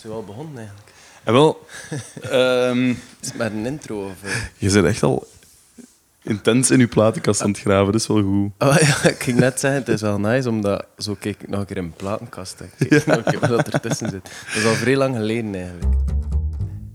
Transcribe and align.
Zijn 0.00 0.12
we 0.12 0.18
al 0.18 0.24
begonnen 0.24 0.56
eigenlijk? 0.58 0.92
En 1.24 1.32
wel, 1.32 1.66
ehm, 2.20 2.88
Is 2.90 3.26
het 3.28 3.36
met 3.36 3.52
een 3.52 3.66
intro 3.66 4.04
of... 4.04 4.22
eh? 4.22 4.30
je 4.56 4.70
bent 4.72 4.86
echt 4.86 5.02
al 5.02 5.26
intens 6.22 6.70
in 6.70 6.78
je 6.78 6.86
platenkast 6.86 7.42
aan 7.42 7.48
het 7.50 7.58
graven. 7.60 7.92
Dat 7.92 8.00
is 8.00 8.06
wel 8.06 8.22
goed. 8.22 8.50
Oh 8.58 8.76
ja, 8.80 9.08
ik 9.14 9.22
ging 9.22 9.38
net 9.38 9.60
zeggen, 9.60 9.80
het 9.80 9.88
is 9.88 10.00
wel 10.00 10.20
nice, 10.20 10.48
omdat 10.48 10.86
zo 10.98 11.16
kijk 11.20 11.42
ik 11.42 11.48
nog 11.48 11.60
een 11.60 11.66
keer 11.66 11.76
in 11.76 11.82
mijn 11.82 11.96
platenkast. 11.96 12.62
Kijk 12.88 13.06
nog 13.06 13.16
een 13.16 13.24
keer 13.24 13.48
wat 13.48 13.72
er 13.72 13.80
tussen 13.80 14.10
zit. 14.10 14.22
Dat 14.22 14.56
is 14.56 14.64
al 14.64 14.74
vrij 14.74 14.96
lang 14.96 15.16
geleden 15.16 15.54
eigenlijk. 15.54 15.94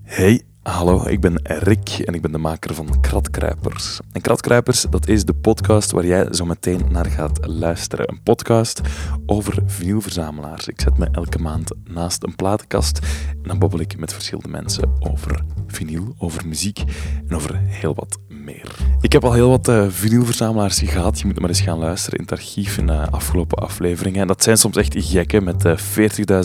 Hey, 0.03 0.41
hallo, 0.71 1.07
ik 1.07 1.19
ben 1.19 1.39
Rick 1.43 1.89
en 1.89 2.13
ik 2.13 2.21
ben 2.21 2.31
de 2.31 2.37
maker 2.37 2.75
van 2.75 3.01
Kratkruipers. 3.01 3.99
En 4.11 4.21
Kratkruipers, 4.21 4.85
dat 4.89 5.07
is 5.07 5.25
de 5.25 5.33
podcast 5.33 5.91
waar 5.91 6.05
jij 6.05 6.27
zo 6.33 6.45
meteen 6.45 6.81
naar 6.89 7.05
gaat 7.05 7.47
luisteren. 7.47 8.09
Een 8.09 8.23
podcast 8.23 8.81
over 9.25 9.63
vinylverzamelaars. 9.65 10.67
Ik 10.67 10.81
zet 10.81 10.97
me 10.97 11.07
elke 11.11 11.39
maand 11.39 11.71
naast 11.83 12.23
een 12.23 12.35
platenkast 12.35 12.99
en 13.29 13.43
dan 13.43 13.59
babbel 13.59 13.79
ik 13.79 13.97
met 13.97 14.13
verschillende 14.13 14.49
mensen 14.49 14.91
over 14.99 15.43
vinyl, 15.67 16.15
over 16.17 16.47
muziek 16.47 16.83
en 17.27 17.35
over 17.35 17.59
heel 17.59 17.95
wat 17.95 18.17
meer. 18.27 18.75
Ik 19.01 19.11
heb 19.11 19.23
al 19.23 19.33
heel 19.33 19.49
wat 19.49 19.67
eh 19.67 19.85
vinylverzamelaars 19.89 20.79
gehad. 20.79 21.19
Je 21.19 21.25
moet 21.25 21.39
maar 21.39 21.49
eens 21.49 21.61
gaan 21.61 21.79
luisteren 21.79 22.17
in 22.17 22.23
het 22.23 22.33
archief 22.33 22.77
in 22.77 22.87
de 22.87 23.09
afgelopen 23.09 23.57
afleveringen. 23.57 24.21
En 24.21 24.27
dat 24.27 24.43
zijn 24.43 24.57
soms 24.57 24.77
echt 24.77 24.93
gekken 24.97 25.43
met 25.43 25.65
eh 25.65 25.77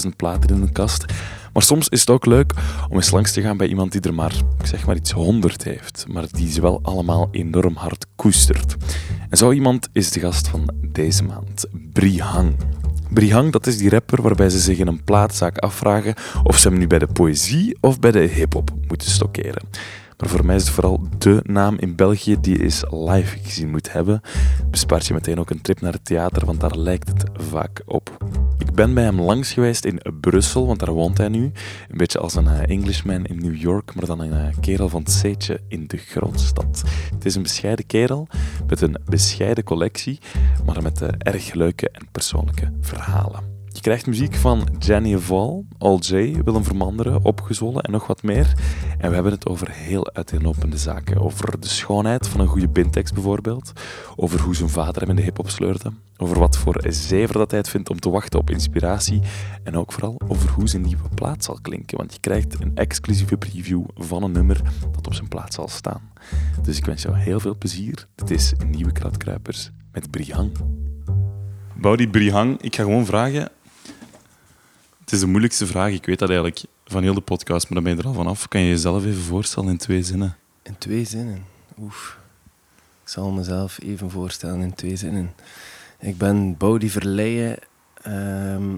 40.000 0.02 0.16
platen 0.16 0.57
in 0.57 0.63
een 0.63 0.73
kast. 0.73 1.05
Maar 1.53 1.63
soms 1.63 1.89
is 1.89 2.01
het 2.01 2.11
ook 2.11 2.27
leuk 2.27 2.53
om 2.89 2.97
eens 2.97 3.11
langs 3.11 3.33
te 3.33 3.41
gaan 3.41 3.57
bij 3.57 3.67
iemand 3.67 3.93
die 3.93 4.01
er 4.01 4.15
maar, 4.15 4.33
ik 4.59 4.67
zeg 4.67 4.87
maar 4.87 4.97
iets 4.97 5.11
honderd 5.11 5.65
heeft, 5.65 6.05
maar 6.09 6.25
die 6.33 6.53
ze 6.53 6.61
wel 6.61 6.81
allemaal 6.83 7.29
enorm 7.31 7.77
hard 7.77 8.07
koestert. 8.17 8.77
En 9.29 9.37
zo 9.37 9.53
iemand 9.53 9.89
is 9.93 10.11
de 10.11 10.21
gast 10.21 10.49
van 10.49 10.75
deze 10.93 11.25
maand, 11.25 11.67
Brihang. 11.93 12.57
Brihang, 13.11 13.53
dat 13.53 13.67
is 13.67 13.79
die 13.79 13.91
rapper 13.91 14.23
waarbij 14.23 14.51
ze 14.51 14.59
zich 14.59 14.79
in 14.79 14.87
een 14.87 15.05
plaatzaak 15.05 15.59
afvragen 15.59 16.15
of 16.43 16.59
ze 16.59 16.69
hem 16.69 16.79
nu 16.79 16.87
bij 16.87 16.99
de 16.99 17.07
poëzie 17.07 17.77
of 17.80 18.01
bij 18.01 18.11
de 18.11 18.19
hip-hop 18.19 18.71
moeten 18.89 19.11
stockeren. 19.11 19.63
Maar 20.20 20.29
voor 20.29 20.45
mij 20.45 20.57
is 20.57 20.63
het 20.63 20.73
vooral 20.73 21.01
dé 21.18 21.40
naam 21.43 21.79
in 21.79 21.96
België 21.96 22.37
die 22.40 22.63
eens 22.63 22.85
live 22.90 23.38
gezien 23.43 23.71
moet 23.71 23.93
hebben. 23.93 24.21
Bespaart 24.71 25.07
je 25.07 25.15
meteen 25.15 25.38
ook 25.38 25.51
een 25.51 25.60
trip 25.60 25.80
naar 25.80 25.93
het 25.93 26.04
theater, 26.04 26.46
want 26.46 26.60
daar 26.60 26.77
lijkt 26.77 27.09
het 27.09 27.24
vaak 27.35 27.82
op. 27.87 28.16
Ik 28.59 28.73
ben 28.73 28.95
bij 28.95 29.04
hem 29.04 29.21
langs 29.21 29.52
geweest 29.52 29.85
in 29.85 30.01
Brussel, 30.21 30.66
want 30.66 30.79
daar 30.79 30.93
woont 30.93 31.18
hij 31.18 31.29
nu. 31.29 31.45
Een 31.88 31.96
beetje 31.96 32.18
als 32.18 32.35
een 32.35 32.49
eh, 32.49 32.77
Englishman 32.77 33.24
in 33.24 33.38
New 33.38 33.57
York, 33.57 33.95
maar 33.95 34.07
dan 34.07 34.21
een 34.21 34.32
eh, 34.32 34.57
kerel 34.60 34.88
van 34.88 35.02
het 35.02 35.12
zeetje 35.12 35.60
in 35.68 35.87
de 35.87 35.96
grootstad. 35.96 36.82
Het 37.15 37.24
is 37.24 37.34
een 37.34 37.43
bescheiden 37.43 37.87
kerel 37.87 38.29
met 38.66 38.80
een 38.80 38.96
bescheiden 39.05 39.65
collectie, 39.65 40.18
maar 40.65 40.82
met 40.82 41.02
eh, 41.02 41.09
erg 41.18 41.52
leuke 41.52 41.90
en 41.90 42.09
persoonlijke 42.12 42.73
verhalen. 42.80 43.49
Je 43.73 43.80
krijgt 43.80 44.07
muziek 44.07 44.35
van 44.35 44.68
Jenny 44.79 45.18
Val, 45.18 45.65
Al 45.79 45.99
J, 45.99 46.13
Willem 46.45 46.65
Vermanderen, 46.65 47.24
Opgezwollen 47.24 47.82
en 47.82 47.93
nog 47.93 48.07
wat 48.07 48.23
meer. 48.23 48.52
En 48.99 49.09
we 49.09 49.15
hebben 49.15 49.32
het 49.32 49.46
over 49.46 49.71
heel 49.71 50.12
uiteenlopende 50.12 50.79
zaken. 50.79 51.21
Over 51.21 51.60
de 51.60 51.68
schoonheid 51.68 52.29
van 52.29 52.40
een 52.40 52.46
goede 52.46 52.68
bintekst 52.68 53.15
bijvoorbeeld. 53.15 53.73
Over 54.16 54.40
hoe 54.40 54.54
zijn 54.54 54.68
vader 54.68 55.01
hem 55.01 55.10
in 55.10 55.16
de 55.16 55.23
hip-hop 55.23 55.51
sleurde. 55.51 55.93
Over 56.16 56.38
wat 56.38 56.57
voor 56.57 56.85
zever 56.88 57.35
dat 57.35 57.51
hij 57.51 57.59
het 57.60 57.68
vindt 57.68 57.90
om 57.90 58.01
te 58.01 58.10
wachten 58.10 58.38
op 58.38 58.51
inspiratie. 58.51 59.21
En 59.62 59.77
ook 59.77 59.93
vooral 59.93 60.21
over 60.29 60.51
hoe 60.51 60.68
zijn 60.68 60.82
nieuwe 60.82 61.09
plaat 61.15 61.45
zal 61.45 61.59
klinken. 61.62 61.96
Want 61.96 62.12
je 62.12 62.21
krijgt 62.21 62.60
een 62.60 62.74
exclusieve 62.74 63.37
preview 63.37 63.84
van 63.95 64.22
een 64.22 64.32
nummer 64.32 64.60
dat 64.93 65.06
op 65.06 65.15
zijn 65.15 65.28
plaat 65.28 65.55
zal 65.55 65.69
staan. 65.69 66.10
Dus 66.62 66.77
ik 66.77 66.84
wens 66.84 67.03
jou 67.03 67.16
heel 67.16 67.41
veel 67.41 67.56
plezier. 67.56 68.06
Dit 68.15 68.31
is 68.31 68.53
Nieuwe 68.66 68.93
Kratkruipers 68.93 69.71
met 69.93 70.10
Brihang. 70.10 70.50
Baudi 71.75 72.09
Brihang, 72.09 72.60
ik 72.62 72.75
ga 72.75 72.82
gewoon 72.82 73.06
vragen. 73.06 73.50
Het 75.11 75.19
is 75.19 75.25
de 75.25 75.31
moeilijkste 75.31 75.66
vraag, 75.66 75.93
ik 75.93 76.06
weet 76.06 76.19
dat 76.19 76.28
eigenlijk 76.28 76.62
van 76.84 77.03
heel 77.03 77.15
de 77.15 77.21
podcast, 77.21 77.65
maar 77.65 77.75
dan 77.75 77.83
ben 77.83 77.93
je 77.97 78.03
er 78.03 78.09
al 78.09 78.15
vanaf. 78.15 78.49
Kan 78.49 78.61
je 78.61 78.69
jezelf 78.69 79.05
even 79.05 79.22
voorstellen 79.22 79.69
in 79.69 79.77
twee 79.77 80.03
zinnen? 80.03 80.37
In 80.62 80.78
twee 80.78 81.05
zinnen. 81.05 81.44
Oef. 81.81 82.19
Ik 83.03 83.09
zal 83.09 83.31
mezelf 83.31 83.78
even 83.83 84.11
voorstellen 84.11 84.61
in 84.61 84.75
twee 84.75 84.97
zinnen. 84.97 85.34
Ik 85.99 86.19
ben 86.19 86.57
Boudi 86.57 86.91
Verleijen. 86.91 87.59
Ehm, 88.03 88.75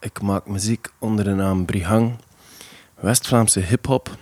ik 0.00 0.20
maak 0.22 0.46
muziek 0.46 0.88
onder 0.98 1.24
de 1.24 1.34
naam 1.34 1.64
Brihang. 1.64 2.16
West-Vlaamse 2.94 3.60
hip-hop. 3.60 4.16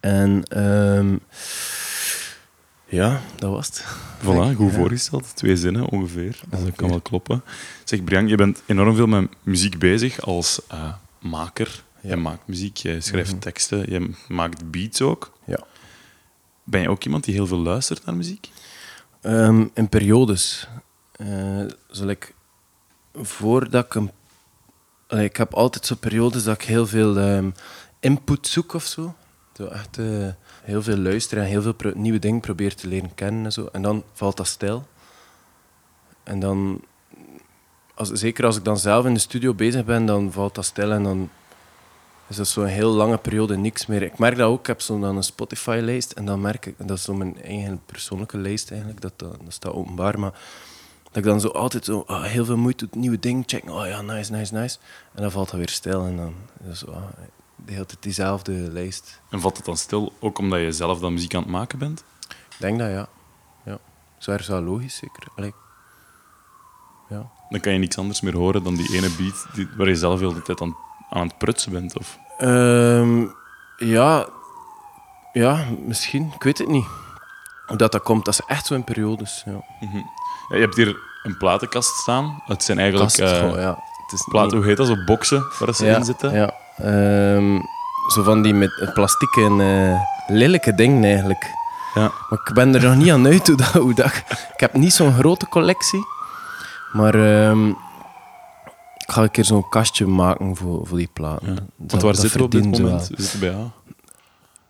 En 0.00 0.42
ehm, 0.42 1.16
ja, 2.88 3.20
dat 3.36 3.50
was 3.50 3.66
het. 3.66 3.84
Voilà, 4.22 4.56
goed 4.56 4.70
Ja. 4.70 4.76
voorgesteld. 4.76 5.36
Twee 5.36 5.56
zinnen 5.56 5.86
ongeveer. 5.88 6.40
Dus 6.48 6.60
dat 6.64 6.74
kan 6.76 6.88
wel 6.88 7.00
kloppen. 7.00 7.42
Zeg, 7.84 8.04
Brian, 8.04 8.28
je 8.28 8.36
bent 8.36 8.62
enorm 8.66 8.94
veel 8.96 9.06
met 9.06 9.28
muziek 9.42 9.78
bezig 9.78 10.20
als 10.20 10.60
eh, 10.68 10.92
maker. 11.20 11.82
Ja. 12.00 12.08
Jij 12.08 12.16
maakt 12.16 12.46
muziek, 12.46 12.76
jij 12.76 13.00
schrijft 13.00 13.30
Mhm. 13.30 13.38
teksten, 13.40 13.90
je 13.92 14.10
maakt 14.28 14.70
beats 14.70 15.02
ook. 15.02 15.32
Ja. 15.44 15.58
Ben 16.64 16.80
je 16.80 16.90
ook 16.90 17.04
iemand 17.04 17.24
die 17.24 17.34
heel 17.34 17.46
veel 17.46 17.58
luistert 17.58 18.04
naar 18.04 18.14
muziek? 18.14 18.48
Ehm, 19.20 19.66
in 19.74 19.88
periodes. 19.88 20.68
Eh 21.12 21.64
zal 21.90 22.08
ik, 22.08 22.34
voordat 23.14 23.84
ik 23.84 23.94
een... 23.94 24.10
Ik 25.08 25.36
heb 25.36 25.54
altijd 25.54 25.86
zo 25.86 25.94
periodes 25.94 26.44
dat 26.44 26.54
ik 26.54 26.62
heel 26.68 26.86
veel 26.86 27.18
ehm, 27.18 27.50
input 28.00 28.46
zoek 28.46 28.72
of 28.74 28.84
zo. 28.84 29.14
Echt 29.66 29.98
eh, 29.98 30.28
heel 30.62 30.82
veel 30.82 30.96
luisteren 30.96 31.44
en 31.44 31.50
heel 31.50 31.62
veel 31.62 31.74
nieuwe 31.94 32.18
dingen 32.18 32.40
probeer 32.40 32.74
te 32.74 32.88
leren 32.88 33.14
kennen 33.14 33.44
en 33.44 33.52
zo. 33.52 33.68
En 33.72 33.82
dan 33.82 34.02
valt 34.12 34.36
dat 34.36 34.46
stil. 34.46 34.86
En 36.22 36.40
dan... 36.40 36.80
Als, 37.94 38.10
zeker 38.10 38.44
als 38.44 38.56
ik 38.56 38.64
dan 38.64 38.78
zelf 38.78 39.06
in 39.06 39.14
de 39.14 39.20
studio 39.20 39.54
bezig 39.54 39.84
ben, 39.84 40.06
dan 40.06 40.32
valt 40.32 40.54
dat 40.54 40.64
stil 40.64 40.92
en 40.92 41.02
dan 41.02 41.30
is 42.28 42.36
dat 42.36 42.48
zo'n 42.48 42.64
heel 42.64 42.90
lange 42.90 43.18
periode 43.18 43.56
niks 43.56 43.86
meer. 43.86 44.02
Ik 44.02 44.18
merk 44.18 44.36
dat 44.36 44.48
ook. 44.48 44.60
Ik 44.60 44.66
heb 44.66 44.80
zo 44.80 45.00
dan 45.00 45.16
een 45.16 45.22
Spotify-lijst 45.22 46.12
en 46.12 46.24
dan 46.24 46.40
merk 46.40 46.66
ik, 46.66 46.74
dat 46.78 46.96
is 46.96 47.02
zo 47.02 47.14
mijn 47.14 47.42
eigen 47.42 47.80
persoonlijke 47.86 48.38
lijst 48.38 48.70
eigenlijk, 48.70 49.00
dat, 49.00 49.18
dat, 49.18 49.36
staat 49.48 49.72
openbaar, 49.72 50.18
maar 50.18 50.32
dat 51.02 51.16
ik 51.16 51.24
dan 51.24 51.40
zo 51.40 51.48
altijd 51.48 51.84
zo 51.84 52.04
ah, 52.06 52.22
heel 52.22 52.44
veel 52.44 52.56
moeite 52.56 52.88
doe, 52.90 53.00
nieuwe 53.00 53.18
dingen 53.18 53.42
checken. 53.46 53.70
Oh 53.70 53.86
ja, 53.86 54.02
nice, 54.02 54.32
nice, 54.32 54.54
nice. 54.54 54.78
En 55.14 55.22
dan 55.22 55.30
valt 55.30 55.50
dat 55.50 55.58
weer 55.58 55.68
stil 55.68 56.04
en 56.04 56.16
dan 56.16 56.34
is 56.70 56.80
het 56.80 56.90
ah, 56.90 57.02
de 57.64 57.72
hele 57.72 57.86
tijd 57.86 58.02
diezelfde 58.02 58.52
lijst. 58.52 59.20
En 59.30 59.40
valt 59.40 59.56
het 59.56 59.66
dan 59.66 59.76
stil, 59.76 60.12
ook 60.20 60.38
omdat 60.38 60.60
je 60.60 60.72
zelf 60.72 61.00
dan 61.00 61.12
muziek 61.12 61.34
aan 61.34 61.42
het 61.42 61.50
maken 61.50 61.78
bent? 61.78 62.04
Ik 62.28 62.56
denk 62.58 62.78
dat 62.78 62.90
ja. 62.90 63.08
ja. 63.64 63.78
Zo 64.18 64.36
wel 64.46 64.62
logisch, 64.62 64.96
zeker. 64.96 65.22
Allee. 65.36 65.54
Ja. 67.08 67.30
Dan 67.48 67.60
kan 67.60 67.72
je 67.72 67.78
niks 67.78 67.98
anders 67.98 68.20
meer 68.20 68.36
horen 68.36 68.62
dan 68.62 68.74
die 68.74 68.96
ene 68.96 69.10
beat 69.18 69.46
die, 69.54 69.68
waar 69.76 69.88
je 69.88 69.96
zelf 69.96 70.18
heel 70.20 70.34
de 70.34 70.42
tijd 70.42 70.60
aan, 70.60 70.76
aan 71.10 71.26
het 71.26 71.38
prutsen 71.38 71.72
bent. 71.72 71.98
Of... 71.98 72.18
Ehm, 72.38 73.26
ja, 73.76 74.26
ja, 75.32 75.64
misschien. 75.84 76.32
Ik 76.34 76.42
weet 76.42 76.58
het 76.58 76.68
niet. 76.68 76.86
Hoe 77.66 77.76
dat, 77.76 77.92
dat 77.92 78.02
komt, 78.02 78.24
dat 78.24 78.34
is 78.34 78.46
echt 78.46 78.66
zo 78.66 78.74
in 78.74 78.84
periodes. 78.84 79.42
Ja. 79.46 79.60
Ja, 80.48 80.56
je 80.56 80.60
hebt 80.62 80.76
hier 80.76 80.96
een 81.22 81.36
platenkast 81.36 81.96
staan. 81.96 82.42
Het 82.46 82.62
zijn 82.64 82.78
eigenlijk 82.78 83.16
Kast, 83.16 83.32
eh, 83.32 83.54
ja. 83.62 83.82
Het 84.02 84.12
is 84.12 84.26
platen, 84.28 84.48
niet- 84.48 84.56
hoe 84.56 84.66
heet 84.66 84.76
dat, 84.76 84.86
zo 84.86 85.04
boxen 85.04 85.46
waar 85.58 85.74
ze 85.74 85.84
ja, 85.86 85.96
in 85.96 86.04
zitten. 86.04 86.32
Ja. 86.32 86.54
Ehm, 86.78 87.58
zo 88.14 88.22
van 88.22 88.42
die 88.42 88.54
met 88.54 88.90
plastic 88.94 89.36
en 89.36 89.60
eh, 89.60 90.00
lelijke 90.26 90.74
dingen 90.74 91.04
eigenlijk. 91.04 91.46
Ja. 91.94 92.00
Maar 92.30 92.38
ik 92.44 92.54
ben 92.54 92.74
er 92.74 92.82
nog 92.82 92.96
niet 92.96 93.10
aan 93.10 93.26
uit 93.26 93.46
hoe 93.46 93.56
dat... 93.56 93.66
Hoe 93.72 93.94
dat 93.94 94.06
ik 94.54 94.60
heb 94.60 94.74
niet 94.74 94.92
zo'n 94.92 95.12
grote 95.14 95.48
collectie. 95.48 96.00
Maar 96.92 97.14
ehm, 97.14 97.68
ik 98.96 99.10
ga 99.14 99.22
een 99.22 99.30
keer 99.30 99.44
zo'n 99.44 99.68
kastje 99.68 100.06
maken 100.06 100.56
voor, 100.56 100.86
voor 100.86 100.98
die 100.98 101.10
platen. 101.12 101.46
Ja. 101.48 101.54
Dat- 101.54 101.90
Want 101.90 102.02
waar 102.02 102.14
zitten 102.14 102.38
we 102.38 102.44
op 102.44 102.50
dit 102.50 102.64
moment? 102.64 103.10
zitten 103.16 103.40
bij 103.40 103.50
jou. 103.50 103.66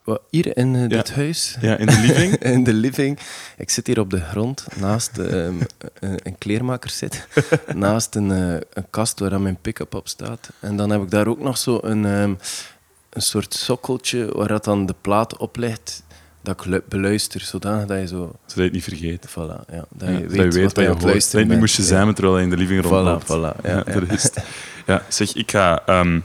Wat, 0.09 0.21
Hier 0.31 0.57
in 0.57 0.77
eh, 0.77 0.89
dit 0.89 1.15
huis. 1.15 1.57
Ja, 1.61 1.77
in 1.77 1.87
de 1.87 1.99
living. 1.99 2.37
in 2.55 2.65
de 2.65 2.73
living. 2.73 3.19
Ik 3.57 3.71
zit 3.71 3.87
hier 3.87 4.01
op 4.01 4.11
de 4.11 4.21
grond 4.21 4.67
naast 4.81 5.19
ehm, 5.19 5.55
een, 6.01 6.19
een 6.23 6.39
kleermaker 6.39 6.91
zit. 6.91 7.27
naast 7.75 8.15
een, 8.15 8.31
eh, 8.33 8.61
een 8.73 8.87
kast 8.91 9.19
waar 9.19 9.41
mijn 9.41 9.59
pick-up 9.63 9.95
op 9.95 10.09
staat. 10.09 10.49
En 10.61 10.77
dan 10.77 10.91
heb 10.91 11.03
ik 11.03 11.11
daar 11.11 11.27
ook 11.27 11.41
nog 11.41 11.59
zo 11.59 11.79
een, 11.83 12.05
ehm, 12.05 12.35
een 13.11 13.23
soort 13.23 13.55
sokkeltje 13.55 14.29
waar 14.33 14.49
dat 14.49 14.65
dan 14.65 14.87
de 14.87 14.95
plaat 15.01 15.37
op 15.37 15.57
ligt. 15.57 16.03
Dat 16.41 16.61
ik 16.61 16.67
lu- 16.67 16.83
beluister, 16.89 17.41
zodanig 17.41 17.87
dat 17.87 17.99
je 17.99 18.07
zo... 18.07 18.17
Zodat 18.47 18.55
je 18.55 18.63
het 18.63 18.73
niet 18.73 18.83
vergeet. 18.85 19.29
Voilà, 19.29 19.73
ja, 19.73 19.85
dat 19.89 20.09
Ja, 20.09 20.09
je 20.09 20.19
zodat 20.29 20.55
weet, 20.55 20.63
wat 20.65 20.77
je 20.77 20.81
aan 20.81 20.87
het 20.89 21.03
hoort. 21.03 21.03
luisteren 21.03 21.41
Dat 21.41 21.47
je 21.47 21.51
niet 21.51 21.59
moest 21.59 21.77
je 21.77 21.83
zijn 21.83 22.15
terwijl 22.15 22.37
je 22.39 22.43
in 22.45 22.51
de 22.51 22.57
living 22.57 22.83
rondloopt. 22.83 23.25
Voilà, 23.25 23.57
voilà. 23.59 23.63
Ja, 23.63 23.83
dat. 23.83 24.33
Ja, 24.87 25.03
zeg, 25.09 25.35
ik 25.35 25.51
ga 25.51 25.83
ehm, 25.87 26.21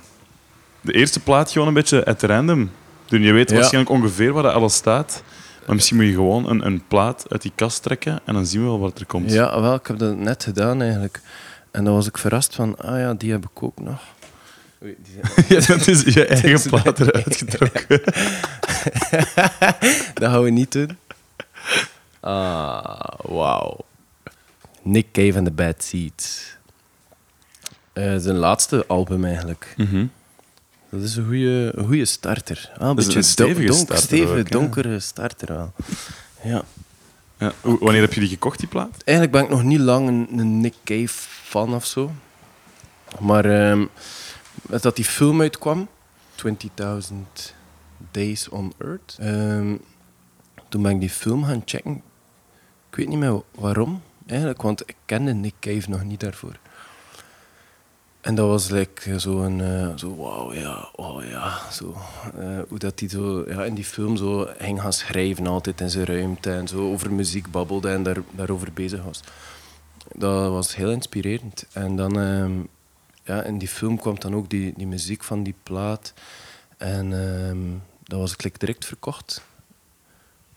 de 0.81 0.93
eerste 0.93 1.19
plaat 1.19 1.51
gewoon 1.51 1.67
een 1.67 1.73
beetje 1.73 2.05
at 2.05 2.21
random 2.21 2.69
doen. 3.17 3.21
Je 3.21 3.31
weet 3.33 3.51
waarschijnlijk 3.55 3.93
ongeveer 3.95 4.33
waar 4.33 4.43
dat 4.43 4.53
alles 4.53 4.73
staat. 4.75 5.23
Maar 5.65 5.75
misschien 5.75 5.97
moet 5.97 6.05
je 6.05 6.11
gewoon 6.13 6.49
een, 6.49 6.65
een 6.65 6.87
plaat 6.87 7.25
uit 7.29 7.41
die 7.41 7.51
kast 7.55 7.83
trekken 7.83 8.19
en 8.25 8.33
dan 8.33 8.45
zien 8.45 8.61
we 8.61 8.67
wel 8.67 8.79
wat 8.79 8.99
er 8.99 9.05
komt. 9.05 9.31
Ja, 9.31 9.61
wel, 9.61 9.73
ik 9.75 9.87
heb 9.87 9.97
dat 9.97 10.17
net 10.17 10.43
gedaan 10.43 10.81
eigenlijk. 10.81 11.21
En 11.71 11.83
dan 11.83 11.93
was 11.93 12.07
ik 12.07 12.17
verrast 12.17 12.55
van, 12.55 12.77
ah 12.77 12.99
ja, 12.99 13.13
die 13.13 13.31
heb 13.31 13.43
ik 13.45 13.63
ook 13.63 13.79
nog. 13.79 14.01
Oei, 14.83 14.95
die 15.03 15.13
zijn- 15.21 15.45
Ja, 15.61 15.67
dat 15.77 15.87
is 15.87 16.13
je 16.13 16.25
eigen 16.25 16.69
plaat 16.69 16.99
eruit 16.99 17.35
getrokken. 17.37 18.01
Dat 20.13 20.31
gaan 20.31 20.43
we 20.43 20.49
niet 20.49 20.71
doen. 20.71 20.97
Ah, 22.19 23.07
wauw. 23.21 23.77
Nick 24.81 25.11
Cave 25.11 25.37
and 25.37 25.45
the 25.45 25.51
Bad 25.51 25.83
Seeds. 25.83 26.55
Eh, 27.93 28.15
zijn 28.17 28.35
laatste 28.35 28.83
album 28.87 29.25
eigenlijk. 29.25 29.73
Mhm. 29.77 30.05
Dat 30.93 31.01
is 31.01 31.15
een 31.15 31.25
goede, 31.25 31.73
goede 31.85 32.05
starter. 32.05 32.71
Ah, 32.77 32.87
een 32.87 32.95
beetje 32.95 33.17
een 33.17 33.23
stevige 33.23 33.65
donk- 33.67 33.79
starter 33.79 34.05
stevige, 34.05 34.31
ook, 34.31 34.37
hè? 34.37 34.43
donkere 34.43 34.99
starter 34.99 35.47
wel. 35.53 35.73
Ja. 36.43 36.63
Ja. 37.37 37.53
Wanneer 37.61 38.01
heb 38.01 38.13
je 38.13 38.19
die 38.19 38.29
gekocht, 38.29 38.59
die 38.59 38.67
plaat? 38.67 39.01
Eigenlijk 39.03 39.31
ben 39.37 39.43
ik 39.43 39.49
nog 39.49 39.63
niet 39.63 39.79
lang 39.79 40.07
een, 40.07 40.27
een 40.39 40.61
Nick 40.61 40.73
Cave 40.83 41.07
fan 41.43 41.73
of 41.73 41.85
zo. 41.85 42.11
Maar 43.19 43.77
met 44.61 44.81
dat 44.81 44.95
die 44.95 45.05
film 45.05 45.41
uitkwam, 45.41 45.87
20.000 46.35 47.53
Days 48.11 48.49
on 48.49 48.73
Earth, 48.77 49.15
ehm, 49.19 49.75
toen 50.69 50.81
ben 50.81 50.91
ik 50.91 50.99
die 50.99 51.09
film 51.09 51.43
gaan 51.43 51.61
checken. 51.65 52.01
Ik 52.89 52.95
weet 52.95 53.07
niet 53.07 53.19
meer 53.19 53.41
waarom, 53.55 54.01
eigenlijk, 54.27 54.61
want 54.61 54.81
ik 54.81 54.95
kende 55.05 55.33
Nick 55.33 55.53
Cave 55.59 55.89
nog 55.89 56.03
niet 56.03 56.19
daarvoor. 56.19 56.59
En 58.23 58.35
dat 58.35 58.47
was 58.47 58.69
like, 58.69 59.19
zo 59.19 59.41
een, 59.41 59.61
eh, 59.61 59.97
zo 59.97 60.15
wauw, 60.15 60.53
ja, 60.53 60.89
oh 60.95 61.23
ja, 61.23 61.71
zo. 61.71 61.95
eh, 62.39 62.59
hoe 62.69 62.79
dat 62.79 62.99
hij 62.99 63.09
zo 63.09 63.43
ja, 63.47 63.63
in 63.65 63.73
die 63.73 63.83
film 63.85 64.15
zo 64.17 64.47
ging 64.57 64.81
gaan 64.81 64.93
schrijven 64.93 65.47
altijd 65.47 65.81
in 65.81 65.89
zijn 65.89 66.05
ruimte 66.05 66.51
en 66.51 66.67
zo 66.67 66.91
over 66.91 67.11
muziek 67.13 67.51
babbelde 67.51 67.89
en 67.89 68.03
daar, 68.03 68.17
daarover 68.31 68.73
bezig 68.73 69.03
was. 69.03 69.19
Dat 70.15 70.49
was 70.51 70.75
heel 70.75 70.91
inspirerend. 70.91 71.65
En 71.71 71.95
dan, 71.95 72.19
ehm, 72.19 72.51
ja, 73.23 73.43
in 73.43 73.57
die 73.57 73.67
film 73.67 73.97
kwam 73.97 74.19
dan 74.19 74.35
ook 74.35 74.49
die, 74.49 74.73
die 74.77 74.87
muziek 74.87 75.23
van 75.23 75.43
die 75.43 75.55
plaat. 75.63 76.13
En 76.77 77.13
ehm, 77.13 77.59
dat 78.03 78.19
was 78.19 78.33
ik 78.33 78.43
like, 78.43 78.59
direct 78.59 78.85
verkocht. 78.85 79.41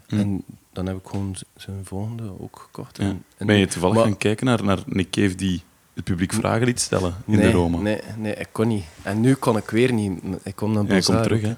Hm. 0.07 0.19
En 0.19 0.45
dan 0.73 0.87
heb 0.87 0.97
ik 0.97 1.07
gewoon 1.07 1.37
zijn 1.57 1.85
volgende 1.85 2.41
ook 2.41 2.59
gekocht. 2.59 2.97
Ja. 2.97 3.05
En, 3.05 3.25
en- 3.37 3.47
Ben 3.47 3.57
je 3.57 3.67
toevallig 3.67 3.97
maar- 3.97 4.05
gaan 4.05 4.17
kijken 4.17 4.47
naar, 4.47 4.65
naar 4.65 4.83
Nick 4.87 5.11
Cave 5.11 5.35
die 5.35 5.63
het 5.97 6.05
publiek 6.05 6.33
vragen 6.33 6.67
liet 6.67 6.81
stellen 6.81 7.15
in 7.27 7.39
nee, 7.39 7.47
de 7.47 7.53
Roma? 7.53 7.79
Nee, 7.79 8.01
nee, 8.17 8.35
ik 8.35 8.49
kon 8.53 8.69
niet. 8.69 8.85
En 9.03 9.21
nu 9.21 9.35
kon 9.35 9.57
ik 9.57 9.71
weer 9.71 9.93
niet. 9.93 10.23
Ik 10.43 10.57
kom 10.57 10.73
naar 10.73 10.83
Ja, 10.83 10.89
Bazaar 10.89 11.23
terug, 11.23 11.43
hè. 11.43 11.55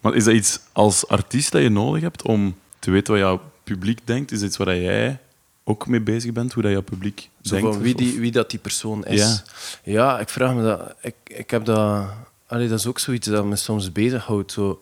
Maar 0.00 0.14
is 0.14 0.24
dat 0.24 0.34
iets 0.34 0.60
als 0.72 1.08
artiest 1.08 1.52
dat 1.52 1.62
je 1.62 1.68
nodig 1.68 2.02
hebt 2.02 2.22
om 2.22 2.56
te 2.78 2.90
weten 2.90 3.12
wat 3.12 3.22
jouw 3.22 3.40
publiek 3.64 4.00
denkt? 4.04 4.32
Is 4.32 4.38
dat 4.38 4.48
iets 4.48 4.56
waar 4.56 4.76
jij 4.76 5.18
ook 5.64 5.86
mee 5.86 6.00
bezig 6.00 6.32
bent, 6.32 6.52
hoe 6.52 6.62
dat 6.62 6.72
jouw 6.72 6.82
publiek 6.82 7.28
Zo 7.42 7.54
denkt? 7.54 7.74
van 7.74 7.82
wie, 7.82 7.94
die, 7.94 8.20
wie 8.20 8.30
dat 8.30 8.50
die 8.50 8.58
persoon 8.58 9.04
is. 9.04 9.20
Ja. 9.20 9.42
Ja, 9.82 10.18
ik 10.20 10.28
vraag 10.28 10.54
me 10.54 10.62
dat. 10.62 10.94
Ik, 11.00 11.14
ik 11.24 11.50
heb 11.50 11.64
dat. 11.64 12.06
Allee, 12.46 12.68
dat 12.68 12.78
is 12.78 12.86
ook 12.86 12.98
zoiets 12.98 13.26
dat 13.26 13.44
me 13.44 13.56
soms 13.56 13.92
bezighoudt. 13.92 14.52
Zo, 14.52 14.80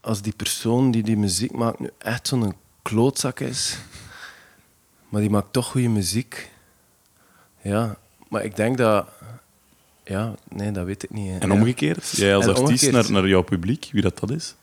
als 0.00 0.22
die 0.22 0.34
persoon 0.36 0.90
die 0.90 1.02
die 1.02 1.16
muziek 1.16 1.52
maakt 1.52 1.78
nu 1.78 1.90
echt 1.98 2.28
zo'n 2.28 2.54
klootzak 2.82 3.40
is, 3.40 3.78
maar 5.08 5.20
die 5.20 5.30
maakt 5.30 5.52
toch 5.52 5.66
goede 5.66 5.88
muziek. 5.88 6.52
Ja, 7.64 7.96
maar 8.28 8.44
ik 8.44 8.56
denk 8.56 8.78
dat. 8.78 9.06
Ja, 10.04 10.34
nee, 10.48 10.72
dat 10.72 10.84
weet 10.86 11.02
ik 11.02 11.10
niet. 11.10 11.30
hè. 11.30 11.38
En 11.38 11.48
Ja. 11.48 11.54
omgekeerd, 11.54 12.08
jij 12.10 12.34
als 12.36 12.44
En 12.44 12.50
artiest 12.50 12.68
omgekeerd. 12.70 12.92
naar, 12.92 13.12
naar 13.12 13.28
jouw 13.28 13.42
publiek, 13.42 13.88
wie 13.92 14.02
dat, 14.02 14.18
dat 14.18 14.30
is? 14.30 14.54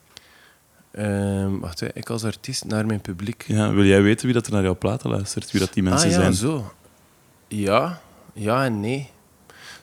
Ehm, 0.92 1.60
wacht, 1.60 1.96
ik 1.96 2.10
als 2.10 2.24
artiest 2.24 2.66
naar 2.66 2.86
mijn 2.86 3.02
publiek. 3.02 3.44
Ja, 3.48 3.72
wil 3.74 3.86
jij 3.86 4.02
weten 4.02 4.26
wie 4.26 4.34
dat 4.34 4.46
er 4.48 4.52
naar 4.54 4.64
jouw 4.64 4.78
platen 4.78 5.10
luistert? 5.10 5.52
Wie 5.52 5.62
dat 5.62 5.74
die 5.74 5.84
mensen 5.84 6.08
ah, 6.10 6.14
ja, 6.16 6.20
zijn? 6.22 6.34
zo. 6.34 6.72
Ja, 7.48 8.02
ja 8.34 8.66
en 8.66 8.80
nee. 8.80 9.10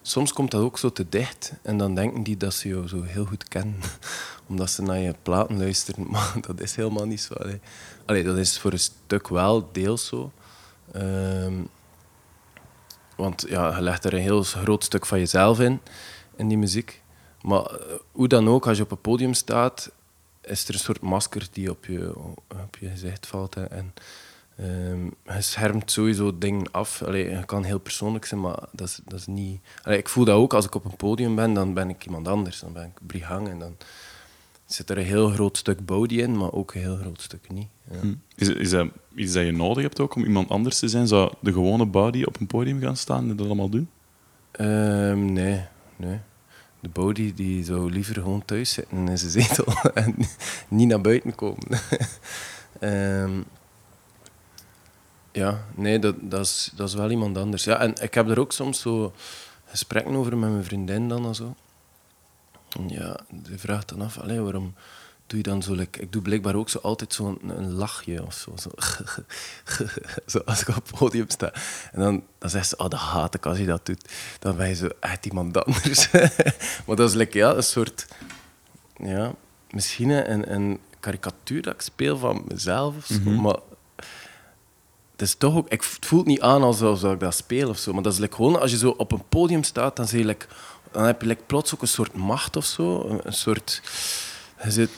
Soms 0.02 0.32
komt 0.32 0.50
dat 0.50 0.60
ook 0.62 0.78
zo 0.78 0.92
te 0.92 1.06
dicht 1.08 1.52
en 1.62 1.76
dan 1.78 1.94
denken 1.94 2.22
die 2.22 2.36
dat 2.36 2.54
ze 2.54 2.68
jou 2.68 2.88
zo 2.88 3.02
heel 3.02 3.24
goed 3.24 3.48
kennen, 3.48 3.76
omdat 4.48 4.70
ze 4.70 4.82
naar 4.82 4.98
je 4.98 5.14
platen 5.22 5.58
luisteren. 5.58 6.06
Maar 6.10 6.34
dat 6.40 6.60
is 6.60 6.74
helemaal 6.76 7.06
niet 7.06 7.20
zo. 7.20 7.34
Allee. 7.34 7.60
Allee, 8.04 8.24
dat 8.24 8.36
is 8.36 8.58
voor 8.58 8.72
een 8.72 8.78
stuk 8.78 9.28
wel 9.28 9.68
deels 9.72 10.06
zo. 10.06 10.32
Ehm, 10.92 11.52
want 13.18 13.44
ja, 13.48 13.76
je 13.76 13.82
legt 13.82 14.04
er 14.04 14.14
een 14.14 14.20
heel 14.20 14.42
groot 14.42 14.84
stuk 14.84 15.06
van 15.06 15.18
jezelf 15.18 15.60
in, 15.60 15.80
in 16.36 16.48
die 16.48 16.58
muziek. 16.58 17.02
Maar 17.42 17.64
eh, 17.64 17.94
hoe 18.12 18.28
dan 18.28 18.48
ook, 18.48 18.66
als 18.66 18.76
je 18.76 18.82
op 18.82 18.90
een 18.90 19.00
podium 19.00 19.34
staat, 19.34 19.90
is 20.42 20.68
er 20.68 20.74
een 20.74 20.80
soort 20.80 21.00
masker 21.00 21.48
die 21.52 21.70
op 21.70 21.84
je, 21.84 22.12
op 22.64 22.76
je 22.80 22.88
gezicht 22.88 23.26
valt. 23.26 23.56
En 23.56 23.94
ehm, 24.56 25.04
je 25.04 25.40
schermt 25.40 25.90
sowieso 25.90 26.38
dingen 26.38 26.70
af. 26.70 27.02
Allee, 27.02 27.28
het 27.28 27.44
kan 27.44 27.64
heel 27.64 27.78
persoonlijk 27.78 28.24
zijn, 28.24 28.40
maar 28.40 28.58
dat 28.72 28.88
is, 28.88 29.00
dat 29.04 29.18
is 29.18 29.26
niet... 29.26 29.60
Ik 29.84 30.08
voel 30.08 30.24
dat 30.24 30.36
ook 30.36 30.54
als 30.54 30.64
ik 30.64 30.74
op 30.74 30.84
een 30.84 30.96
podium 30.96 31.34
ben, 31.34 31.54
dan 31.54 31.74
ben 31.74 31.88
ik 31.88 32.04
iemand 32.04 32.28
anders. 32.28 32.60
Dan 32.60 32.72
ben 32.72 32.84
ik 32.84 33.06
Brihang 33.06 33.48
en 33.48 33.58
dan 33.58 33.76
zit 34.68 34.90
er 34.90 34.98
een 34.98 35.04
heel 35.04 35.30
groot 35.30 35.56
stuk 35.56 35.86
body 35.86 36.14
in, 36.14 36.36
maar 36.36 36.52
ook 36.52 36.74
een 36.74 36.80
heel 36.80 36.96
groot 36.96 37.22
stuk 37.22 37.52
niet. 37.52 37.68
Ja. 37.90 37.98
Hm. 38.00 38.14
Is, 38.34 38.48
is 38.48 38.70
dat 38.70 38.88
iets 39.14 39.32
dat 39.32 39.44
je 39.44 39.52
nodig 39.52 39.82
hebt 39.82 40.00
ook 40.00 40.14
om 40.14 40.24
iemand 40.24 40.48
anders 40.48 40.78
te 40.78 40.88
zijn? 40.88 41.06
Zou 41.06 41.32
de 41.40 41.52
gewone 41.52 41.86
body 41.86 42.22
op 42.22 42.40
een 42.40 42.46
podium 42.46 42.80
gaan 42.80 42.96
staan 42.96 43.30
en 43.30 43.36
dat 43.36 43.46
allemaal 43.46 43.68
doen? 43.68 43.88
Ehm, 44.50 45.32
nee, 45.32 45.64
nee. 45.96 46.18
De 46.80 46.88
body 46.88 47.34
die 47.34 47.64
zou 47.64 47.90
liever 47.90 48.14
gewoon 48.14 48.44
thuis 48.44 48.72
zitten 48.72 49.08
in 49.08 49.18
zijn 49.18 49.30
zetel 49.30 49.72
en 49.94 50.14
niet 50.68 50.88
naar 50.88 51.00
buiten 51.00 51.34
komen. 51.34 51.66
Ehm, 52.78 53.40
ja, 55.32 55.64
nee, 55.74 55.98
dat, 55.98 56.14
dat, 56.20 56.44
is, 56.44 56.72
dat 56.74 56.88
is 56.88 56.94
wel 56.94 57.10
iemand 57.10 57.38
anders. 57.38 57.64
Ja, 57.64 57.78
en 57.78 57.94
ik 58.02 58.14
heb 58.14 58.28
er 58.28 58.40
ook 58.40 58.52
soms 58.52 58.80
zo 58.80 59.12
gesprekken 59.64 60.14
over 60.14 60.36
met 60.36 60.50
mijn 60.50 60.64
vriendin 60.64 61.08
dan 61.08 61.26
en 61.26 61.34
zo. 61.34 61.54
Ja, 62.88 63.20
die 63.30 63.58
vraagt 63.58 63.88
dan 63.88 64.00
af, 64.00 64.18
allee, 64.18 64.40
waarom 64.40 64.74
doe 65.26 65.38
je 65.38 65.44
dan 65.44 65.62
zo... 65.62 65.74
like- 65.74 66.00
ik 66.00 66.12
doe 66.12 66.22
blijkbaar 66.22 66.54
ook 66.54 66.68
zo 66.68 66.78
altijd 66.78 67.12
zo'n 67.14 67.38
een 67.46 67.72
lachje 67.72 68.26
of 68.26 68.34
zo. 68.34 68.52
Zo, 68.56 68.70
zo 70.32 70.38
als 70.44 70.60
ik 70.60 70.68
op 70.68 70.74
het 70.74 70.98
podium 70.98 71.28
sta. 71.28 71.52
En 71.92 72.00
dan, 72.00 72.22
dan 72.38 72.50
zegt 72.50 72.68
ze, 72.68 72.76
oh, 72.76 72.88
dat 72.88 73.00
haat 73.00 73.34
ik 73.34 73.46
als 73.46 73.58
je 73.58 73.66
dat 73.66 73.86
doet. 73.86 74.08
Dan 74.38 74.56
ben 74.56 74.68
je 74.68 74.74
zo 74.74 74.88
echt 75.00 75.26
iemand 75.26 75.64
anders. 75.64 76.10
maar 76.86 76.96
dat 76.96 77.08
is 77.08 77.14
like, 77.14 77.38
ja, 77.38 77.54
een 77.54 77.62
soort... 77.62 78.06
Ja, 78.96 79.32
misschien 79.70 80.10
een, 80.10 80.52
een 80.54 80.80
karikatuur 81.00 81.62
dat 81.62 81.74
ik 81.74 81.80
speel 81.80 82.18
van 82.18 82.44
mezelf 82.48 82.96
of 82.96 83.06
zo. 83.06 83.30
Maar 83.30 83.58
het 85.12 85.22
is 85.22 85.34
toch 85.34 85.56
ook... 85.56 85.68
Ik, 85.68 85.82
het 85.82 86.06
voelt 86.06 86.26
niet 86.26 86.40
aan 86.40 86.62
alsof 86.62 87.04
ik 87.04 87.20
dat 87.20 87.34
speel 87.34 87.68
of 87.68 87.78
zo. 87.78 87.92
Maar 87.92 88.02
dat 88.02 88.12
is 88.12 88.18
like, 88.18 88.34
gewoon, 88.34 88.60
als 88.60 88.70
je 88.70 88.76
zo 88.76 88.90
op 88.90 89.12
een 89.12 89.28
podium 89.28 89.62
staat, 89.62 89.96
dan, 89.96 90.08
zie 90.08 90.18
je, 90.18 90.24
like, 90.24 90.46
dan 90.92 91.04
heb 91.04 91.20
je 91.20 91.26
like, 91.28 91.42
plots 91.46 91.74
ook 91.74 91.82
een 91.82 91.88
soort 91.88 92.14
macht 92.14 92.56
of 92.56 92.64
zo. 92.64 93.20
Een, 93.24 93.32
soort... 93.32 93.82
Je 94.64 94.70
zit 94.70 94.90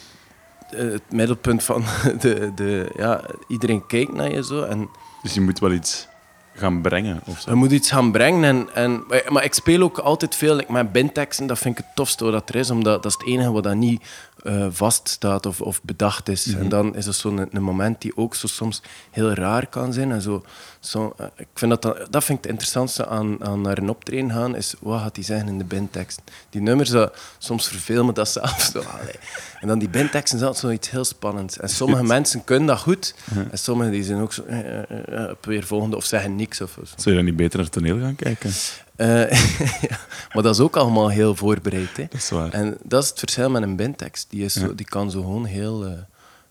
eh, 0.70 0.78
het 0.90 1.02
middelpunt 1.12 1.62
van 1.62 1.84
de, 2.20 2.52
de... 2.54 2.90
Ja, 2.96 3.20
iedereen 3.48 3.86
kijkt 3.86 4.12
naar 4.12 4.30
je 4.32 4.44
zo. 4.44 4.62
En 4.62 4.88
Dus 5.22 5.34
je 5.34 5.40
moet 5.40 5.58
wel 5.58 5.72
iets 5.72 6.08
gaan 6.54 6.80
brengen 6.82 7.20
of 7.24 7.40
zo. 7.40 7.50
je 7.50 7.56
moet 7.56 7.70
iets 7.72 7.90
gaan 7.90 8.12
brengen. 8.12 8.44
En, 8.44 8.68
en, 8.74 9.04
maar- 9.28 9.44
ik 9.44 9.54
speel 9.54 9.82
ook 9.82 9.98
altijd 9.98 10.34
veel 10.34 10.54
like, 10.54 10.72
met 10.72 10.92
bandteksten. 10.92 11.46
Dat 11.46 11.58
vind 11.58 11.78
ik 11.78 11.84
het 11.84 11.94
tofste 11.96 12.30
wat 12.30 12.48
er 12.48 12.54
is. 12.54 12.70
Omdat 12.70 13.02
dat 13.02 13.12
is 13.12 13.18
het 13.18 13.28
enige 13.28 13.52
wat 13.52 13.62
dat 13.62 13.74
niet 13.74 14.02
eh, 14.42 14.66
vaststaat 14.70 15.46
of, 15.46 15.60
of 15.60 15.82
bedacht 15.82 16.28
is. 16.28 16.54
En 16.54 16.68
dan 16.68 16.96
is 16.96 17.06
het 17.06 17.14
zo'n 17.14 17.38
een, 17.38 17.48
een 17.52 17.62
moment 17.62 18.00
die 18.00 18.16
ook 18.16 18.34
zo 18.34 18.46
soms 18.46 18.82
heel 19.10 19.32
raar 19.32 19.66
kan 19.66 19.92
zijn. 19.92 20.12
En 20.12 20.22
zo, 20.22 20.44
zo, 20.80 21.14
eh, 21.16 21.26
ik 21.36 21.46
vind 21.54 21.70
dat, 21.82 21.82
dat 22.10 22.24
vind 22.24 22.38
ik 22.38 22.44
het 22.44 22.46
interessantste 22.52 23.06
aan, 23.06 23.44
aan 23.44 23.60
naar 23.60 23.78
een 23.78 23.88
optreden 23.90 24.30
gaan. 24.32 24.56
Is 24.56 24.74
wat 24.80 25.00
gaat 25.00 25.16
hij 25.16 25.24
zeggen 25.24 25.48
in 25.48 25.58
de 25.58 25.64
bandtekst? 25.64 26.20
Die 26.50 26.60
nummers, 26.60 26.88
dat, 26.90 27.16
soms 27.38 27.68
vervelen 27.68 28.06
me 28.06 28.12
dat 28.12 28.28
zelf 28.28 28.60
zo. 28.72 28.78
allee. 28.78 29.14
En 29.60 29.68
dan 29.68 29.78
die 29.78 29.88
bandteksten 29.88 30.38
is 30.38 30.44
altijd 30.44 30.62
zoiets 30.64 30.90
heel 30.90 31.04
spannends. 31.04 31.58
En 31.58 31.68
sommige 31.68 32.02
mensen 32.02 32.44
kunnen 32.44 32.66
dat 32.66 32.78
goed. 32.78 33.14
En 33.50 33.58
sommigen 33.58 33.92
die 33.92 34.02
zijn 34.04 34.20
ook 34.20 34.32
zo... 34.32 34.42
eh, 34.44 34.58
eh, 34.58 34.82
eh, 34.90 35.24
eh, 35.24 35.30
weer 35.40 35.64
volgende 35.66 35.96
of 35.96 36.04
zeggen 36.04 36.36
niks 36.36 36.60
of 36.60 36.70
zo. 36.70 36.80
Zou 36.84 37.10
je 37.10 37.14
dan 37.14 37.24
niet 37.24 37.36
beter 37.36 37.58
naar 37.58 37.68
toneel 37.68 37.98
gaan 38.00 38.16
kijken? 38.16 38.50
Eh, 38.96 39.30
ja, 39.90 39.98
maar 40.32 40.42
dat 40.42 40.54
is 40.54 40.60
ook 40.60 40.76
allemaal 40.76 41.08
heel 41.08 41.34
voorbereid. 41.36 41.96
Hè. 41.96 42.02
Dat 42.10 42.20
is 42.20 42.30
waar. 42.30 42.52
En 42.52 42.78
dat 42.82 43.02
is 43.02 43.08
het 43.08 43.18
verschil 43.18 43.50
met 43.50 43.62
een 43.62 43.76
bandtekst. 43.76 44.26
Die, 44.30 44.44
is 44.44 44.52
zo, 44.52 44.74
die 44.74 44.86
kan 44.86 45.10
zo 45.10 45.20
gewoon 45.20 45.44
heel... 45.44 45.84
eh, 45.86 45.92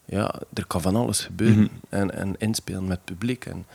ja, 0.06 0.36
er 0.54 0.66
kan 0.68 0.82
van 0.82 0.96
alles 0.96 1.20
gebeuren. 1.20 1.58
Mhm. 1.60 1.70
en, 1.90 2.14
en 2.16 2.36
inspelen 2.38 2.88
met 2.88 2.98
het 2.98 3.06
publiek. 3.06 3.46
En. 3.46 3.66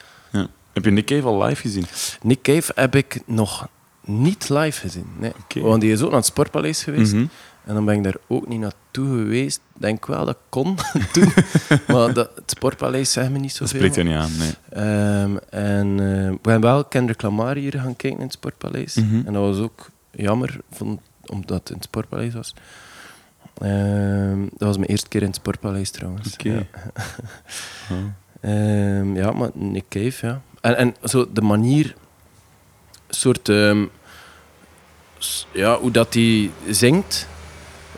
Heb 0.74 0.84
je 0.84 0.90
Nick 0.90 1.06
Cave 1.06 1.26
al 1.26 1.42
live 1.44 1.60
gezien? 1.60 1.84
Nick 2.22 2.42
Cave 2.42 2.72
heb 2.74 2.94
ik 2.94 3.20
nog 3.26 3.68
niet 4.04 4.48
live 4.48 4.80
gezien. 4.80 5.06
Nee. 5.18 5.32
Want 5.62 5.80
die 5.80 5.92
is 5.92 6.00
ook 6.02 6.08
naar 6.08 6.18
het 6.18 6.26
Sportpaleis 6.26 6.82
geweest. 6.82 7.12
Mhm. 7.12 7.26
En 7.64 7.74
dan 7.74 7.84
ben 7.84 7.94
ik 7.96 8.02
daar 8.04 8.16
ook 8.26 8.48
niet 8.48 8.60
naartoe 8.60 9.06
geweest. 9.08 9.60
Denk 9.78 10.06
wel 10.06 10.24
dat 10.24 10.36
kon 10.48 10.76
toen. 11.12 11.32
maar 11.88 12.12
dat, 12.14 12.30
het 12.34 12.50
Sportpaleis 12.50 13.12
zegt 13.12 13.30
me 13.30 13.38
niet 13.38 13.58
Dat 13.58 13.68
zoveel. 13.68 13.76
spreekt 13.76 13.94
je 13.94 14.02
niet 14.02 14.14
aan, 14.22 14.30
nee. 14.38 14.52
Ehm, 14.68 15.36
en 15.50 15.90
eh, 15.90 16.34
we 16.42 16.50
hebben 16.50 16.70
wel 16.70 16.84
Kendrick 16.84 17.22
Lamar 17.22 17.56
hier 17.56 17.72
gaan 17.72 17.96
kijken 17.96 18.18
in 18.18 18.24
het 18.24 18.32
Sportpaleis. 18.32 18.94
Mhm. 18.94 19.14
En 19.26 19.32
dat 19.32 19.42
was 19.42 19.58
ook 19.58 19.90
jammer, 20.10 20.60
vond, 20.70 21.00
omdat 21.26 21.58
het 21.58 21.68
in 21.68 21.74
het 21.74 21.84
Sportpaleis 21.84 22.34
was. 22.34 22.54
Ehm, 23.58 24.40
dat 24.40 24.68
was 24.68 24.76
mijn 24.76 24.90
eerste 24.90 25.08
keer 25.08 25.20
in 25.20 25.26
het 25.26 25.36
Sportpaleis 25.36 25.90
trouwens. 25.90 26.32
Oké. 26.32 26.48
Ja. 26.52 26.62
Oh. 27.90 27.96
Ehm, 28.40 29.16
ja, 29.16 29.30
maar 29.32 29.50
Nick 29.54 29.84
Cave, 29.88 30.26
ja. 30.26 30.40
En, 30.64 30.76
en 30.76 30.94
zo 31.02 31.32
de 31.32 31.40
manier, 31.40 31.94
soort, 33.08 33.48
ehm, 33.48 33.84
ja, 35.52 35.78
hoe 35.78 35.90
dat 35.90 36.14
hij 36.14 36.50
zingt, 36.68 37.28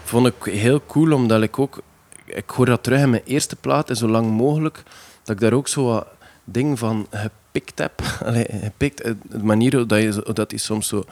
vond 0.04 0.26
ik 0.26 0.52
heel 0.52 0.82
cool, 0.86 1.12
omdat 1.12 1.42
ik 1.42 1.58
ook, 1.58 1.82
ik 2.24 2.50
hoor 2.50 2.66
dat 2.66 2.82
terug 2.82 3.00
in 3.00 3.10
mijn 3.10 3.22
eerste 3.24 3.56
plaat, 3.56 3.90
en 3.90 3.96
zo 3.96 4.08
lang 4.08 4.30
mogelijk, 4.30 4.82
dat 5.22 5.34
ik 5.34 5.40
daar 5.40 5.52
ook 5.52 5.68
zo 5.68 5.84
wat 5.84 6.06
ding 6.44 6.78
van 6.78 7.06
gepikt 7.10 7.78
heb. 7.78 8.02
Allee, 8.26 8.46
gepikt, 8.62 9.00
eh, 9.00 9.12
de 9.22 9.44
manier 9.44 9.70
dat, 9.70 10.36
dat 10.36 10.50
hij 10.50 10.58
soms 10.58 10.88
zo, 10.88 11.04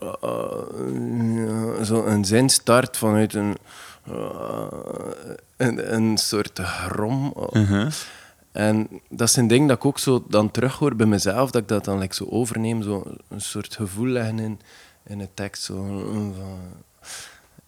eh, 0.00 1.82
zo 1.82 2.04
een 2.04 2.24
zin 2.24 2.48
start 2.48 2.96
vanuit 2.96 3.34
een, 3.34 3.56
eh, 4.04 4.66
een, 5.56 6.18
soort 6.18 6.58
grom. 6.58 7.34
Uh-huh. 7.52 7.92
En 8.58 8.88
dat 9.08 9.28
is 9.28 9.36
een 9.36 9.46
ding 9.46 9.68
dat 9.68 9.76
ik 9.76 9.84
ook 9.84 9.98
zo 9.98 10.24
dan 10.28 10.50
terughoor 10.50 10.96
bij 10.96 11.06
mezelf, 11.06 11.50
dat 11.50 11.62
ik 11.62 11.68
dat 11.68 11.84
dan 11.84 11.98
like, 11.98 12.14
zo 12.14 12.26
overneem, 12.30 12.82
zo 12.82 13.02
een 13.28 13.40
soort 13.40 13.74
gevoel 13.76 14.06
leggen 14.06 14.38
in, 14.38 14.60
in 15.06 15.20
een 15.20 15.28
tekst. 15.34 15.62
Zo, 15.62 15.74
van, 16.04 16.34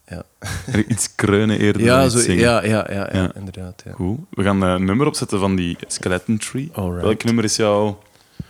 ja. 0.07 0.23
Iets 0.89 1.15
kreunen 1.15 1.59
eerder 1.59 1.83
Ja, 1.83 2.01
dan 2.01 2.11
zo, 2.11 2.19
zingen. 2.19 2.39
ja, 2.43 2.65
ja, 2.65 2.87
ja, 2.91 3.09
ja, 3.13 3.19
Ja. 3.23 3.31
inderdaad. 3.35 3.83
Ja. 3.85 3.93
Cool. 3.93 4.27
We 4.31 4.43
gaan 4.43 4.61
een 4.63 4.85
nummer 4.85 5.07
opzetten 5.07 5.39
van 5.39 5.57
die 5.57 5.77
Skeleton 5.87 6.39
Tree. 6.39 6.69
Alright. 6.73 7.03
Welk 7.05 7.25
nummer 7.25 7.45
is 7.45 7.57
jouw 7.57 7.99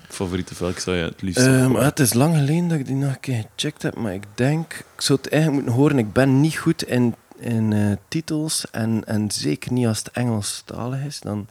favoriete? 0.09 0.55
Welk 0.59 0.79
zou 0.79 0.97
je 0.97 1.03
het 1.05 1.23
liefst 1.23 1.47
horen? 1.47 1.75
het 1.75 2.01
is 2.01 2.13
lang 2.15 2.35
geleden 2.37 2.69
dat 2.69 2.79
ik 2.79 2.87
die 2.87 2.95
nog 2.97 3.13
een 3.13 3.21
keer 3.21 3.45
gecheckt 3.57 3.83
heb, 3.83 3.97
maar 3.97 4.15
ik 4.15 4.25
denk, 4.35 4.73
ik 4.95 5.01
zou 5.03 5.19
het 5.23 5.33
eigenlijk 5.33 5.63
moeten 5.63 5.81
horen. 5.83 5.99
Ik 5.99 6.13
ben 6.13 6.41
niet 6.41 6.57
goed 6.57 6.83
in, 6.85 7.15
in 7.39 7.73
eh, 7.73 7.93
titels 8.09 8.71
en, 8.71 9.03
en 9.07 9.31
zeker 9.31 9.73
niet 9.73 9.87
als 9.87 9.99
het 9.99 10.11
Engelstalig 10.11 11.05
is. 11.05 11.21
Dan 11.21 11.47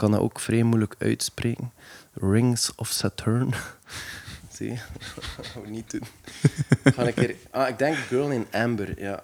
kan 0.00 0.10
dat 0.10 0.20
ook 0.20 0.40
vrij 0.40 0.62
moeilijk 0.62 0.94
uitspreken. 0.98 1.72
Rings 2.12 2.74
of 2.74 2.88
Saturn. 2.88 3.54
Zie 4.54 4.70
je? 4.70 4.78
Dat 5.36 5.46
gaan 5.46 5.62
we 5.62 5.68
niet 5.68 5.90
doen. 5.90 6.04
Ga 6.84 7.06
een 7.06 7.14
keer... 7.14 7.36
Ah, 7.50 7.68
ik 7.68 7.78
denk 7.78 7.96
Girl 7.96 8.30
in 8.30 8.46
Amber, 8.50 9.00
ja. 9.00 9.22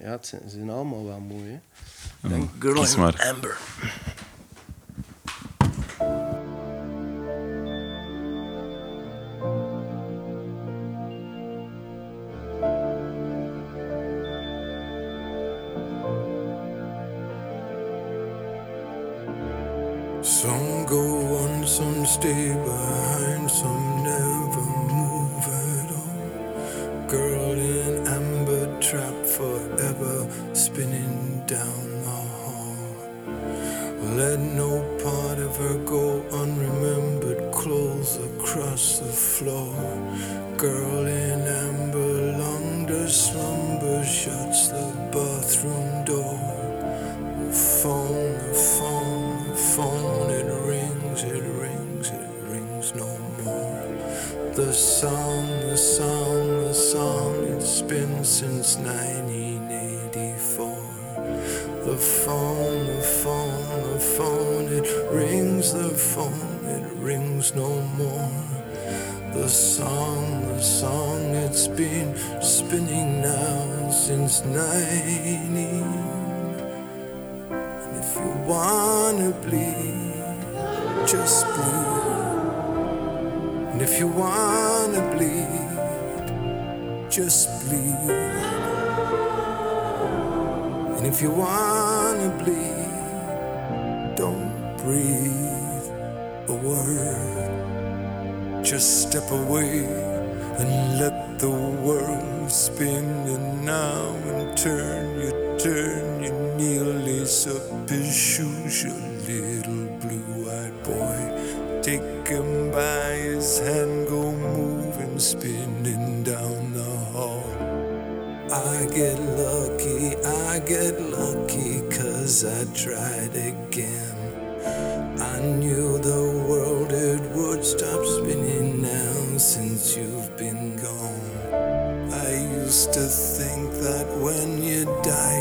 Ja, 0.00 0.10
het 0.10 0.26
zijn, 0.26 0.42
ze 0.42 0.56
zijn 0.56 0.70
allemaal 0.70 1.04
wel 1.04 1.20
mooi, 1.20 1.50
hè. 1.50 1.54
Ik 2.22 2.34
denk 2.34 2.50
Girl 2.58 2.80
kies 2.80 2.94
in 2.94 3.00
maar. 3.00 3.30
Amber. 3.34 3.58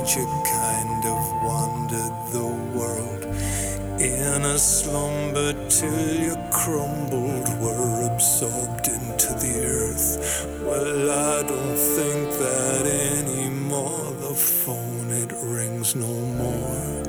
You 0.09 0.25
kind 0.43 1.05
of 1.05 1.43
wandered 1.43 2.15
the 2.31 2.47
world 2.75 3.23
in 4.01 4.41
a 4.41 4.57
slumber 4.57 5.53
till 5.69 6.15
you 6.15 6.35
crumbled, 6.49 7.47
were 7.61 8.11
absorbed 8.11 8.87
into 8.87 9.27
the 9.43 9.63
earth. 9.63 10.47
Well, 10.63 11.11
I 11.11 11.43
don't 11.43 11.77
think 11.77 12.31
that 12.39 12.85
anymore. 13.19 14.11
The 14.21 14.33
phone, 14.33 15.11
it 15.11 15.31
rings 15.43 15.95
no 15.95 16.07
more. 16.07 17.03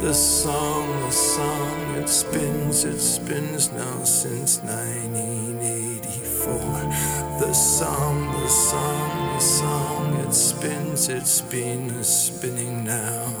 The 0.00 0.14
song, 0.14 0.86
the 1.00 1.10
song, 1.10 1.96
it 1.96 2.08
spins, 2.08 2.84
it 2.84 3.00
spins 3.00 3.72
now 3.72 4.04
since 4.04 4.62
1984. 6.46 7.40
The 7.40 7.52
song, 7.52 8.32
the 8.32 8.48
song, 8.48 9.34
the 9.34 9.40
song, 9.40 10.14
it 10.16 10.32
spins, 10.34 11.08
it's 11.08 11.40
been 11.40 12.02
spinning 12.04 12.84
now. 12.84 13.32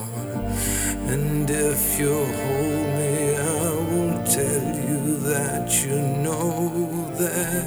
And 1.06 1.48
if 1.50 1.98
you 1.98 2.14
hold 2.14 2.86
me, 2.98 3.36
I 3.36 3.70
will 3.90 4.22
tell 4.24 4.76
you 4.76 5.18
that 5.18 5.84
you 5.84 5.96
know 6.24 7.10
that. 7.18 7.64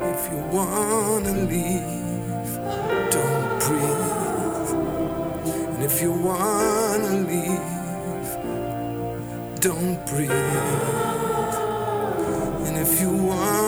If 0.00 0.32
you 0.32 0.38
wanna 0.52 1.32
leave, 1.52 2.52
don't 3.10 3.60
breathe. 3.66 4.70
And 5.74 5.82
if 5.82 6.02
you 6.02 6.12
wanna 6.12 7.12
leave, 7.28 7.68
don't 9.60 10.06
breathe. 10.06 11.07
And 13.00 13.06
if 13.06 13.12
you 13.12 13.26
wanna 13.26 13.67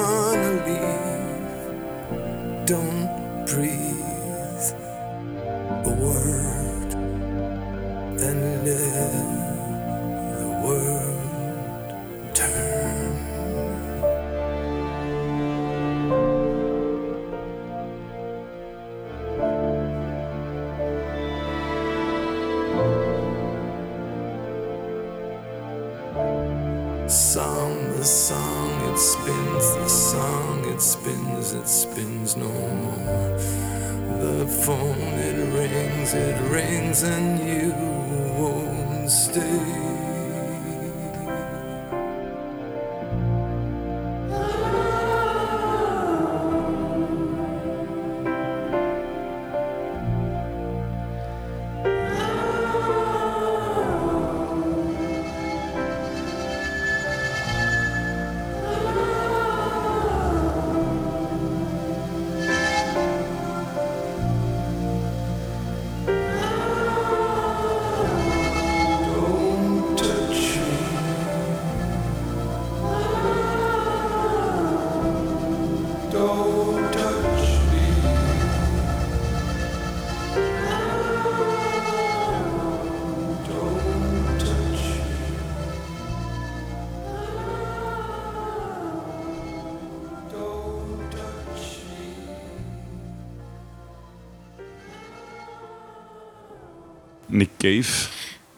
Nick 97.40 97.50
Cave. 97.58 98.08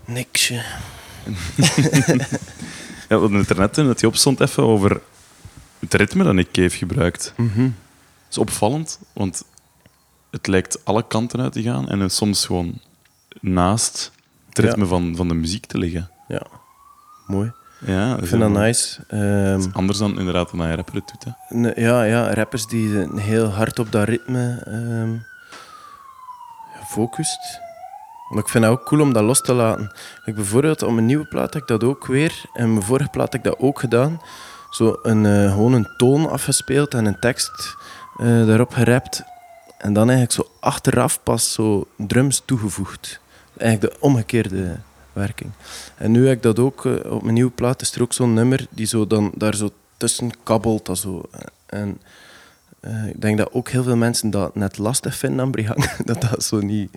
Niksje. 0.04 0.62
Ja, 3.08 3.18
we 3.18 3.24
hadden 3.24 3.38
het 3.40 3.50
er 3.50 3.58
net 3.58 3.74
dat 3.74 4.00
hij 4.00 4.08
opstond 4.08 4.40
even 4.40 4.62
over 4.62 5.00
het 5.78 5.94
ritme 5.94 6.24
dat 6.24 6.34
Nick 6.34 6.50
Cave 6.52 6.76
gebruikt. 6.76 7.32
Mhm. 7.36 7.62
Dat 7.62 7.70
is 8.30 8.38
opvallend, 8.38 8.98
want 9.12 9.44
het 10.30 10.46
lijkt 10.46 10.84
alle 10.84 11.06
kanten 11.06 11.40
uit 11.40 11.52
te 11.52 11.62
gaan 11.62 11.88
en 11.88 12.10
soms 12.10 12.46
gewoon 12.46 12.80
naast 13.40 14.12
het 14.48 14.56
Ja. 14.58 14.64
ritme 14.64 14.86
van, 14.86 15.16
van 15.16 15.28
de 15.28 15.34
muziek 15.34 15.66
te 15.66 15.78
liggen. 15.78 16.10
Ja, 16.28 16.42
mooi. 17.26 17.52
Ja, 17.86 18.16
Ik 18.16 18.26
vind 18.26 18.40
dat 18.40 18.50
nice. 18.50 19.04
Ehm, 19.08 19.62
Anders 19.72 19.98
dan 19.98 20.18
inderdaad 20.18 20.50
dan 20.50 20.60
een 20.60 20.74
rapper 20.74 20.94
het 20.94 21.08
doet. 21.12 21.24
Hè. 21.24 21.56
ne- 21.58 21.72
ja, 21.80 22.02
ja, 22.04 22.34
rappers 22.34 22.66
die 22.66 23.08
heel 23.20 23.46
hard 23.48 23.78
op 23.78 23.92
dat 23.92 24.08
ritme 24.08 24.62
ehm 24.66 25.16
focust. 26.86 27.60
Maar 28.32 28.42
ik 28.42 28.48
vind 28.48 28.64
het 28.64 28.72
ook 28.72 28.84
cool 28.84 29.00
om 29.00 29.12
dat 29.12 29.22
los 29.22 29.40
te 29.40 29.52
laten. 29.52 29.92
Ik 30.24 30.34
bijvoorbeeld 30.34 30.82
op 30.82 30.92
mijn 30.92 31.06
nieuwe 31.06 31.24
plaat 31.24 31.52
heb 31.52 31.62
ik 31.62 31.68
dat 31.68 31.84
ook 31.84 32.06
weer. 32.06 32.44
En 32.52 32.72
mijn 32.72 32.84
vorige 32.84 33.10
plaat 33.10 33.32
heb 33.32 33.44
ik 33.44 33.50
dat 33.50 33.60
ook 33.60 33.78
gedaan. 33.78 34.20
Zo 34.70 34.98
een, 35.02 35.26
eh, 35.26 35.52
gewoon 35.52 35.72
een 35.72 35.88
toon 35.96 36.30
afgespeeld 36.30 36.94
en 36.94 37.04
een 37.04 37.18
tekst 37.18 37.76
eh, 38.18 38.46
daarop 38.46 38.72
gerapt. 38.72 39.22
En 39.78 39.92
dan 39.92 40.10
eigenlijk 40.10 40.32
zo 40.32 40.56
achteraf 40.60 41.22
pas 41.22 41.52
zo 41.52 41.86
drums 41.96 42.42
toegevoegd. 42.44 43.20
Eigenlijk 43.56 43.92
de 43.92 44.00
omgekeerde 44.00 44.76
werking. 45.12 45.50
En 45.96 46.10
nu 46.10 46.26
heb 46.26 46.36
ik 46.36 46.42
dat 46.42 46.58
ook 46.58 46.86
eh, 46.86 47.12
op 47.12 47.22
mijn 47.22 47.34
nieuwe 47.34 47.50
plaat. 47.50 47.80
Is 47.82 47.94
er 47.94 48.02
ook 48.02 48.12
zo'n 48.12 48.34
nummer 48.34 48.66
die 48.70 48.86
zo 48.86 49.06
dan 49.06 49.32
daar 49.34 49.54
zo 49.54 49.70
tussen 49.96 50.30
kabbelt. 50.42 50.86
Dat 50.86 50.98
zo. 50.98 51.22
En 51.66 52.00
ik 53.06 53.20
denk 53.20 53.38
dat 53.38 53.52
ook 53.52 53.68
heel 53.68 53.82
veel 53.82 53.96
mensen 53.96 54.30
dat 54.30 54.54
net 54.54 54.78
lastig 54.78 55.16
vinden 55.16 55.40
aan 55.40 55.50
Brihang. 55.50 55.96
dat 56.04 56.20
dat 56.20 56.44
zo 56.44 56.60
niet... 56.60 56.90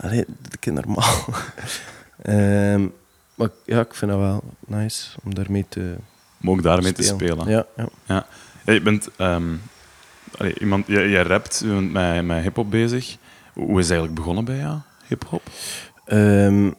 Allee, 0.00 0.24
dat 0.26 0.56
is 0.60 0.72
normaal. 0.72 1.24
Ehm, 2.22 2.86
maar 3.34 3.48
ja, 3.64 3.80
ik 3.80 3.94
vind 3.94 4.10
dat 4.10 4.20
wel 4.20 4.42
nice 4.66 5.10
om 5.24 5.34
daarmee 5.34 5.66
te 5.68 5.96
Om 6.42 6.50
ook 6.50 6.62
daarmee 6.62 6.92
te 6.92 7.02
spelen. 7.02 7.48
Ja, 7.48 7.66
ja. 7.76 7.88
Ja. 8.04 8.26
Je 8.64 8.80
bent 8.80 9.08
ehm, 9.16 9.54
allee, 10.38 10.58
iemand, 10.58 10.86
jij, 10.86 11.08
jij 11.08 11.22
rapt, 11.22 11.60
je 11.64 11.68
bent 11.68 11.92
met, 11.92 12.24
met 12.24 12.42
hip-hop 12.42 12.70
bezig. 12.70 13.16
Hoe 13.52 13.78
is 13.78 13.88
het 13.88 13.90
eigenlijk 13.90 14.14
begonnen 14.14 14.44
bij 14.44 14.56
jou, 14.56 14.78
hip-hop? 15.06 15.42
Ehm, 16.04 16.70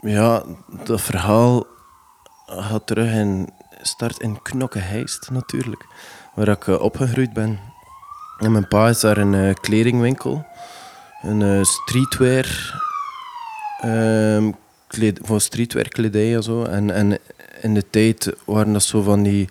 ja, 0.00 0.42
dat 0.84 1.00
verhaal 1.00 1.66
gaat 2.46 2.86
terug 2.86 3.12
in 3.12 3.48
start 3.82 4.20
in 4.20 4.42
Knokkeheist 4.42 5.30
natuurlijk, 5.30 5.86
waar 6.34 6.48
ik 6.48 6.66
eh, 6.66 6.80
opgegroeid 6.80 7.32
ben. 7.32 7.58
En 8.38 8.52
mijn 8.52 8.68
pa 8.68 8.88
is 8.88 9.00
daar 9.00 9.16
een 9.16 9.34
eh, 9.34 9.54
kledingwinkel, 9.54 10.46
een 11.22 11.42
eh, 11.42 11.62
streetwear, 11.62 12.80
ehm, 13.80 14.50
kleed, 14.86 15.18
voor 15.22 15.40
streetwear 15.40 15.88
kledij 15.88 16.34
en 16.34 16.42
zo. 16.42 16.64
En, 16.64 16.90
en 16.90 17.18
in 17.60 17.74
de 17.74 17.84
tijd 17.90 18.32
waren 18.44 18.72
dat 18.72 18.82
zo 18.82 19.02
van 19.02 19.22
die, 19.22 19.48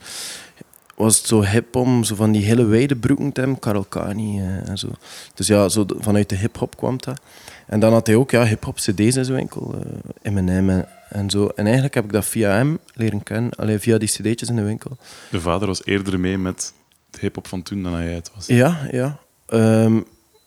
was 0.95 1.17
het 1.17 1.28
zo 1.28 1.43
hip 1.43 1.75
om 1.75 2.04
zo 2.04 2.15
van 2.15 2.32
die 2.32 2.43
hele 2.43 2.65
wijde 2.65 2.95
broeken 2.95 3.32
te 3.32 3.39
hebben, 3.39 3.60
Karel 3.60 3.84
Kani 3.84 4.39
eh, 4.39 4.69
en 4.69 4.78
zo. 4.78 4.88
Dus 5.34 5.47
ja, 5.47 5.69
zo 5.69 5.86
vanuit 5.99 6.30
de 6.30 6.36
hip-hop 6.36 6.78
kwam 6.78 6.97
dat. 6.99 7.21
En 7.65 7.80
dan 7.80 7.93
had 7.93 8.08
hij 8.08 8.15
ook 8.15 8.32
ja, 8.32 8.45
hip-hop 8.45 8.75
CD's 8.75 9.15
in 9.15 9.25
zijn 9.25 9.38
winkel, 9.38 9.73
eh 9.73 10.12
Eminem 10.21 10.69
en, 10.69 10.88
en 11.10 11.30
zo. 11.30 11.47
En 11.47 11.63
eigenlijk 11.63 11.95
heb 11.95 12.04
ik 12.04 12.12
dat 12.12 12.25
via 12.25 12.51
hem 12.51 12.80
leren 12.93 13.23
kennen, 13.23 13.51
alleen 13.51 13.80
via 13.80 13.97
die 13.97 14.10
CD'tjes 14.10 14.49
in 14.49 14.56
de 14.56 14.63
winkel. 14.63 14.97
De 15.32 15.41
vader 15.41 15.67
was 15.67 15.86
eerder 15.86 16.19
mee 16.19 16.38
met 16.38 16.73
de 17.10 17.17
hip-hop 17.21 17.47
van 17.47 17.62
toen 17.62 17.84
dan 17.84 17.91
jij 17.91 18.13
het 18.13 18.32
was. 18.36 18.47
Ja, 18.47 18.88
ja. 18.91 19.19
Ehm, 19.45 20.01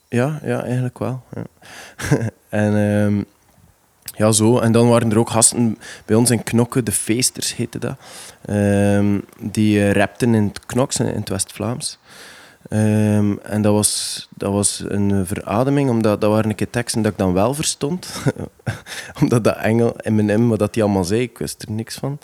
ja, 0.08 0.40
ja, 0.42 0.62
eigenlijk 0.62 0.98
wel. 0.98 1.22
Ja. 1.34 1.44
en 2.48 2.76
ehm, 2.76 3.22
ja, 4.16 4.32
zo. 4.32 4.58
En 4.58 4.72
dan 4.72 4.88
waren 4.88 5.10
er 5.10 5.18
ook 5.18 5.30
gasten 5.30 5.78
bij 6.04 6.16
ons 6.16 6.30
in 6.30 6.42
Knokke, 6.42 6.82
de 6.82 6.92
feesters 6.92 7.56
heette 7.56 7.78
dat. 7.78 7.96
Ehm, 8.44 9.18
die 9.40 9.80
eh, 9.80 9.92
rapten 9.92 10.34
in 10.34 10.44
het 10.44 10.66
Knoks, 10.66 10.98
in 11.00 11.06
het 11.06 11.28
West-Vlaams. 11.28 11.98
Ehm, 12.68 13.36
en 13.42 13.62
dat 13.62 13.72
was, 13.72 14.28
dat 14.36 14.52
was 14.52 14.84
een 14.88 15.26
verademing, 15.26 15.90
omdat 15.90 16.20
dat 16.20 16.30
waren 16.30 16.50
een 16.50 16.56
keer 16.56 16.70
teksten 16.70 17.02
dat 17.02 17.12
ik 17.12 17.18
dan 17.18 17.32
wel 17.32 17.54
verstond. 17.54 18.22
omdat 19.20 19.44
dat 19.44 19.56
Engel, 19.56 19.96
M&M, 20.02 20.48
wat 20.48 20.58
dat 20.58 20.74
die 20.74 20.82
allemaal 20.82 21.04
zei, 21.04 21.20
ik 21.20 21.38
wist 21.38 21.62
er 21.62 21.72
niks 21.72 21.96
van. 21.96 22.18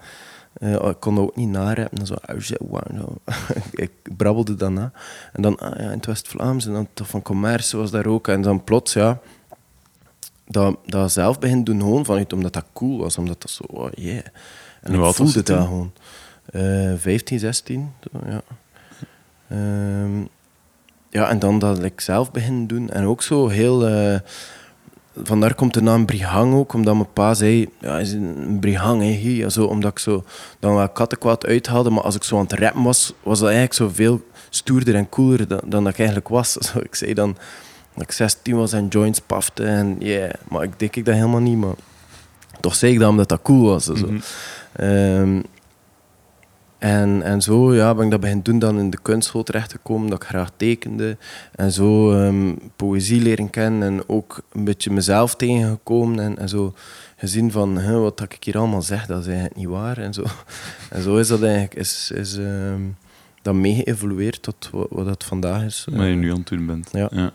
Eh, 0.54 0.72
ik 0.72 0.96
kon 1.00 1.14
dat 1.14 1.24
ook 1.24 1.36
niet 1.36 1.48
narappen. 1.48 2.06
Zo, 2.06 2.14
"Au, 2.14 2.40
zo, 2.40 2.54
wauw, 2.58 2.96
zo." 2.96 3.18
ik 3.84 3.90
brabbelde 4.16 4.54
dat 4.54 4.70
na. 4.70 4.92
En 5.32 5.42
dan 5.42 5.58
ah, 5.58 5.78
ja, 5.78 5.84
in 5.84 5.96
het 5.96 6.06
West-Vlaams 6.06 6.66
en 6.66 6.72
dan 6.72 6.88
toch 6.94 7.08
van 7.08 7.22
commerce 7.22 7.76
was 7.76 7.90
daar 7.90 8.06
ook. 8.06 8.28
En 8.28 8.42
dan 8.42 8.64
plots, 8.64 8.92
ja, 8.92 9.20
dat, 10.46 10.78
dat 10.86 11.12
zelf 11.12 11.38
begint 11.38 11.66
doen 11.66 11.80
gewoon 11.80 12.04
vanuit 12.04 12.32
omdat 12.32 12.52
dat 12.52 12.64
cool 12.72 12.98
was. 12.98 13.18
Omdat 13.18 13.40
dat 13.40 13.50
zo, 13.50 13.62
oh 13.66 13.92
yeah. 13.94 14.24
En 14.80 14.94
hoe 14.94 15.08
ik 15.08 15.14
voelde 15.14 15.42
dat 15.42 15.64
gewoon. 15.64 15.92
Eh 16.44 16.92
15, 16.96 17.38
16, 17.38 17.92
zo, 18.00 18.20
ja. 18.26 18.42
Ehm, 19.48 20.20
ja, 21.10 21.28
en 21.28 21.38
dan 21.38 21.58
dat 21.58 21.82
ik 21.82 22.00
zelf 22.00 22.30
begin 22.30 22.66
doen. 22.66 22.90
En 22.90 23.04
ook 23.04 23.22
zo 23.22 23.48
heel... 23.48 23.86
eh, 23.86 24.20
vandaar 25.22 25.54
komt 25.54 25.74
de 25.74 25.82
naam 25.82 26.06
Brihang 26.06 26.54
ook, 26.54 26.72
omdat 26.72 26.94
mijn 26.94 27.12
pa 27.12 27.34
zei, 27.34 27.68
ja, 27.80 27.98
is 27.98 28.12
een 28.12 28.56
Brihang, 28.60 29.02
hè, 29.02 29.08
hier. 29.08 29.50
Zo, 29.50 29.64
omdat 29.64 29.90
ik 29.90 29.98
zo 29.98 30.24
dan 30.58 30.74
wel 30.74 30.88
kattenkwaad 30.88 31.46
uithaalde, 31.46 31.90
maar 31.90 32.02
als 32.02 32.14
ik 32.14 32.22
zo 32.22 32.36
aan 32.36 32.42
het 32.42 32.52
rappen 32.52 32.82
was, 32.82 33.12
was 33.22 33.38
dat 33.38 33.48
eigenlijk 33.48 33.76
zo 33.76 33.88
veel 33.88 34.20
stoerder 34.50 34.94
en 34.94 35.08
cooler 35.08 35.48
dan, 35.48 35.60
dan 35.64 35.84
dat 35.84 35.92
ik 35.92 35.98
eigenlijk 35.98 36.28
was. 36.28 36.52
Zo, 36.66 36.78
ik 36.78 36.94
zei 36.94 37.14
dan 37.14 37.36
dat 37.94 38.02
ik 38.02 38.12
16 38.12 38.56
was 38.56 38.72
en 38.72 38.88
joints 38.88 39.20
pafte 39.20 39.64
en 39.64 39.96
yeah, 39.98 40.30
maar 40.48 40.62
ik 40.62 40.78
denk 40.78 40.96
ik 40.96 41.04
dat 41.04 41.14
helemaal 41.14 41.40
niet, 41.40 41.58
maar 41.58 41.74
toch 42.60 42.74
zei 42.74 42.92
ik 42.92 42.98
dat 42.98 43.08
omdat 43.08 43.28
dat 43.28 43.42
cool 43.42 43.62
was. 43.62 43.84
Zo. 43.84 43.94
Mhm. 43.94 44.18
Ehm, 44.72 45.40
en, 46.84 47.22
en 47.22 47.42
zo 47.42 47.74
ja, 47.74 47.94
ben 47.94 48.04
ik 48.04 48.10
dat 48.10 48.20
begin 48.20 48.42
doen 48.42 48.58
dan 48.58 48.78
in 48.78 48.90
de 48.90 48.98
kunstschool 49.02 49.42
terechtgekomen, 49.42 50.10
dat 50.10 50.22
ik 50.22 50.28
graag 50.28 50.50
tekende. 50.56 51.16
En 51.54 51.72
zo 51.72 52.12
ehm, 52.12 52.54
poëzie 52.76 53.20
leren 53.22 53.50
kennen 53.50 53.82
en 53.82 54.08
ook 54.08 54.40
een 54.52 54.64
beetje 54.64 54.90
mezelf 54.90 55.36
tegengekomen. 55.36 56.18
En, 56.18 56.38
en 56.38 56.48
zo 56.48 56.74
gezien 57.16 57.52
van, 57.52 57.78
hè, 57.78 57.98
wat 57.98 58.18
dat 58.18 58.32
ik 58.32 58.44
hier 58.44 58.58
allemaal 58.58 58.82
zeg, 58.82 59.06
dat 59.06 59.20
is 59.20 59.26
eigenlijk 59.26 59.56
niet 59.56 59.66
waar. 59.66 59.98
En 59.98 60.14
zo, 60.14 60.24
en 60.90 61.02
zo 61.02 61.16
is 61.16 61.28
dat 61.28 61.42
eigenlijk, 61.42 61.74
is, 61.74 62.10
is 62.14 62.38
ehm, 62.38 62.82
dat 63.42 63.54
mee 63.54 63.74
geëvolueerd 63.74 64.42
tot 64.42 64.68
wat, 64.72 64.86
wat 64.90 65.06
dat 65.06 65.24
vandaag 65.24 65.62
is. 65.62 65.86
Wat 65.90 66.06
je 66.06 66.12
nu 66.14 66.30
aan 66.30 66.38
het 66.38 66.48
doen 66.48 66.66
bent. 66.66 66.88
Ja. 66.92 67.08
Ja. 67.12 67.32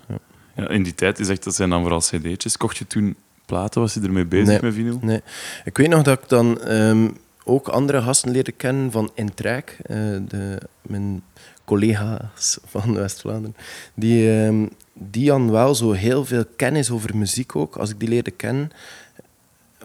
Ja, 0.56 0.70
in 0.70 0.84
die 0.84 0.96
tijd, 0.96 1.18
je 1.18 1.24
zegt 1.24 1.44
dat 1.44 1.56
zijn 1.56 1.70
dan 1.70 1.82
vooral 1.82 2.00
cd'tjes. 2.00 2.58
Kocht 2.58 2.78
je 2.78 2.88
toen 2.88 3.16
platen? 3.46 3.82
Was 3.82 3.94
je 3.94 4.02
ermee 4.02 4.26
bezig 4.26 4.48
Nee. 4.48 4.60
met 4.62 4.74
vinyl? 4.74 5.00
Nee. 5.02 5.22
Ik 5.64 5.78
weet 5.78 5.90
nog 5.90 6.02
dat 6.02 6.20
ik 6.24 6.30
dan 6.30 6.62
ehm, 6.62 7.08
ook 7.50 7.68
andere 7.68 8.02
gasten 8.02 8.32
leerde 8.32 8.52
kennen 8.52 8.92
van 8.92 9.12
Intrek, 9.14 9.78
eh, 9.82 9.98
de, 10.28 10.62
mijn 10.82 11.24
collega's 11.66 12.60
van 12.66 12.94
West-Vlaanderen. 12.94 13.56
Die, 13.94 14.42
ehm, 14.42 14.68
die 14.94 15.30
hadden 15.30 15.52
wel 15.52 15.76
zo 15.76 15.92
heel 15.92 16.26
veel 16.26 16.46
kennis 16.56 16.92
over 16.92 17.18
muziek 17.18 17.56
ook. 17.56 17.76
Als 17.76 17.90
ik 17.90 18.00
die 18.00 18.10
leerde 18.10 18.32
kennen, 18.32 18.72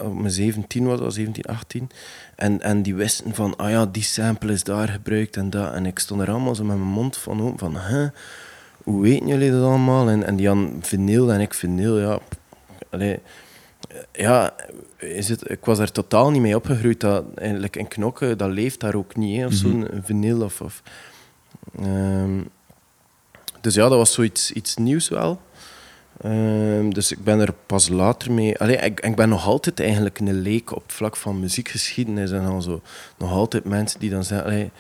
op 0.00 0.18
mijn 0.18 0.31
17 0.31 0.87
was, 0.87 0.98
dat, 0.98 1.14
17, 1.14 1.44
18. 1.44 1.90
En, 2.37 2.61
en 2.61 2.83
die 2.83 2.94
wisten 2.94 3.35
van, 3.35 3.57
ah 3.57 3.70
ja, 3.70 3.87
die 3.87 4.03
sample 4.03 4.53
is 4.53 4.64
daar 4.64 4.88
gebruikt 4.88 5.37
en 5.37 5.50
dat. 5.50 5.72
En 5.72 5.87
ik 5.87 5.98
stond 5.98 6.20
er 6.20 6.31
allemaal 6.31 6.55
zo 6.55 6.64
met 6.64 6.77
mijn 6.77 6.88
mond 6.88 7.16
van 7.16 7.42
open, 7.42 7.59
van, 7.59 7.79
huh, 7.79 8.09
hoe 8.83 9.03
weten 9.03 9.27
jullie 9.27 9.50
dat 9.50 9.62
allemaal? 9.62 10.09
En, 10.09 10.24
en 10.24 10.37
die 10.37 10.46
hadden 10.46 10.79
vinyl 10.83 11.33
en 11.33 11.40
ik 11.40 11.55
vinyl, 11.55 11.98
ja. 11.98 12.18
Allee, 12.90 13.18
ja, 14.13 14.55
is 14.99 15.29
het, 15.29 15.51
ik 15.51 15.65
was 15.65 15.79
er 15.79 15.93
totaal 15.93 16.31
niet 16.31 16.43
mee 16.43 16.57
opgegroeid. 16.57 17.01
Dat, 17.01 17.25
eigenlijk 17.35 17.77
in 17.77 17.89
knokken, 17.89 18.39
dat 18.39 18.51
leeft 18.51 18.81
daar 18.81 18.95
ook 18.95 19.17
niet, 19.17 19.39
hè, 19.39 19.47
of 19.47 19.53
zo'n 19.53 19.89
vinyl. 20.03 20.43
Of, 20.43 20.61
of, 20.61 20.83
ehm, 21.79 22.41
dus 23.61 23.75
ja, 23.75 23.89
dat 23.89 23.99
was 23.99 24.13
zoiets 24.13 24.53
iets 24.53 24.77
nieuws 24.77 25.09
wel. 25.09 25.41
Ehm, 26.21 26.91
dus 26.91 27.13
ik 27.13 27.25
ben 27.25 27.41
er 27.41 27.55
pas 27.67 27.89
later 27.89 28.33
mee... 28.33 28.59
Allee, 28.59 28.77
ik, 28.77 29.01
ik 29.01 29.17
ben 29.17 29.29
nog 29.29 29.47
altijd 29.47 29.81
eigenlijk 29.81 30.19
een 30.19 30.41
leek 30.41 30.73
op 30.73 30.83
het 30.83 30.93
vlak 30.93 31.17
van 31.17 31.41
muziekgeschiedenis. 31.41 32.31
En 32.31 32.47
al 32.47 32.63
zo, 32.63 32.83
nog 33.19 33.31
altijd 33.31 33.65
mensen 33.65 34.01
die 34.01 34.11
dan 34.11 34.25
zeggen... 34.25 34.47
allee, 34.47 34.71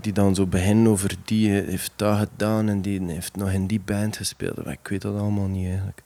die 0.00 0.12
dan 0.12 0.34
zo 0.34 0.46
beginnen 0.46 0.92
over 0.92 1.14
die 1.24 1.50
heeft 1.50 1.92
dat 1.96 2.18
gedaan 2.18 2.68
en 2.68 2.82
die 2.82 3.02
heeft 3.06 3.36
nog 3.36 3.50
in 3.50 3.66
die 3.66 3.80
band 3.84 4.16
gespeeld. 4.16 4.64
Maar 4.64 4.72
ik 4.72 4.88
weet 4.88 5.02
dat 5.02 5.18
allemaal 5.18 5.46
niet 5.46 5.66
eigenlijk. 5.66 6.02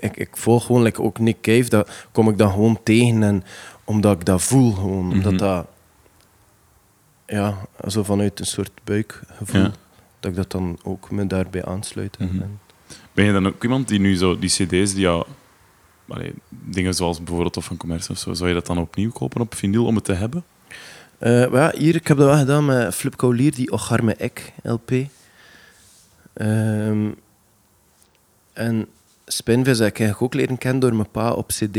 Ik, 0.00 0.16
ik, 0.16 0.36
volg 0.36 0.66
gewoon 0.66 0.82
like, 0.82 1.02
ook 1.02 1.18
Nick 1.18 1.40
Cave, 1.40 1.68
dat 1.68 1.90
kom 2.12 2.28
ik 2.28 2.38
dan 2.38 2.50
gewoon 2.50 2.78
tegen 2.82 3.22
en 3.22 3.44
omdat 3.84 4.12
ik 4.18 4.24
dat 4.24 4.42
voel 4.42 4.72
gewoon. 4.72 5.10
Omdat 5.12 5.32
Mhm. 5.32 5.40
dat 5.40 5.66
ja, 7.26 7.56
zo 7.88 8.02
vanuit 8.02 8.40
een 8.40 8.46
soort 8.46 8.70
buikgevoel, 8.84 9.60
Ja. 9.60 9.72
dat 10.20 10.30
ik 10.30 10.36
dat 10.36 10.50
dan 10.50 10.78
ook 10.82 11.10
me 11.10 11.26
daarbij 11.26 11.64
aansluit. 11.64 12.18
Mhm. 12.18 12.40
en- 12.42 12.60
Ben 13.12 13.24
je 13.24 13.32
dan 13.32 13.46
ook 13.46 13.62
iemand 13.62 13.88
die 13.88 13.98
nu 14.00 14.16
zo 14.16 14.38
die 14.38 14.48
cd's 14.50 14.92
die 14.92 15.00
jou... 15.00 15.26
allee, 16.08 16.34
dingen 16.48 16.94
zoals 16.94 17.18
bijvoorbeeld 17.22 17.56
of 17.56 17.64
van 17.64 17.76
commerce 17.76 18.10
of 18.12 18.18
zo, 18.18 18.32
zou 18.34 18.48
je 18.48 18.54
dat 18.54 18.66
dan 18.66 18.78
opnieuw 18.78 19.10
kopen 19.10 19.40
op 19.40 19.54
vinyl 19.54 19.84
om 19.86 19.94
het 19.94 20.04
te 20.04 20.12
hebben? 20.12 20.44
Eh, 21.18 21.30
maar 21.50 21.74
ja, 21.74 21.78
hier, 21.80 21.94
ik 21.94 22.06
heb 22.06 22.16
dat 22.16 22.26
wel 22.26 22.38
gedaan 22.38 22.64
met 22.64 22.94
Flip 22.94 23.16
Kaulier, 23.16 23.54
die 23.54 23.70
Ocharme 23.72 24.14
Ek 24.14 24.52
LP. 24.62 24.90
Ehm, 26.32 27.10
en 28.52 28.86
Spinvis 29.26 29.78
heb 29.78 29.88
ik 29.88 29.98
eigenlijk 29.98 30.22
ook 30.34 30.40
leren 30.40 30.58
kennen 30.58 30.80
door 30.80 30.94
mijn 30.94 31.10
pa 31.10 31.32
op 31.32 31.46
cd. 31.46 31.78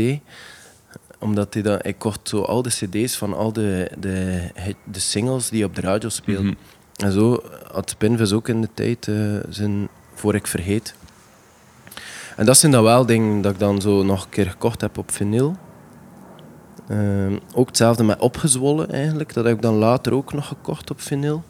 Omdat 1.18 1.54
hij 1.54 1.62
dan, 1.62 1.78
ik 1.82 1.98
kocht 1.98 2.28
zo 2.28 2.42
al 2.42 2.62
de 2.62 2.68
cd's 2.68 3.16
van 3.16 3.34
al 3.34 3.52
de, 3.52 3.90
de, 3.98 4.48
de 4.84 5.00
singles 5.00 5.48
die 5.48 5.64
op 5.64 5.74
de 5.74 5.80
radio 5.80 6.08
speelden. 6.08 6.46
Mhm. 6.46 6.54
En 6.96 7.12
zo 7.12 7.42
had 7.72 7.90
Spinvis 7.90 8.32
ook 8.32 8.48
in 8.48 8.60
de 8.60 8.68
tijd 8.74 9.08
eh, 9.08 9.16
zijn 9.48 9.88
Voor 10.14 10.34
ik 10.34 10.46
vergeet. 10.46 10.94
En 12.36 12.46
dat 12.46 12.56
zijn 12.56 12.72
dan 12.72 12.82
wel 12.82 13.06
dingen 13.06 13.42
dat 13.42 13.52
ik 13.52 13.58
dan 13.58 13.80
zo 13.80 14.02
nog 14.02 14.24
een 14.24 14.30
keer 14.30 14.50
gekocht 14.50 14.80
heb 14.80 14.98
op 14.98 15.10
vinyl. 15.10 15.56
Ehm, 16.88 17.38
ook 17.54 17.66
hetzelfde 17.66 18.04
met 18.04 18.18
Opgezwollen 18.18 18.90
eigenlijk. 18.90 19.34
Dat 19.34 19.44
heb 19.44 19.54
ik 19.54 19.62
dan 19.62 19.74
later 19.74 20.12
ook 20.12 20.32
nog 20.32 20.48
gekocht 20.48 20.90
op 20.90 21.00
vinyl. 21.00 21.42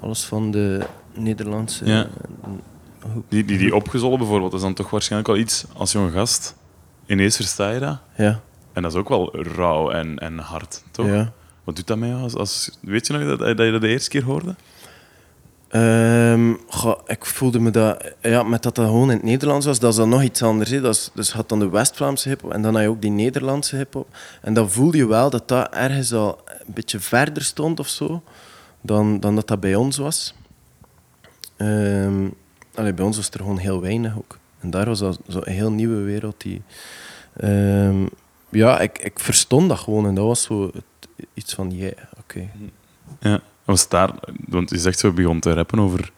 Alles 0.00 0.24
van 0.24 0.50
de 0.50 0.86
Nederlandse... 1.14 1.84
Ja. 1.84 2.06
Die, 3.28 3.44
die, 3.44 3.58
die 3.58 3.74
opgezollen 3.74 4.18
bijvoorbeeld, 4.18 4.52
is 4.52 4.60
dan 4.60 4.74
toch 4.74 4.90
waarschijnlijk 4.90 5.32
wel 5.32 5.40
iets 5.40 5.64
als 5.72 5.92
jonge 5.92 6.10
gast. 6.10 6.54
Ineens 7.06 7.36
versta 7.36 7.70
je 7.70 7.80
dat. 7.80 7.98
Ja, 8.16 8.40
En 8.72 8.82
dat 8.82 8.92
is 8.92 8.98
ook 8.98 9.08
wel 9.08 9.36
rauw 9.42 9.90
en, 9.90 10.18
en 10.18 10.38
hard, 10.38 10.82
toch? 10.90 11.06
ja. 11.06 11.32
Wat 11.64 11.76
doet 11.76 11.86
dat 11.86 11.98
met 11.98 12.08
jou? 12.08 12.22
Als, 12.22 12.34
als, 12.34 12.78
weet 12.80 13.06
je 13.06 13.12
nog 13.12 13.38
dat, 13.38 13.38
dat 13.38 13.66
je 13.66 13.72
dat 13.72 13.80
de 13.80 13.88
eerste 13.88 14.10
keer 14.10 14.24
hoorde? 14.24 14.54
Ehm, 15.68 16.54
goh, 16.68 17.00
ik 17.06 17.24
voelde 17.24 17.60
me 17.60 17.70
dat, 17.70 18.12
ja, 18.22 18.42
met 18.42 18.62
dat 18.62 18.74
dat 18.74 18.86
gewoon 18.86 19.10
in 19.10 19.16
het 19.16 19.24
Nederlands 19.24 19.66
was, 19.66 19.78
dat 19.78 19.90
is 19.90 19.96
dan 19.96 20.08
nog 20.08 20.22
iets 20.22 20.42
anders. 20.42 20.70
Hè. 20.70 20.80
Dat 20.80 20.94
is, 20.94 21.10
dus 21.14 21.32
had 21.32 21.48
dan 21.48 21.58
de 21.58 21.68
West-Vlaamse 21.68 22.28
hip-hop 22.28 22.52
en 22.52 22.62
dan 22.62 22.74
had 22.74 22.82
je 22.82 22.88
ook 22.88 23.00
die 23.00 23.10
Nederlandse 23.10 23.76
hip-hop. 23.76 24.16
En 24.42 24.54
dan 24.54 24.70
voelde 24.70 24.96
je 24.96 25.06
wel 25.06 25.30
dat 25.30 25.48
dat 25.48 25.74
ergens 25.74 26.12
al 26.12 26.40
een 26.46 26.74
beetje 26.74 27.00
verder 27.00 27.42
stond 27.42 27.80
of 27.80 27.88
zo, 27.88 28.22
dan, 28.80 29.20
dan 29.20 29.34
dat 29.34 29.48
dat 29.48 29.60
bij 29.60 29.74
ons 29.74 29.96
was. 29.96 30.34
Ehm, 31.56 32.28
allee, 32.76 32.92
bij 32.94 33.04
ons 33.04 33.16
was 33.16 33.30
er 33.30 33.38
gewoon 33.40 33.58
heel 33.58 33.80
weinig 33.80 34.16
ook. 34.18 34.38
En 34.60 34.70
daar 34.70 34.86
was 34.86 34.98
dat 34.98 35.18
zo 35.28 35.40
een 35.44 35.52
heel 35.52 35.70
nieuwe 35.72 36.00
wereld 36.02 36.40
die. 36.40 36.62
ehm, 37.36 38.06
ja, 38.50 38.80
ik, 38.80 38.98
ik 38.98 39.18
verstond 39.20 39.68
dat 39.68 39.78
gewoon 39.78 40.06
en 40.06 40.14
dat 40.14 40.24
was 40.26 40.42
zo 40.42 40.64
het- 40.74 40.84
iets 41.34 41.54
van, 41.54 41.70
ja, 41.76 41.90
oké. 42.18 42.48
Ja. 43.20 43.40
Was 43.64 43.88
daar, 43.88 44.10
want 44.48 44.70
je 44.70 44.78
zegt 44.78 44.98
zo, 44.98 45.12
begon 45.12 45.40
te 45.40 45.52
rappen 45.52 45.78
over 45.80 46.12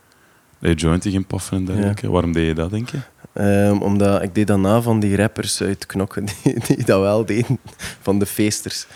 dat 0.59 0.71
je 0.81 0.87
jointen 0.87 1.11
ging 1.11 1.27
paffen 1.27 1.57
en 1.57 1.65
dergelijke. 1.65 2.11
Waarom 2.11 2.33
deed 2.33 2.47
je 2.47 2.55
dat, 2.55 2.71
denk 2.71 2.89
je? 2.91 2.99
Ehm, 3.33 3.77
omdat 3.83 4.23
ik 4.23 4.35
deed 4.35 4.47
dan 4.47 4.61
na 4.61 4.83
van 4.83 5.01
die 5.01 5.17
rappers 5.17 5.63
uit 5.63 5.87
Knokken 5.87 6.25
die, 6.43 6.61
die 6.67 6.85
dat 6.85 7.01
wel 7.01 7.25
deden, 7.25 7.59
van 8.01 8.19
de 8.19 8.27
feesters. 8.27 8.87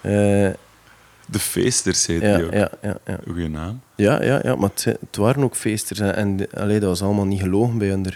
Eh, 0.00 0.48
De 1.32 1.38
Feesters 1.38 2.06
heet 2.06 2.22
ja, 2.22 2.36
die 2.36 2.46
ook. 2.46 2.52
ja, 2.52 2.70
ja, 2.82 2.96
ja. 3.06 3.18
Goeie 3.26 3.48
naam. 3.48 3.80
ja, 3.96 4.22
ja, 4.22 4.40
ja, 4.42 4.56
maar 4.56 4.70
het, 4.74 5.16
waren 5.16 5.42
ook 5.42 5.56
feesters. 5.56 5.98
En, 5.98 6.46
allee, 6.54 6.80
dat 6.80 6.88
was 6.88 7.02
allemaal 7.02 7.24
niet 7.24 7.40
gelogen 7.40 7.78
bij 7.78 7.88
hun, 7.88 8.06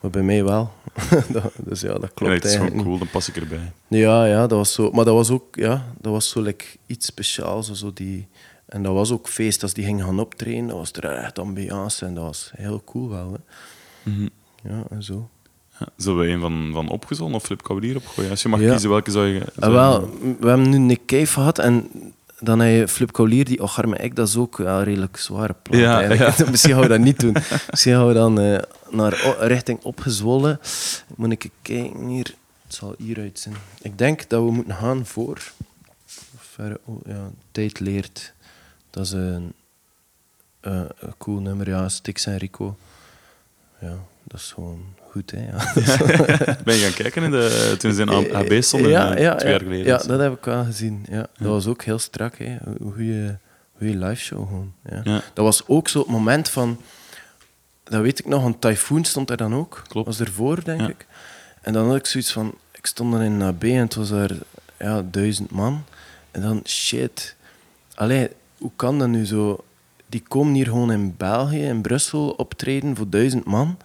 maar 0.00 0.10
bij 0.10 0.22
mij 0.22 0.44
wel. 0.44 0.72
dus 1.68 1.80
ja, 1.80 1.92
dat 1.98 2.14
klopt 2.14 2.32
het 2.32 2.44
is 2.44 2.54
gewoon 2.54 2.82
cool, 2.82 2.98
dan 2.98 3.10
pas 3.10 3.28
ik 3.28 3.36
erbij. 3.36 3.72
Ja, 3.88 4.24
ja, 4.24 4.40
dat 4.40 4.58
was 4.58 4.72
zo. 4.72 4.90
Maar 4.90 5.04
dat 5.04 5.14
was 5.14 5.30
ook, 5.30 5.56
ja, 5.56 5.84
dat 6.00 6.12
was 6.12 6.28
zo 6.28 6.42
like, 6.42 6.64
iets 6.86 7.06
speciaals. 7.06 7.72
Zo 7.72 7.92
die, 7.94 8.28
en 8.66 8.82
dat 8.82 8.92
was 8.94 9.10
ook 9.12 9.28
feest. 9.28 9.62
Als 9.62 9.74
die 9.74 9.84
gingen 9.84 10.04
gaan 10.04 10.20
optreden, 10.20 10.66
dat 10.66 10.76
was 10.76 10.92
er 10.92 11.04
echt 11.04 11.38
ambiance. 11.38 12.06
En 12.06 12.14
dat 12.14 12.24
was 12.24 12.52
heel 12.56 12.82
cool 12.84 13.08
wel. 13.08 13.32
Hè. 13.32 13.38
Mhm. 14.10 14.28
Ja, 14.62 14.82
en 14.90 15.02
zo. 15.02 15.28
Ja, 15.78 15.86
zullen 15.96 16.18
we 16.18 16.32
een 16.32 16.40
van, 16.40 16.70
van 16.72 16.88
opgezollen 16.88 17.34
of 17.34 17.42
Flip 17.42 17.62
Kablier 17.62 17.96
opgooien? 17.96 18.30
Als 18.30 18.42
je 18.42 18.48
mag 18.48 18.60
Ja. 18.60 18.70
kiezen, 18.70 18.90
welke 18.90 19.10
zou 19.10 19.26
je... 19.26 19.40
Ah, 19.40 19.46
zou 19.54 19.72
wel, 19.72 20.10
we 20.40 20.48
hebben 20.48 20.68
nu 20.68 20.78
Nick 20.78 21.00
Cave 21.06 21.26
gehad 21.26 21.58
en 21.58 21.90
dan 22.40 22.58
heb 22.58 22.78
je 22.78 22.88
Flip 22.88 23.12
Kaulier, 23.12 23.44
die 23.44 23.62
Ocharme 23.62 23.96
Ek, 23.96 24.16
dat 24.16 24.28
is 24.28 24.36
ook 24.36 24.56
wel 24.56 24.78
een 24.78 24.84
redelijk 24.84 25.16
zware 25.16 25.54
plaat. 25.62 25.80
Ja, 25.80 26.02
eigenlijk. 26.02 26.50
Misschien 26.50 26.72
gaan 26.72 26.82
we 26.82 26.88
dat 26.88 27.00
niet 27.00 27.20
doen. 27.20 27.36
Misschien 27.70 27.92
gaan 27.92 28.06
we 28.06 28.14
dan 28.14 28.40
eh, 28.40 28.58
naar 28.90 29.36
richting 29.38 29.82
opgezwollen. 29.82 30.60
Moet 31.16 31.32
ik 31.32 31.50
kijken 31.62 32.06
hier. 32.06 32.34
Het 32.62 32.74
zal 32.74 32.94
hieruit 32.98 33.38
zijn. 33.38 33.54
Ik 33.82 33.98
denk 33.98 34.28
dat 34.28 34.44
we 34.44 34.50
moeten 34.50 34.74
gaan 34.74 35.06
voor... 35.06 35.52
Verre, 36.36 36.80
oh, 36.84 37.00
ja, 37.06 37.30
Tijd 37.50 37.80
leert. 37.80 38.32
Dat 38.90 39.04
is 39.04 39.12
een, 39.12 39.52
eh, 40.60 40.82
een 40.98 41.14
cool 41.18 41.40
nummer. 41.40 41.68
Ja, 41.68 41.88
Stix 41.88 42.26
en 42.26 42.36
Rico. 42.36 42.76
Ja, 43.80 43.96
dat 44.22 44.40
is 44.40 44.52
gewoon 44.52 44.84
goed, 45.18 45.30
hè. 45.30 45.46
Ja. 45.46 45.72
Ben 46.64 46.74
je 46.74 46.82
gaan 46.82 46.92
kijken 46.92 47.22
in 47.22 47.30
de, 47.30 47.74
toen 47.78 47.92
ze 47.92 48.02
in 48.02 48.34
AB 48.34 48.62
stonden, 48.62 48.90
ja, 48.90 49.14
eh, 49.14 49.22
ja, 49.22 49.34
twee 49.34 49.52
ja, 49.52 49.58
jaar 49.58 49.66
geleden? 49.66 49.86
Ja, 49.86 49.96
dat 49.96 50.20
heb 50.20 50.32
ik 50.32 50.44
wel 50.44 50.64
gezien. 50.64 51.06
Ja, 51.10 51.26
dat 51.38 51.48
was 51.48 51.66
ook 51.66 51.82
heel 51.82 51.98
strak. 51.98 52.38
Hè. 52.38 52.56
Een 52.64 52.92
goede, 52.94 53.38
goede 53.78 53.96
live 54.06 54.22
show 54.22 54.46
gewoon. 54.46 54.72
Ja. 54.90 55.22
Dat 55.34 55.44
was 55.44 55.62
ook 55.66 55.88
zo 55.88 55.98
het 55.98 56.08
moment 56.08 56.50
van... 56.50 56.80
Dat 57.84 58.02
weet 58.02 58.18
ik 58.18 58.26
nog, 58.26 58.44
een 58.44 58.58
Typhoon 58.58 59.04
stond 59.04 59.30
er 59.30 59.36
dan 59.36 59.54
ook. 59.54 59.82
Klopt. 59.88 60.06
Was 60.06 60.20
ervoor, 60.20 60.64
denk 60.64 60.80
Ja. 60.80 60.88
ik. 60.88 61.06
En 61.62 61.72
dan 61.72 61.86
had 61.86 61.96
ik 61.96 62.06
zoiets 62.06 62.32
van... 62.32 62.54
Ik 62.72 62.86
stond 62.86 63.12
dan 63.12 63.22
in 63.22 63.42
AB 63.42 63.62
en 63.62 63.76
het 63.76 63.94
was 63.94 64.08
daar 64.08 64.30
ja, 64.78 65.02
duizend 65.10 65.50
man. 65.50 65.84
En 66.30 66.42
dan, 66.42 66.60
shit. 66.66 67.36
Allee, 67.94 68.28
hoe 68.58 68.70
kan 68.76 68.98
dat 68.98 69.08
nu 69.08 69.26
zo... 69.26 69.64
Die 70.06 70.22
komen 70.28 70.54
hier 70.54 70.66
gewoon 70.66 70.92
in 70.92 71.14
België, 71.16 71.62
in 71.62 71.80
Brussel, 71.80 72.30
optreden 72.30 72.96
voor 72.96 73.08
duizend 73.08 73.44
man. 73.44 73.76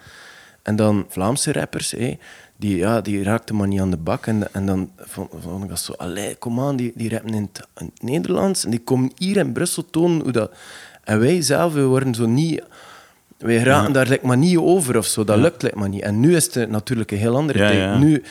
En 0.63 0.75
dan 0.75 1.05
Vlaamse 1.09 1.51
rappers, 1.51 1.91
hé, 1.91 2.17
die, 2.55 2.77
ja, 2.77 3.01
die 3.01 3.23
raakten 3.23 3.55
maar 3.55 3.67
niet 3.67 3.79
aan 3.79 3.91
de 3.91 3.97
bak. 3.97 4.25
En, 4.25 4.53
en 4.53 4.65
dan 4.65 4.91
vond, 4.97 5.29
vond 5.39 5.63
ik 5.63 5.69
dat 5.69 5.79
zo, 5.79 5.93
allee, 5.93 6.35
kom 6.35 6.59
aan, 6.59 6.75
die, 6.75 6.91
die 6.95 7.09
rappen 7.09 7.33
in 7.33 7.49
het, 7.53 7.67
in 7.77 7.91
het 7.93 8.03
Nederlands. 8.03 8.63
En 8.63 8.71
die 8.71 8.79
komen 8.79 9.11
hier 9.17 9.37
in 9.37 9.53
Brussel 9.53 9.89
tonen 9.89 10.21
hoe 10.21 10.31
dat... 10.31 10.51
En 11.03 11.19
wij 11.19 11.41
zelf, 11.41 11.73
we 11.73 11.83
worden 11.83 12.15
zo 12.15 12.25
niet... 12.25 12.63
Wij 13.37 13.57
raken 13.57 13.93
daar 13.93 14.07
like, 14.07 14.25
maar 14.25 14.37
niet 14.37 14.57
over 14.57 14.97
of 14.97 15.05
zo. 15.05 15.23
Dat 15.23 15.37
lukt 15.37 15.61
like, 15.61 15.77
maar 15.77 15.89
niet. 15.89 16.01
En 16.01 16.19
nu 16.19 16.35
is 16.35 16.53
het 16.53 16.69
natuurlijk 16.69 17.11
een 17.11 17.17
heel 17.17 17.35
andere 17.35 17.59
Ja, 17.59 17.69
tijd. 17.69 17.99
Nu 17.99 18.23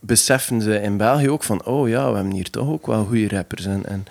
beseffen 0.00 0.62
ze 0.62 0.80
in 0.80 0.96
België 0.96 1.30
ook 1.30 1.42
van... 1.42 1.64
Oh 1.64 1.88
ja, 1.88 2.08
we 2.10 2.14
hebben 2.14 2.34
hier 2.34 2.50
toch 2.50 2.68
ook 2.68 2.86
wel 2.86 3.04
goede 3.04 3.28
rappers. 3.28 3.66
En, 3.66 3.86
en, 3.86 4.06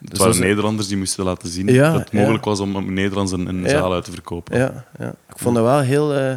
Het 0.00 0.10
dus 0.10 0.18
waren 0.18 0.40
Nederlanders 0.40 0.88
die 0.88 0.96
moesten 0.96 1.24
laten 1.24 1.48
zien 1.48 1.66
dat 1.66 1.94
het 1.94 2.12
mogelijk 2.12 2.44
was 2.44 2.60
om 2.60 2.92
Nederlands 2.94 3.32
een, 3.32 3.46
een 3.46 3.68
zaal 3.68 3.92
uit 3.92 4.04
te 4.04 4.10
verkopen. 4.10 4.58
Ja, 4.58 4.84
ja. 4.98 5.08
Ik 5.08 5.38
vond 5.38 5.54
dat 5.54 5.64
wel 5.64 5.80
heel... 5.80 6.14
eh, 6.14 6.34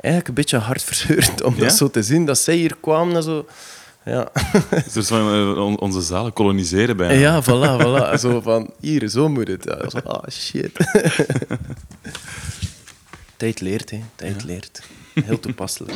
eigenlijk 0.00 0.28
een 0.28 0.34
beetje 0.34 0.58
hartverscheurend 0.58 1.42
om 1.42 1.58
dat 1.58 1.72
zo 1.76 1.90
te 1.90 2.02
zien. 2.02 2.24
Dat 2.24 2.38
zij 2.38 2.54
hier 2.56 2.76
kwamen 2.80 3.16
en 3.16 3.22
zo... 3.22 3.46
Ja, 4.04 4.28
Dus 4.92 5.06
van 5.06 5.32
eh, 5.32 5.62
on- 5.64 5.80
onze 5.80 6.00
zalen 6.00 6.32
koloniseren 6.32 6.96
bijna. 6.96 7.12
ja 7.14 7.42
voilà, 7.42 7.82
voilà. 7.84 8.14
Zo 8.20 8.40
van, 8.40 8.70
hier, 8.80 9.08
zo 9.08 9.28
moet 9.28 9.48
het. 9.48 9.64
Ja, 9.64 9.90
zo, 9.90 9.98
ah, 9.98 10.28
shit. 10.30 10.70
Tijd 13.36 13.60
leert, 13.60 13.90
hè. 13.90 14.00
Tijd 14.14 14.44
leert. 14.44 14.82
Heel 15.24 15.40
toepasselijk. 15.40 15.94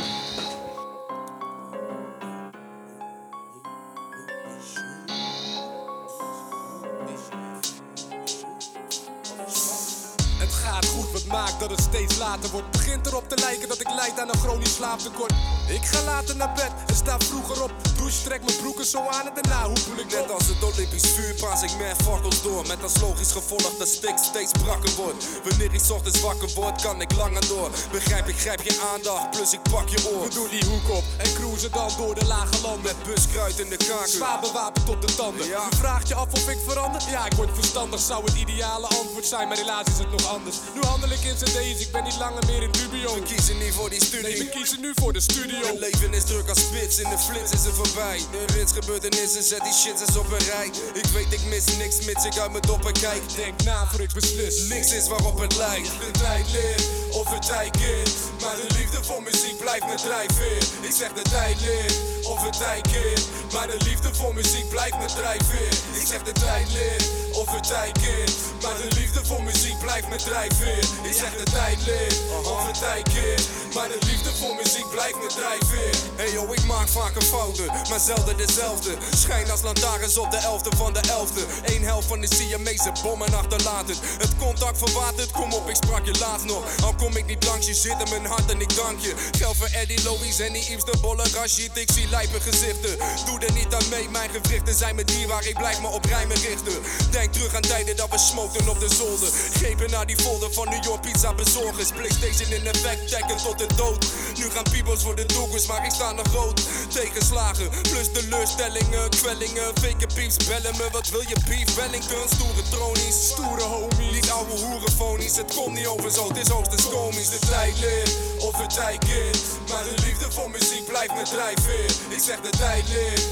Maakt 11.31 11.59
dat 11.59 11.69
het 11.69 11.81
steeds 11.81 12.17
later 12.17 12.49
wordt. 12.49 12.71
Begint 12.71 13.07
erop 13.07 13.29
te 13.29 13.37
lijken 13.37 13.67
dat 13.67 13.79
ik 13.79 13.89
lijd 13.89 14.19
aan 14.19 14.29
een 14.29 14.39
chronisch 14.39 14.75
slaaptekort. 14.75 15.33
Ik 15.67 15.85
ga 15.85 16.03
later 16.03 16.35
naar 16.35 16.53
bed 16.53 16.71
en 16.87 16.95
sta 16.95 17.19
vroeger 17.19 17.63
op. 17.63 17.71
Douche, 17.97 18.23
trek 18.23 18.43
mijn 18.45 18.57
broeken 18.57 18.85
zo 18.85 18.99
aan 19.07 19.27
en 19.27 19.33
daarna 19.33 19.65
hoepel 19.65 20.03
ik 20.03 20.11
Net 20.11 20.31
als 20.31 20.47
het 20.47 20.63
Olympisch 20.63 21.09
vuur 21.15 21.33
paas 21.33 21.63
ik 21.63 21.77
mijn 21.77 21.95
fakkels 21.95 22.41
door 22.41 22.67
Met 22.67 22.83
als 22.83 22.99
logisch 23.01 23.31
gevolg 23.31 23.77
dat 23.77 23.87
stik 23.87 24.17
steeds 24.17 24.51
brakker 24.63 24.95
wordt 24.95 25.25
Wanneer 25.43 25.73
ik 25.73 25.81
ochtends 25.91 26.21
wakker 26.21 26.49
word, 26.55 26.81
kan 26.81 27.01
ik 27.01 27.15
langer 27.15 27.47
door 27.47 27.69
Begrijp 27.91 28.27
ik, 28.27 28.39
grijp 28.39 28.61
je 28.61 28.89
aandacht, 28.93 29.29
plus 29.29 29.53
ik 29.53 29.61
pak 29.71 29.87
je 29.89 30.09
oor 30.13 30.23
We 30.23 30.33
doen 30.33 30.49
die 30.49 30.65
hoek 30.65 30.89
op 30.97 31.03
en 31.17 31.33
cruisen 31.33 31.71
dan 31.71 31.89
door 31.97 32.15
de 32.15 32.25
lage 32.25 32.61
landen. 32.61 32.81
Met 32.81 33.03
buskruid 33.03 33.59
in 33.59 33.69
de 33.69 33.77
kaken 33.77 34.09
Zwaar 34.09 34.39
bewapend 34.39 34.85
tot 34.85 35.01
de 35.01 35.15
tanden. 35.15 35.47
Ja. 35.47 35.67
U 35.73 35.75
vraagt 35.75 36.07
je 36.07 36.15
af 36.15 36.31
of 36.33 36.49
ik 36.49 36.57
verander? 36.67 37.01
Ja, 37.09 37.25
ik 37.25 37.33
word 37.33 37.49
verstandig. 37.53 37.99
Zou 37.99 38.23
het 38.25 38.35
ideale 38.35 38.87
antwoord 38.87 39.25
zijn, 39.25 39.47
maar 39.47 39.57
helaas 39.57 39.85
is 39.87 39.97
het 39.97 40.11
nog 40.11 40.25
anders. 40.27 40.57
Nu 40.75 40.81
handel 40.81 41.09
ik 41.09 41.20
in 41.23 41.35
cd's, 41.35 41.81
ik 41.81 41.91
ben 41.91 42.03
niet 42.03 42.17
langer 42.17 42.45
meer 42.45 42.63
in 42.63 42.71
dubio. 42.71 43.13
We 43.13 43.21
kiezen 43.21 43.57
niet 43.57 43.73
voor 43.73 43.89
die 43.89 43.99
Nee, 43.99 44.07
studie 44.07 44.37
we 44.37 44.49
kiezen 44.49 44.81
nu 44.81 44.91
voor 44.95 45.13
de 45.13 45.19
studio. 45.19 45.59
Mijn 45.59 45.79
leven 45.79 46.13
is 46.13 46.23
druk 46.23 46.49
als 46.49 46.59
spits, 46.59 46.99
in 46.99 47.09
de 47.09 47.17
flits 47.17 47.51
is 47.51 47.65
er 47.65 47.73
voorbij 47.73 48.17
Een 48.17 48.55
rits 48.55 48.71
gebeurtenissen, 48.71 49.43
zet 49.43 49.63
die 49.63 49.73
shit 49.73 49.99
eens 49.99 50.17
op 50.17 50.31
een 50.31 50.45
rij 50.45 50.71
Ik 50.93 51.05
weet 51.05 51.33
ik 51.33 51.43
mis 51.43 51.65
niks, 51.77 52.05
mits 52.05 52.25
ik 52.25 52.37
uit 52.37 52.51
mijn 52.51 52.63
doppen 52.63 52.93
kijk 52.93 53.21
Denk 53.35 53.63
na 53.63 53.87
voor 53.87 54.01
ik 54.01 54.13
beslis. 54.13 54.67
Niks 54.67 54.91
is 54.93 55.07
waarop 55.07 55.39
het 55.39 55.55
lijkt 55.57 55.89
De 55.99 56.11
tijd 56.11 56.51
leert 56.51 57.01
of 57.11 57.33
het 57.33 57.45
tijd 57.47 57.71
keert. 57.77 58.13
Maar 58.41 58.55
de 58.55 58.73
liefde 58.77 59.03
voor 59.03 59.23
muziek 59.23 59.57
blijft 59.57 59.85
me 59.85 59.95
drijfveer. 59.95 60.63
Ik 60.81 60.91
zeg 60.91 61.13
de 61.13 61.21
tijd 61.21 61.61
leert 61.61 61.99
of 62.23 62.43
het 62.43 62.57
tijd 62.57 62.87
keert. 62.91 63.23
Maar 63.53 63.67
de 63.67 63.77
liefde 63.83 64.13
voor 64.13 64.33
muziek 64.33 64.69
blijft 64.69 64.97
me 64.97 65.05
drijfveer. 65.05 65.73
Ik 66.01 66.07
zeg 66.07 66.23
de 66.23 66.31
tijd 66.31 66.67
leert 66.73 67.09
of 67.31 67.51
het 67.51 67.67
tijd 67.67 67.97
keert. 68.01 68.35
Maar 68.61 68.77
de 68.77 68.95
liefde 68.99 69.25
voor 69.25 69.43
muziek 69.43 69.79
blijft 69.79 70.09
me 70.09 70.15
drijfveer. 70.15 70.83
Ik 71.11 71.17
zeg 71.17 71.35
de 71.37 71.51
tijd 71.51 71.85
leert, 71.85 72.19
of 72.43 72.67
het 72.67 72.79
tijd 72.79 73.09
keert. 73.13 73.47
Maar 73.75 73.87
de 73.87 73.97
liefde 74.05 74.29
voor 74.39 74.55
muziek 74.55 74.89
blijft 74.89 75.15
me 75.15 75.27
drijfveer. 75.27 75.95
Hey 76.15 76.31
yo, 76.31 76.51
ik 76.51 76.63
maak 76.63 76.87
vaak 76.87 77.15
een 77.15 77.21
fouten, 77.21 77.65
maar 77.65 77.99
zelden 77.99 78.37
dezelfde. 78.37 78.95
Schijn 79.15 79.51
als 79.51 79.61
lantaarns 79.61 80.17
op 80.17 80.31
de 80.31 80.37
elfde 80.37 80.75
van 80.75 80.93
de 80.93 80.99
elfde. 80.99 81.41
Eén 81.65 81.83
helft 81.83 82.07
van 82.07 82.21
de 82.21 82.35
Siamese 82.35 82.91
bommen 83.03 83.33
achterlaten. 83.33 83.95
Het 84.17 84.37
contact 84.37 84.77
verwaterd, 84.77 85.31
kom 85.31 85.53
op, 85.53 85.69
ik 85.69 85.75
sprak 85.75 86.05
je 86.05 86.15
laatst 86.19 86.45
nog. 86.45 86.63
Al 86.83 86.93
kom 86.93 87.15
ik 87.15 87.25
niet 87.25 87.45
langs 87.45 87.67
je, 87.67 87.73
zit 87.73 87.95
in 88.03 88.09
mijn 88.09 88.25
hart 88.25 88.51
en 88.51 88.61
ik 88.61 88.75
dank 88.75 88.99
je. 88.99 89.13
Geld 89.37 89.57
voor 89.57 89.69
Eddie, 89.71 90.03
Louis 90.03 90.39
en 90.39 90.53
die 90.53 90.63
Yves 90.71 90.83
de 90.83 90.97
Bolle 91.01 91.23
Rashid. 91.33 91.77
Ik 91.77 91.91
zie 91.91 92.07
lijpe 92.07 92.41
gezichten, 92.41 92.97
doe 93.25 93.39
er 93.39 93.53
niet 93.53 93.73
aan 93.73 93.89
mee. 93.89 94.09
Mijn 94.09 94.29
gewrichten 94.29 94.75
zijn 94.75 94.95
met 94.95 95.07
dier 95.07 95.27
waar 95.27 95.45
ik 95.45 95.57
blijf 95.57 95.81
me 95.81 95.87
op 95.87 96.05
rijmen 96.05 96.37
richten. 96.37 96.81
Denk 97.11 97.33
terug 97.33 97.53
aan 97.55 97.61
tijden 97.61 97.95
dat 97.95 98.09
we 98.09 98.17
smokten 98.17 98.69
op 98.69 98.79
de 98.79 98.89
zolder. 98.95 99.29
Grepen 99.53 99.89
naar 99.89 100.05
die 100.05 100.17
folder 100.17 100.53
van 100.53 100.69
New 100.69 100.83
York 100.83 100.99
pizza 101.01 101.33
bezorgers. 101.33 101.89
Playstation 101.91 102.51
in 102.51 102.67
effect, 102.67 103.09
dekken 103.09 103.37
tot 103.37 103.57
de 103.57 103.67
dood. 103.75 104.05
Nu 104.37 104.49
gaan 104.49 104.63
piebels 104.71 105.01
voor 105.01 105.15
de 105.15 105.25
doekers, 105.25 105.65
maar 105.67 105.85
ik 105.85 105.91
sta 105.91 106.11
nog 106.11 106.27
rood. 106.27 106.61
Tegenslagen, 106.89 107.69
plus 107.81 108.07
teleurstellingen, 108.13 109.09
kwellingen. 109.09 109.69
Fake 109.81 110.07
pieps 110.13 110.37
bellen 110.47 110.77
me, 110.77 110.87
wat 110.91 111.09
wil 111.09 111.21
je 111.21 111.37
beef? 111.47 111.75
Wellington, 111.75 112.27
stoere 112.35 112.63
tronies, 112.69 113.27
stoere 113.27 113.61
homies. 113.61 114.11
Niet 114.11 114.29
ouwe 114.29 114.55
hoerenfonies, 114.65 115.35
het 115.35 115.53
komt 115.55 115.75
niet 115.77 115.87
over 115.87 116.11
zo, 116.11 116.27
het 116.27 116.37
is 116.37 116.47
hoogstens 116.47 116.89
komisch. 116.89 117.29
De 117.29 117.39
tijd 117.39 117.79
leert, 117.79 118.11
of 118.39 118.57
het 118.57 118.73
tijd 118.73 118.99
keert. 119.05 119.39
Maar 119.69 119.83
de 119.83 119.95
liefde 120.05 120.31
voor 120.31 120.49
muziek 120.49 120.85
blijft 120.85 121.13
me 121.13 121.23
drijfveer. 121.23 121.91
Ik 122.09 122.19
zeg 122.19 122.39
de 122.41 122.49
tijd 122.57 122.87
leert, 122.89 123.23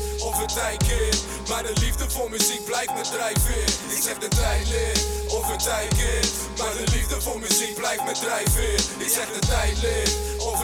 tijd 0.45 0.83
keert. 0.87 1.19
Maar 1.49 1.63
de 1.63 1.73
liefde 1.79 2.09
voor 2.09 2.29
muziek 2.29 2.65
blijft 2.65 2.93
me 2.93 3.01
drijfveer. 3.01 3.69
Ik 3.95 4.01
zeg 4.03 4.17
de 4.17 4.27
tijd 4.27 4.67
leert, 4.69 5.05
of. 5.27 5.47
Maar 6.57 6.73
de 6.73 6.91
liefde 6.91 7.21
voor 7.21 7.39
muziek 7.39 7.75
blijft 7.75 8.03
me 8.05 8.11
drijfveer. 8.11 8.79
Ik 8.97 9.09
zeg 9.09 9.27
de 9.39 9.47
tijd 9.47 9.81
leert, 9.81 10.15
of. 10.39 10.57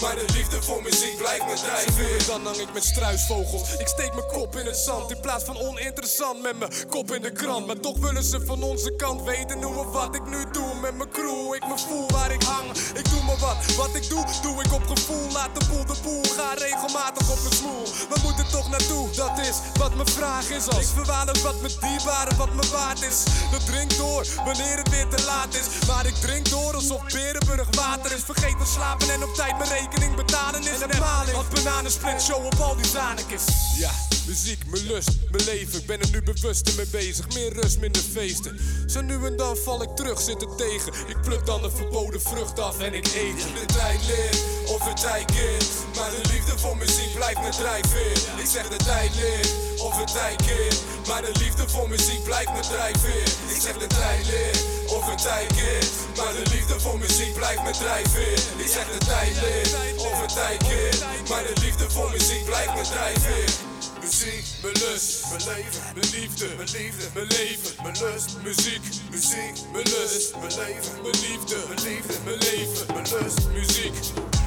Maar 0.00 0.14
de 0.14 0.24
liefde 0.32 0.62
voor 0.62 0.82
muziek 0.82 1.16
blijft 1.16 1.46
me 1.46 1.54
drijfveer. 1.54 2.26
Dan 2.26 2.44
hang 2.44 2.56
ik 2.56 2.72
met 2.72 2.84
struisvogels. 2.84 3.76
Ik 3.78 3.88
steek 3.88 4.14
mijn 4.14 4.26
kop 4.26 4.56
in 4.56 4.66
het 4.66 4.76
zand. 4.76 5.10
In 5.10 5.20
plaats 5.20 5.44
van 5.44 5.58
oninteressant 5.58 6.42
met 6.42 6.58
mijn 6.58 6.72
kop 6.88 7.12
in 7.12 7.22
de 7.22 7.32
krant. 7.32 7.66
Maar 7.66 7.80
toch 7.80 7.98
willen 7.98 8.24
ze 8.24 8.40
van 8.46 8.62
onze 8.62 8.96
kant 8.96 9.22
weten 9.22 9.62
hoe 9.62 9.84
en 9.84 9.90
wat 9.90 10.14
ik 10.14 10.26
nu 10.26 10.44
doe 10.52 10.69
met 10.90 10.98
mijn 10.98 11.10
crew. 11.10 11.54
Ik 11.54 11.66
me 11.68 11.78
voel 11.88 12.06
waar 12.10 12.32
ik 12.32 12.42
hang. 12.42 12.68
Ik 13.00 13.10
doe 13.10 13.22
maar 13.22 13.36
wat. 13.36 13.74
Wat 13.76 13.94
ik 13.94 14.08
doe, 14.08 14.24
doe 14.42 14.62
ik 14.64 14.72
op 14.72 14.86
gevoel. 14.86 15.32
Laat 15.32 15.60
de 15.60 15.64
boel 15.68 15.84
de 15.84 15.96
boel. 16.02 16.22
Ga 16.36 16.54
regelmatig 16.54 17.30
op 17.30 17.40
mijn 17.42 17.54
smoel. 17.54 17.84
We 17.84 18.16
moeten 18.22 18.46
toch 18.50 18.68
naartoe. 18.70 19.10
Dat 19.10 19.38
is 19.38 19.56
wat 19.78 19.94
mijn 19.94 20.08
vraag 20.08 20.50
is. 20.50 20.68
Als 20.68 20.84
ik 20.84 20.94
verwaarloos 20.94 21.42
wat 21.42 21.60
me 21.60 21.68
dierbaar 21.80 22.26
en 22.28 22.36
wat 22.36 22.54
me 22.54 22.68
waard 22.72 23.02
is. 23.02 23.18
Dat 23.50 23.66
drink 23.66 23.96
door 23.96 24.26
wanneer 24.44 24.76
het 24.76 24.88
weer 24.88 25.08
te 25.08 25.24
laat 25.24 25.54
is. 25.54 25.86
Maar 25.86 26.06
ik 26.06 26.14
drink 26.14 26.48
door 26.48 26.74
alsof 26.74 27.02
Berenburg 27.12 27.68
water 27.76 28.12
is. 28.12 28.22
Vergeet 28.24 28.58
te 28.58 28.66
slapen 28.66 29.10
en 29.10 29.22
op 29.22 29.34
tijd 29.34 29.58
mijn 29.58 29.70
rekening 29.70 30.16
betalen 30.16 30.60
is. 30.60 30.80
En 30.80 30.98
maling. 30.98 31.36
Als 31.36 31.48
bananensplit 31.48 32.22
show 32.22 32.44
op 32.44 32.60
al 32.60 32.76
die 32.76 32.86
zanekes. 32.86 33.44
Ja, 33.78 33.90
muziek, 34.26 34.66
mijn 34.66 34.86
lust, 34.86 35.10
mijn 35.30 35.44
leven. 35.44 35.78
Ik 35.80 35.86
ben 35.86 36.00
er 36.00 36.10
nu 36.10 36.22
bewust 36.22 36.76
mee 36.76 36.86
bezig. 36.86 37.34
Meer 37.34 37.52
rust, 37.52 37.78
minder 37.78 38.02
feesten. 38.02 38.58
Zo 38.86 39.00
nu 39.00 39.26
en 39.26 39.36
dan 39.36 39.56
val 39.56 39.82
ik 39.82 39.96
terug, 39.96 40.20
zit 40.20 40.42
er 40.42 40.56
tegen. 40.56 40.79
Ik 41.06 41.20
pluk 41.20 41.46
dan 41.46 41.62
de 41.62 41.70
verboden 41.70 42.20
vrucht 42.20 42.58
af 42.60 42.78
en 42.78 42.94
ik 42.94 43.06
eet. 43.06 43.42
De 43.54 43.66
tijd 43.66 44.00
leert, 44.06 44.38
of 44.66 44.88
het 44.88 45.00
tijd 45.00 45.24
keert. 45.24 45.68
Maar 45.96 46.10
de 46.10 46.28
liefde 46.32 46.58
voor 46.58 46.76
muziek 46.76 47.14
blijft 47.14 47.40
me 47.40 47.48
drijfveer. 47.48 48.16
Ik 48.42 48.46
zeg 48.46 48.68
de 48.68 48.76
tijd 48.76 49.14
leert, 49.14 49.50
of 49.82 49.98
het 49.98 50.12
tijd 50.12 50.36
keert. 50.46 50.78
Maar 51.08 51.22
de 51.22 51.32
liefde 51.38 51.68
voor 51.68 51.88
muziek 51.88 52.22
blijft 52.24 52.52
me 52.52 52.60
drijfveer. 52.60 53.28
Ik 53.54 53.60
zeg 53.60 53.78
de 53.78 53.86
tijd 53.86 54.26
leert, 54.26 54.64
of 54.96 55.10
het 55.10 55.22
tijd 55.22 55.52
keert. 55.54 55.90
Maar 56.16 56.32
de 56.32 56.50
liefde 56.50 56.80
voor 56.80 56.98
muziek 56.98 57.34
blijft 57.34 57.62
me 57.62 57.70
drijfveer. 57.70 58.38
Ik 58.64 58.70
zeg 58.76 58.86
de 58.98 59.04
tijd 59.06 59.34
leert, 59.40 59.72
of 59.96 60.20
het 60.20 60.34
tijd 60.34 60.62
keert. 60.68 61.00
Maar 61.28 61.42
de 61.42 61.60
liefde 61.60 61.90
voor 61.90 62.10
muziek 62.10 62.44
blijft 62.44 62.74
me 62.74 62.82
drijfveer. 62.82 63.69
Muziek, 64.10 64.44
Mijn 64.62 64.74
lust, 64.74 65.26
mijn 65.28 65.44
leven, 65.44 65.82
mijn 65.94 66.10
liefde, 66.20 66.46
mijn 66.56 66.68
liefde, 66.70 67.08
mijn 67.14 67.26
leven. 67.26 67.82
mijn 67.82 67.96
lust, 67.98 68.36
Muziek, 68.42 68.82
muziek, 69.10 69.70
mijn 69.72 69.84
lust, 69.84 70.36
mijn 70.36 70.54
leven, 70.56 71.02
mijn 71.02 71.14
liefde, 71.20 71.56
mijn 71.68 71.82
liefde, 71.82 72.14
mijn 72.24 72.38
leven. 72.38 72.86
mijn 72.94 73.06
lust. 73.22 73.48
Muziek. 73.52 74.39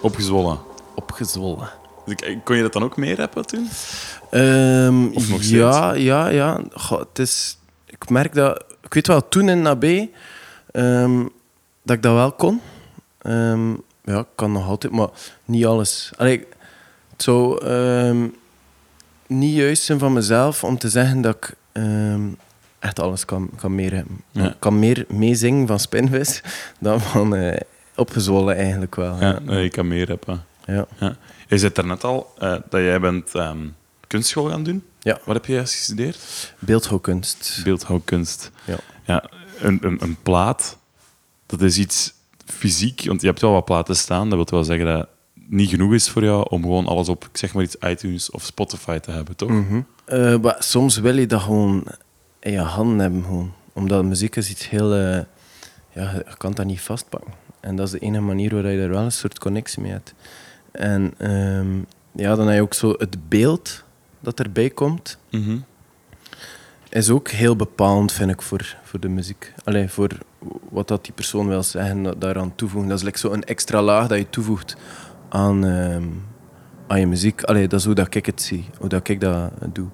Opgezwollen. 0.00 0.58
Opgezwollen. 0.94 1.68
Dus 2.06 2.34
Kon 2.44 2.56
je 2.56 2.62
dat 2.62 2.72
dan 2.72 2.82
ook 2.82 2.96
meer 2.96 3.28
toen? 3.46 3.68
Ehm, 4.30 5.06
Of 5.06 5.28
nog 5.28 5.42
ja, 5.42 5.92
ja, 5.92 6.28
ja. 6.28 6.60
Goh, 6.72 6.98
het 6.98 7.18
is, 7.18 7.58
ik 7.86 8.08
merk 8.08 8.34
dat... 8.34 8.64
Ik 8.82 8.94
weet 8.94 9.06
wel, 9.06 9.28
toen 9.28 9.48
in 9.48 9.66
AB, 9.66 9.84
ehm, 10.70 11.22
dat 11.82 11.96
ik 11.96 12.02
dat 12.02 12.14
wel 12.14 12.32
kon. 12.32 12.60
Ehm, 13.18 13.70
ja, 14.04 14.18
ik 14.18 14.26
kan 14.34 14.52
nog 14.52 14.68
altijd, 14.68 14.92
maar 14.92 15.08
niet 15.44 15.66
alles. 15.66 16.10
Allee, 16.16 16.46
het 17.12 17.22
zou 17.22 17.64
niet 19.26 19.54
juist 19.56 19.82
zijn 19.82 19.98
van 19.98 20.12
mezelf 20.12 20.64
om 20.64 20.78
te 20.78 20.88
zeggen 20.88 21.20
dat 21.20 21.36
ik 21.36 21.54
echt 22.80 23.00
alles 23.00 23.24
kan, 23.24 23.50
kan 23.56 23.74
meer 23.74 23.94
hebben. 23.94 24.20
Ja. 24.30 24.48
Ik 24.48 24.56
kan 24.58 24.78
meer 24.78 25.04
meezingen 25.08 25.66
van 25.66 25.80
Spinvis 25.80 26.42
dan 26.80 27.00
van 27.00 27.34
eh, 27.34 27.60
opgezwollen 28.00 28.56
eigenlijk 28.56 28.94
wel. 28.94 29.20
Ja, 29.20 29.38
nee, 29.42 29.64
ik 29.64 29.72
kan 29.72 29.88
meer 29.88 30.08
rappen. 30.08 30.44
ja. 30.66 30.86
Ja. 30.98 31.16
Je 31.48 31.58
zei 31.58 31.72
daarnet 31.72 32.04
al 32.04 32.32
eh, 32.38 32.50
dat 32.68 32.80
jij 32.80 33.00
bent 33.00 33.34
ehm, 33.34 33.58
kunstschool 34.06 34.48
gaan 34.48 34.62
doen. 34.62 34.84
Ja. 35.00 35.18
Wat 35.24 35.34
heb 35.36 35.46
je 35.46 35.52
juist 35.52 35.74
gestudeerd? 35.74 36.18
Beeldhouwkunst. 36.58 37.60
Beeldhouwkunst. 37.64 38.50
Ja. 38.64 38.76
Ja, 39.04 39.24
een, 39.58 39.78
een, 39.82 39.96
een 40.02 40.16
plaat, 40.22 40.78
dat 41.46 41.60
is 41.62 41.78
iets 41.78 42.12
fysiek, 42.46 43.02
want 43.06 43.20
je 43.20 43.26
hebt 43.26 43.40
wel 43.40 43.52
wat 43.52 43.64
platen 43.64 43.96
staan. 43.96 44.28
Dat 44.30 44.38
wil 44.38 44.46
wel 44.50 44.64
zeggen 44.64 44.86
dat 44.86 44.98
het 44.98 45.08
niet 45.48 45.68
genoeg 45.70 45.92
is 45.92 46.08
voor 46.08 46.24
jou 46.24 46.46
om 46.50 46.62
gewoon 46.62 46.86
alles 46.86 47.08
op, 47.08 47.24
ik 47.24 47.36
zeg 47.36 47.54
maar 47.54 47.62
iets, 47.62 47.76
iTunes 47.80 48.30
of 48.30 48.42
Spotify 48.44 48.98
te 48.98 49.10
hebben, 49.10 49.36
toch? 49.36 49.50
Eh, 50.04 50.36
maar 50.38 50.56
soms 50.58 50.96
wil 50.98 51.18
je 51.18 51.26
dat 51.26 51.40
gewoon 51.42 51.84
in 52.40 52.52
je 52.52 52.58
handen 52.60 52.98
hebben. 52.98 53.22
Gewoon. 53.24 53.52
Omdat 53.72 54.04
muziek 54.04 54.36
is 54.36 54.50
iets 54.50 54.68
heel... 54.68 54.94
eh, 54.94 55.20
ja, 55.92 56.12
je 56.12 56.24
kan 56.38 56.52
dat 56.52 56.66
niet 56.66 56.80
vastpakken. 56.80 57.32
En 57.60 57.76
dat 57.76 57.86
is 57.86 57.92
de 57.92 57.98
enige 57.98 58.22
manier 58.22 58.54
waar 58.54 58.72
je 58.72 58.82
er 58.82 58.88
wel 58.88 59.02
een 59.02 59.12
soort 59.12 59.38
connectie 59.38 59.82
mee 59.82 59.92
hebt. 59.92 60.14
En 60.70 61.14
ehm, 61.18 61.78
ja, 62.12 62.34
dan 62.34 62.46
heb 62.46 62.54
je 62.54 62.62
ook 62.62 62.74
zo 62.74 62.94
het 62.98 63.28
beeld 63.28 63.84
dat 64.20 64.40
erbij 64.40 64.70
komt. 64.70 65.18
Mhm. 65.30 65.58
Is 66.88 67.10
ook 67.10 67.28
heel 67.28 67.56
bepalend, 67.56 68.12
vind 68.12 68.30
ik, 68.30 68.42
voor, 68.42 68.76
voor 68.82 69.00
de 69.00 69.08
muziek. 69.08 69.52
Allee, 69.64 69.88
voor 69.88 70.08
wat 70.70 70.88
dat 70.88 71.04
die 71.04 71.12
persoon 71.12 71.48
wil 71.48 71.62
zeggen, 71.62 72.02
da- 72.02 72.14
daaraan 72.18 72.54
toevoegen. 72.54 72.88
Dat 72.88 72.98
is 72.98 73.04
like 73.04 73.18
zo 73.18 73.32
een 73.32 73.44
extra 73.44 73.82
laag 73.82 74.06
dat 74.06 74.18
je 74.18 74.30
toevoegt 74.30 74.76
aan, 75.28 75.64
ehm, 75.64 76.04
aan 76.86 77.00
je 77.00 77.06
muziek. 77.06 77.42
Allee, 77.42 77.68
dat 77.68 77.78
is 77.78 77.84
hoe 77.86 77.94
dat 77.94 78.14
ik 78.14 78.26
het 78.26 78.42
zie. 78.42 78.64
Hoe 78.78 78.88
dat 78.88 79.08
ik 79.08 79.20
dat 79.20 79.52
doe. 79.72 79.88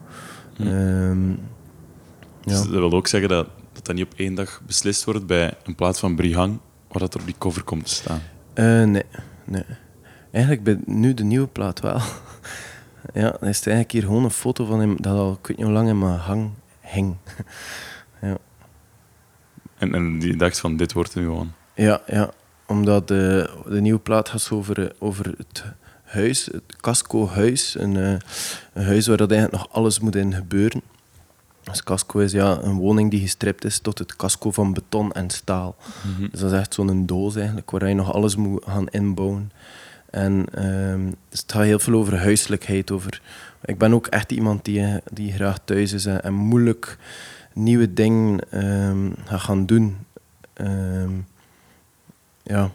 Dus 2.45 2.55
ja. 2.55 2.63
dat 2.63 2.67
wil 2.67 2.93
ook 2.93 3.07
zeggen 3.07 3.29
dat, 3.29 3.47
dat 3.73 3.87
dat 3.87 3.95
niet 3.95 4.05
op 4.05 4.13
één 4.17 4.35
dag 4.35 4.61
beslist 4.67 5.05
wordt 5.05 5.27
bij 5.27 5.55
een 5.65 5.75
plaat 5.75 5.99
van 5.99 6.17
Brihang, 6.17 6.59
dat 7.01 7.15
er 7.15 7.21
op 7.21 7.27
die 7.27 7.35
cover 7.39 7.63
komt 7.63 7.87
te 7.87 7.95
staan. 7.95 8.23
Eh, 8.55 8.65
nee, 8.65 9.05
nee. 9.45 9.65
Eigenlijk 10.31 10.65
bij 10.65 10.79
nu 10.85 11.15
de 11.15 11.25
nieuwe 11.25 11.47
plaat 11.47 11.81
wel. 11.81 12.01
ja, 13.23 13.31
dan 13.41 13.49
is 13.49 13.57
het 13.57 13.67
eigenlijk 13.67 13.93
hier 13.93 14.03
gewoon 14.03 14.25
een 14.25 14.31
foto 14.31 14.65
van 14.65 14.81
hem 14.81 14.97
dat 15.01 15.17
al, 15.17 15.33
ik 15.33 15.47
weet 15.47 15.57
niet 15.57 15.67
hoe 15.67 15.75
lang 15.75 15.89
in 15.89 15.99
mijn 15.99 16.19
hang 16.19 16.51
hing. 16.81 17.17
ja. 18.23 18.37
En, 19.79 19.95
en 19.95 20.19
die 20.19 20.37
dacht 20.37 20.61
van, 20.61 20.77
dit 20.77 20.93
wordt 20.93 21.15
hem 21.15 21.25
gewoon. 21.25 21.53
Ja, 21.75 22.01
ja, 22.07 22.31
omdat 22.67 23.09
de, 23.09 23.51
de 23.69 23.81
nieuwe 23.81 23.99
plaat 23.99 24.29
gaat 24.29 24.51
over, 24.51 24.95
over 24.99 25.35
het 25.37 25.65
huis, 26.03 26.47
het 26.47 26.77
Casco-huis. 26.81 27.75
Een, 27.79 27.97
eh, 27.97 28.17
een 28.73 28.85
huis 28.85 29.07
waar 29.07 29.17
dat 29.17 29.31
eigenlijk 29.31 29.63
nog 29.63 29.73
alles 29.73 30.01
moet 30.01 30.17
in 30.17 30.35
gebeuren. 30.35 30.83
Dus 31.71 31.83
Casco 31.83 32.19
is 32.19 32.33
ja, 32.33 32.59
een 32.63 32.77
woning 32.77 33.11
die 33.11 33.21
gestript 33.21 33.65
is 33.65 33.79
tot 33.79 33.99
het 33.99 34.17
casco 34.17 34.51
van 34.51 34.73
beton 34.73 35.13
en 35.13 35.31
staal. 35.31 35.77
Dus 36.31 36.41
dat 36.41 36.53
is 36.53 36.59
echt 36.59 36.75
zo'n 36.75 37.07
doos 37.07 37.37
eigenlijk, 37.37 37.71
waar 37.71 37.89
je 37.89 37.95
nog 37.95 38.13
alles 38.13 38.37
moet 38.37 38.65
gaan 38.67 38.89
inbouwen. 38.89 39.53
En 40.11 40.47
ehm, 40.53 41.05
dus 41.29 41.41
het 41.41 41.53
gaat 41.53 41.63
heel 41.63 41.79
veel 41.79 41.95
over 41.95 42.19
huiselijkheid. 42.19 42.91
Over, 42.91 43.23
ik 43.65 43.79
ben 43.79 43.95
ook 43.95 44.07
echt 44.07 44.33
iemand 44.33 44.65
die, 44.65 44.83
eh, 44.83 44.95
die 45.13 45.33
graag 45.33 45.59
thuis 45.65 45.93
is 45.93 46.07
en, 46.07 46.23
en 46.23 46.33
moeilijk 46.33 46.99
nieuwe 47.53 47.93
dingen 47.93 48.51
ehm, 48.51 49.11
gaat 49.25 49.41
gaan 49.41 49.67
doen. 49.67 49.97
Ehm, 50.53 51.13
ja, 52.43 52.71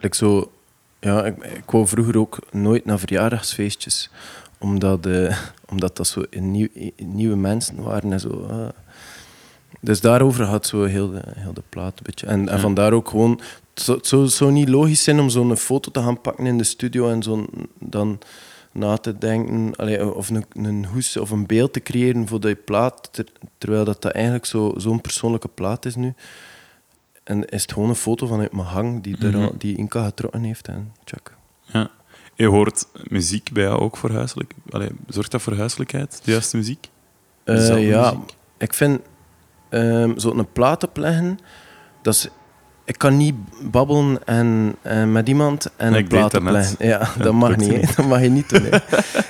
like 0.00 0.16
zo 0.16 0.52
Ja, 1.00 1.24
ik, 1.24 1.44
ik 1.44 1.70
wou 1.70 1.86
vroeger 1.86 2.18
ook 2.18 2.38
nooit 2.50 2.84
naar 2.84 2.98
verjaardagsfeestjes. 2.98 4.10
Omdat, 4.60 5.06
eh, 5.06 5.38
omdat 5.68 5.96
dat 5.96 6.06
zo 6.06 6.24
nieuw, 6.30 6.68
nieuwe 6.96 7.36
mensen 7.36 7.82
waren 7.82 8.12
en 8.12 8.20
zo. 8.20 8.46
ah. 8.50 8.68
Dus 9.80 10.00
daarover 10.00 10.44
gaat 10.46 10.66
zo 10.66 10.84
heel 10.84 11.10
de, 11.10 11.22
heel 11.34 11.52
de 11.52 11.62
plaat 11.68 11.92
een 11.98 12.02
beetje. 12.02 12.26
En, 12.26 12.48
en 12.48 12.60
vandaar 12.60 12.92
ook 12.92 13.08
gewoon... 13.08 13.40
Het 13.74 14.06
zou- 14.06 14.28
zo 14.28 14.50
niet 14.50 14.68
logisch 14.68 15.02
zijn 15.04 15.20
om 15.20 15.28
zo'n 15.28 15.56
foto 15.56 15.90
te 15.90 16.00
gaan 16.02 16.20
pakken 16.20 16.46
in 16.46 16.58
de 16.58 16.64
studio 16.64 17.10
en 17.10 17.22
zo 17.22 17.46
dan 17.78 18.18
na 18.72 18.96
te 18.96 19.18
denken... 19.18 19.76
allee, 19.76 20.14
of 20.14 20.28
een, 20.28 20.44
een 20.52 20.84
hoes 20.86 21.16
of 21.16 21.30
een 21.30 21.46
beeld 21.46 21.72
te 21.72 21.80
creëren 21.80 22.26
voor 22.28 22.40
die 22.40 22.54
plaat. 22.54 23.08
ter- 23.12 23.32
terwijl 23.58 23.84
dat, 23.84 24.02
dat 24.02 24.12
eigenlijk 24.12 24.46
zo- 24.46 24.74
zo'n 24.76 25.00
persoonlijke 25.00 25.48
plaat 25.48 25.84
is 25.84 25.94
nu. 25.96 26.14
En 27.24 27.44
is 27.44 27.62
het 27.62 27.72
gewoon 27.72 27.88
een 27.88 27.94
foto 27.94 28.26
vanuit 28.26 28.52
mijn 28.52 28.66
hang 28.66 29.02
die, 29.02 29.16
er 29.18 29.36
al- 29.36 29.54
die 29.58 29.76
Inka 29.76 30.04
getrokken 30.04 30.42
heeft. 30.42 30.68
En 30.68 30.92
check. 31.04 31.34
Ja. 31.64 31.90
Je 32.40 32.46
hoort 32.46 32.86
muziek 33.08 33.52
bij 33.52 33.62
jou 33.62 33.80
ook 33.80 33.96
voor 33.96 34.10
huiselijk. 34.10 34.52
Allee, 34.70 34.88
zorgt 35.08 35.30
dat 35.30 35.42
voor 35.42 35.56
huiselijkheid, 35.56 36.20
de 36.24 36.30
juiste 36.30 36.56
muziek? 36.56 36.88
Eh, 37.44 37.88
ja, 37.88 38.10
muziek? 38.10 38.34
ik 38.58 38.74
vind 38.74 39.00
ehm 39.68 40.18
zo'n 40.18 40.48
plaat 40.52 40.84
opleggen, 40.84 41.38
dat 42.02 42.14
is, 42.14 42.28
ik 42.84 42.98
kan 42.98 43.16
niet 43.16 43.34
babbelen 43.70 44.26
en, 44.26 44.76
en 44.82 45.12
met 45.12 45.28
iemand 45.28 45.70
en 45.76 45.90
Nee, 45.90 46.02
een 46.02 46.08
plaat 46.08 46.34
opleggen. 46.34 46.86
Ja, 46.86 46.88
Ja, 47.16 47.22
dat 47.22 47.32
mag 47.32 47.56
niet. 47.56 47.96
Dat 47.96 48.06
mag 48.06 48.22
je 48.22 48.28
niet 48.28 48.48
doen. 48.48 48.68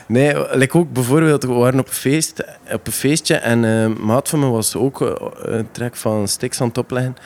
Nee, 0.06 0.56
like 0.56 0.78
ook 0.78 0.92
bijvoorbeeld, 0.92 1.42
we 1.42 1.52
waren 1.52 1.80
op 1.80 1.86
een, 1.86 1.92
feest, 1.92 2.44
op 2.72 2.86
een 2.86 2.92
feestje 2.92 3.34
en 3.34 3.64
eh, 3.64 3.96
maat 4.04 4.28
van 4.28 4.38
me 4.38 4.46
was 4.46 4.76
ook 4.76 5.02
eh, 5.02 5.12
een 5.36 5.70
trek 5.70 5.96
van 5.96 6.28
Stix 6.28 6.60
aan 6.60 6.68
het 6.68 6.78
opleggen. 6.78 7.16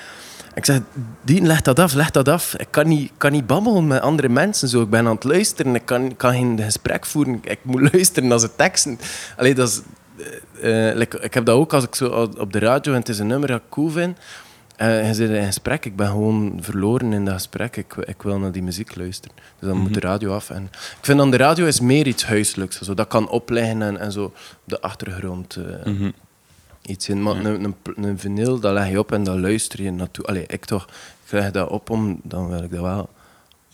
Ik 0.54 0.64
zeg, 0.64 0.80
die 1.24 1.42
leg 1.42 1.62
dat 1.62 1.78
af, 1.78 1.92
leg 1.92 2.10
dat 2.10 2.28
af. 2.28 2.54
Ik 2.56 2.66
kan 2.70 2.88
niet, 2.88 3.12
kan 3.16 3.32
niet 3.32 3.46
babbelen 3.46 3.86
met 3.86 4.00
andere 4.00 4.28
mensen. 4.28 4.68
Zo. 4.68 4.82
Ik 4.82 4.90
ben 4.90 5.06
aan 5.06 5.14
het 5.14 5.24
luisteren, 5.24 5.74
ik 5.74 5.82
kan, 5.86 6.16
kan 6.16 6.32
geen 6.32 6.60
gesprek 6.62 7.06
voeren. 7.06 7.40
Ik 7.42 7.58
moet 7.62 7.80
luisteren 7.92 8.28
naar 8.28 8.38
ze 8.38 8.54
teksten. 8.56 8.98
Allee, 9.36 9.54
dat 9.54 9.68
is, 9.68 9.80
eh, 10.60 10.88
eh, 10.90 10.96
like, 10.96 11.18
ik 11.20 11.34
heb 11.34 11.44
dat 11.44 11.56
ook 11.56 11.72
als 11.72 11.84
ik 11.84 11.94
zo 11.94 12.30
op 12.38 12.52
de 12.52 12.58
radio 12.58 12.92
en 12.92 12.98
het 12.98 13.08
is 13.08 13.18
een 13.18 13.26
nummer 13.26 13.48
dat 13.48 13.56
ik 13.60 13.68
cool 13.70 13.88
vind. 13.90 14.18
eh, 14.76 15.06
je 15.06 15.14
zit 15.14 15.28
in 15.28 15.34
een 15.36 15.46
gesprek, 15.46 15.84
ik 15.84 15.96
ben 15.96 16.06
gewoon 16.06 16.58
verloren 16.60 17.12
in 17.12 17.24
dat 17.24 17.34
gesprek. 17.34 17.76
Ik, 17.76 17.94
ik 17.94 18.22
wil 18.22 18.38
naar 18.38 18.52
die 18.52 18.62
muziek 18.62 18.96
luisteren. 18.96 19.36
Dus 19.58 19.68
dan 19.68 19.78
moet 19.78 19.94
de 19.94 20.00
radio 20.00 20.34
af. 20.34 20.50
En 20.50 20.62
ik 20.72 20.98
vind 21.00 21.18
dan 21.18 21.30
de 21.30 21.36
radio 21.36 21.66
is 21.66 21.80
meer 21.80 22.06
iets 22.06 22.24
huiselijks. 22.26 22.80
Zo. 22.80 22.94
Dat 22.94 23.08
kan 23.08 23.28
opleggen 23.28 23.82
en, 23.82 23.98
en 24.00 24.12
zo 24.12 24.32
de 24.64 24.80
achtergrond 24.80 25.56
Mhm. 25.84 26.10
Iets 26.86 27.08
in. 27.08 27.22
Maar 27.22 27.36
een, 27.44 27.64
een, 27.64 27.74
een 28.04 28.18
vinyl, 28.18 28.58
dat 28.60 28.72
leg 28.72 28.88
je 28.90 28.98
op 28.98 29.12
en 29.12 29.24
dan 29.24 29.40
luister 29.40 29.82
je 29.82 29.90
naartoe. 29.90 30.24
Allee, 30.24 30.44
ik 30.46 30.64
toch. 30.64 30.84
Ik 31.24 31.32
leg 31.32 31.50
dat 31.50 31.68
op, 31.68 31.90
om, 31.90 32.20
dan 32.22 32.48
wil 32.48 32.62
ik 32.62 32.70
dat 32.70 32.80
wel 32.80 33.08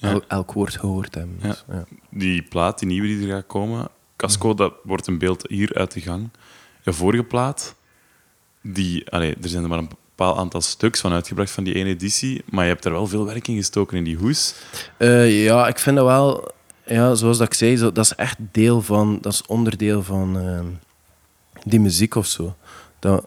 el- 0.01 0.23
elk 0.29 0.53
woord 0.53 0.77
gehoord 0.77 1.15
hebben. 1.15 1.39
Dus, 1.43 1.65
ja. 1.69 1.85
Die 2.11 2.43
plaat, 2.43 2.79
die 2.79 2.89
nieuwe 2.89 3.07
die 3.07 3.29
er 3.29 3.35
gaat 3.35 3.47
komen, 3.47 3.89
Casco, 4.17 4.55
dat 4.55 4.73
wordt 4.83 5.07
een 5.07 5.19
beeld 5.19 5.45
hier 5.49 5.75
uit 5.75 5.93
de 5.93 6.01
gang. 6.01 6.29
Je 6.83 6.93
vorige 6.93 7.23
plaat, 7.25 7.75
die, 8.63 9.11
allee, 9.11 9.37
er 9.43 9.49
zijn 9.49 9.63
er 9.63 9.69
maar 9.69 9.79
een 9.79 9.89
bepaald 9.89 10.37
aantal 10.39 10.61
stuks 10.61 11.01
van 11.01 11.13
uitgebracht 11.13 11.51
van 11.51 11.65
die 11.65 11.75
ene 11.75 11.89
editie, 11.89 12.43
maar 12.51 12.65
je 12.65 12.71
hebt 12.71 12.85
er 12.85 12.93
wel 12.93 13.07
veel 13.07 13.25
werk 13.27 13.49
in 13.49 13.57
gestoken 13.57 13.97
in 13.97 14.05
die 14.05 14.17
hoes. 14.17 14.55
Eh, 14.97 15.45
ja, 15.45 15.69
ik 15.69 15.79
vind 15.79 15.97
dat 15.97 16.05
wel, 16.07 16.51
ja, 16.87 17.15
zoals 17.15 17.39
dat 17.39 17.47
ik 17.47 17.55
zei, 17.55 17.77
dat 17.77 17.99
is 17.99 18.15
echt 18.15 18.37
deel 18.53 18.83
van, 18.83 19.19
dat 19.21 19.33
is 19.33 19.47
onderdeel 19.47 20.03
van 20.03 20.39
ehm, 20.39 20.67
die 21.65 21.81
muziek 21.81 22.15
of 22.15 22.27
zo. 22.27 22.57
Dat, 23.01 23.27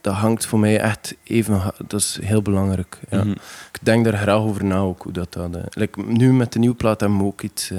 dat 0.00 0.14
hangt 0.14 0.46
voor 0.46 0.58
mij 0.58 0.80
echt 0.80 1.14
even, 1.24 1.62
dat 1.86 2.00
is 2.00 2.18
heel 2.22 2.42
belangrijk. 2.42 2.98
Ja. 3.10 3.18
Mhm. 3.24 3.30
Ik 3.72 3.78
denk 3.82 4.04
daar 4.04 4.16
graag 4.18 4.38
over 4.38 4.64
na 4.64 4.78
ook, 4.78 5.02
hoe 5.02 5.12
dat, 5.12 5.32
dat 5.32 5.54
eh, 5.56 5.62
like, 5.68 6.02
Nu 6.02 6.32
met 6.32 6.52
de 6.52 6.58
nieuwe 6.58 6.76
plaat 6.76 7.00
hebben 7.00 7.18
we 7.18 7.24
ook 7.24 7.42
iets, 7.42 7.70
eh, 7.70 7.78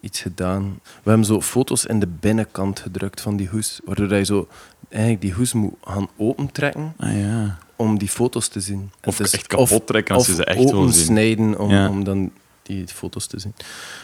iets 0.00 0.20
gedaan. 0.20 0.80
We 1.02 1.08
hebben 1.08 1.26
zo 1.26 1.40
foto's 1.40 1.84
in 1.84 2.00
de 2.00 2.06
binnenkant 2.06 2.80
gedrukt 2.80 3.20
van 3.20 3.36
die 3.36 3.48
hoes, 3.48 3.80
waardoor 3.84 4.14
je 4.14 4.24
zo 4.24 4.48
eigenlijk 4.88 5.22
die 5.22 5.32
hoes 5.32 5.52
moet 5.52 5.74
gaan 5.84 6.08
opentrekken 6.16 6.94
Ah 6.98 7.20
ja. 7.20 7.58
om 7.76 7.98
die 7.98 8.08
foto's 8.08 8.48
te 8.48 8.60
zien. 8.60 8.90
Of 9.04 9.20
echt 9.20 9.46
kapot 9.46 9.86
trekken 9.86 10.14
als 10.14 10.26
je 10.26 10.34
ze 10.34 10.44
echt 10.44 10.58
wil 10.58 10.68
zien. 10.68 10.76
opensnijden 10.78 11.58
om, 11.58 11.70
Ja. 11.70 11.88
om 11.88 12.04
dan 12.04 12.30
die 12.62 12.86
foto's 12.86 13.26
te 13.26 13.38
zien. 13.38 13.54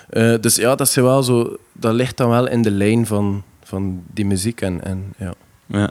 Eh, 0.09 0.35
dus 0.41 0.57
ja, 0.57 0.75
dat, 0.75 0.87
is 0.89 0.95
wel 0.95 1.23
zo, 1.23 1.57
dat 1.73 1.95
ligt 1.95 2.17
dan 2.17 2.29
wel 2.29 2.49
in 2.49 2.63
de 2.63 2.71
lijn 2.71 3.07
van, 3.07 3.43
van 3.63 4.03
die 4.13 4.27
muziek. 4.27 4.61
En, 4.61 4.85
en, 4.85 5.13
ja. 5.17 5.35
ja. 5.67 5.91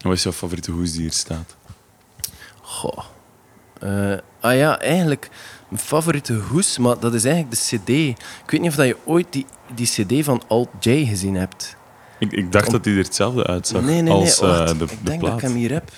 En 0.00 0.08
Wat 0.08 0.16
is 0.16 0.22
jouw 0.22 0.32
favoriete 0.32 0.70
hoes 0.70 0.92
die 0.92 1.00
hier 1.00 1.12
staat? 1.12 1.56
Goh. 2.60 3.04
Eh, 3.80 4.16
ah 4.40 4.56
ja, 4.56 4.78
eigenlijk 4.80 5.30
mijn 5.68 5.82
favoriete 5.82 6.34
hoes, 6.34 6.78
maar 6.78 6.98
dat 6.98 7.14
is 7.14 7.24
eigenlijk 7.24 7.54
de 7.54 7.76
CD. 7.76 7.88
Ik 8.44 8.50
weet 8.50 8.60
niet 8.60 8.70
of 8.70 8.76
dat 8.76 8.86
je 8.86 8.96
ooit 9.04 9.26
die, 9.30 9.46
die 9.74 9.86
CD 9.86 10.24
van 10.24 10.42
Alt 10.48 10.68
J 10.80 11.04
gezien 11.06 11.34
hebt. 11.34 11.76
Ik, 12.18 12.32
ik 12.32 12.52
dacht 12.52 12.66
Om- 12.66 12.72
dat 12.72 12.84
die 12.84 12.96
er 12.98 13.04
hetzelfde 13.04 13.46
uitzag 13.46 13.82
nee, 13.82 14.00
nee, 14.02 14.12
als 14.12 14.40
nee. 14.40 14.50
eh, 14.50 14.56
wacht. 14.58 14.78
de, 14.78 14.84
ik 14.84 14.90
de 14.90 14.96
denk 15.02 15.20
dat 15.20 15.32
ik 15.32 15.40
hem 15.40 15.54
hier 15.54 15.72
heb. 15.72 15.92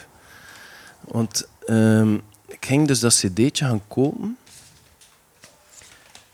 Want 1.01 1.49
ehm, 1.67 2.15
ik 2.47 2.67
ging 2.67 2.87
dus 2.87 3.01
dat 3.01 3.15
cd'tje 3.15 3.65
gaan 3.65 3.83
kopen. 3.89 4.37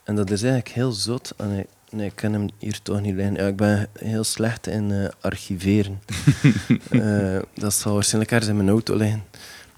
En 0.05 0.15
dat 0.17 0.31
is 0.31 0.43
eigenlijk 0.43 0.75
heel 0.75 0.93
zot. 0.93 1.33
Ah, 1.37 1.47
nee, 1.47 1.67
nee, 1.91 2.07
ik 2.07 2.17
kan 2.17 2.33
hem 2.33 2.49
hier 2.59 2.79
toch 2.83 3.01
niet 3.01 3.15
liggen. 3.15 3.35
Ja, 3.35 3.47
ik 3.47 3.57
ben 3.57 3.89
heel 3.99 4.25
slecht 4.25 4.67
in 4.67 4.93
eh, 4.93 5.09
archiveren. 5.21 6.01
Eh, 6.91 7.39
dat 7.55 7.75
zal 7.75 7.95
waarschijnlijk 7.95 8.31
ergens 8.33 8.51
in 8.51 8.57
mijn 8.57 8.69
auto 8.69 8.97
liggen. 8.97 9.25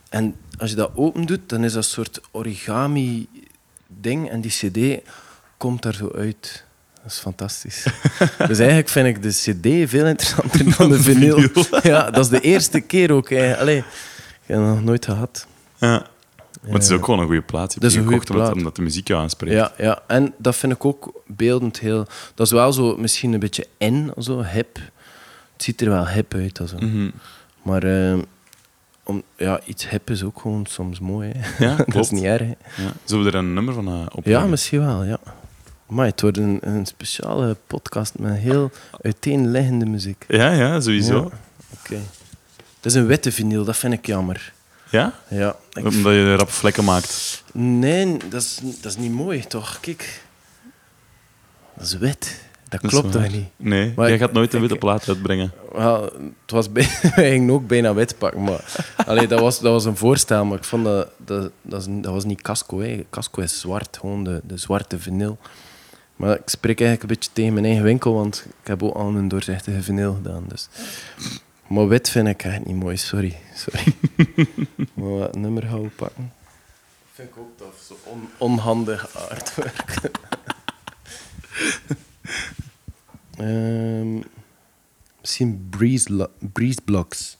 En 0.09 0.37
als 0.59 0.71
je 0.71 0.77
dat 0.77 0.91
open 0.95 1.27
doet, 1.27 1.41
dan 1.49 1.65
is 1.65 1.73
dat 1.73 1.85
een 1.85 1.91
soort 1.91 2.21
origami-ding. 2.31 4.31
En 4.31 4.41
die 4.41 4.51
cd 4.51 5.03
komt 5.57 5.83
daar 5.83 5.95
zo 5.95 6.11
uit. 6.17 6.65
Dat 7.03 7.13
is 7.13 7.19
fantastisch. 7.19 7.85
dus 8.49 8.59
eigenlijk 8.59 8.89
vind 8.89 9.07
ik 9.07 9.23
de 9.23 9.29
cd 9.29 9.91
veel 9.91 10.07
interessanter 10.07 10.77
dan 10.77 10.91
de 10.91 11.01
vinyl. 11.09 11.41
ja, 11.83 12.11
dat 12.11 12.25
is 12.25 12.31
de 12.31 12.41
eerste 12.41 12.81
keer 12.81 13.13
ook. 13.13 13.31
hè. 13.31 13.57
Allee, 13.57 13.77
ik 13.79 13.85
heb 14.47 14.57
dat 14.57 14.67
nog 14.67 14.83
nooit 14.83 15.05
gehad. 15.05 15.47
Ja. 15.79 16.07
Maar 16.61 16.73
het 16.73 16.83
is 16.83 16.91
ook 16.91 17.05
gewoon 17.05 17.21
een 17.21 17.27
goede 17.27 17.43
plaat. 17.43 17.75
Je 17.75 17.81
Dat 17.81 17.91
is 17.91 17.97
een 17.97 18.03
goede 18.03 18.19
omdat, 18.19 18.37
plaat. 18.37 18.53
omdat 18.53 18.77
de 18.77 18.83
muziek 18.83 19.09
jou 19.09 19.23
aanspreekt. 19.23 19.55
Ja, 19.55 19.73
ja, 19.79 20.03
en 20.07 20.35
dat 20.37 20.57
vind 20.57 20.73
ik 20.73 20.85
ook 20.85 21.23
beeldend 21.27 21.79
heel... 21.79 22.07
Dat 22.35 22.47
is 22.47 22.53
wel 22.53 22.73
zo 22.73 22.97
misschien 22.97 23.33
een 23.33 23.41
beetje 23.41 23.67
in, 23.79 24.13
zo 24.19 24.43
hip. 24.43 24.77
Het 25.53 25.63
ziet 25.63 25.81
er 25.81 25.89
wel 25.89 26.09
hip 26.09 26.35
uit. 26.35 26.61
Also. 26.61 26.77
Mhm. 26.77 27.11
Maar 27.63 27.83
eh, 27.83 28.19
om, 29.03 29.23
ja, 29.37 29.61
iets 29.65 29.89
hip 29.89 30.11
is 30.11 30.23
ook 30.23 30.41
gewoon 30.41 30.67
soms 30.67 31.01
mooi. 31.01 31.33
Hè. 31.37 31.65
Ja, 31.65 31.77
dat 31.87 32.05
is 32.05 32.11
niet 32.11 32.25
erg. 32.25 32.41
Hè. 32.41 32.83
Ja. 32.83 32.93
Zullen 33.05 33.25
we 33.25 33.31
er 33.31 33.39
een 33.39 33.55
nummer 33.55 33.75
van 33.75 33.89
uh, 33.89 34.07
op? 34.15 34.25
Ja, 34.25 34.47
misschien 34.47 34.81
wel, 34.87 35.05
ja. 35.05 35.19
Maar 35.87 36.07
het 36.07 36.21
wordt 36.21 36.37
een, 36.37 36.59
een 36.61 36.87
speciale 36.87 37.57
podcast 37.67 38.19
met 38.19 38.37
heel 38.39 38.71
uiteenliggende 39.03 39.87
muziek. 39.87 40.25
Ja, 40.29 40.53
ja, 40.53 40.81
sowieso. 40.81 41.15
Ja. 41.15 41.39
Oké. 41.81 42.01
Het 42.77 42.87
is 42.87 42.95
een 42.95 43.07
witte 43.07 43.33
vinyl, 43.33 43.65
dat 43.65 43.77
vind 43.77 43.93
ik 43.93 44.07
jammer. 44.07 44.53
Ja? 44.91 45.13
Ja, 45.29 45.57
ik- 45.73 45.85
Omdat 45.85 46.13
je 46.13 46.35
rap 46.37 46.51
vlekken 46.51 46.85
maakt. 46.85 47.43
Nee, 47.53 48.17
dat 48.29 48.43
is, 48.43 48.61
dat 48.63 48.91
is 48.93 48.97
niet 48.97 49.13
mooi, 49.13 49.47
toch? 49.47 49.79
Kijk. 49.81 50.23
Dat 51.77 51.87
is 51.87 51.99
wit. 51.99 52.41
Dat 52.69 52.81
Dat 52.83 52.91
klopt 52.91 53.13
toch 53.13 53.29
niet? 53.29 53.47
Nee, 53.57 53.93
Maar 53.97 54.05
jij 54.07 54.15
ik- 54.15 54.21
gaat 54.21 54.33
nooit 54.33 54.49
een 54.55 54.63
ik- 54.63 54.69
witte 54.69 54.79
plaat 54.87 55.09
uitbrengen. 55.09 55.53
Wel, 55.73 56.03
het 56.03 56.51
was 56.51 56.73
bij, 56.73 56.89
wij 57.17 57.31
gingen 57.31 57.51
ook 57.55 57.67
bijna 57.67 57.95
wit 57.95 58.19
pakken, 58.19 58.43
maar 58.43 58.65
allee, 59.07 59.27
dat, 59.27 59.41
was, 59.41 59.61
dat 59.61 59.73
was 59.73 59.85
een 59.85 59.97
voorstel, 59.97 60.45
maar 60.45 60.59
ik 60.59 60.65
vond 60.65 60.85
dat 60.85 61.09
dat, 61.17 61.51
dat, 61.63 61.81
is, 61.81 61.87
dat 61.91 62.13
was 62.13 62.25
niet 62.25 62.43
casco. 62.43 62.81
Hè. 62.81 63.05
Casco 63.11 63.43
is 63.43 63.61
zwart, 63.61 63.97
gewoon 64.01 64.25
de, 64.25 64.41
de 64.45 64.57
zwarte 64.57 64.99
vinyl. 64.99 65.39
Maar 66.17 66.35
ik 66.35 66.43
spreek 66.49 66.81
eigenlijk 66.81 67.11
een 67.11 67.17
beetje 67.17 67.31
tegen 67.33 67.53
mijn 67.53 67.65
eigen 67.65 67.85
winkel, 67.85 68.15
want 68.15 68.45
ik 68.63 68.67
heb 68.67 68.83
ook 68.83 68.95
al 68.95 69.09
een 69.09 69.29
doorzichtige 69.29 69.83
vinyl 69.83 70.15
gedaan. 70.15 70.45
Dus. 70.49 70.69
Maar 71.71 71.89
wit 71.89 72.09
vind 72.11 72.29
ik 72.29 72.43
echt 72.43 72.65
niet 72.65 72.77
mooi, 72.77 72.97
sorry. 72.97 73.37
sorry. 73.55 73.95
maar 74.95 75.09
wat 75.19 75.37
nummer 75.37 75.63
gaan 75.63 75.83
we 75.83 75.89
pakken? 75.89 76.33
Vind 77.13 77.29
ik 77.29 77.37
ook 77.37 77.57
tof, 77.59 77.83
zo 77.87 77.97
on, 78.05 78.29
onhandig 78.39 79.17
artwork. 79.17 80.01
Ehm, 83.37 84.19
misschien 85.21 85.67
breeze, 85.71 86.31
breeze 86.53 86.79
blocks. 86.85 87.37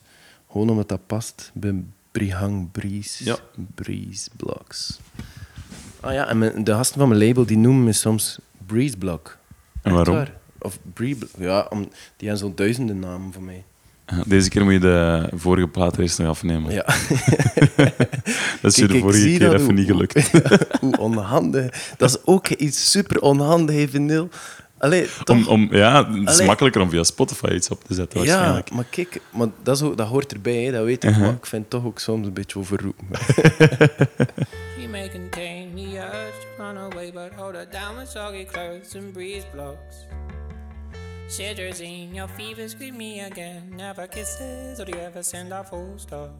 Gewoon 0.51 0.69
omdat 0.69 0.89
dat 0.89 1.05
past 1.07 1.51
bij 1.53 1.83
Brihang 2.11 2.71
Breeze. 2.71 3.23
Ja. 3.23 3.37
Breeze 3.75 4.29
blocks. 4.35 4.99
Ah 5.99 6.13
ja, 6.13 6.27
en 6.27 6.37
mijn- 6.37 6.63
de 6.63 6.73
gasten 6.73 6.99
van 6.99 7.07
mijn 7.09 7.23
label 7.27 7.45
die 7.45 7.57
noemen 7.57 7.83
me 7.83 7.93
soms 7.93 8.39
Breeze 8.65 8.97
Block. 8.97 9.37
En 9.81 9.93
waarom? 9.93 10.15
waar. 10.15 10.39
Of 10.59 10.79
Bree, 10.93 11.17
ja, 11.37 11.67
om, 11.69 11.79
die 12.17 12.27
hebben 12.29 12.37
zo'n 12.37 12.55
duizenden 12.55 12.99
namen 12.99 13.33
voor 13.33 13.43
mij. 13.43 13.63
Ja, 14.05 14.23
Deze 14.35 14.49
keer 14.49 14.63
moet 14.63 14.73
je 14.73 14.79
de 14.79 15.29
vorige 15.33 15.67
plaat 15.67 15.97
eerst 15.97 16.19
nog 16.19 16.27
afnemen. 16.27 16.71
Ja. 16.73 16.85
Dat 18.61 18.71
is 18.71 18.75
je 18.75 18.87
de 18.87 18.99
vorige 18.99 19.23
keer 19.37 19.47
even 19.53 19.63
hoe- 19.63 19.73
niet 19.73 19.87
gelukt. 19.87 20.31
Hoe 20.81 20.97
onhandig. 20.97 21.93
Dat 21.97 22.09
is 22.09 22.17
ook 22.25 22.47
iets 22.49 22.91
super 22.91 23.21
onhandig, 23.21 23.75
hè, 23.75 23.87
vinyl. 23.87 24.29
Allee, 24.77 25.07
toch? 25.23 25.37
Om, 25.37 25.47
om, 25.47 25.67
ja, 25.75 26.11
het 26.11 26.29
is 26.29 26.33
Allee. 26.35 26.47
makkelijker 26.47 26.81
om 26.81 26.89
via 26.89 27.03
Spotify 27.03 27.47
iets 27.53 27.69
op 27.69 27.83
te 27.83 27.93
zetten, 27.93 28.21
ja, 28.21 28.25
waarschijnlijk. 28.27 28.71
maar 28.71 28.85
kijk, 28.89 29.21
maar 29.33 29.47
dat, 29.63 29.75
is 29.75 29.81
ook, 29.83 29.97
dat 29.97 30.07
hoort 30.07 30.33
erbij, 30.33 30.63
hè, 30.63 30.71
dat 30.71 30.83
weet 30.85 31.03
ik. 31.03 31.09
Uh-huh. 31.09 31.25
Maar 31.25 31.33
ik 31.35 31.45
vind 31.45 31.61
het 31.61 31.71
toch 31.71 31.85
ook 31.85 31.99
soms 31.99 32.27
een 32.27 32.33
beetje 32.33 32.59
overroepen. 32.59 33.05
You 34.77 34.89
may 34.91 35.09
contain 35.09 35.67
the 35.75 35.97
urge 35.97 36.31
to 36.57 36.63
run 36.63 36.77
away, 36.77 37.11
but 37.13 37.29
hold 37.35 37.53
her 37.53 37.67
down 37.71 37.97
with 37.99 38.09
soggy 38.09 38.45
clothes 38.51 38.95
and 38.95 39.13
breeze 39.13 39.45
blocks. 39.53 39.95
Citrazine, 41.27 42.13
your 42.13 42.27
fevers 42.27 42.73
greet 42.73 42.93
me 42.93 43.21
again. 43.21 43.73
Never 43.75 44.07
kisses, 44.07 44.79
or 44.79 44.85
do 44.85 44.91
you 44.91 44.99
ever 44.99 45.23
send 45.23 45.53
a 45.53 45.63
full 45.63 45.97
stop? 45.97 46.31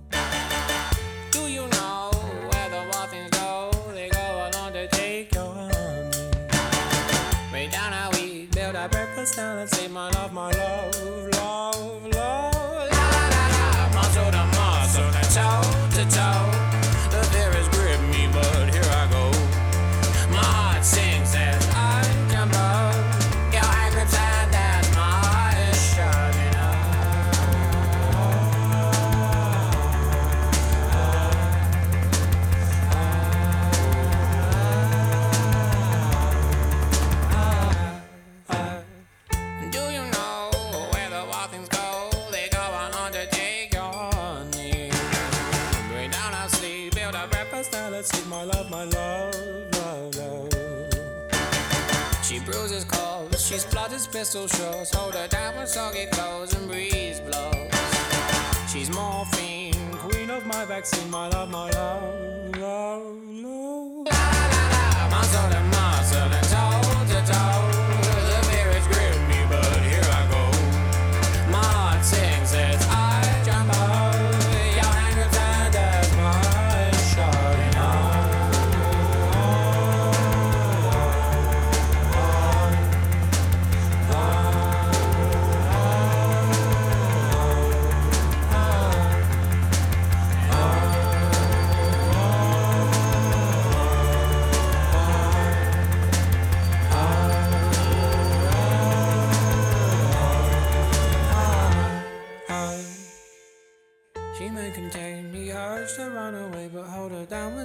Do 1.32 1.48
you 1.48 1.68
know 1.68 2.12
where 2.50 2.70
the 2.70 3.08
things 3.10 3.30
go? 3.32 3.72
They 3.94 4.10
go 4.10 4.50
along 4.52 4.74
to 4.74 4.88
take 4.90 5.34
your 5.34 5.54
honey. 5.54 5.74
Way 7.54 7.68
down 7.68 7.94
how 7.94 8.12
we 8.12 8.48
build 8.48 8.76
our 8.76 8.90
breakfast 8.90 9.36
down 9.38 9.60
and 9.60 9.70
say, 9.70 9.88
my 9.88 10.10
love, 10.12 10.34
my 10.34 10.52
love, 10.52 10.91
pistol 54.32 54.48
shots. 54.48 54.96
Hold 54.96 55.16
her 55.16 55.28
down 55.28 55.58
with 55.58 55.68
soggy 55.68 56.06
clothes 56.06 56.54
and 56.54 56.66
breeze 56.68 57.20
blows. 57.20 57.70
She's 58.72 58.90
morphine, 58.90 59.74
queen 59.98 60.30
of 60.30 60.46
my 60.46 60.64
vaccine, 60.64 61.10
my 61.10 61.28
love, 61.28 61.51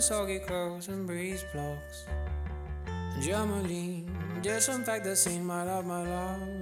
soggy 0.06 0.38
clothes 0.38 0.86
and 0.86 1.04
breeze 1.04 1.44
blocks. 1.52 2.06
Germaline, 3.18 4.06
disinfect 4.40 5.02
the 5.02 5.16
scene, 5.16 5.44
my 5.44 5.64
love, 5.64 5.84
my 5.84 6.06
love, 6.06 6.42
love, 6.42 6.55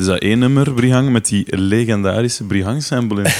is 0.00 0.06
dat 0.06 0.18
één 0.18 0.38
nummer, 0.38 0.72
Brihang, 0.72 1.10
met 1.10 1.26
die 1.26 1.56
legendarische 1.56 2.44
Brihang-sample 2.44 3.22
in. 3.22 3.32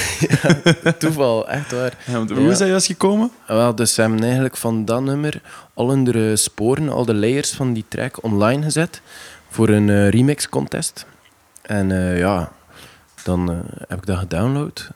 Toeval, 0.99 1.49
echt 1.49 1.71
waar. 1.71 1.97
Ja, 2.05 2.13
want 2.13 2.31
hoe 2.31 2.51
is 2.51 2.57
dat 2.57 2.67
juist 2.67 2.85
gekomen? 2.85 3.31
Wel, 3.47 3.75
dus 3.75 3.93
ze 3.93 4.01
hebben 4.01 4.23
eigenlijk 4.23 4.57
van 4.57 4.85
dat 4.85 5.01
nummer 5.01 5.41
al 5.73 5.89
hun 5.89 6.37
sporen, 6.37 6.89
al 6.89 7.05
de 7.05 7.13
layers 7.13 7.51
van 7.51 7.73
die 7.73 7.85
track 7.87 8.23
online 8.23 8.63
gezet 8.63 9.01
voor 9.49 9.69
een 9.69 9.89
eh, 9.89 10.09
remix 10.09 10.49
contest. 10.49 11.05
En 11.61 11.91
eh, 11.91 12.17
ja, 12.17 12.51
dan 13.23 13.51
eh, 13.51 13.57
heb 13.87 13.97
ik 13.97 14.05
dat 14.05 14.17
gedownload. 14.17 14.91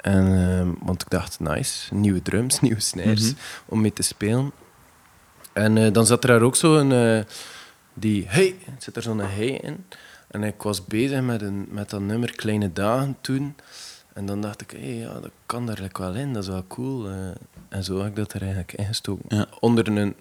En, 0.00 0.26
eh, 0.26 0.86
want 0.86 1.02
ik 1.02 1.10
dacht, 1.10 1.40
nice, 1.40 1.94
nieuwe 1.94 2.22
drums, 2.22 2.60
nieuwe 2.66 2.80
snares 2.80 3.32
om 3.66 3.80
mee 3.80 3.92
te 3.92 4.02
spelen. 4.02 4.52
En 5.52 5.78
eh, 5.78 5.92
dan 5.92 6.06
zat 6.06 6.24
er 6.24 6.30
daar 6.30 6.42
ook 6.42 6.56
zo 6.56 6.76
een, 6.76 6.92
eh, 6.92 7.24
die 7.94 8.24
hey, 8.28 8.56
zit 8.78 8.96
er 8.96 9.02
zo'n 9.02 9.20
hey 9.20 9.60
in. 9.62 9.84
En 10.30 10.42
ik 10.42 10.62
was 10.62 10.84
bezig 10.84 11.20
met, 11.22 11.42
een, 11.42 11.66
met 11.70 11.90
dat 11.90 12.00
nummer 12.00 12.32
Kleine 12.36 12.72
Dagen 12.72 13.16
toen. 13.20 13.54
En 14.12 14.26
dan 14.26 14.40
dacht 14.40 14.60
ik, 14.60 14.70
hé, 14.70 15.00
ja, 15.00 15.12
dat 15.20 15.30
kan 15.46 15.70
er 15.70 15.82
like 15.82 16.02
wel 16.02 16.14
in, 16.14 16.32
dat 16.32 16.42
is 16.42 16.48
wel 16.48 16.64
cool. 16.68 17.08
eh. 17.08 17.14
en 17.68 17.84
zo 17.84 17.98
heb 17.98 18.06
ik 18.06 18.16
dat 18.16 18.32
er 18.32 18.40
eigenlijk 18.40 18.72
ingestoken. 18.72 19.36
Ja. 19.36 19.46
Onder 19.60 19.88
een... 19.88 20.14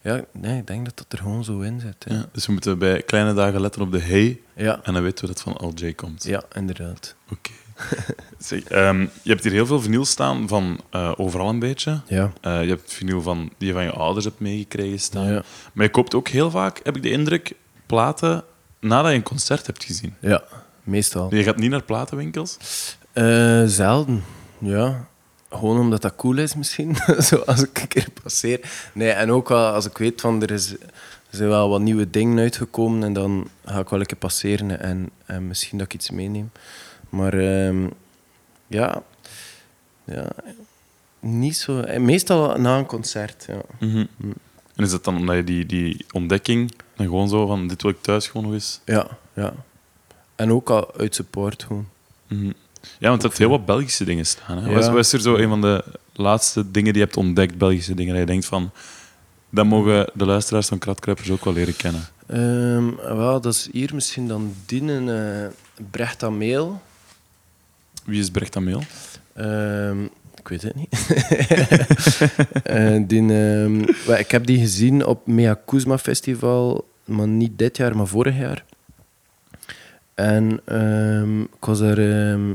Ja, 0.00 0.24
nee, 0.32 0.58
ik 0.58 0.66
denk 0.66 0.84
dat 0.84 0.96
dat 0.96 1.06
er 1.08 1.18
gewoon 1.18 1.44
zo 1.44 1.60
in 1.60 1.80
zit. 1.80 2.04
Ja, 2.08 2.26
dus 2.32 2.46
we 2.46 2.52
moeten 2.52 2.78
bij 2.78 3.02
kleine 3.02 3.34
dagen 3.34 3.60
letten 3.60 3.82
op 3.82 3.92
de 3.92 4.00
hey. 4.00 4.40
Ja, 4.56 4.80
En 4.82 4.92
dan 4.92 5.02
weten 5.02 5.20
we 5.28 5.34
dat 5.34 5.44
het 5.44 5.54
van 5.54 5.56
Al 5.56 5.72
J 5.74 5.92
komt. 5.94 6.24
ja 6.24 6.42
inderdaad. 6.52 7.14
Oké. 7.30 7.50
Zeg, 8.38 8.64
ehm, 8.64 9.00
je 9.00 9.30
hebt 9.30 9.42
hier 9.42 9.52
heel 9.52 9.66
veel 9.66 9.80
vinyl 9.80 10.04
staan 10.04 10.48
van 10.48 10.80
eh, 10.90 11.12
overal 11.16 11.48
een 11.48 11.58
beetje. 11.58 12.00
Ja. 12.06 12.32
Eh, 12.40 12.62
je 12.62 12.68
hebt 12.68 12.92
vinyl 12.92 13.22
van, 13.22 13.52
die 13.58 13.68
je 13.68 13.74
van 13.74 13.84
je 13.84 13.90
ouders 13.90 14.24
hebt 14.24 14.40
meegekregen 14.40 15.00
staan. 15.00 15.32
Ja. 15.32 15.42
Maar 15.72 15.84
je 15.84 15.90
koopt 15.90 16.14
ook 16.14 16.28
heel 16.28 16.50
vaak, 16.50 16.80
heb 16.82 16.96
ik 16.96 17.02
de 17.02 17.10
indruk, 17.10 17.52
platen 17.86 18.44
nadat 18.84 19.10
je 19.10 19.16
een 19.16 19.22
concert 19.22 19.66
hebt 19.66 19.84
gezien. 19.84 20.14
ja, 20.20 20.42
meestal. 20.82 21.34
Je 21.34 21.42
gaat 21.42 21.56
niet 21.56 21.70
naar 21.70 21.82
platenwinkels. 21.82 22.58
Eh, 23.12 23.62
zelden, 23.64 24.24
ja. 24.58 25.08
Gewoon 25.50 25.78
omdat 25.78 26.02
dat 26.02 26.16
cool 26.16 26.36
is 26.38 26.54
misschien, 26.54 26.96
zo 27.28 27.36
als 27.36 27.62
ik 27.62 27.80
een 27.80 27.88
keer 27.88 28.08
passeer. 28.22 28.60
Nee, 28.92 29.10
en 29.10 29.30
ook 29.30 29.48
wel 29.48 29.72
als 29.72 29.86
ik 29.86 29.98
weet 29.98 30.20
van 30.20 30.42
er 30.42 30.50
is 30.50 30.74
er 31.34 31.40
zijn 31.40 31.52
wel 31.52 31.68
wat 31.68 31.80
nieuwe 31.80 32.10
dingen 32.10 32.38
uitgekomen 32.38 33.02
en 33.02 33.12
dan 33.12 33.48
ga 33.64 33.78
ik 33.78 33.88
wel 33.88 34.00
een 34.00 34.06
keer 34.06 34.16
passeren 34.16 34.80
en, 34.80 35.10
en 35.26 35.46
misschien 35.46 35.78
dat 35.78 35.86
ik 35.86 35.94
iets 35.94 36.10
meeneem. 36.10 36.50
Maar 37.08 37.32
ehm, 37.32 37.86
ja, 38.66 39.02
ja, 40.04 40.28
niet 41.20 41.56
zo. 41.56 41.80
en 41.80 42.04
Meestal 42.04 42.58
na 42.60 42.78
een 42.78 42.86
concert. 42.86 43.44
Ja. 43.48 43.60
Mhm. 43.78 44.06
En 44.76 44.84
is 44.84 44.90
dat 44.90 45.04
dan 45.04 45.16
omdat 45.16 45.36
je 45.36 45.44
die, 45.44 45.66
die 45.66 46.04
ontdekking 46.12 46.72
dan 46.96 47.06
gewoon 47.06 47.28
zo 47.28 47.46
van 47.46 47.68
dit 47.68 47.82
wil 47.82 47.90
ik 47.90 48.02
thuis 48.02 48.26
gewoon 48.26 48.42
nog 48.42 48.52
eens? 48.52 48.80
Ja, 48.84 49.06
ja. 49.34 49.54
En 50.36 50.52
ook 50.52 50.70
al 50.70 50.94
uit 50.96 51.14
support 51.14 51.62
gewoon. 51.62 51.88
Mhm. 52.28 52.52
Ja, 52.98 53.08
want 53.08 53.20
dat 53.20 53.22
heeft 53.22 53.38
heel 53.38 53.48
wat 53.48 53.66
Belgische 53.66 54.04
dingen 54.04 54.26
staan. 54.26 54.58
Hè? 54.58 54.68
Ja. 54.68 54.74
Was, 54.74 54.88
was 54.88 55.12
er 55.12 55.20
zo 55.20 55.36
een 55.36 55.48
van 55.48 55.60
de 55.60 55.84
laatste 56.12 56.70
dingen 56.70 56.92
die 56.92 57.00
je 57.00 57.06
hebt 57.06 57.16
ontdekt, 57.16 57.58
Belgische 57.58 57.94
dingen, 57.94 58.12
dat 58.12 58.20
je 58.20 58.26
denkt 58.26 58.46
van 58.46 58.70
dat 59.50 59.66
mogen 59.66 60.10
de 60.14 60.24
luisteraars 60.24 60.66
van 60.68 60.78
Kratkruipers 60.78 61.30
ook 61.30 61.44
wel 61.44 61.54
leren 61.54 61.76
kennen? 61.76 62.08
Ehm, 62.26 63.16
wel, 63.16 63.40
dat 63.40 63.54
is 63.54 63.68
hier 63.72 63.94
misschien 63.94 64.28
dan 64.28 64.54
dienen 64.66 65.08
eh 65.42 65.48
Brecht 65.90 66.22
aan 66.22 66.38
Meel. 66.38 66.82
Wie 68.04 68.20
is 68.20 68.30
Brecht 68.30 68.56
Ameel? 68.56 68.82
Ehm, 69.32 70.06
ik 70.44 70.48
weet 70.48 70.62
het 70.62 70.74
niet. 70.74 70.92
Eh, 72.64 73.02
die, 73.06 73.20
ehm, 73.32 73.80
ik 74.18 74.30
heb 74.30 74.46
die 74.46 74.58
gezien 74.58 75.06
op 75.06 75.26
Mea 75.26 75.54
Kuzma 75.66 75.98
Festival, 75.98 76.88
maar 77.04 77.28
niet 77.28 77.58
dit 77.58 77.76
jaar, 77.76 77.96
maar 77.96 78.06
vorig 78.06 78.36
jaar. 78.38 78.64
En 80.14 80.60
ehm, 80.64 81.40
ik 81.40 81.64
was 81.64 81.80
er 81.80 82.30
ehm, 82.30 82.54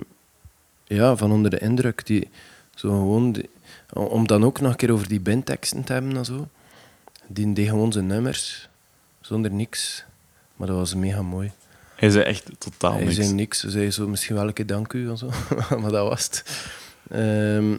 ja, 0.83 1.15
van 1.15 1.31
onder 1.31 1.51
de 1.51 1.59
indruk. 1.59 2.05
Die, 2.05 2.29
zo 2.75 2.89
gewoon 2.89 3.31
die- 3.31 3.49
om 3.93 4.27
dan 4.27 4.43
ook 4.45 4.59
nog 4.61 4.71
een 4.71 4.77
keer 4.77 4.91
over 4.91 5.07
die 5.07 5.19
bandteksten 5.19 5.83
te 5.83 5.93
hebben 5.93 6.17
en 6.17 6.25
zo. 6.25 6.47
Die 7.27 7.53
deed 7.53 7.67
gewoon 7.67 7.91
zijn 7.91 8.07
nummers, 8.07 8.69
zonder 9.21 9.51
niks. 9.51 10.03
Maar 10.55 10.67
dat 10.67 10.75
was 10.77 10.95
mega 10.95 11.21
mooi. 11.21 11.51
Hij 11.95 12.09
zei 12.09 12.23
echt 12.23 12.45
totaal 12.57 12.93
Hij 12.93 13.03
niks. 13.03 13.15
zei 13.15 13.33
niks. 13.33 13.59
Ze 13.59 13.69
zei 13.69 13.91
zo 13.91 14.07
misschien 14.07 14.35
wel 14.35 14.47
een 14.47 14.53
keer 14.53 14.65
dank 14.65 14.93
u 14.93 15.09
en 15.09 15.17
zo. 15.17 15.29
maar 15.81 15.91
dat 15.91 16.07
was 16.09 16.23
het. 16.23 16.43
Ehm, 17.09 17.77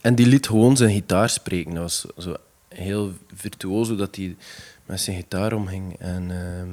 en 0.00 0.14
die 0.14 0.26
liet 0.26 0.46
gewoon 0.46 0.76
zijn 0.76 0.92
gitaar 0.92 1.28
spreken. 1.28 1.74
Dat 1.74 1.82
was 1.82 2.06
zo 2.24 2.36
heel 2.68 3.12
virtuoos 3.34 3.88
hoe 3.88 3.96
dat 3.96 4.16
hij 4.16 4.36
met 4.86 5.00
zijn 5.00 5.16
gitaar 5.16 5.52
omging. 5.52 5.96
En 5.98 6.30
ehm, 6.30 6.68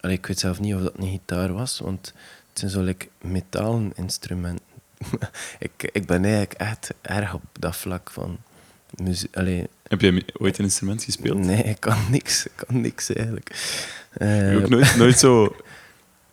allee, 0.00 0.16
ik 0.16 0.26
weet 0.26 0.38
zelf 0.38 0.60
niet 0.60 0.74
of 0.74 0.82
dat 0.82 0.92
een 0.96 1.10
gitaar 1.10 1.52
was, 1.52 1.78
want 1.78 2.06
het 2.48 2.58
zijn 2.58 2.70
zo 2.70 2.82
like, 2.82 3.08
metalen 3.20 3.92
instrumenten. 3.96 4.64
ik, 5.58 5.90
ik 5.92 6.06
ben 6.06 6.22
eigenlijk 6.24 6.52
echt 6.52 6.94
erg 7.00 7.34
op 7.34 7.42
dat 7.58 7.76
vlak 7.76 8.10
van 8.10 8.38
muziek. 8.96 9.36
Allee, 9.36 9.68
Heb 9.88 10.00
jij 10.00 10.22
ooit 10.38 10.58
een 10.58 10.64
instrument 10.64 11.04
gespeeld? 11.04 11.38
nee, 11.38 11.62
ik 11.62 11.80
kan 11.80 11.98
niks. 12.10 12.46
Ik 12.46 12.52
kan 12.66 12.80
niks 12.80 13.12
eigenlijk. 13.12 13.50
Eh, 14.12 14.56
ook 14.56 14.68
nooit, 14.68 14.96
nooit 14.96 15.18
zo 15.18 15.44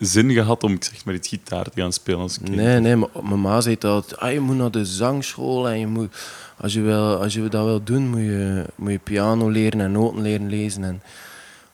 zin 0.00 0.30
gehad 0.30 0.62
om 0.62 0.76
zeg 0.82 1.04
maar 1.04 1.14
iets 1.14 1.28
gitaar 1.28 1.70
te 1.70 1.80
gaan 1.80 1.92
spelen 1.92 2.20
als 2.20 2.38
kind? 2.38 2.56
Nee, 2.56 2.80
nee, 2.80 2.96
maar 2.96 3.08
mijn 3.22 3.40
ma 3.40 3.60
zei 3.60 3.76
altijd, 3.80 4.20
ah, 4.20 4.32
je 4.32 4.40
moet 4.40 4.56
naar 4.56 4.70
de 4.70 4.84
zangschool 4.84 5.68
en 5.68 5.78
je 5.78 5.86
moet, 5.86 6.16
als 6.56 6.72
je, 6.72 6.94
als 7.20 7.34
je 7.34 7.48
dat 7.48 7.64
wil 7.64 7.82
doen, 7.84 8.08
moet 8.08 8.20
je, 8.20 8.64
moet 8.74 8.90
je 8.90 8.98
piano 8.98 9.48
leren 9.48 9.80
en 9.80 9.92
noten 9.92 10.22
leren 10.22 10.48
lezen. 10.48 10.84
En, 10.84 11.02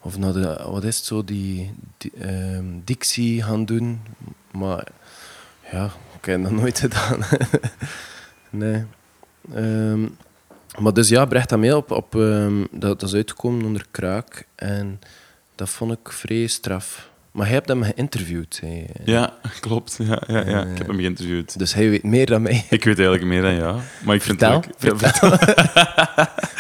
of 0.01 0.18
naar 0.18 0.33
de, 0.33 0.64
wat 0.70 0.85
is 0.85 0.97
het 0.97 1.05
zo, 1.05 1.24
die, 1.24 1.72
die 1.99 2.12
ehm, 2.20 2.64
dictie 2.85 3.43
gaan 3.43 3.64
doen. 3.64 4.01
Maar 4.51 4.89
ja, 5.72 5.91
ik 6.18 6.24
heb 6.24 6.43
dat 6.43 6.53
nooit 6.53 6.79
gedaan. 6.87 7.20
nee. 8.51 8.85
Ehm, 9.55 10.07
maar 10.79 10.93
dus 10.93 11.09
ja, 11.09 11.24
Brecht 11.24 11.49
dat 11.49 11.59
mee 11.59 11.77
op, 11.77 11.91
op 11.91 12.14
ehm, 12.14 12.64
dat, 12.70 13.01
dat 13.01 13.09
is 13.09 13.14
uitgekomen 13.14 13.64
onder 13.64 13.87
Kraak. 13.91 14.47
En 14.55 15.01
dat 15.55 15.68
vond 15.68 15.93
ik 15.93 16.12
vrij 16.12 16.47
straf. 16.47 17.09
Maar 17.37 17.47
hij 17.47 17.55
hebt 17.55 17.68
hem 17.68 17.82
geïnterviewd. 17.82 18.62
Ja, 19.05 19.34
klopt. 19.61 19.99
Ja, 20.03 20.22
ja, 20.26 20.37
ja. 20.49 20.61
Ik 20.61 20.66
Eh, 20.72 20.78
heb 20.78 20.87
hem 20.87 20.97
geïnterviewd. 20.99 21.59
Dus 21.59 21.74
hij 21.74 21.91
weet 21.91 22.03
meer 22.03 22.26
dan 22.26 22.43
mij. 22.43 22.64
Ik 22.70 22.84
weet 22.84 22.99
eigenlijk 22.99 23.28
meer 23.28 23.43
dan 23.43 23.55
ja. 23.55 23.74
Maar 24.05 24.14
ik 24.14 24.22
vind 24.22 24.39
Vertel, 24.39 24.57
het 24.61 24.82
leuk. 24.82 24.93
Ja, 25.01 25.09
vertel. 25.11 25.30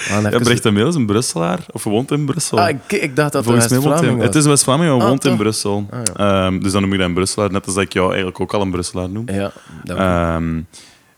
Ja, 0.08 0.18
even- 0.28 0.40
Brecht 0.42 0.66
Ameel 0.66 0.88
is 0.88 0.94
een 0.94 1.06
Brusselaar, 1.06 1.58
of 1.72 1.84
woont 1.84 2.10
in 2.10 2.24
Brussel. 2.24 2.58
Ah, 2.60 2.68
ik, 2.68 2.92
ik 2.92 3.16
dacht 3.16 3.32
dat 3.32 3.44
het 3.44 3.44
Volgens 3.44 3.66
hij... 3.70 3.80
West-Vlaming 3.80 4.16
was. 4.16 4.26
Het 4.26 4.34
is 4.34 4.44
West-Vlaming, 4.46 4.90
maar 4.90 5.00
Ah, 5.00 5.08
woont 5.08 5.24
in? 5.24 5.36
Brussel. 5.36 5.86
Ah, 5.90 6.46
Ehm, 6.46 6.58
dus 6.58 6.72
dan 6.72 6.82
noem 6.82 6.92
ik 6.92 6.98
dat 6.98 7.08
een 7.08 7.14
Brusselaar, 7.14 7.50
net 7.52 7.66
als 7.66 7.74
dat 7.74 7.84
ik 7.84 7.92
jou 7.92 8.06
eigenlijk 8.08 8.40
ook 8.40 8.54
al 8.54 8.60
een 8.60 8.70
Brusselaar 8.70 9.08
noem. 9.10 9.30
Ja, 9.30 9.52
dat 9.84 9.96
Ehm, 9.98 10.60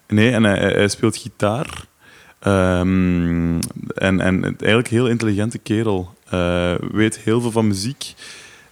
nee, 0.09 0.31
en 0.33 0.45
hij, 0.45 0.59
hij 0.59 0.89
speelt 0.89 1.17
gitaar. 1.17 1.85
Ehm, 2.39 3.59
en, 3.95 4.21
en 4.21 4.43
het- 4.43 4.63
eigenlijk 4.63 4.91
een 4.91 4.97
heel 4.97 5.09
intelligente 5.09 5.59
kerel. 5.59 6.15
Eh, 6.31 6.75
weet 6.93 7.19
heel 7.19 7.41
veel 7.41 7.51
van 7.51 7.67
muziek. 7.67 8.15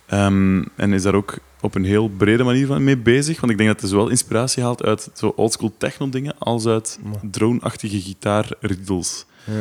Ehm, 0.06 0.62
en 0.76 0.92
is 0.92 1.02
daar 1.02 1.14
ook 1.14 1.38
op 1.60 1.74
een 1.74 1.84
heel 1.84 2.08
brede 2.08 2.42
manier 2.42 2.66
van 2.66 2.84
mee 2.84 2.96
bezig. 2.98 3.40
Want 3.40 3.52
ik 3.52 3.58
denk 3.58 3.70
dat 3.70 3.80
hij 3.80 3.88
zowel 3.88 4.08
inspiratie 4.08 4.62
haalt 4.62 4.82
uit 4.84 5.10
zo 5.14 5.32
oldschool 5.36 5.74
techno 5.78 6.08
dingen 6.08 6.34
als 6.38 6.66
uit 6.66 6.98
drone-achtige 7.30 8.00
gitaarriddles. 8.00 9.24
Ja. 9.44 9.52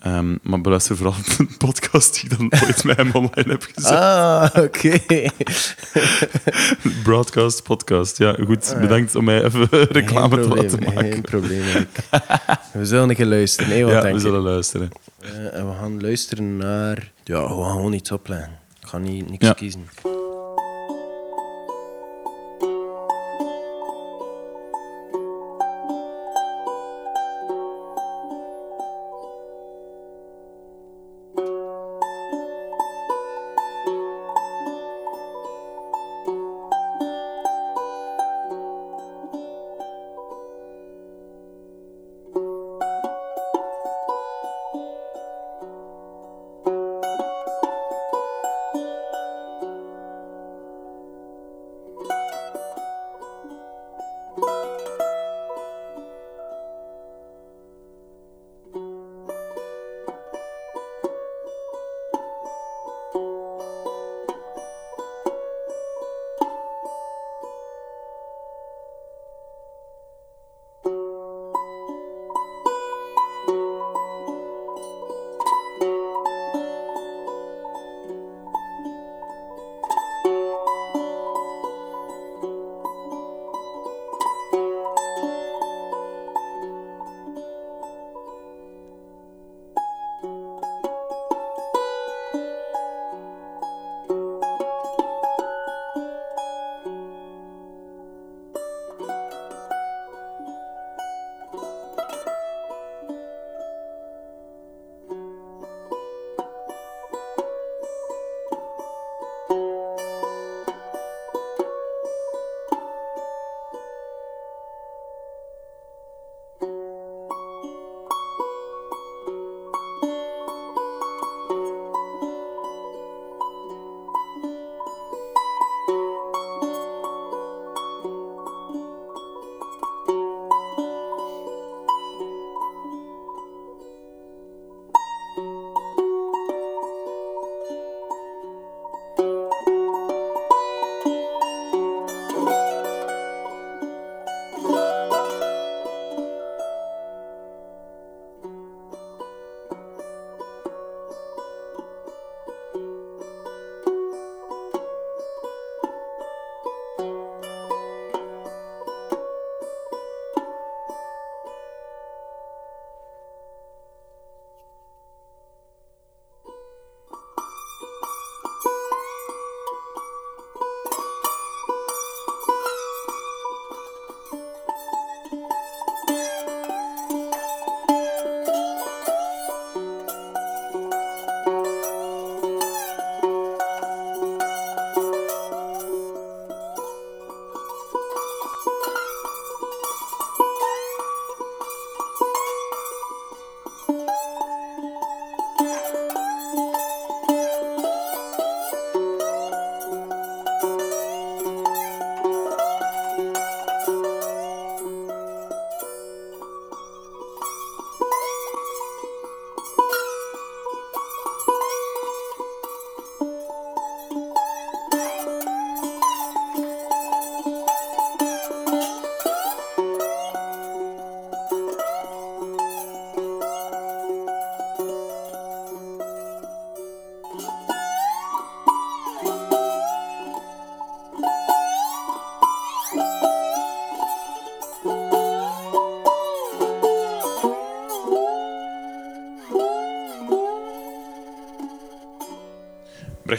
Ehm, 0.00 0.36
maar 0.42 0.60
beluister 0.60 0.96
vooral 0.96 1.14
de 1.36 1.46
podcast 1.58 2.14
die 2.14 2.30
ik 2.30 2.38
dan 2.38 2.52
ooit 2.64 2.84
met 2.84 2.96
hem 2.96 3.10
online 3.12 3.50
heb 3.50 3.66
gezet. 3.74 3.90
Ah, 3.92 4.48
oké. 4.56 4.98
Broadcast, 7.04 7.62
podcast. 7.62 8.18
Ja, 8.18 8.36
goed. 8.44 8.76
Bedankt 8.80 9.14
om 9.14 9.24
mij 9.24 9.44
even 9.44 9.68
reclame 9.70 10.36
Geen 10.36 10.48
te 10.48 10.56
laten 10.56 10.78
maken. 10.84 11.12
Geen 11.12 11.20
probleem. 11.20 11.62
We 12.72 12.86
zullen 12.86 13.08
een 13.08 13.14
keer 13.14 13.26
luisteren. 13.26 13.70
Nee, 13.70 13.84
wat 13.84 13.92
Ja, 13.92 14.00
denk 14.00 14.14
we 14.14 14.20
je? 14.20 14.26
zullen 14.26 14.40
luisteren. 14.42 14.88
En 15.52 15.68
we 15.68 15.74
gaan 15.80 16.00
luisteren 16.00 16.56
naar... 16.56 17.10
Ja, 17.24 17.42
we 17.42 17.48
gaan 17.62 17.70
gewoon 17.72 17.92
iets 17.92 18.12
opleggen. 18.12 18.60
Ik 18.92 18.98
ga 18.98 19.04
niet, 19.04 19.30
niks 19.30 19.46
Ja. 19.46 19.52
kiezen. 19.52 19.88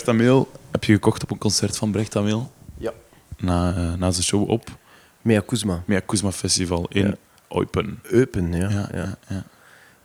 Brecht 0.03 0.19
Ameel 0.19 0.51
heb 0.71 0.83
je 0.83 0.93
gekocht 0.93 1.23
op 1.23 1.31
een 1.31 1.37
concert 1.37 1.77
van 1.77 1.91
Brecht 1.91 2.15
Ameel. 2.15 2.51
Ja. 2.77 2.91
Na, 3.37 3.75
eh, 3.75 3.93
na 3.93 4.11
zijn 4.11 4.23
show 4.23 4.49
op 4.49 4.77
Mea 5.21 5.41
Kuzma. 5.45 5.83
Mea 5.85 5.99
Kuzma 6.05 6.31
Festival 6.31 6.85
in 6.89 7.07
Ja. 7.07 7.15
Eupen. 7.47 7.99
Eupen, 8.03 8.53
ja. 8.53 8.69
Ja, 8.69 8.89
ja. 8.91 8.97
ja, 8.97 9.17
ja. 9.27 9.43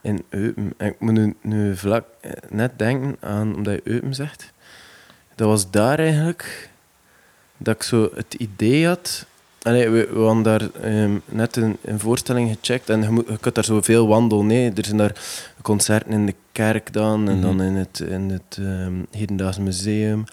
In 0.01 0.25
Eupen. 0.29 0.75
En 0.77 0.87
ik 0.89 1.01
moet 1.01 1.13
nu, 1.13 1.37
nu 1.43 1.77
vlak 1.77 2.05
eh, 2.21 2.33
net 2.51 2.79
denken 2.79 3.17
aan, 3.21 3.55
omdat 3.55 3.75
je 3.75 3.81
Eupen 3.85 4.15
zegt. 4.15 4.53
Dat 5.35 5.49
was 5.49 5.71
daar 5.71 5.99
eigenlijk 5.99 6.71
dat 7.57 7.75
ik 7.75 7.83
zo 7.83 8.11
het 8.15 8.35
idee 8.35 8.87
had. 8.87 9.27
Allee, 9.63 9.89
we, 9.89 10.09
we 10.13 10.21
hadden 10.21 10.43
daar 10.43 10.71
ehm, 10.71 11.19
net 11.25 11.57
een, 11.57 11.77
een 11.83 11.99
voorstelling 11.99 12.57
gecheckt 12.61 12.89
en 12.89 13.03
je, 13.03 13.11
moet, 13.11 13.29
je 13.29 13.39
kunt 13.39 13.55
daar 13.55 13.65
zoveel 13.65 14.07
wandelen. 14.07 14.47
Nee. 14.47 14.73
Er 14.73 14.85
zijn 14.85 14.97
daar 14.97 15.17
concerten 15.63 16.13
in 16.13 16.27
de 16.27 16.35
kerk 16.53 16.93
dan 16.93 17.29
en 17.29 17.41
dan 17.41 17.63
in 17.63 17.75
het, 17.75 18.01
in 18.01 18.31
het 18.31 18.59
ehm, 18.61 18.95
Hedendaags 19.11 19.59
Museum 19.59 20.25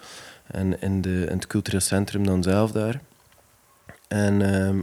en 0.46 0.80
in, 0.80 1.00
de, 1.00 1.26
in 1.28 1.36
het 1.36 1.46
cultureel 1.46 1.80
centrum 1.80 2.26
dan 2.26 2.42
zelf 2.42 2.72
daar. 2.72 3.00
En 4.08 4.54
ehm, 4.54 4.80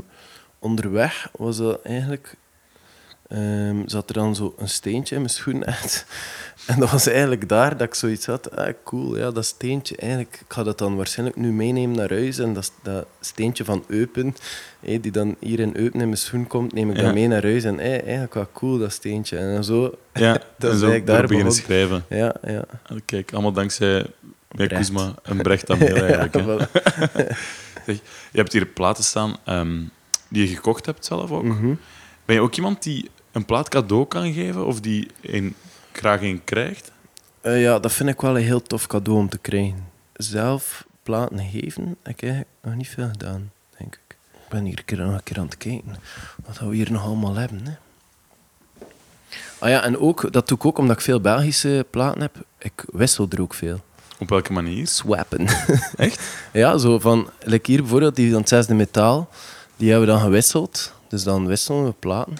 onderweg 0.59 1.29
was 1.37 1.57
dat 1.57 1.81
eigenlijk 1.81 2.35
ehm, 3.33 3.77
zat 3.85 4.07
er 4.09 4.13
dan 4.15 4.35
zo 4.35 4.53
een 4.57 4.69
steentje 4.69 5.15
in 5.15 5.21
mijn 5.21 5.33
schoen 5.33 5.63
echt. 5.63 6.05
En 6.65 6.79
dat 6.79 6.91
was 6.91 7.07
eigenlijk 7.07 7.49
daar 7.49 7.77
dat 7.77 7.87
ik 7.87 7.93
zoiets 7.93 8.25
had. 8.25 8.55
Ah, 8.55 8.73
cool, 8.83 9.17
ja, 9.17 9.31
dat 9.31 9.45
steentje. 9.45 9.95
Eigenlijk, 9.95 10.35
ik 10.39 10.53
ga 10.53 10.63
dat 10.63 10.77
dan 10.77 10.95
waarschijnlijk 10.95 11.37
nu 11.39 11.51
meenemen 11.51 11.95
naar 11.97 12.09
huis. 12.09 12.37
En 12.39 12.53
dat, 12.53 12.71
dat 12.81 13.05
steentje 13.19 13.65
van 13.65 13.83
Eupen, 13.87 14.35
hé, 14.79 14.99
die 14.99 15.11
dan 15.11 15.35
hier 15.39 15.59
in 15.59 15.75
Eupen 15.75 15.99
in 15.99 16.05
mijn 16.05 16.17
schoen 16.17 16.47
komt, 16.47 16.73
neem 16.73 16.89
ik 16.89 16.95
Ja. 16.97 17.03
dat 17.03 17.13
mee 17.13 17.27
naar 17.27 17.41
huis. 17.41 17.63
En 17.63 17.77
hé, 17.77 17.95
eigenlijk 17.97 18.33
wel 18.33 18.47
cool, 18.53 18.77
dat 18.77 18.91
steentje. 18.91 19.37
En 19.37 19.63
zo, 19.63 19.97
Ja, 20.13 20.33
Dat 20.59 20.71
en 20.71 20.77
zo 20.77 20.85
eigenlijk 20.89 21.05
daar 21.05 21.27
beginnen 21.27 21.53
schrijven. 21.53 22.05
ja, 22.09 22.35
ja. 22.47 22.63
Ah, 22.87 22.97
Kijk, 23.05 23.33
allemaal 23.33 23.51
dankzij 23.53 24.05
Brecht. 24.47 24.73
Kuzma 24.73 25.13
en 25.23 25.37
Brecht 25.37 25.69
Ameel 25.69 25.95
eigenlijk. 26.05 26.35
Ja. 26.35 26.67
Zeg, 27.85 27.95
je 28.31 28.37
hebt 28.37 28.53
hier 28.53 28.65
platen 28.65 29.03
staan 29.03 29.35
ehm, 29.45 29.81
die 30.29 30.47
je 30.49 30.55
gekocht 30.55 30.85
hebt 30.85 31.05
zelf 31.05 31.31
ook. 31.31 31.43
Mhm. 31.43 31.73
Ben 32.25 32.35
je 32.35 32.41
ook 32.41 32.55
iemand 32.55 32.83
die 32.83 33.09
een 33.33 33.45
plaat 33.45 33.69
cadeau 33.69 34.05
kan 34.05 34.33
geven 34.33 34.65
of 34.65 34.79
die 34.79 35.07
een, 35.21 35.55
graag 35.91 36.21
een 36.21 36.43
krijgt? 36.43 36.91
Eh, 37.41 37.61
ja, 37.61 37.79
dat 37.79 37.91
vind 37.91 38.09
ik 38.09 38.21
wel 38.21 38.37
een 38.37 38.43
heel 38.43 38.61
tof 38.61 38.87
cadeau 38.87 39.19
om 39.19 39.29
te 39.29 39.37
krijgen. 39.37 39.87
Zelf 40.13 40.85
platen 41.03 41.49
geven, 41.51 41.97
heb 42.03 42.21
ik 42.21 42.45
nog 42.61 42.75
niet 42.75 42.87
veel 42.87 43.07
gedaan, 43.07 43.51
denk 43.77 43.93
ik. 43.93 44.15
Ik 44.33 44.49
ben 44.49 44.63
hier 44.63 44.77
een 44.77 44.85
keer, 44.85 44.97
nog 44.97 45.13
een 45.13 45.23
keer 45.23 45.39
aan 45.39 45.45
het 45.45 45.57
kijken 45.57 45.95
wat 46.45 46.59
we 46.59 46.75
hier 46.75 46.91
nog 46.91 47.03
allemaal 47.03 47.35
hebben. 47.35 47.65
Hè. 47.65 47.73
Ah 49.59 49.69
ja, 49.69 49.83
en 49.83 49.97
ook, 49.97 50.31
dat 50.31 50.47
doe 50.47 50.57
ik 50.57 50.65
ook 50.65 50.77
omdat 50.77 50.95
ik 50.95 51.01
veel 51.01 51.21
Belgische 51.21 51.85
platen 51.89 52.21
heb. 52.21 52.35
Ik 52.57 52.85
wissel 52.91 53.27
er 53.29 53.41
ook 53.41 53.53
veel. 53.53 53.79
Op 54.19 54.29
welke 54.29 54.53
manier? 54.53 54.87
Swappen. 54.87 55.47
Echt? 55.95 56.21
ja, 56.53 56.77
zo 56.77 56.99
van, 56.99 57.29
like 57.43 57.71
hier 57.71 57.81
bijvoorbeeld, 57.81 58.15
die 58.15 58.31
van 58.31 58.39
het 58.39 58.49
zesde 58.49 58.73
metaal, 58.73 59.29
die 59.77 59.89
hebben 59.89 60.07
we 60.07 60.13
dan 60.13 60.21
gewisseld. 60.21 60.93
Dus 61.07 61.23
dan 61.23 61.47
wisselen 61.47 61.85
we 61.85 61.93
platen. 61.99 62.37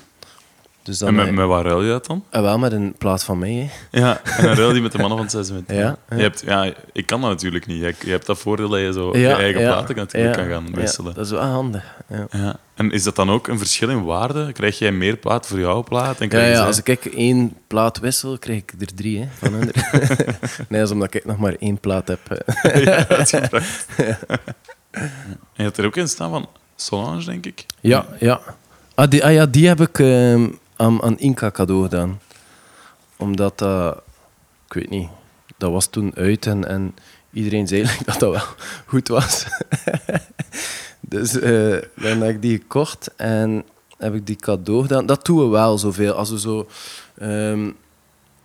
Dus 0.84 0.98
dan, 0.98 1.08
En 1.08 1.16
met, 1.16 1.28
eh, 1.28 1.34
met 1.34 1.46
waar 1.48 1.64
ruil 1.64 1.82
je 1.82 1.90
dat 1.90 2.06
dan? 2.06 2.24
ah, 2.32 2.42
wel 2.42 2.58
met 2.58 2.72
een 2.72 2.96
plaat 2.98 3.24
van 3.24 3.40
mij. 3.40 3.70
Hè. 3.90 4.00
Ja, 4.00 4.22
en 4.24 4.44
dan 4.44 4.56
ruil 4.56 4.72
die 4.74 4.82
met 4.88 4.92
de 4.92 4.98
mannen 4.98 5.18
van 5.18 5.26
het 5.28 5.36
zesde 5.36 5.54
met. 5.54 5.64
Ja, 5.68 5.98
ja. 6.10 6.16
Je 6.16 6.22
hebt, 6.22 6.44
ja, 6.46 6.74
ik 6.92 7.06
kan 7.06 7.22
dat 7.22 7.30
natuurlijk 7.30 7.66
niet. 7.66 7.82
Je, 7.82 7.96
je 8.06 8.12
hebt 8.12 8.26
dat 8.26 8.38
voordeel 8.38 8.70
dat 8.70 8.80
je 8.80 8.94
zo 8.94 9.18
Ja, 9.18 9.30
je 9.30 9.36
eigen 9.36 9.62
platen 9.62 9.96
natuurlijk 9.96 10.38
kan 10.38 10.48
gaan 10.48 10.68
ja, 10.72 10.76
wisselen. 10.76 11.14
dat 11.14 11.26
is 11.26 11.32
wel 11.32 11.42
handig. 11.42 11.84
Ja. 12.32 12.56
En 12.76 12.92
is 12.92 13.04
dat 13.04 13.16
dan 13.16 13.30
ook 13.32 13.48
een 13.48 13.58
verschil 13.58 13.90
in 13.90 14.04
waarde? 14.04 14.52
Krijg 14.52 14.80
jij 14.80 14.92
meer 14.92 15.18
plaat 15.18 15.48
voor 15.48 15.60
jouw 15.60 15.84
plaat? 15.84 16.20
En 16.20 16.30
krijg 16.30 16.48
je 16.48 16.54
ja, 16.54 16.66
als 16.66 16.82
ik 16.84 17.06
één 17.06 17.54
plaat 17.68 18.00
wissel, 18.00 18.38
krijg 18.38 18.58
ik 18.58 18.74
er 18.80 18.96
drie 18.96 19.20
hè, 19.20 19.28
van 19.38 19.54
hun. 19.54 19.72
nee, 20.70 20.80
dat 20.80 20.88
is 20.88 20.92
omdat 20.92 21.14
ik 21.14 21.26
nog 21.26 21.38
maar 21.38 21.56
één 21.60 21.80
plaat 21.80 22.08
heb. 22.08 22.44
Ja, 22.74 23.08
uitgebracht. 23.08 23.86
En 25.54 25.64
je 25.64 25.64
had 25.64 25.78
er 25.78 25.86
ook 25.86 25.96
in 25.96 26.08
staan 26.08 26.30
van 26.30 26.50
Solange, 26.76 27.24
denk 27.24 27.46
ik. 27.46 27.66
Ja, 27.82 28.06
ja. 28.20 28.42
Ah, 28.96 29.10
die, 29.10 29.26
ah, 29.26 29.34
ja, 29.34 29.46
die 29.46 29.68
heb 29.68 29.82
ik 29.82 30.00
ehm, 30.00 30.48
aan, 30.76 31.02
aan 31.02 31.20
Inca 31.20 31.52
cadeau 31.52 31.84
gedaan. 31.84 32.20
Omdat 33.18 33.58
dat... 33.58 34.02
Ik 34.66 34.74
weet 34.74 34.90
niet. 34.90 35.10
Dat 35.58 35.72
was 35.72 35.88
toen 35.88 36.16
uit 36.16 36.46
en, 36.46 36.68
en 36.68 36.96
iedereen 37.32 37.68
zei 37.68 37.84
dat 38.06 38.20
dat 38.20 38.32
wel 38.32 38.56
goed 38.86 39.08
was. 39.08 39.46
dus 41.14 41.40
eh, 41.40 41.82
dan 41.96 42.22
heb 42.22 42.36
ik 42.36 42.42
die 42.42 42.58
gekocht 42.58 43.16
en 43.16 43.64
heb 43.98 44.14
ik 44.14 44.28
die 44.28 44.36
cadeau 44.36 44.82
gedaan. 44.82 45.06
Dat 45.06 45.26
doen 45.26 45.40
we 45.40 45.48
wel 45.48 45.78
zoveel. 45.78 46.14
Als 46.14 46.30
we 46.30 46.40
zo 46.40 46.68
ehm, 47.18 47.72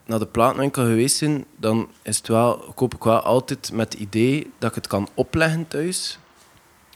naar 0.06 0.18
de 0.18 0.26
platenwinkel 0.26 0.84
geweest 0.84 1.16
zijn, 1.16 1.44
dan 1.56 1.88
is 2.02 2.16
het 2.16 2.28
wel, 2.28 2.72
koop 2.74 2.94
ik 2.94 3.04
wel 3.04 3.20
altijd 3.20 3.72
met 3.72 3.92
het 3.92 4.02
idee 4.02 4.50
dat 4.58 4.68
ik 4.68 4.74
het 4.74 4.86
kan 4.86 5.08
opleggen 5.14 5.68
thuis. 5.68 6.18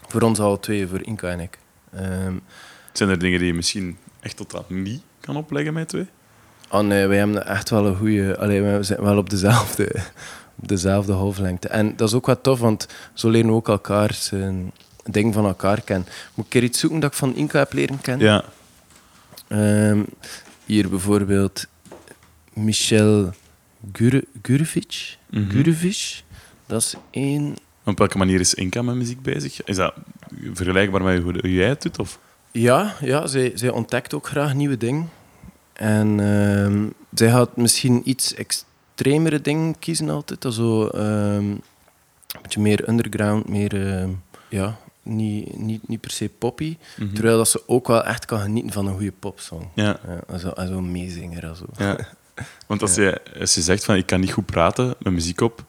Voor 0.07 0.21
ons 0.21 0.39
alle 0.39 0.59
twee, 0.59 0.87
voor 0.87 1.03
Inca 1.03 1.29
en 1.29 1.39
ik. 1.39 1.59
Ehm, 1.91 2.37
Zijn 2.91 3.09
er 3.09 3.19
dingen 3.19 3.39
die 3.39 3.47
je 3.47 3.53
misschien 3.53 3.97
echt 4.19 4.37
totaal 4.37 4.65
niet 4.67 5.01
kan 5.25 5.35
opleggen 5.35 5.73
met 5.73 5.87
twee? 5.87 6.07
Oh 6.69 6.81
nee, 6.81 7.07
wij 7.07 7.17
hebben 7.17 7.47
echt 7.47 7.69
wel 7.69 7.85
een 7.85 7.95
goede. 7.95 8.37
Alleen 8.37 8.77
we 8.77 8.83
zijn 8.83 9.01
wel 9.01 9.17
op 9.17 9.29
dezelfde, 9.29 9.95
op 10.55 10.67
dezelfde 10.67 11.13
golflengte. 11.13 11.67
En 11.67 11.95
dat 11.95 12.07
is 12.07 12.13
ook 12.13 12.25
wat 12.25 12.43
tof, 12.43 12.59
want 12.59 12.87
zo 13.13 13.29
leren 13.29 13.49
we 13.49 13.55
ook 13.55 13.67
elkaar 13.67 14.13
zijn 14.13 14.71
ding 15.03 15.33
van 15.33 15.45
elkaar 15.45 15.81
kennen. 15.81 16.07
Moet 16.33 16.45
ik 16.45 16.51
keer 16.51 16.63
iets 16.63 16.79
zoeken 16.79 16.99
dat 16.99 17.11
ik 17.11 17.17
van 17.17 17.35
Inca 17.35 17.59
heb 17.59 17.73
leren 17.73 18.01
kennen? 18.01 18.27
Ja. 18.27 18.43
Ehm, 19.47 20.03
hier 20.65 20.89
bijvoorbeeld 20.89 21.67
Michel 22.53 23.33
Gure, 23.93 24.25
Gurevic. 24.41 25.17
Mhm. 25.29 25.49
Gurevic. 25.49 26.23
Dat 26.65 26.81
is 26.81 26.95
één. 27.11 27.55
Op 27.83 27.97
welke 27.97 28.17
manier 28.17 28.39
is 28.39 28.53
Inca 28.53 28.81
met 28.81 28.95
muziek 28.95 29.21
bezig? 29.21 29.63
Is 29.63 29.75
dat 29.75 29.93
vergelijkbaar 30.53 31.03
met 31.03 31.21
hoe, 31.21 31.33
hoe 31.39 31.53
jij 31.53 31.69
het 31.69 31.81
doet? 31.81 31.99
Of? 31.99 32.19
Ja, 32.53 32.93
ja 33.01 33.27
zij, 33.27 33.51
zij 33.55 33.69
ontdekt 33.69 34.13
ook 34.13 34.27
graag 34.27 34.53
nieuwe 34.53 34.77
dingen. 34.77 35.09
En 35.73 36.19
ehm, 36.19 36.87
zij 37.13 37.29
gaat 37.29 37.57
misschien 37.57 38.01
iets 38.09 38.33
extremere 38.33 39.41
dingen 39.41 39.79
kiezen 39.79 40.09
altijd. 40.09 40.53
Zo, 40.53 40.87
ehm, 40.87 41.49
een 41.49 41.61
beetje 42.41 42.59
meer 42.61 42.89
underground, 42.89 43.49
meer... 43.49 43.87
ehm, 43.97 44.09
ja, 44.49 44.77
niet, 45.03 45.57
niet, 45.57 45.87
niet 45.87 46.01
per 46.01 46.11
se 46.11 46.29
poppy. 46.37 46.77
Mhm. 46.97 47.13
Terwijl 47.13 47.37
dat 47.37 47.49
ze 47.49 47.63
ook 47.67 47.87
wel 47.87 48.03
echt 48.03 48.25
kan 48.25 48.39
genieten 48.39 48.71
van 48.71 48.85
een 48.87 48.93
goede 48.93 49.13
popsong. 49.19 49.67
Ja. 49.75 49.99
Ja, 50.07 50.19
en 50.27 50.39
zo- 50.39 50.49
en 50.49 50.67
zo'n 50.67 50.91
meezinger. 50.91 51.55
Zo. 51.55 51.65
ja. 51.77 51.97
Want 52.67 52.81
als, 52.81 52.95
je, 52.95 53.21
als 53.39 53.53
je 53.53 53.61
zegt 53.61 53.85
van 53.85 53.95
ik 53.95 54.05
kan 54.05 54.19
niet 54.19 54.31
goed 54.31 54.45
praten 54.45 54.95
met 54.99 55.13
muziek 55.13 55.41
op, 55.41 55.65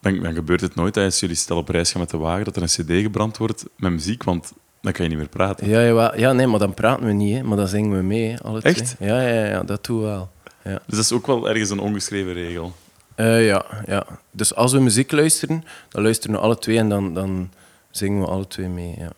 dan, 0.00 0.20
dan 0.22 0.34
gebeurt 0.34 0.60
het 0.60 0.74
nooit 0.74 0.94
dat 0.94 1.04
als 1.04 1.20
jullie 1.20 1.36
stel 1.36 1.56
op 1.56 1.68
reis 1.68 1.90
gaan 1.90 2.00
met 2.00 2.10
de 2.10 2.16
wagen 2.16 2.44
dat 2.44 2.56
er 2.56 2.62
een 2.62 2.68
cd 2.68 3.02
gebrand 3.02 3.36
wordt 3.36 3.64
met 3.76 3.92
muziek, 3.92 4.22
want 4.22 4.52
dan 4.86 4.94
kan 4.94 5.04
je 5.04 5.10
niet 5.10 5.18
meer 5.18 5.28
praten. 5.28 5.68
Ja, 5.68 5.82
jawel. 5.82 6.18
ja, 6.18 6.32
nee, 6.32 6.46
maar 6.46 6.58
dan 6.58 6.74
praten 6.74 7.06
we 7.06 7.12
niet, 7.12 7.36
hè, 7.36 7.42
maar 7.42 7.56
dan 7.56 7.68
zingen 7.68 7.96
we 7.96 8.02
mee. 8.02 8.30
Hè, 8.30 8.38
alle 8.42 8.60
twee. 8.60 8.74
Echt? 8.74 8.96
Ja, 8.98 9.20
ja, 9.28 9.44
ja, 9.44 9.62
dat 9.62 9.84
doen 9.84 9.98
we 10.00 10.06
wel. 10.06 10.30
Ja. 10.64 10.72
Dus 10.86 10.96
dat 10.96 11.04
is 11.04 11.12
ook 11.12 11.26
wel 11.26 11.48
ergens 11.48 11.70
een 11.70 11.78
ongeschreven 11.78 12.32
regel. 12.32 12.74
Eh, 13.14 13.46
ja, 13.46 13.64
ja. 13.86 14.06
Dus 14.30 14.54
als 14.54 14.72
we 14.72 14.80
muziek 14.80 15.12
luisteren, 15.12 15.64
dan 15.88 16.02
luisteren 16.02 16.36
we 16.36 16.42
alle 16.42 16.58
twee 16.58 16.78
en 16.78 16.88
dan, 16.88 17.14
dan 17.14 17.50
zingen 17.90 18.20
we 18.20 18.26
alle 18.26 18.46
twee 18.46 18.68
mee. 18.68 18.94
Ja. 18.98 19.10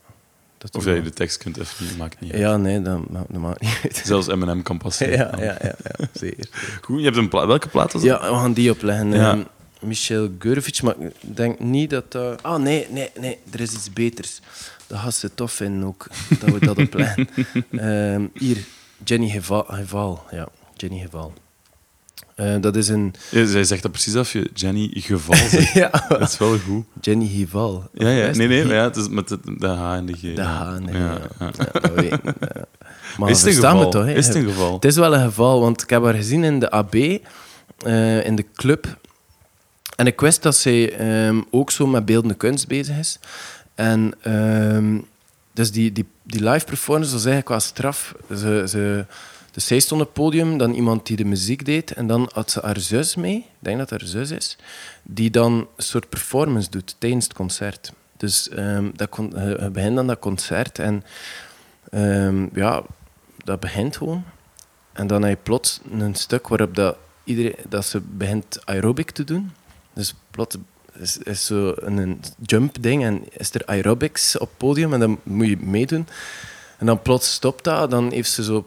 Dat 0.58 0.76
Of 0.76 0.84
dat 0.84 0.96
je 0.96 1.02
de 1.02 1.10
tekst 1.10 1.38
kunt 1.38 1.58
even 1.58 1.96
maakt 1.96 2.20
niet 2.20 2.32
uit. 2.32 2.40
Ja, 2.40 2.56
nee, 2.56 2.82
dat, 2.82 3.10
ma- 3.10 3.24
dat 3.28 3.40
maakt 3.40 3.60
niet 3.60 3.80
uit. 3.82 4.02
Zelfs 4.04 4.26
M&M 4.26 4.62
kan 4.62 4.78
passeren. 4.78 5.18
Ja, 5.38 5.44
ja, 5.44 5.56
ja, 5.62 5.74
ja 5.98 6.06
zeker. 6.12 6.48
Goed, 6.80 6.98
je 6.98 7.04
hebt 7.04 7.16
een 7.16 7.28
welke 7.30 7.68
plaat 7.68 7.92
was 7.92 8.02
dat? 8.02 8.20
Ja, 8.20 8.30
we 8.30 8.36
gaan 8.36 8.52
die 8.52 8.70
opleggen. 8.70 9.10
Ja. 9.10 9.30
Ehm, 9.30 9.42
Michel 9.80 10.28
Gurvic, 10.38 10.82
maar 10.82 10.94
ik 10.98 11.36
denk 11.36 11.60
niet 11.60 11.90
dat 11.90 12.12
dat... 12.12 12.42
Ah, 12.42 12.60
nee, 12.62 12.86
nee, 12.90 13.10
nee, 13.20 13.38
er 13.50 13.60
is 13.60 13.72
iets 13.72 13.92
beters. 13.92 14.40
Dat 14.88 14.98
gaat 14.98 15.14
ze 15.14 15.34
tof 15.34 15.52
vinden 15.52 15.88
ook, 15.88 16.06
dat 16.40 16.50
we 16.50 16.58
dat 16.66 16.78
opleggen. 16.78 17.28
Ehm, 17.70 18.26
hier, 18.34 18.56
Jenny 19.04 19.28
Geval, 19.28 19.64
Geval. 19.68 20.24
Ja, 20.30 20.48
Jenny 20.76 21.00
Geval. 21.00 21.32
Eh, 22.34 22.54
dat 22.60 22.76
is 22.76 22.88
een... 22.88 23.14
Ja, 23.30 23.46
zij 23.46 23.64
zegt 23.64 23.82
dat 23.82 23.90
precies 23.92 24.14
als 24.14 24.32
je 24.32 24.50
Jenny 24.54 24.90
Geval 24.94 25.36
zegt. 25.50 25.72
ja, 25.72 26.04
Dat 26.08 26.20
is 26.20 26.38
wel 26.38 26.58
goed. 26.58 26.84
Jenny 27.00 27.26
Geval. 27.38 27.88
Ja, 27.94 28.08
ja. 28.08 28.30
Nee, 28.30 28.48
nee, 28.48 28.64
maar 28.64 28.74
ja, 28.74 28.82
het 28.84 28.96
is 28.96 29.08
met 29.08 29.28
de, 29.28 29.38
de 29.58 29.66
H 29.66 29.94
en 29.94 30.06
de 30.06 30.12
G. 30.12 30.20
De 30.20 30.42
H, 30.42 30.78
nee. 30.78 30.94
Ja, 30.96 30.98
Ja, 30.98 31.18
ja. 31.38 31.50
ja, 31.72 31.80
dat 31.80 31.92
weet 31.94 32.12
ik. 32.12 32.20
ja. 32.24 32.64
Maar 33.18 33.30
Is 33.30 33.38
het 33.42 33.46
een 33.48 33.54
geval? 33.54 33.90
toch? 33.90 34.06
Is 34.06 34.26
het 34.26 34.36
een 34.36 34.44
geval? 34.48 34.74
Het 34.74 34.84
is 34.84 34.96
wel 34.96 35.14
een 35.14 35.24
geval, 35.24 35.60
want 35.60 35.82
ik 35.82 35.90
heb 35.90 36.02
haar 36.02 36.14
gezien 36.14 36.44
in 36.44 36.58
de 36.60 36.70
AB, 36.70 36.94
eh, 36.94 38.24
in 38.26 38.36
de 38.36 38.44
club. 38.54 38.98
En 39.96 40.06
ik 40.06 40.20
wist 40.20 40.42
dat 40.42 40.56
zij 40.56 40.92
ehm, 40.96 41.40
ook 41.50 41.70
zo 41.70 41.86
met 41.86 42.04
beeldende 42.04 42.34
kunst 42.34 42.66
bezig 42.68 42.96
is. 42.98 43.18
En 43.78 44.12
ehm, 44.22 44.98
dus 45.52 45.70
die, 45.70 45.92
die, 45.92 46.06
die 46.22 46.48
live 46.48 46.66
performance 46.66 47.12
was 47.12 47.24
eigenlijk 47.24 47.48
wel 47.48 47.60
straf. 47.60 48.14
Ze, 48.28 48.64
ze, 48.68 49.06
dus 49.50 49.66
zij 49.66 49.80
stond 49.80 50.00
op 50.00 50.06
het 50.06 50.16
podium, 50.16 50.58
dan 50.58 50.72
iemand 50.72 51.06
die 51.06 51.16
de 51.16 51.24
muziek 51.24 51.64
deed. 51.64 51.92
En 51.92 52.06
dan 52.06 52.30
had 52.32 52.50
ze 52.50 52.60
haar 52.60 52.80
zus 52.80 53.14
mee, 53.14 53.36
ik 53.36 53.44
denk 53.58 53.78
dat 53.78 53.90
haar 53.90 54.04
zus 54.04 54.30
is, 54.30 54.56
die 55.02 55.30
dan 55.30 55.52
een 55.52 55.82
soort 55.82 56.08
performance 56.08 56.70
doet 56.70 56.96
tijdens 56.98 57.24
het 57.24 57.34
concert. 57.34 57.92
Dus 58.16 58.48
ehm, 58.48 58.90
dat 58.94 59.08
kon, 59.08 59.32
je 59.34 59.70
begint 59.72 59.96
dan 59.96 60.06
dat 60.06 60.18
concert 60.18 60.78
en 60.78 61.04
ehm, 61.90 62.46
ja, 62.52 62.82
dat 63.44 63.60
begint 63.60 63.96
gewoon. 63.96 64.24
En 64.92 65.06
dan 65.06 65.22
heb 65.22 65.30
je 65.30 65.42
plots 65.42 65.80
een 65.90 66.14
stuk 66.14 66.48
waarop 66.48 66.74
dat 66.74 66.96
iedereen, 67.24 67.56
dat 67.68 67.84
ze 67.84 68.00
begint 68.00 68.66
aerobic 68.66 69.10
te 69.10 69.24
doen. 69.24 69.52
Dus 69.92 70.14
plots 70.30 70.56
is, 71.00 71.18
is 71.18 71.46
zo 71.46 71.72
een, 71.76 71.96
een 71.96 72.20
jump 72.40 72.82
ding 72.82 73.04
en 73.04 73.24
is 73.30 73.54
er 73.54 73.62
aerobics 73.66 74.38
op 74.38 74.48
het 74.48 74.56
podium 74.56 74.92
en 74.92 75.00
dan 75.00 75.18
moet 75.22 75.48
je 75.48 75.56
meedoen. 75.56 76.08
En 76.78 76.86
dan 76.86 77.02
plots 77.02 77.32
stopt 77.32 77.64
dat, 77.64 77.90
dan 77.90 78.12
heeft 78.12 78.30
ze 78.30 78.44
zo 78.44 78.66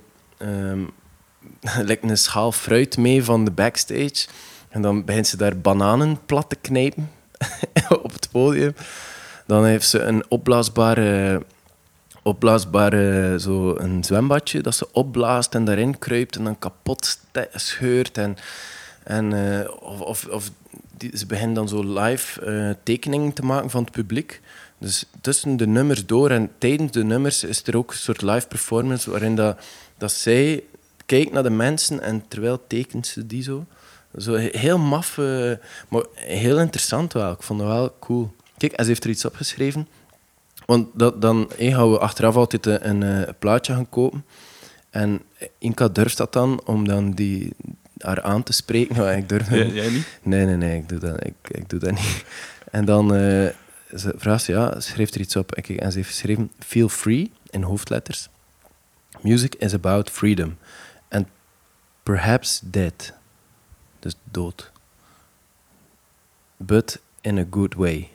like 1.90 2.08
een 2.08 2.18
schaal 2.18 2.52
fruit 2.52 2.98
mee 2.98 3.24
van 3.24 3.46
de 3.46 3.52
backstage. 3.52 4.28
En 4.70 4.82
dan 4.82 5.06
begint 5.06 5.28
ze 5.28 5.38
daar 5.38 5.58
bananen 5.58 6.20
plat 6.26 6.50
te 6.50 6.56
knijpen 6.56 7.12
op 8.04 8.14
het 8.14 8.28
podium. 8.32 8.74
Dan 9.46 9.66
heeft 9.66 9.88
ze 9.88 10.00
een 10.00 10.26
opblaasbare, 10.30 11.44
opblaasbare 12.24 13.40
zo 13.40 13.76
een 13.78 14.04
zwembadje 14.04 14.62
dat 14.62 14.76
ze 14.76 14.88
opblaast 14.92 15.56
en 15.56 15.66
daarin 15.66 16.00
kruipt 16.00 16.36
en 16.36 16.44
dan 16.44 16.60
kapot 16.60 17.20
scheurt. 17.54 18.18
En, 18.18 18.38
en, 19.04 19.60
eh, 19.60 19.70
of, 19.82 20.26
of 20.26 20.52
die, 21.02 21.18
ze 21.18 21.26
begint 21.26 21.56
dan 21.56 21.68
zo 21.68 22.00
live 22.00 22.42
eh, 22.46 22.70
tekeningen 22.84 23.34
te 23.34 23.46
maken 23.46 23.70
van 23.70 23.84
het 23.84 23.92
publiek. 23.92 24.42
Dus 24.78 25.06
tussen 25.22 25.58
de 25.58 25.68
nummers 25.68 26.06
door 26.06 26.30
en 26.30 26.52
tijdens 26.58 26.92
de 26.92 27.04
nummers 27.04 27.44
is 27.44 27.64
er 27.64 27.78
ook 27.78 27.92
een 27.92 27.98
soort 27.98 28.22
live 28.22 28.48
performance 28.48 29.10
waarin 29.12 29.36
dat, 29.36 29.60
dat 29.98 30.12
zij 30.12 30.64
kijkt 31.06 31.32
naar 31.32 31.44
de 31.44 31.50
mensen 31.50 32.02
en 32.02 32.24
terwijl 32.28 32.64
tekent 32.68 33.08
ze 33.08 33.26
die 33.26 33.44
zo. 33.44 33.66
Zo 34.18 34.34
he- 34.34 34.50
heel 34.58 34.78
maf, 34.78 35.18
eh, 35.18 35.52
maar 35.90 36.04
heel 36.16 36.60
interessant 36.60 37.14
wel. 37.14 37.32
Ik 37.32 37.42
vond 37.44 37.60
het 37.60 37.70
wel 37.70 37.96
cool. 38.00 38.32
Kijk, 38.58 38.74
en 38.74 38.84
ze 38.84 38.90
heeft 38.90 39.04
er 39.04 39.10
iets 39.10 39.26
opgeschreven. 39.26 39.88
Want 40.66 40.88
dat, 40.94 41.22
dan 41.22 41.52
eh, 41.58 41.76
gaan 41.76 41.92
we 41.92 42.00
achteraf 42.00 42.36
altijd 42.36 42.66
een, 42.66 42.90
een 42.90 43.04
eh, 43.26 43.34
plaatje 43.40 43.74
gaan 43.74 43.90
kopen. 43.90 44.26
En 44.90 45.22
Inka 45.58 45.88
durft 45.88 46.18
dat 46.18 46.34
dan, 46.34 46.62
om 46.66 46.88
dan 46.88 47.12
die, 47.12 47.54
haar 48.02 48.22
aan 48.22 48.44
te 48.44 48.54
spreken. 48.54 48.96
Maar 49.02 49.18
ik 49.18 49.30
durf 49.30 49.50
Jij, 49.50 49.90
niet. 49.90 50.08
Nee, 50.24 50.46
nee, 50.46 50.56
nee, 50.56 50.78
ik 50.78 50.90
doe 50.90 51.00
dat, 51.00 51.26
ik, 51.26 51.34
ik 51.48 51.70
doe 51.70 51.80
dat 51.80 51.92
niet. 51.92 52.24
En 52.72 52.86
dan 52.86 53.16
eh, 53.16 53.48
ze 53.96 54.14
vraagt 54.16 54.44
ze, 54.44 54.52
ja, 54.52 54.80
schreef 54.80 55.14
er 55.14 55.20
iets 55.20 55.36
op. 55.36 55.52
En, 55.52 55.64
kijk, 55.64 55.80
en 55.80 55.92
ze 55.92 55.98
heeft 55.98 56.10
geschreven, 56.10 56.52
feel 56.60 56.90
free, 56.90 57.32
in 57.50 57.64
hoofdletters. 57.64 58.30
Music 59.22 59.56
is 59.56 59.74
about 59.74 60.10
freedom. 60.10 60.58
And 61.10 61.28
perhaps 62.04 62.62
dead. 62.64 63.14
Dus 64.00 64.16
dood. 64.32 64.72
But 66.58 67.00
in 67.22 67.38
a 67.38 67.46
good 67.50 67.74
way. 67.74 68.10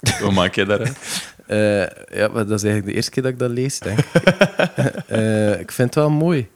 Hoe 0.20 0.32
maak 0.32 0.54
jij 0.54 0.64
daaruit? 0.64 0.98
Eh, 1.46 2.18
ja, 2.18 2.28
maar 2.28 2.46
dat 2.46 2.58
is 2.58 2.62
eigenlijk 2.62 2.86
de 2.86 2.92
eerste 2.92 3.10
keer 3.10 3.22
dat 3.22 3.32
ik 3.32 3.38
dat 3.38 3.50
lees, 3.50 3.78
denk 3.78 3.98
ik. 3.98 4.22
Eh, 5.06 5.60
ik 5.60 5.72
vind 5.72 5.94
het 5.94 5.94
wel 5.94 6.10
mooi. 6.10 6.48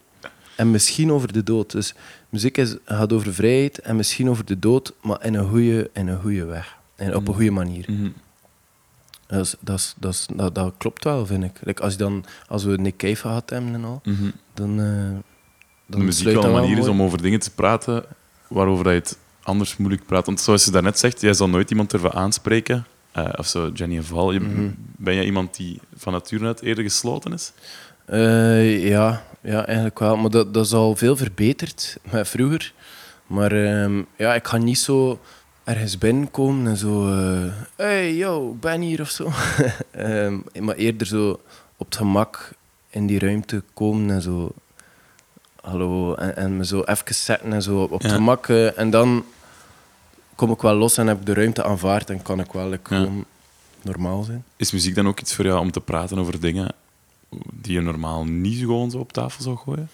En 0.58 0.70
misschien 0.70 1.12
over 1.12 1.32
de 1.32 1.42
dood. 1.42 1.70
Dus 1.70 1.94
muziek 2.28 2.56
is, 2.58 2.76
gaat 2.84 3.12
over 3.12 3.34
vrijheid 3.34 3.78
en 3.80 3.96
misschien 3.96 4.28
over 4.30 4.44
de 4.44 4.58
dood, 4.58 4.92
maar 5.02 5.24
in 5.24 5.34
een 5.34 5.48
goede, 5.48 5.90
in 5.92 6.08
een 6.08 6.20
goede 6.20 6.44
weg. 6.44 6.76
En 6.96 7.16
op 7.16 7.28
een 7.28 7.34
goede 7.34 7.50
manier. 7.50 7.84
Mhm. 7.88 8.08
Dat, 9.26 9.44
is, 9.44 9.54
dat, 9.60 9.78
is, 9.78 9.94
dat, 9.98 10.12
is, 10.12 10.26
dat, 10.34 10.54
dat 10.54 10.74
klopt 10.78 11.04
wel, 11.04 11.26
vind 11.26 11.44
ik. 11.44 11.52
Like 11.62 11.82
als, 11.82 11.92
je 11.92 11.98
dan, 11.98 12.24
als 12.48 12.64
we 12.64 12.76
Nick 12.76 12.96
Cave 12.96 13.16
gehad 13.16 13.50
hebben 13.50 13.74
en 13.74 13.84
al, 13.84 14.00
Mhm. 14.04 14.30
dan, 14.54 14.70
eh 14.80 15.22
dan 15.86 16.00
de 16.00 16.06
muziek 16.06 16.20
sluit 16.28 16.36
wel 16.36 16.46
een 16.46 16.52
manier 16.60 16.78
is 16.78 16.86
om 16.88 17.02
over 17.02 17.22
dingen 17.22 17.40
te 17.40 17.50
praten 17.50 18.04
waarover 18.48 18.84
dat 18.84 18.92
je 18.92 18.98
het 18.98 19.18
anders 19.42 19.76
moeilijk 19.76 20.06
praat. 20.06 20.26
Want 20.26 20.40
zoals 20.40 20.64
je 20.64 20.70
daarnet 20.70 20.98
zegt, 20.98 21.20
jij 21.20 21.34
zal 21.34 21.48
nooit 21.48 21.70
iemand 21.70 21.90
durven 21.90 22.12
aanspreken. 22.12 22.86
Eh, 23.12 23.28
of 23.36 23.46
zo, 23.46 23.70
Jenny 23.74 23.96
en 23.96 24.04
Val. 24.04 24.32
Je- 24.32 24.40
Mhm. 24.40 24.68
Ben 24.96 25.14
jij 25.14 25.24
iemand 25.24 25.56
die 25.56 25.80
van 25.96 26.12
nature 26.12 26.46
uit 26.46 26.62
eerder 26.62 26.84
gesloten 26.84 27.32
is? 27.32 27.52
Eh, 28.08 28.88
ja, 28.88 29.22
ja, 29.40 29.66
eigenlijk 29.66 29.98
wel. 29.98 30.16
Maar 30.16 30.30
dat, 30.30 30.54
dat 30.54 30.64
is 30.64 30.72
al 30.72 30.96
veel 30.96 31.16
verbeterd 31.16 31.96
met 32.10 32.28
vroeger. 32.28 32.72
Maar 33.26 33.52
ehm, 33.52 34.02
ja, 34.16 34.34
ik 34.34 34.46
ga 34.46 34.56
niet 34.56 34.78
zo 34.78 35.20
ergens 35.64 35.98
binnenkomen 35.98 36.66
en 36.66 36.76
zo... 36.76 37.08
eh, 37.12 37.52
hey, 37.76 38.14
yo, 38.16 38.50
ik 38.52 38.60
ben 38.60 38.80
hier 38.80 39.00
of 39.00 39.10
zo. 39.10 39.30
Ehm, 39.90 40.36
maar 40.60 40.74
eerder 40.74 41.06
zo 41.06 41.40
op 41.76 41.86
het 41.86 41.96
gemak 41.96 42.50
in 42.90 43.06
die 43.06 43.18
ruimte 43.18 43.62
komen 43.74 44.10
en 44.14 44.22
zo... 44.22 44.50
Hallo, 45.60 46.14
en, 46.14 46.36
en 46.36 46.56
me 46.56 46.64
zo 46.64 46.82
even 46.82 47.14
zetten 47.14 47.52
en 47.52 47.62
zo 47.62 47.82
op 47.82 47.90
het 47.90 48.02
Ja. 48.02 48.08
gemak. 48.08 48.48
eh, 48.48 48.78
en 48.78 48.90
dan 48.90 49.24
kom 50.34 50.50
ik 50.50 50.60
wel 50.60 50.74
los 50.74 50.96
en 50.96 51.06
heb 51.06 51.20
ik 51.20 51.26
de 51.26 51.34
ruimte 51.34 51.64
aanvaard 51.64 52.10
en 52.10 52.22
kan 52.22 52.40
ik 52.40 52.52
wel 52.52 52.68
like, 52.68 52.94
Ja. 52.94 53.00
gewoon 53.00 53.24
normaal 53.82 54.22
zijn. 54.22 54.44
Is 54.56 54.72
muziek 54.72 54.94
dan 54.94 55.08
ook 55.08 55.20
iets 55.20 55.34
voor 55.34 55.44
jou 55.44 55.60
om 55.60 55.70
te 55.70 55.80
praten 55.80 56.18
over 56.18 56.40
dingen 56.40 56.68
die 57.52 57.72
je 57.72 57.80
normaal 57.80 58.24
niet 58.24 58.58
gewoon 58.58 58.90
zo 58.90 58.98
op 58.98 59.12
tafel 59.12 59.42
zou 59.42 59.56
gooien? 59.56 59.88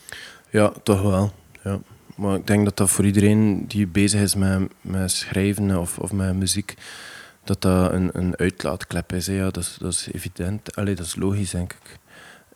Ja, 0.51 0.73
toch 0.83 1.03
wel. 1.03 1.33
Ja. 1.65 1.81
Maar 2.17 2.37
ik 2.37 2.47
denk 2.47 2.65
dat 2.65 2.77
dat 2.77 2.91
voor 2.91 3.05
iedereen 3.05 3.65
die 3.69 3.87
bezig 3.87 4.21
is 4.21 4.35
met, 4.35 4.69
met 4.81 5.11
schrijven 5.11 5.79
of, 5.79 5.99
of 5.99 6.13
met 6.13 6.35
muziek, 6.37 6.75
dat 7.45 7.63
dat 7.63 7.93
een, 7.93 8.11
een 8.13 8.37
uitlaatklep 8.37 9.13
is. 9.13 9.27
Ja, 9.27 9.45
dat, 9.51 9.57
is 9.57 9.77
dat 9.81 10.09
evident. 10.13 10.77
Allee, 10.77 10.95
dat 10.95 11.07
is 11.07 11.15
logisch, 11.17 11.51
denk 11.51 11.73
ik. 11.73 11.99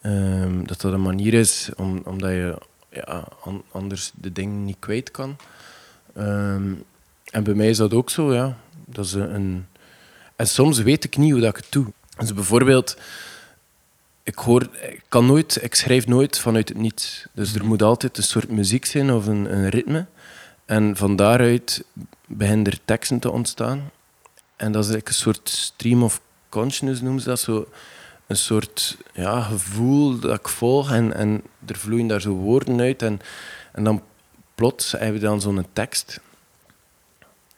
Ehm, 0.00 0.64
dat 0.64 0.80
dat 0.80 0.92
een 0.92 1.02
manier 1.02 1.34
is 1.34 1.70
om, 1.76 2.00
omdat 2.04 2.30
je 2.30 2.58
ja, 2.90 3.28
an- 3.44 3.62
anders 3.72 4.12
de 4.14 4.32
dingen 4.32 4.64
niet 4.64 4.76
kwijt 4.78 5.10
kan. 5.10 5.36
Ehm, 6.14 6.72
en 7.30 7.44
bij 7.44 7.54
mij 7.54 7.68
is 7.68 7.76
dat 7.76 7.94
ook 7.94 8.10
zo, 8.10 8.34
ja. 8.34 8.56
Dat 8.86 9.04
is 9.04 9.12
een- 9.12 9.66
En 10.36 10.46
soms 10.48 10.78
weet 10.78 11.04
ik 11.04 11.16
niet 11.16 11.32
hoe 11.32 11.40
dat 11.40 11.50
ik 11.50 11.56
het 11.64 11.72
doe. 11.72 11.86
Dus 12.18 12.34
bijvoorbeeld, 12.34 12.96
ik, 14.28 14.38
hoor, 14.38 14.62
ik, 14.62 15.02
kan 15.08 15.26
nooit, 15.26 15.62
ik 15.62 15.74
schrijf 15.74 16.06
nooit 16.06 16.38
vanuit 16.38 16.68
het 16.68 16.78
niets. 16.78 17.26
Dus 17.32 17.54
er 17.54 17.64
moet 17.64 17.82
altijd 17.82 18.16
een 18.16 18.22
soort 18.22 18.50
muziek 18.50 18.84
zijn 18.84 19.12
of 19.12 19.26
een, 19.26 19.52
een 19.52 19.68
ritme. 19.68 20.06
En 20.64 20.96
van 20.96 21.16
daaruit 21.16 21.84
beginnen 22.26 22.66
er 22.66 22.78
teksten 22.84 23.18
te 23.18 23.30
ontstaan. 23.30 23.90
En 24.56 24.72
dat 24.72 24.84
is 24.84 24.90
eigenlijk 24.90 25.08
een 25.08 25.14
soort 25.14 25.48
stream 25.48 26.02
of 26.02 26.20
consciousness, 26.48 27.00
noemen 27.00 27.22
ze 27.22 27.28
dat. 27.28 27.40
Zo 27.40 27.68
een 28.26 28.36
soort 28.36 28.96
ja, 29.12 29.40
gevoel 29.40 30.18
dat 30.18 30.38
ik 30.38 30.48
volg 30.48 30.92
en, 30.92 31.14
en 31.14 31.42
er 31.66 31.76
vloeien 31.76 32.06
daar 32.06 32.20
zo 32.20 32.32
woorden 32.32 32.80
uit. 32.80 33.02
En, 33.02 33.20
en 33.72 33.84
dan 33.84 34.02
plots 34.54 34.92
hebben 34.92 35.12
we 35.12 35.26
dan 35.26 35.40
zo'n 35.40 35.66
tekst. 35.72 36.20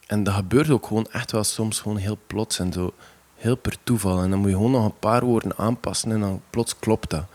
En 0.07 0.23
dat 0.23 0.33
gebeurt 0.33 0.69
ook 0.69 0.85
gewoon 0.85 1.07
echt 1.11 1.31
wel 1.31 1.43
soms 1.43 1.79
gewoon 1.79 1.97
heel 1.97 2.17
plots 2.27 2.59
en 2.59 2.73
zo. 2.73 2.93
Heel 3.41 3.55
per 3.55 3.75
toeval. 3.83 4.23
En 4.23 4.29
dan 4.29 4.39
moet 4.39 4.49
je 4.49 4.55
gewoon 4.55 4.71
nog 4.71 4.85
een 4.85 4.99
paar 4.99 5.25
woorden 5.25 5.57
aanpassen 5.57 6.11
en 6.11 6.19
dan 6.19 6.41
plots 6.49 6.79
klopt 6.79 7.09
dat. 7.09 7.25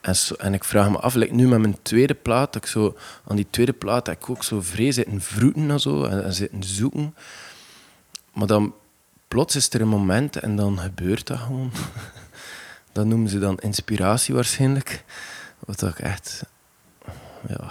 En, 0.00 0.16
zo, 0.16 0.34
en 0.34 0.54
ik 0.54 0.64
vraag 0.64 0.90
me 0.90 0.98
af, 0.98 1.14
like 1.14 1.34
nu 1.34 1.48
met 1.48 1.60
mijn 1.60 1.78
tweede 1.82 2.14
plaat, 2.14 2.52
dat 2.52 2.62
ik 2.62 2.68
zo, 2.68 2.96
aan 3.26 3.36
die 3.36 3.46
tweede 3.50 3.72
plaat 3.72 4.06
heb 4.06 4.16
ik 4.16 4.30
ook 4.30 4.44
zo 4.44 4.60
vrees 4.60 4.94
zitten 4.94 5.20
vroeten 5.20 5.70
en 5.70 5.80
zo, 5.80 6.04
en, 6.04 6.24
en 6.24 6.32
zitten 6.32 6.64
zoeken. 6.64 7.14
Maar 8.32 8.46
dan 8.46 8.74
plots 9.28 9.56
is 9.56 9.70
er 9.70 9.80
een 9.80 9.88
moment 9.88 10.36
en 10.36 10.56
dan 10.56 10.78
gebeurt 10.78 11.26
dat 11.26 11.38
gewoon. 11.38 11.72
dat 12.92 13.06
noemen 13.06 13.30
ze 13.30 13.38
dan 13.38 13.58
inspiratie 13.58 14.34
waarschijnlijk. 14.34 15.04
Wat 15.58 15.82
ik 15.82 15.98
echt... 15.98 16.42
Ja... 17.48 17.70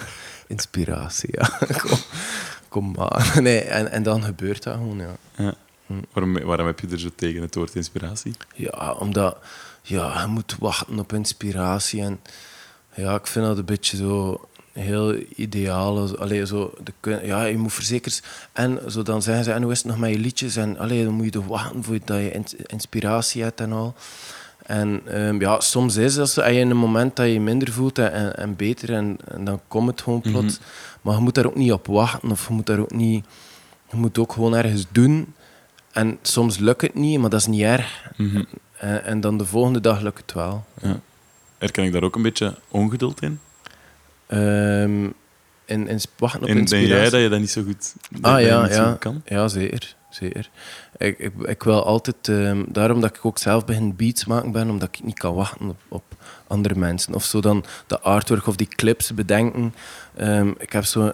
Inspiratie, 0.46 1.28
ja. 1.32 1.58
kom, 1.82 1.98
kom 2.68 2.92
maar. 2.92 3.38
Nee, 3.40 3.60
en, 3.60 3.90
en 3.90 4.02
dan 4.02 4.24
gebeurt 4.24 4.62
dat 4.62 4.74
gewoon, 4.74 4.98
ja. 4.98 5.14
Ja. 5.36 5.54
Waarom, 6.12 6.44
waarom 6.44 6.66
heb 6.66 6.80
je 6.80 6.86
er 6.88 6.98
zo 7.00 7.08
tegen 7.14 7.42
het 7.42 7.54
woord 7.54 7.74
inspiratie? 7.74 8.34
Ja, 8.54 8.92
omdat 8.92 9.36
ja, 9.82 10.20
je 10.20 10.26
moet 10.26 10.56
wachten 10.58 10.98
op 10.98 11.12
inspiratie. 11.12 12.02
En 12.02 12.20
ja, 12.94 13.14
ik 13.14 13.26
vind 13.26 13.46
dat 13.46 13.58
een 13.58 13.64
beetje 13.64 13.96
zo 13.96 14.40
heel 14.72 15.16
ideaal. 15.36 16.18
Allee, 16.18 16.46
zo 16.46 16.74
de, 16.82 17.20
ja, 17.22 17.44
je 17.44 17.58
moet 17.58 17.72
verzekerd... 17.72 18.22
En 18.52 18.80
zo 18.88 19.02
dan 19.02 19.22
zeggen 19.22 19.44
ze, 19.44 19.52
en 19.52 19.62
hoe 19.62 19.72
is 19.72 19.78
het 19.78 19.86
nog 19.86 19.98
met 19.98 20.10
je 20.10 20.18
liedjes? 20.18 20.56
En 20.56 20.78
allee, 20.78 21.04
dan 21.04 21.12
moet 21.14 21.24
je 21.24 21.30
toch 21.30 21.46
wachten 21.46 21.84
voordat 21.84 22.18
je 22.18 22.32
ins- 22.32 22.54
inspiratie 22.54 23.42
hebt 23.42 23.60
en 23.60 23.72
al. 23.72 23.94
En 24.66 25.00
ehm, 25.06 25.40
ja, 25.40 25.60
soms 25.60 25.96
is 25.96 26.14
dat 26.14 26.34
je 26.34 26.42
in 26.52 26.70
een 26.70 26.76
moment 26.76 27.16
dat 27.16 27.26
je 27.26 27.32
je 27.32 27.40
minder 27.40 27.72
voelt 27.72 27.98
en, 27.98 28.12
en, 28.12 28.36
en 28.36 28.56
beter, 28.56 28.92
en, 28.92 29.16
en 29.28 29.44
dan 29.44 29.60
komt 29.68 29.88
het 29.90 30.00
gewoon 30.02 30.20
plots. 30.20 30.58
Maar 31.00 31.14
je 31.14 31.20
moet 31.20 31.34
daar 31.34 31.46
ook 31.46 31.56
niet 31.56 31.72
op 31.72 31.86
wachten, 31.86 32.30
of 32.30 32.48
je 32.48 32.54
moet 32.54 32.66
daar 32.66 32.78
ook 32.78 32.92
niet... 32.94 33.24
Je 33.90 33.96
moet 33.98 34.18
ook 34.18 34.32
gewoon 34.32 34.54
ergens 34.54 34.86
doen. 34.90 35.34
En 35.92 36.18
soms 36.22 36.58
lukt 36.58 36.82
het 36.82 36.94
niet, 36.94 37.18
maar 37.18 37.30
dat 37.30 37.40
is 37.40 37.46
niet 37.46 37.62
erg. 37.62 38.10
En, 38.76 39.04
en 39.04 39.20
dan 39.20 39.38
de 39.38 39.46
volgende 39.46 39.80
dag 39.80 40.00
lukt 40.00 40.20
het 40.20 40.32
wel. 40.32 40.64
Ja. 40.82 41.00
Herken 41.58 41.84
ik 41.84 41.92
daar 41.92 42.02
ook 42.02 42.16
een 42.16 42.22
beetje 42.22 42.54
ongeduld 42.68 43.22
in? 43.22 43.40
Ehm 44.26 45.06
en, 45.72 45.88
en 45.88 46.00
wachten 46.18 46.40
op 46.40 46.46
denk 46.46 46.58
inspiratie. 46.58 46.94
jij 46.96 47.10
dat 47.10 47.20
je 47.20 47.28
dat 47.28 47.40
niet 47.40 47.50
zo 47.50 47.62
goed, 47.62 47.94
Ah 48.20 48.40
ja, 48.40 48.68
ja. 48.68 48.96
kan? 48.98 49.22
ja 49.24 49.48
zeker. 49.48 49.96
zeker. 50.10 50.50
Ik, 50.96 51.18
ik, 51.18 51.32
ik 51.42 51.62
wil 51.62 51.84
altijd, 51.84 52.28
ehm, 52.28 52.62
daarom 52.68 53.00
dat 53.00 53.16
ik 53.16 53.24
ook 53.24 53.38
zelf 53.38 53.64
begin 53.64 53.96
beats 53.96 54.24
maken 54.24 54.52
ben, 54.52 54.70
omdat 54.70 54.88
ik 54.88 55.04
niet 55.04 55.18
kan 55.18 55.34
wachten 55.34 55.68
op, 55.68 55.80
op 55.88 56.02
andere 56.46 56.74
mensen. 56.74 57.14
Of 57.14 57.24
zo 57.24 57.40
dan 57.40 57.64
de 57.86 58.00
artwork 58.00 58.46
of 58.46 58.56
die 58.56 58.66
clips 58.66 59.14
bedenken. 59.14 59.74
Ehm, 60.16 60.48
ik 60.58 60.72
heb 60.72 60.84
zo 60.84 61.12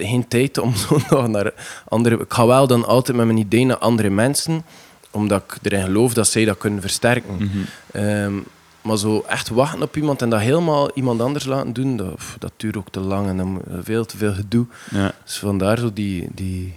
geen 0.00 0.28
tijd 0.28 0.58
om 0.58 0.74
zo 0.76 0.98
nog 1.10 1.28
naar 1.28 1.52
andere... 1.88 2.18
Ik 2.18 2.32
ga 2.32 2.46
wel 2.46 2.66
dan 2.66 2.86
altijd 2.86 3.16
met 3.16 3.26
mijn 3.26 3.38
ideeën 3.38 3.66
naar 3.66 3.78
andere 3.78 4.10
mensen, 4.10 4.64
omdat 5.10 5.42
ik 5.42 5.58
erin 5.62 5.82
geloof 5.84 6.14
dat 6.14 6.28
zij 6.28 6.44
dat 6.44 6.58
kunnen 6.58 6.80
versterken. 6.80 7.34
Mhm. 7.34 7.48
Ehm, 7.92 8.34
maar 8.82 8.96
zo 8.98 9.24
echt 9.28 9.48
wachten 9.48 9.82
op 9.82 9.96
iemand 9.96 10.22
en 10.22 10.30
dat 10.30 10.40
helemaal 10.40 10.90
iemand 10.94 11.20
anders 11.20 11.44
laten 11.44 11.72
doen, 11.72 11.96
dat, 11.96 12.14
pff, 12.14 12.36
dat 12.38 12.52
duurt 12.56 12.76
ook 12.76 12.90
te 12.90 13.00
lang 13.00 13.28
en 13.28 13.36
dan 13.36 13.60
veel 13.82 14.04
te 14.04 14.16
veel 14.16 14.32
gedoe. 14.34 14.66
Ja. 14.90 15.12
Dus 15.24 15.38
vandaar 15.38 15.78
zo 15.78 15.92
die, 15.92 16.28
die, 16.34 16.74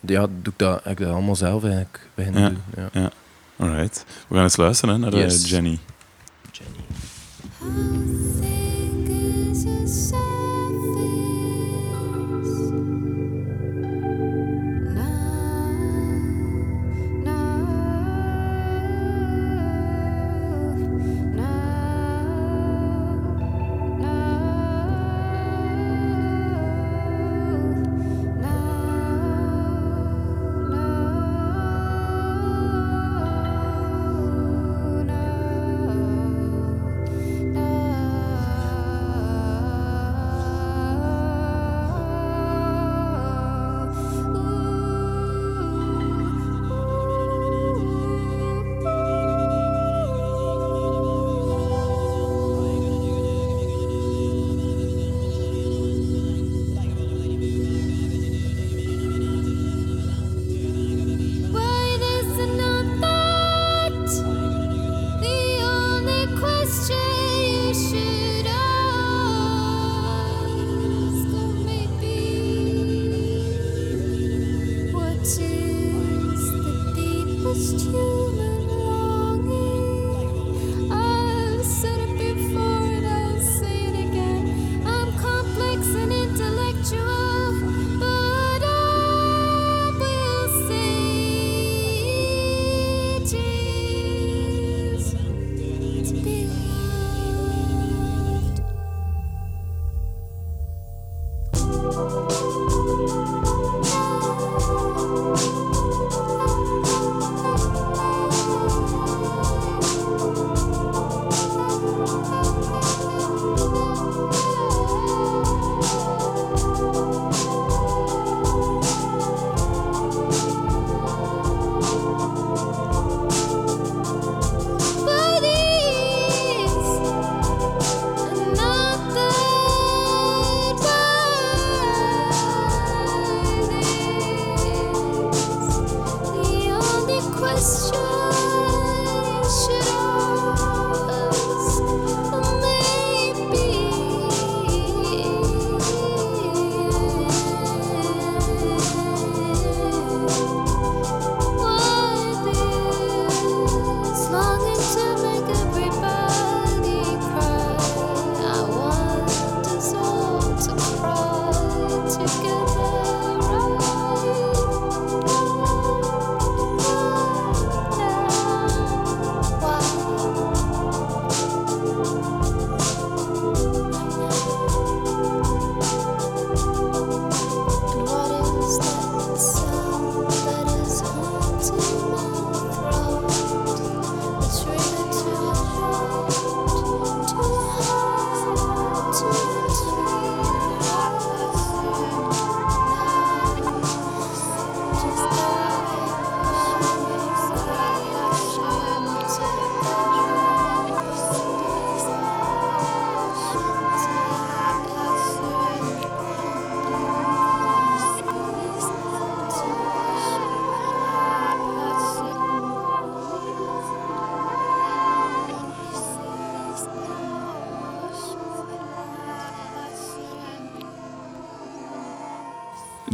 ja, 0.00 0.20
doe 0.20 0.52
ik 0.52 0.58
dat, 0.58 0.86
ik 0.86 0.98
dat 0.98 1.08
allemaal 1.12 1.36
zelf 1.36 1.62
eigenlijk 1.64 2.08
beginnen 2.14 2.42
Ja. 2.42 2.48
doen. 2.48 2.62
Ja. 2.76 3.00
Ja. 3.00 3.10
Alright. 3.56 4.04
We 4.28 4.34
gaan 4.34 4.44
eens 4.44 4.56
luisteren 4.56 4.94
hè, 4.94 5.00
naar 5.00 5.12
eh, 5.12 5.20
Yes. 5.20 5.50
Jenny. 5.50 5.78
Think 9.62 10.21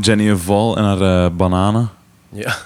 Jenny 0.08 0.36
val 0.36 0.76
en 0.76 0.84
haar 0.84 1.24
eh, 1.24 1.36
bananen. 1.36 1.90
ja. 2.28 2.56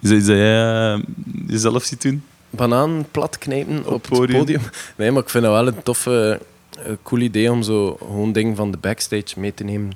Is 0.00 0.08
dat 0.08 0.18
iets 0.18 0.26
dat 0.26 0.36
jij 0.36 0.92
eh, 0.94 1.00
jezelf 1.46 1.84
ziet 1.84 2.02
doen? 2.02 2.24
Banaan 2.50 3.06
plat 3.10 3.38
knijpen 3.38 3.86
op, 3.86 4.02
podium. 4.02 4.28
het 4.28 4.38
podium. 4.38 4.60
Nee, 4.96 5.10
maar 5.10 5.22
ik 5.22 5.28
vind 5.28 5.44
dat 5.44 5.52
wel 5.52 5.66
een 5.66 5.82
toffe, 5.82 6.40
eh, 6.78 6.92
cool 7.02 7.20
idee 7.20 7.50
om 7.50 7.62
zo 7.62 7.96
gewoon 7.98 8.32
dingen 8.32 8.56
van 8.56 8.70
de 8.70 8.76
backstage 8.78 9.40
mee 9.40 9.54
te 9.54 9.64
nemen. 9.64 9.90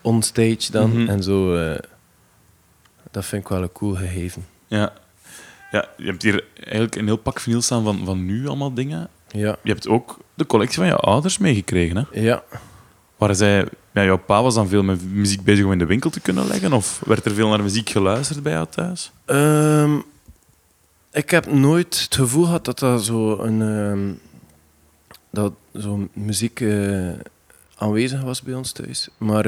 Onstage 0.00 0.70
dan. 0.70 0.90
Mhm. 1.02 1.08
En 1.08 1.22
zo. 1.22 1.56
eh, 1.56 1.78
dat 3.10 3.24
vind 3.24 3.42
ik 3.42 3.48
wel 3.48 3.62
een 3.62 3.72
cool 3.72 3.94
gegeven. 3.94 4.46
Ja. 4.66 4.92
ja. 5.70 5.88
Je 5.96 6.04
hebt 6.06 6.22
hier 6.22 6.44
eigenlijk 6.64 6.96
een 6.96 7.06
heel 7.06 7.16
pak 7.16 7.40
vinyl 7.40 7.62
staan 7.62 7.84
van, 7.84 8.00
van 8.04 8.24
nu 8.24 8.46
allemaal 8.46 8.74
dingen. 8.74 9.08
Ja. 9.28 9.56
Je 9.62 9.70
hebt 9.72 9.88
ook 9.88 10.18
de 10.34 10.46
collectie 10.46 10.78
van 10.78 10.86
je 10.86 10.96
ouders 10.96 11.38
meegekregen, 11.38 11.96
hè? 11.96 12.20
Ja. 12.20 12.42
Waar 13.16 13.34
zij... 13.34 13.66
Ja, 13.96 14.04
jouw 14.04 14.18
pa 14.18 14.42
was 14.42 14.54
dan 14.54 14.68
veel 14.68 14.82
met 14.82 15.12
muziek 15.12 15.44
bezig 15.44 15.64
om 15.64 15.72
in 15.72 15.78
de 15.78 15.86
winkel 15.86 16.10
te 16.10 16.20
kunnen 16.20 16.46
leggen? 16.46 16.72
Of 16.72 17.00
werd 17.06 17.24
er 17.24 17.34
veel 17.34 17.48
naar 17.48 17.62
muziek 17.62 17.88
geluisterd 17.88 18.42
bij 18.42 18.52
jou 18.52 18.66
thuis? 18.70 19.12
Ehm, 19.24 19.98
ik 21.12 21.30
heb 21.30 21.52
nooit 21.52 22.00
het 22.02 22.14
gevoel 22.14 22.44
gehad 22.44 22.64
dat 22.64 22.78
dat 22.78 23.04
zo 23.04 23.38
een 23.38 23.62
ehm, 23.62 24.12
dat 25.30 25.52
zo 25.74 26.08
muziek 26.12 26.60
eh, 26.60 27.08
aanwezig 27.76 28.22
was 28.22 28.42
bij 28.42 28.54
ons 28.54 28.72
thuis. 28.72 29.08
Maar 29.18 29.44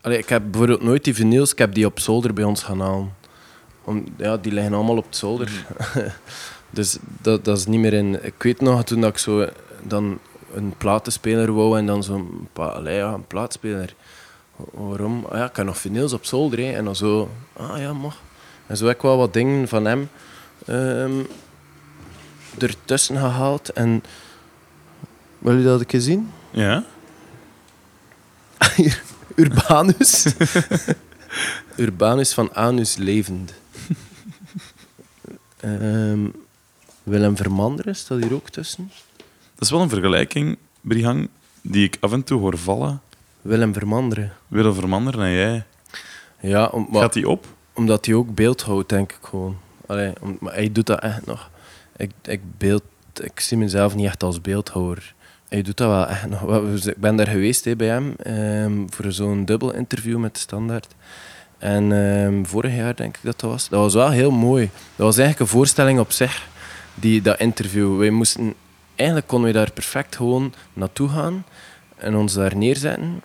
allee, 0.00 0.18
ik 0.18 0.28
heb 0.28 0.42
bijvoorbeeld 0.50 0.82
nooit 0.82 1.04
die 1.04 1.14
vinyls, 1.14 1.52
ik 1.52 1.58
heb 1.58 1.74
die 1.74 1.86
op 1.86 2.00
zolder 2.00 2.32
bij 2.32 2.44
ons 2.44 2.62
gaan 2.62 2.80
halen. 2.80 3.14
Om, 3.84 4.04
ja, 4.16 4.36
die 4.36 4.52
liggen 4.52 4.74
allemaal 4.74 4.96
op 4.96 5.06
het 5.06 5.16
zolder. 5.16 5.66
dus 6.70 6.98
dat, 7.20 7.44
dat 7.44 7.58
is 7.58 7.66
niet 7.66 7.80
meer 7.80 7.92
in. 7.92 8.24
Ik 8.24 8.42
weet 8.42 8.60
nog 8.60 8.84
toen 8.84 9.00
dat 9.00 9.10
ik 9.10 9.18
zo 9.18 9.48
dan 9.82 10.18
een 10.54 10.74
platenspeler 10.78 11.52
wou 11.52 11.78
en 11.78 11.86
dan 11.86 12.02
zo'n 12.02 12.48
allee, 12.54 12.96
ja, 12.96 13.12
een 13.12 13.26
plaatspeler. 13.26 13.94
Waarom? 14.56 15.24
Ah 15.24 15.38
ja, 15.38 15.48
ik 15.48 15.56
heb 15.56 15.66
nog 15.66 15.78
vinyls 15.78 16.12
op 16.12 16.24
zolder. 16.24 16.58
hè. 16.58 16.72
En 16.72 16.84
dan 16.84 16.96
zo, 16.96 17.30
ah 17.52 17.78
ja, 17.78 17.92
mag. 17.92 18.16
En 18.66 18.76
zo 18.76 18.86
heb 18.86 18.96
ik 18.96 19.02
wel 19.02 19.16
wat 19.16 19.32
dingen 19.32 19.68
van 19.68 19.84
hem 19.84 20.08
ehm 20.66 21.22
ertussen 22.58 23.16
gehaald. 23.16 23.68
En 23.68 24.02
wil 25.38 25.56
je 25.56 25.64
dat 25.64 25.80
een 25.80 25.86
keer 25.86 26.00
zien? 26.00 26.30
Ja? 26.50 26.84
Urbanus. 29.34 30.26
Urbanus 31.76 32.32
van 32.34 32.54
Anus 32.54 32.96
Levend. 32.96 33.52
Ehm, 35.60 36.28
Willem 37.02 37.36
Vermanderen 37.36 37.96
staat 37.96 38.22
hier 38.22 38.34
ook 38.34 38.48
tussen. 38.48 38.90
Dat 39.60 39.68
is 39.68 39.70
wel 39.70 39.80
een 39.80 39.88
vergelijking, 39.88 40.58
Brihang, 40.80 41.28
die 41.62 41.84
ik 41.84 41.96
af 42.00 42.12
en 42.12 42.24
toe 42.24 42.40
hoor 42.40 42.58
vallen. 42.58 43.00
Willem 43.42 43.72
Vermanderen. 43.72 44.32
Willem 44.48 44.74
Vermanderen 44.74 45.24
en 45.24 45.30
jij. 45.32 45.64
Ja, 46.40 46.66
om, 46.66 46.86
maar- 46.90 47.00
Gaat 47.00 47.12
die 47.12 47.28
op? 47.28 47.46
omdat 47.72 48.06
hij 48.06 48.14
ook 48.14 48.34
beeld 48.34 48.62
houdt, 48.62 48.88
denk 48.88 49.12
ik 49.12 49.18
gewoon. 49.22 49.56
Allee, 49.86 50.12
om- 50.20 50.36
maar 50.40 50.52
hij 50.54 50.72
doet 50.72 50.86
dat 50.86 51.00
echt 51.00 51.26
nog. 51.26 51.50
Ik, 51.96 52.10
ik, 52.22 52.40
beeld, 52.58 52.82
ik 53.22 53.40
zie 53.40 53.56
mezelf 53.56 53.94
niet 53.94 54.06
echt 54.06 54.22
als 54.22 54.40
beeldhouwer. 54.40 55.14
Hij 55.48 55.62
doet 55.62 55.76
dat 55.76 55.88
wel 55.88 56.06
echt 56.06 56.28
nog. 56.28 56.62
Ik 56.86 56.96
ben 56.96 57.16
daar 57.16 57.26
geweest 57.28 57.64
hè, 57.64 57.76
bij 57.76 57.86
hem 57.88 58.14
ehm, 58.16 58.86
voor 58.88 59.12
zo'n 59.12 59.44
dubbel 59.44 59.74
interview 59.74 60.18
met 60.18 60.34
de 60.34 60.40
Standaard. 60.40 60.94
En 61.58 61.92
ehm, 61.92 62.44
vorig 62.44 62.74
jaar 62.74 62.96
denk 62.96 63.16
ik 63.16 63.22
dat 63.22 63.40
dat 63.40 63.50
was. 63.50 63.68
Dat 63.68 63.80
was 63.80 63.94
wel 63.94 64.10
heel 64.10 64.30
mooi. 64.30 64.70
Dat 64.96 65.06
was 65.06 65.16
eigenlijk 65.18 65.50
een 65.50 65.56
voorstelling 65.58 65.98
op 65.98 66.12
zich, 66.12 66.48
die, 66.94 67.22
dat 67.22 67.38
interview. 67.40 67.98
Wij 67.98 68.10
moesten, 68.10 68.54
eigenlijk 69.00 69.26
konden 69.26 69.52
we 69.52 69.58
daar 69.58 69.72
perfect 69.72 70.16
gewoon 70.16 70.54
naartoe 70.72 71.08
gaan 71.08 71.44
en 71.96 72.16
ons 72.16 72.34
daar 72.34 72.56
neerzetten. 72.56 73.22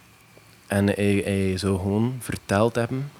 En 0.68 0.86
hij, 0.86 1.22
hij 1.26 1.58
zou 1.58 1.78
gewoon 1.78 2.18
verteld 2.20 2.76
hebben 2.76 3.12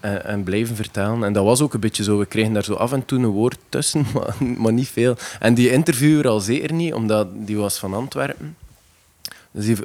en, 0.00 0.24
en 0.24 0.42
blijven 0.42 0.76
vertellen. 0.76 1.24
En 1.24 1.32
dat 1.32 1.44
was 1.44 1.60
ook 1.60 1.74
een 1.74 1.80
beetje 1.80 2.02
zo. 2.02 2.18
We 2.18 2.26
kregen 2.26 2.52
daar 2.52 2.64
zo 2.64 2.74
af 2.74 2.92
en 2.92 3.04
toe 3.04 3.18
een 3.18 3.26
woord 3.26 3.58
tussen, 3.68 4.06
maar, 4.14 4.34
maar 4.40 4.72
niet 4.72 4.88
veel. 4.88 5.16
En 5.38 5.54
die 5.54 5.70
interviewer 5.70 6.28
al 6.28 6.40
zeker 6.40 6.72
niet, 6.72 6.94
omdat 6.94 7.28
die 7.46 7.56
was 7.56 7.78
van 7.78 7.94
Antwerpen. 7.94 8.56
Dus 9.50 9.64
die, 9.64 9.76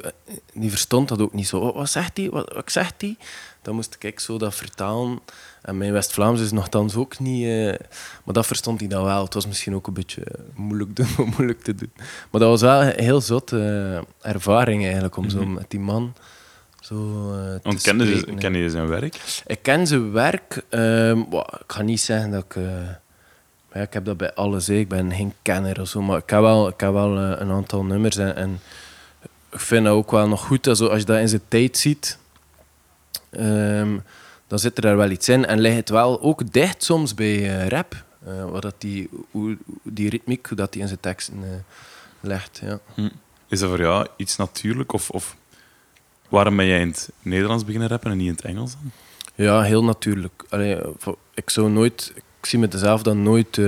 die 0.54 0.70
verstond 0.70 1.08
dat 1.08 1.20
ook 1.20 1.32
niet 1.32 1.48
zo. 1.48 1.72
Wat, 1.72 1.90
zegt 1.90 2.16
hij? 2.16 2.30
Wat, 2.30 2.52
wat 2.52 2.72
zegt 2.72 3.00
hij? 3.00 3.16
Dan 3.62 3.74
moest 3.74 3.96
ik 3.98 4.20
zo 4.20 4.38
dat 4.38 4.54
vertalen. 4.54 5.20
En 5.62 5.76
mijn 5.78 5.92
West-Vlaams 5.92 6.40
is 6.40 6.52
nogthans 6.52 6.94
ook 6.94 7.18
niet... 7.18 7.44
eh, 7.46 7.86
maar 8.24 8.34
dat 8.34 8.46
verstond 8.46 8.80
hij 8.80 8.88
dan 8.88 9.04
wel. 9.04 9.24
Het 9.24 9.34
was 9.34 9.46
misschien 9.46 9.74
ook 9.74 9.86
een 9.86 9.92
beetje 9.92 10.22
moeilijk, 10.54 10.96
doen, 10.96 11.06
moeilijk 11.36 11.62
te 11.62 11.74
doen. 11.74 11.92
Maar 12.30 12.40
dat 12.40 12.50
was 12.50 12.60
wel 12.60 12.82
een 12.82 13.04
heel 13.04 13.20
zot 13.20 13.52
eh, 13.52 13.96
ervaring 14.20 14.84
eigenlijk, 14.84 15.16
om 15.16 15.28
zo 15.30 15.46
met 15.46 15.70
die 15.70 15.80
man 15.80 16.14
zo 16.80 16.94
eh, 17.32 17.70
te 17.72 17.78
spreken, 17.78 18.28
hè. 18.34 18.34
ken 18.34 18.54
je 18.54 18.70
zijn 18.70 18.88
werk? 18.88 19.42
Ik 19.46 19.58
ken 19.62 19.86
zijn 19.86 20.12
werk. 20.12 20.64
ehm, 20.68 21.18
ik 21.18 21.44
ga 21.66 21.82
niet 21.82 22.00
zeggen 22.00 22.30
dat 22.30 22.44
ik... 22.44 22.54
maar 22.56 23.00
ja, 23.72 23.80
ik 23.80 23.92
heb 23.92 24.04
dat 24.04 24.16
bij 24.16 24.34
alles. 24.34 24.66
hè. 24.66 24.74
Ik 24.74 24.88
ben 24.88 25.12
geen 25.12 25.34
kenner 25.42 25.80
of 25.80 25.88
zo. 25.88 26.02
Maar 26.02 26.18
ik 26.18 26.30
heb 26.30 26.40
wel, 26.40 26.68
ik 26.68 26.80
heb 26.80 26.92
wel 26.92 27.18
een 27.18 27.50
aantal 27.50 27.84
nummers. 27.84 28.16
En, 28.16 28.36
en 28.36 28.60
ik 29.50 29.60
vind 29.60 29.84
dat 29.84 29.94
ook 29.94 30.10
wel 30.10 30.28
nog 30.28 30.46
goed. 30.46 30.68
Zo, 30.72 30.86
als 30.86 30.98
je 31.00 31.04
dat 31.06 31.18
in 31.18 31.28
zijn 31.28 31.42
tijd 31.48 31.76
ziet... 31.78 32.18
ehm, 33.30 33.96
dan 34.52 34.60
zit 34.60 34.76
er 34.76 34.82
daar 34.82 34.96
wel 34.96 35.10
iets 35.10 35.28
in. 35.28 35.46
En 35.46 35.60
ligt 35.60 35.76
het 35.76 35.88
wel 35.88 36.22
ook 36.22 36.52
dicht 36.52 36.84
soms 36.84 37.14
bij 37.14 37.60
eh, 37.60 37.68
rap. 37.68 38.04
eh, 38.26 38.50
wat 38.50 38.62
dat 38.62 38.74
die, 38.78 39.08
hoe, 39.30 39.56
die 39.82 40.10
ritmiek, 40.10 40.46
hoe 40.46 40.56
dat 40.56 40.72
die 40.72 40.82
in 40.82 40.86
zijn 40.86 41.00
teksten 41.00 41.34
eh, 41.42 41.50
legt. 42.20 42.60
Ja. 42.64 42.78
Is 43.48 43.60
dat 43.60 43.68
voor 43.68 43.80
jou 43.80 44.06
iets 44.16 44.36
natuurlijk? 44.36 44.92
Of, 44.92 45.10
of 45.10 45.36
waarom 46.28 46.56
ben 46.56 46.66
jij 46.66 46.80
in 46.80 46.88
het 46.88 47.10
Nederlands 47.22 47.64
beginnen 47.64 47.88
rappen 47.88 48.10
en 48.10 48.16
niet 48.16 48.26
in 48.26 48.34
het 48.34 48.44
Engels 48.44 48.72
dan? 48.72 48.90
Ja, 49.34 49.62
heel 49.62 49.84
natuurlijk. 49.84 50.44
Allee, 50.48 50.78
ik 51.34 51.50
zou 51.50 51.70
nooit, 51.70 52.12
ik 52.14 52.46
zie 52.46 52.58
mezelf 52.58 53.02
dat 53.02 53.16
nooit, 53.16 53.60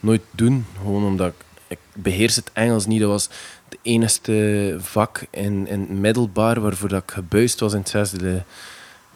nooit 0.00 0.22
doen. 0.30 0.66
Gewoon 0.76 1.04
omdat 1.04 1.28
ik, 1.28 1.44
ik 1.66 1.78
beheers 1.92 2.36
het 2.36 2.50
Engels 2.52 2.86
niet. 2.86 3.00
Dat 3.00 3.08
was 3.08 3.28
het 3.68 3.78
enige 3.82 4.76
vak 4.78 5.24
in, 5.30 5.66
in 5.66 5.80
het 5.80 5.88
middelbaar 5.90 6.60
waarvoor 6.60 6.88
dat 6.88 7.02
ik 7.02 7.10
gebuist 7.10 7.60
was 7.60 7.72
in 7.72 7.78
het 7.78 7.88
zesde 7.88 8.44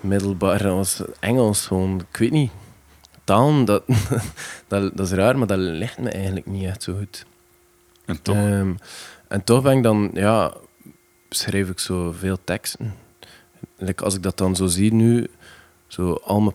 middelbaar. 0.06 0.62
Dat 0.62 0.74
was 0.74 1.02
Engels 1.20 1.66
gewoon. 1.66 2.00
Ik 2.10 2.16
weet 2.16 2.30
niet. 2.30 2.50
Talen, 3.24 3.64
dat, 3.64 3.82
dat, 4.68 4.96
dat 4.96 5.06
is 5.06 5.12
raar, 5.12 5.38
maar 5.38 5.46
dat 5.46 5.58
ligt 5.58 5.98
me 5.98 6.08
eigenlijk 6.10 6.46
niet 6.46 6.64
echt 6.64 6.82
zo 6.82 6.96
goed. 6.98 7.26
En 8.04 8.22
toch? 8.22 8.36
Ehm, 8.36 8.74
en 9.28 9.44
toch 9.44 9.62
ben 9.62 9.76
ik 9.76 9.82
dan, 9.82 10.10
ja, 10.14 10.54
schrijf 11.28 11.68
ik 11.68 11.78
zo 11.78 12.12
veel 12.18 12.38
teksten. 12.44 12.94
Like 13.76 14.04
als 14.04 14.14
ik 14.14 14.22
dat 14.22 14.38
dan 14.38 14.56
zo 14.56 14.66
zie 14.66 14.92
nu, 14.92 15.30
zo 15.86 16.12
al 16.12 16.40
mijn- 16.40 16.54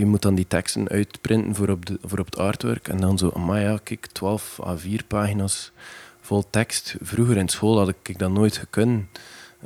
je 0.00 0.06
moet 0.06 0.22
dan 0.22 0.34
die 0.34 0.46
teksten 0.46 0.88
uitprinten 0.88 1.54
voor 1.54 1.68
op, 1.68 1.86
de, 1.86 1.98
voor 2.04 2.18
op 2.18 2.26
het 2.26 2.38
artwork. 2.38 2.88
En 2.88 2.96
dan 3.00 3.18
zo, 3.18 3.30
maar 3.30 3.60
ja, 3.60 3.78
kijk, 3.82 4.06
12 4.06 4.58
A4 4.66 5.06
pagina's 5.06 5.72
vol 6.20 6.44
tekst. 6.50 6.96
Vroeger 7.00 7.36
in 7.36 7.48
school 7.48 7.78
had 7.78 7.88
ik 8.02 8.18
dat 8.18 8.30
nooit 8.30 8.56
gekund. 8.56 9.04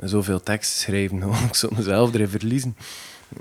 Zoveel 0.01 0.43
tekst 0.43 0.71
schrijven, 0.77 1.19
gewoon, 1.21 1.43
ik 1.43 1.55
zou 1.55 1.75
mezelf 1.75 2.13
erin 2.13 2.27
verliezen. 2.27 2.75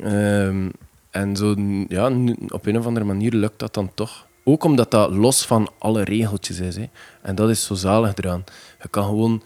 Ehm, 0.03 0.69
en 1.11 1.37
zo, 1.37 1.55
ja, 1.89 2.11
op 2.49 2.67
een 2.67 2.79
of 2.79 2.87
andere 2.87 3.07
manier 3.07 3.33
lukt 3.33 3.59
dat 3.59 3.75
dan 3.75 3.91
toch. 3.95 4.27
Ook 4.45 4.65
omdat 4.65 4.91
dat 4.91 5.11
los 5.11 5.47
van 5.47 5.71
alle 5.79 6.03
regeltjes 6.03 6.59
is. 6.61 6.77
Hè. 6.77 6.89
En 7.23 7.35
dat 7.35 7.51
is 7.51 7.65
zo 7.65 7.75
zalig 7.75 8.15
eraan. 8.15 8.45
Je 8.83 8.89
kan 8.89 9.05
gewoon 9.05 9.43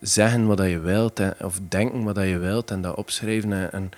zeggen 0.00 0.46
wat 0.46 0.58
je 0.58 0.78
wilt, 0.80 1.20
en, 1.20 1.34
of 1.42 1.60
denken 1.68 2.02
wat 2.02 2.16
je 2.16 2.38
wilt, 2.38 2.70
en 2.70 2.82
dat 2.82 2.94
opschrijven. 2.96 3.72
En, 3.72 3.90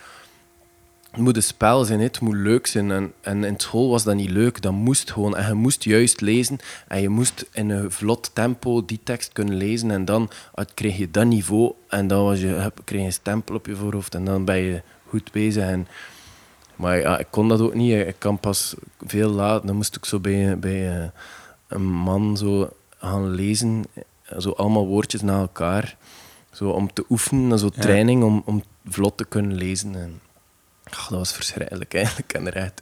het 1.10 1.22
moet 1.22 1.36
een 1.36 1.42
spel 1.42 1.84
zijn, 1.84 2.00
het 2.00 2.20
moet 2.20 2.34
leuk 2.34 2.66
zijn. 2.66 2.90
En, 2.90 3.12
en 3.20 3.44
in 3.44 3.54
school 3.60 3.90
was 3.90 4.04
dat 4.04 4.14
niet 4.14 4.30
leuk. 4.30 4.62
Dat 4.62 4.72
moest 4.72 5.10
gewoon. 5.10 5.36
En 5.36 5.46
je 5.46 5.54
moest 5.54 5.84
juist 5.84 6.20
lezen. 6.20 6.58
En 6.88 7.00
je 7.00 7.08
moest 7.08 7.46
in 7.52 7.70
een 7.70 7.90
vlot 7.90 8.30
tempo 8.32 8.84
die 8.84 9.00
tekst 9.04 9.32
kunnen 9.32 9.54
lezen. 9.54 9.90
En 9.90 10.04
dan 10.04 10.30
uit- 10.54 10.74
kreeg 10.74 10.96
je 10.96 11.10
dat 11.10 11.26
niveau. 11.26 11.72
En 11.88 12.06
dan 12.06 12.24
was 12.24 12.40
je, 12.40 12.72
kreeg 12.84 13.00
je 13.00 13.06
een 13.06 13.12
stempel 13.12 13.54
op 13.54 13.66
je 13.66 13.76
voorhoofd. 13.76 14.14
En 14.14 14.24
dan 14.24 14.44
ben 14.44 14.56
je 14.56 14.82
goed 15.14 15.32
bezig. 15.32 15.62
En, 15.62 15.86
maar 16.76 16.98
ja, 16.98 17.18
ik 17.18 17.26
kon 17.30 17.48
dat 17.48 17.60
ook 17.60 17.74
niet. 17.74 18.06
Ik 18.06 18.16
kan 18.18 18.38
pas 18.38 18.74
veel 19.06 19.30
later. 19.30 19.66
Dan 19.66 19.76
moest 19.76 19.96
ik 19.96 20.04
zo 20.04 20.20
bij, 20.20 20.58
bij 20.58 20.96
eh, 20.96 21.08
een 21.68 21.84
man 21.84 22.36
zo 22.36 22.70
gaan 22.98 23.30
lezen. 23.30 23.84
Zo 24.38 24.50
allemaal 24.50 24.86
woordjes 24.86 25.22
na 25.22 25.38
elkaar. 25.38 25.96
Zo 26.52 26.68
om 26.68 26.92
te 26.92 27.04
oefenen. 27.08 27.58
Zo 27.58 27.68
training 27.68 28.22
om, 28.22 28.42
om 28.44 28.62
vlot 28.88 29.16
te 29.16 29.24
kunnen 29.24 29.56
lezen. 29.56 29.94
En, 29.94 30.20
ach, 30.84 31.08
dat 31.08 31.18
was 31.18 31.32
verschrikkelijk 31.32 31.94
eigenlijk. 31.94 32.32
inderdaad. 32.32 32.80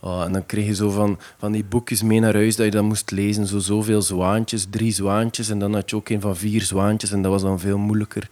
Oh, 0.00 0.22
en 0.22 0.32
dan 0.32 0.46
kreeg 0.46 0.66
je 0.66 0.74
zo 0.74 0.90
van, 0.90 1.18
van 1.38 1.52
die 1.52 1.64
boekjes 1.64 2.02
mee 2.02 2.20
naar 2.20 2.34
huis 2.34 2.56
dat 2.56 2.66
je 2.66 2.72
dat 2.72 2.82
moest 2.82 3.10
lezen. 3.10 3.46
Zo 3.46 3.58
zoveel 3.58 4.02
zwaantjes, 4.02 4.66
drie 4.70 4.92
zwaantjes. 4.92 5.48
En 5.48 5.58
dan 5.58 5.74
had 5.74 5.90
je 5.90 5.96
ook 5.96 6.08
een 6.08 6.20
van 6.20 6.36
vier 6.36 6.62
zwaantjes. 6.62 7.10
En 7.10 7.22
dat 7.22 7.32
was 7.32 7.42
dan 7.42 7.60
veel 7.60 7.78
moeilijker. 7.78 8.28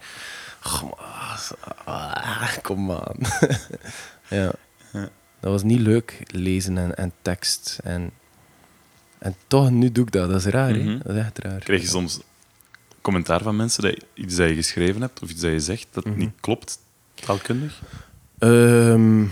Ach, 0.63 0.83
maar, 0.83 1.49
ah, 1.85 2.20
kom 2.61 2.91
aan. 2.91 3.15
ja. 4.39 4.51
Dat 5.39 5.51
was 5.51 5.63
niet 5.63 5.79
leuk, 5.79 6.23
lezen 6.27 6.77
en, 6.77 6.95
en 6.97 7.11
tekst. 7.21 7.79
En, 7.83 8.11
en 9.17 9.35
toch, 9.47 9.71
nu 9.71 9.91
doe 9.91 10.05
ik 10.05 10.11
dat. 10.11 10.29
Dat 10.29 10.39
is 10.39 10.45
raar, 10.45 10.69
hè? 10.73 10.83
Mhm. 10.83 10.97
Dat 11.03 11.15
is 11.15 11.21
echt 11.21 11.37
raar. 11.39 11.59
Krijg 11.59 11.81
je 11.81 11.87
soms 11.87 12.19
commentaar 13.01 13.41
van 13.41 13.55
mensen 13.55 13.83
dat 13.83 13.95
iets 14.13 14.35
dat 14.35 14.49
je 14.49 14.55
geschreven 14.55 15.01
hebt 15.01 15.21
of 15.21 15.29
iets 15.29 15.41
dat 15.41 15.51
je 15.51 15.59
zegt 15.59 15.87
dat 15.91 16.05
Mhm. 16.05 16.17
niet 16.17 16.31
klopt, 16.39 16.79
taalkundig? 17.13 17.81
Ehm, 18.39 19.23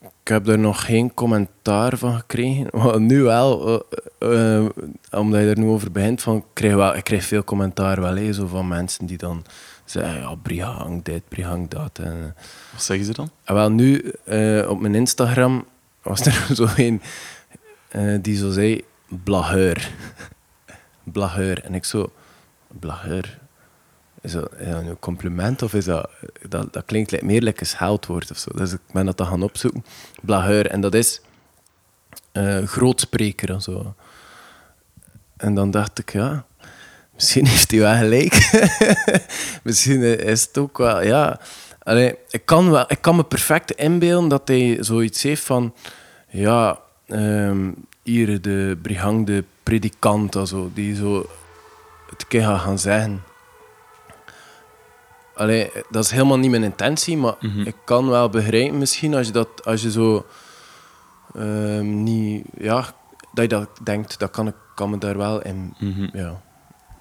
ik 0.00 0.34
heb 0.34 0.44
daar 0.44 0.58
nog 0.58 0.84
geen 0.84 1.14
commentaar 1.14 1.98
van 1.98 2.16
gekregen. 2.18 2.66
Maar 2.78 3.00
nu 3.00 3.22
wel, 3.22 3.82
eh, 4.18 4.56
eh, 4.58 4.66
omdat 5.10 5.40
je 5.40 5.48
er 5.50 5.58
nu 5.58 5.66
over 5.66 5.92
begint, 5.92 6.22
van, 6.22 6.36
ik, 6.36 6.44
krijg 6.52 6.74
wel, 6.74 6.96
ik 6.96 7.04
krijg 7.04 7.24
veel 7.24 7.44
commentaar 7.44 8.00
wel, 8.00 8.32
zo 8.32 8.46
van 8.46 8.68
mensen 8.68 9.06
die 9.06 9.18
dan 9.18 9.44
zeggen, 9.90 10.20
ja, 10.20 10.34
Brihang 10.34 11.02
dit, 11.02 11.28
Brihang 11.28 11.68
dat. 11.68 11.98
En, 11.98 12.34
Wat 12.72 12.82
zeggen 12.82 13.06
ze 13.06 13.12
dan? 13.12 13.30
en 13.44 13.54
wel 13.54 13.70
nu, 13.70 14.12
eh, 14.24 14.66
op 14.68 14.80
mijn 14.80 14.94
Instagram, 14.94 15.66
was 16.02 16.20
er 16.20 16.46
zo 16.56 16.66
een 16.76 17.02
eh, 17.88 18.18
die 18.22 18.36
zo 18.36 18.50
zei, 18.50 18.84
blageur. 19.24 19.90
blageur. 21.12 21.64
En 21.64 21.74
ik 21.74 21.84
zo, 21.84 22.12
blageur? 22.68 23.38
Is 24.20 24.32
dat, 24.32 24.52
is 24.58 24.70
dat 24.70 24.82
nu 24.82 24.88
een 24.88 24.98
compliment 24.98 25.62
of 25.62 25.74
is 25.74 25.84
dat... 25.84 26.10
Dat, 26.48 26.72
dat 26.72 26.84
klinkt 26.84 27.22
meer 27.22 27.42
like 27.42 27.60
een 27.60 27.66
scheldwoord 27.66 28.30
of 28.30 28.38
zo. 28.38 28.50
Dus 28.54 28.72
ik 28.72 28.80
ben 28.92 29.06
dat 29.06 29.16
dan 29.16 29.26
gaan 29.26 29.42
opzoeken. 29.42 29.84
Blageur. 30.22 30.66
En 30.66 30.80
dat 30.80 30.94
is 30.94 31.20
eh 32.32 32.62
grootspreker 32.62 33.50
en 33.50 33.62
zo. 33.62 33.94
En 35.36 35.54
dan 35.54 35.70
dacht 35.70 35.98
ik, 35.98 36.12
ja... 36.12 36.46
Misschien 37.18 37.46
heeft 37.46 37.70
hij 37.70 37.80
wel 37.80 37.94
gelijk. 37.94 38.50
misschien 39.62 40.02
is 40.02 40.42
het 40.42 40.58
ook 40.58 40.78
wel... 40.78 41.02
Ja, 41.02 41.40
Allee, 41.88 42.14
ik, 42.30 42.46
kan 42.46 42.70
wel, 42.70 42.84
ik 42.88 43.00
kan 43.00 43.16
me 43.16 43.24
perfect 43.24 43.70
inbeelden 43.70 44.28
dat 44.28 44.48
hij 44.48 44.76
zoiets 44.80 45.22
heeft 45.22 45.42
van... 45.42 45.74
Ja, 46.28 46.78
ehm, 47.06 47.70
hier 48.02 48.40
de 48.40 48.78
brigang, 48.82 49.26
de 49.26 49.44
predikant, 49.62 50.36
zo, 50.44 50.70
die 50.74 50.94
zo 50.94 51.26
het 52.10 52.26
keer 52.26 52.42
gaat 52.42 52.60
gaan 52.60 52.78
zeggen. 52.78 53.22
Allee, 55.34 55.70
dat 55.90 56.04
is 56.04 56.10
helemaal 56.10 56.38
niet 56.38 56.50
mijn 56.50 56.62
intentie, 56.62 57.16
maar 57.16 57.34
ik 57.64 57.76
kan 57.84 58.08
wel 58.08 58.28
begrijpen 58.28 58.78
misschien 58.78 59.14
als 59.14 59.26
je, 59.26 59.32
dat, 59.32 59.64
als 59.64 59.82
je 59.82 59.90
zo 59.90 60.26
ehm, 61.34 62.02
niet... 62.02 62.46
Ja, 62.58 62.84
dat 63.32 63.42
je 63.42 63.48
dat 63.48 63.68
denkt, 63.82 64.18
dat 64.18 64.30
kan 64.30 64.46
ik 64.46 64.54
kan 64.74 64.90
me 64.90 64.98
daar 64.98 65.16
wel 65.16 65.42
in... 65.42 65.74
Ja, 66.12 66.40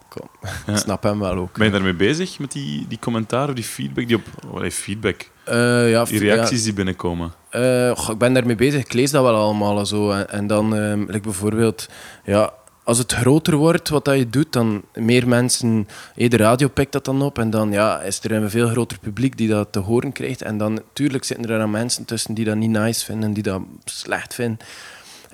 kom. 0.10 0.30
ik 0.74 0.78
snap 0.78 1.04
hem 1.04 1.20
wel 1.20 1.34
ook. 1.34 1.58
Ben 1.58 1.66
je 1.66 1.72
daarmee 1.72 1.94
bezig 1.94 2.40
met 2.40 2.52
die, 2.52 2.86
die 2.88 3.00
commentaar 3.00 3.48
of 3.48 3.56
die 3.56 3.64
feedback? 3.64 4.08
Die 4.08 4.16
op, 4.16 4.72
feedback? 4.72 5.30
Eh, 5.44 5.90
ja, 5.90 6.04
Die 6.04 6.24
ja, 6.24 6.34
reacties 6.34 6.64
die 6.64 6.74
binnenkomen. 6.74 7.34
Eh, 7.50 7.92
goh, 7.96 8.10
ik 8.10 8.18
ben 8.18 8.34
daarmee 8.34 8.56
bezig. 8.56 8.82
Ik 8.82 8.94
lees 8.94 9.12
dat 9.12 9.24
wel 9.24 9.36
allemaal 9.36 9.80
en 9.80 9.86
zo. 9.86 10.12
En, 10.12 10.30
en 10.30 10.48
dan, 10.48 10.76
ehm, 10.76 11.00
like 11.00 11.20
bijvoorbeeld, 11.20 11.88
ja, 12.24 12.54
als 12.84 12.98
het 12.98 13.14
groter 13.14 13.56
wordt 13.56 13.90
wat 13.90 14.06
dat 14.06 14.18
je 14.18 14.30
doet, 14.30 14.54
dan 14.54 14.84
meer 14.94 15.28
mensen, 15.28 15.88
hey, 16.14 16.28
de 16.28 16.38
radio 16.38 16.68
pikt 16.68 16.92
dat 16.92 17.06
dan 17.06 17.22
op. 17.22 17.40
En 17.40 17.50
dan 17.50 17.72
ja, 17.72 18.02
is 18.02 18.24
er 18.24 18.32
een 18.32 18.50
veel 18.50 18.68
groter 18.68 19.00
publiek 19.00 19.38
die 19.38 19.48
dat 19.48 19.72
te 19.72 19.80
horen 19.80 20.12
krijgt. 20.12 20.42
En 20.42 20.58
dan 20.58 20.74
natuurlijk 20.74 21.24
zitten 21.24 21.50
er 21.50 21.60
dan 21.60 21.72
mensen 21.72 22.06
tussen 22.06 22.34
die 22.34 22.46
dat 22.46 22.56
niet 22.56 22.70
nice 22.70 23.06
vinden, 23.06 23.34
die 23.34 23.44
dat 23.44 23.62
slecht 23.86 24.34
vinden. 24.34 24.60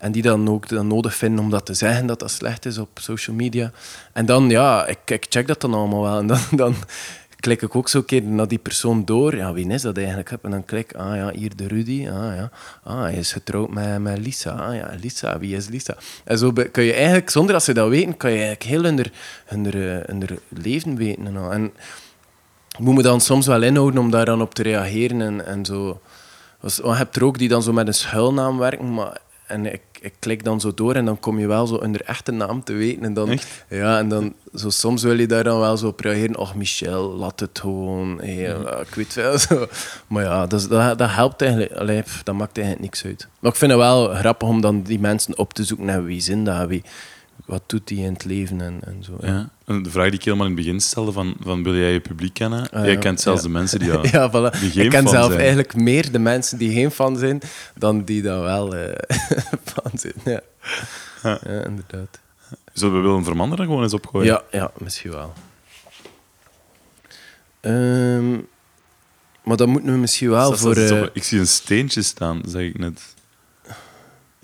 En 0.04 0.12
die 0.12 0.22
dan 0.22 0.50
ook 0.50 0.68
dan 0.68 0.88
nodig 0.88 1.16
vinden 1.16 1.44
om 1.44 1.50
dat 1.50 1.66
te 1.66 1.74
zeggen 1.74 2.06
dat 2.06 2.20
dat 2.20 2.32
slecht 2.32 2.66
is 2.66 2.78
op 2.78 2.90
social 3.00 3.36
media. 3.36 3.72
En 4.14 4.26
dan, 4.26 4.50
ja, 4.50 4.86
ik, 4.86 5.00
ik 5.06 5.26
check 5.30 5.48
dat 5.48 5.62
dan 5.62 5.74
allemaal 5.74 6.02
wel. 6.02 6.20
En 6.20 6.28
dan, 6.28 6.40
dan 6.62 6.76
klik 7.40 7.62
ik 7.62 7.76
ook 7.76 7.90
zo 7.90 8.02
keer 8.02 8.24
naar 8.24 8.48
die 8.48 8.58
persoon 8.58 9.06
door. 9.06 9.36
Ja, 9.36 9.54
wie 9.54 9.68
is 9.68 9.82
dat 9.82 9.98
eigenlijk? 9.98 10.32
En 10.42 10.52
dan 10.52 10.66
klik 10.66 10.94
ah 10.94 11.16
ja, 11.16 11.32
hier 11.32 11.56
de 11.56 11.68
Rudy. 11.68 12.10
Ah 12.10 12.36
ja, 12.36 12.50
ah, 12.84 13.02
hij 13.02 13.14
is 13.14 13.32
getrouwd 13.32 13.70
met, 13.70 14.00
met 14.00 14.18
Lisa. 14.18 14.52
Ah 14.52 14.76
ja, 14.76 14.96
Lisa, 15.02 15.40
wie 15.40 15.56
is 15.56 15.68
Lisa? 15.68 15.96
En 16.24 16.38
zo 16.38 16.52
kun 16.72 16.84
je 16.84 16.94
eigenlijk, 16.94 17.30
zonder 17.30 17.54
dat 17.54 17.64
ze 17.64 17.74
dat 17.74 17.90
weten, 17.90 18.18
kan 18.18 18.32
je 18.32 18.44
eigenlijk 18.44 18.70
heel 18.70 18.84
hun, 18.84 19.06
hun, 19.46 19.66
hun 20.06 20.40
leven 20.50 20.96
weten. 20.96 21.26
En, 21.26 21.52
en 21.52 21.74
moet 22.80 22.96
me 22.96 23.02
dan 23.02 23.22
soms 23.22 23.48
wel 23.48 23.62
inhouden 23.62 24.00
om 24.00 24.12
daar 24.12 24.26
dan 24.26 24.42
op 24.42 24.54
te 24.54 24.64
reageren 24.64 25.22
en, 25.22 25.46
en 25.46 25.66
zo. 25.66 26.02
Je 26.62 26.94
hebt 26.94 27.16
er 27.16 27.24
ook 27.24 27.38
die 27.38 27.50
dan 27.50 27.64
zo 27.64 27.74
met 27.74 27.88
een 27.88 27.94
schuilnaam 27.94 28.58
werken, 28.58 28.94
maar 28.94 29.22
en 29.54 29.74
ik, 29.74 29.82
ik 30.04 30.14
klik 30.20 30.44
dan 30.44 30.60
zo 30.62 30.74
door 30.74 30.96
en 30.96 31.06
dan 31.06 31.20
kom 31.20 31.40
je 31.40 31.48
wel 31.48 31.68
zo 31.68 31.80
hun 31.82 32.02
echte 32.02 32.32
naam 32.32 32.64
te 32.64 32.74
weten. 32.74 33.04
En 33.04 33.14
dan, 33.14 33.30
Echt? 33.30 33.66
Ja, 33.70 33.98
en 33.98 34.10
dan 34.10 34.34
zo, 34.56 34.70
soms 34.70 35.04
wil 35.04 35.20
je 35.20 35.28
daar 35.28 35.44
dan 35.44 35.60
wel 35.60 35.78
zo 35.78 35.88
op 35.88 36.00
reageren. 36.00 36.38
Och, 36.38 36.56
Michel, 36.56 37.12
laat 37.14 37.40
het 37.40 37.60
gewoon. 37.60 38.18
Hey, 38.22 38.54
eh, 38.56 38.80
Ik 38.82 38.96
weet 38.96 39.14
wel 39.14 39.38
zo. 39.48 39.68
Maar 40.08 40.24
ja, 40.24 40.48
dat, 40.48 40.60
is- 40.60 40.68
dat, 40.68 40.98
dat 40.98 41.10
helpt 41.12 41.42
eigenlijk. 41.42 41.72
Allee, 41.72 42.04
dat 42.24 42.36
maakt 42.36 42.58
eigenlijk 42.58 42.86
niks 42.86 43.06
uit. 43.06 43.28
Maar 43.40 43.52
ik 43.52 43.58
vind 43.58 43.72
het 43.72 43.80
wel 43.80 44.08
grappig 44.14 44.48
om 44.48 44.62
dan 44.62 44.82
die 44.82 45.00
mensen 45.00 45.38
op 45.38 45.54
te 45.54 45.64
zoeken 45.64 45.86
naar 45.86 46.04
wie 46.04 46.22
zijn 46.22 46.44
dat, 46.44 46.68
wie, 46.68 46.84
wat 47.46 47.64
doet 47.68 47.88
die 47.88 47.98
in 48.06 48.14
het 48.14 48.26
leven 48.26 48.62
en, 48.62 48.80
en 48.86 49.04
zo. 49.04 49.18
Ja. 49.22 49.50
En 49.66 49.84
de 49.84 49.90
vraag 49.90 50.06
die 50.10 50.20
ik 50.20 50.24
helemaal 50.26 50.48
in 50.48 50.54
het 50.56 50.62
begin 50.66 50.80
stelde, 50.82 51.12
van, 51.12 51.36
van 51.40 51.64
wil 51.64 51.76
jij 51.76 51.92
je 51.94 52.00
publiek 52.00 52.34
kennen? 52.34 52.70
Ah, 52.70 52.84
jij 52.84 52.94
ja. 52.94 53.00
kent 53.00 53.22
zelfs 53.22 53.42
Ja. 53.42 53.48
de 53.48 53.54
mensen 53.54 53.80
die, 53.80 53.92
ja, 53.92 54.00
Ja, 54.12 54.30
voilà. 54.30 54.60
die 54.60 54.72
geen 54.72 54.84
ik 54.84 54.90
ken 54.90 55.08
zelf 55.08 55.26
zijn. 55.28 55.40
eigenlijk 55.40 55.76
meer 55.76 56.12
de 56.12 56.20
mensen 56.20 56.58
die 56.58 56.74
geen 56.74 56.92
fan 56.92 57.18
zijn 57.18 57.42
dan 57.76 58.04
die 58.04 58.22
dan 58.22 58.42
wel 58.42 58.76
eh, 58.76 58.96
fan 59.74 59.92
zijn. 59.94 60.14
Ja. 60.26 60.42
Ja. 61.24 61.40
inderdaad. 61.66 62.20
Zullen 62.74 62.96
we 62.96 63.02
Willem 63.08 63.24
Vermander 63.24 63.60
er 63.60 63.66
gewoon 63.66 63.84
eens 63.84 63.94
opgooien? 63.94 64.28
Ja, 64.28 64.44
ja, 64.52 64.72
misschien 64.78 65.12
wel. 65.12 65.34
Ehm, 67.60 68.32
maar 69.44 69.58
dan 69.58 69.70
moeten 69.70 69.92
we 69.92 69.98
misschien 69.98 70.30
wel 70.30 70.50
Dat 70.50 70.60
voor... 70.60 70.76
eh, 70.76 71.06
ik 71.14 71.24
zie 71.24 71.40
een 71.40 71.48
steentje 71.48 72.02
staan, 72.02 72.42
zeg 72.48 72.62
ik 72.62 72.78
net. 72.78 73.13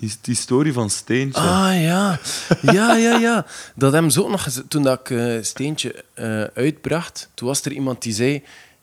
Die, 0.00 0.34
story 0.34 0.72
van 0.72 0.90
Steentje. 0.90 1.40
Ah 1.40 1.80
ja, 1.80 2.18
ja, 2.62 2.96
ja, 2.96 3.18
ja. 3.18 3.46
Dat 3.74 4.12
ze 4.12 4.22
ook 4.22 4.30
nog 4.30 4.48
Toen 4.68 4.82
dat 4.82 5.00
ik 5.00 5.10
eh, 5.10 5.42
Steentje 5.42 6.04
eh, 6.14 6.42
uitbracht, 6.42 7.28
toen 7.34 7.48
was 7.48 7.64
er 7.64 7.72
iemand 7.72 8.02
die 8.02 8.12
zei: 8.12 8.42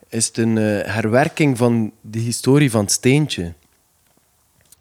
Is 0.09 0.27
het 0.27 0.37
een 0.37 0.57
eh, 0.57 0.93
herwerking 0.93 1.57
van 1.57 1.91
de 2.01 2.19
historie 2.19 2.71
van 2.71 2.89
Steentje? 2.89 3.53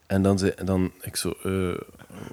En 0.07 0.23
dan 0.23 0.39
zei 0.39 0.53
dan, 0.65 0.93
ik 1.01 1.17
zo: 1.17 1.35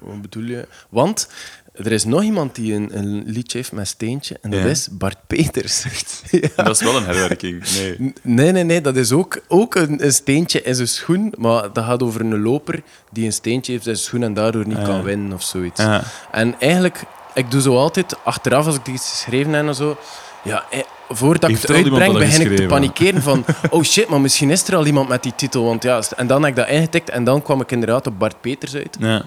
Wat 0.00 0.20
bedoel 0.20 0.44
je? 0.44 0.68
Want 0.88 1.28
er 1.74 1.92
is 1.92 2.04
nog 2.04 2.22
iemand 2.22 2.54
die 2.54 2.74
een, 2.74 2.98
een 2.98 3.22
liedje 3.26 3.58
heeft 3.58 3.72
met 3.72 3.88
Steentje, 3.88 4.38
en 4.42 4.50
dat 4.50 4.60
Ja. 4.60 4.66
is 4.66 4.88
Bart 4.90 5.16
Peters. 5.26 5.84
ja. 6.30 6.48
Dat 6.56 6.68
is 6.68 6.82
wel 6.82 6.96
een 6.96 7.04
herwerking. 7.04 7.64
Nee. 7.76 8.12
Nee, 8.22 8.52
nee, 8.52 8.64
nee, 8.64 8.80
dat 8.80 8.96
is 8.96 9.12
ook, 9.12 9.40
ook 9.48 9.74
een, 9.74 10.04
een 10.04 10.12
steentje 10.12 10.62
in 10.62 10.74
zijn 10.74 10.88
schoen, 10.88 11.32
maar 11.38 11.72
dat 11.72 11.84
gaat 11.84 12.02
over 12.02 12.20
een 12.20 12.42
loper 12.42 12.82
die 13.12 13.24
een 13.26 13.32
steentje 13.32 13.72
heeft 13.72 13.86
in 13.86 13.94
zijn 13.96 14.06
schoen 14.06 14.22
en 14.22 14.34
daardoor 14.34 14.66
niet 14.66 14.76
Ah, 14.76 14.84
kan 14.84 15.02
winnen 15.02 15.32
of 15.32 15.42
zoiets. 15.42 15.80
Ja. 15.80 16.02
En 16.32 16.54
eigenlijk, 16.60 17.02
ik 17.34 17.50
doe 17.50 17.60
zo 17.60 17.76
altijd, 17.76 18.16
achteraf 18.24 18.66
als 18.66 18.76
ik 18.76 18.86
iets 18.86 19.10
geschreven 19.10 19.52
heb 19.52 19.66
en 19.66 19.74
zo, 19.74 19.96
ja, 20.44 20.64
eh, 20.70 20.80
voordat 21.08 21.50
ik 21.50 21.56
het 21.60 21.70
uitbreng, 21.70 22.12
begin 22.12 22.50
ik 22.50 22.56
te 22.56 22.66
panikeren 22.66 23.22
van, 23.22 23.44
oh 23.70 23.82
shit, 23.82 24.08
maar 24.08 24.20
misschien 24.20 24.50
is 24.50 24.68
er 24.68 24.76
al 24.76 24.86
iemand 24.86 25.08
met 25.08 25.22
die 25.22 25.34
titel, 25.36 25.64
want 25.64 25.82
ja, 25.82 26.02
en 26.16 26.26
dan 26.26 26.40
heb 26.42 26.50
ik 26.50 26.56
dat 26.56 26.68
ingetikt 26.68 27.10
en 27.10 27.24
dan 27.24 27.42
kwam 27.42 27.60
ik 27.60 27.70
inderdaad 27.72 28.06
op 28.06 28.18
Bart 28.18 28.40
Peters 28.40 28.74
uit. 28.74 28.96
Ja. 28.98 29.24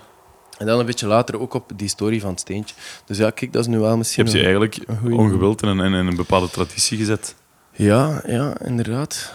En 0.58 0.66
dan 0.66 0.80
een 0.80 0.86
beetje 0.86 1.08
later 1.08 1.40
ook 1.40 1.54
op 1.54 1.72
die 1.76 1.88
story 1.88 2.20
van 2.20 2.30
het 2.30 2.40
steentje. 2.40 2.76
Dus 3.06 3.18
ja, 3.18 3.30
kijk, 3.30 3.54
dat 3.54 3.62
is 3.62 3.68
nu 3.68 3.80
wel 3.80 3.92
Je 3.92 3.98
misschien... 3.98 4.24
hebt 4.26 4.38
je 4.38 4.44
een- 4.44 4.58
eigenlijk 4.60 4.86
ongewild 5.20 5.62
in 5.62 5.68
een, 5.68 5.94
in 5.94 6.08
een 6.08 6.16
bepaalde 6.16 6.50
traditie 6.50 6.98
gezet. 6.98 7.36
Ja, 7.72 8.22
ja, 8.26 8.60
inderdaad. 8.62 9.34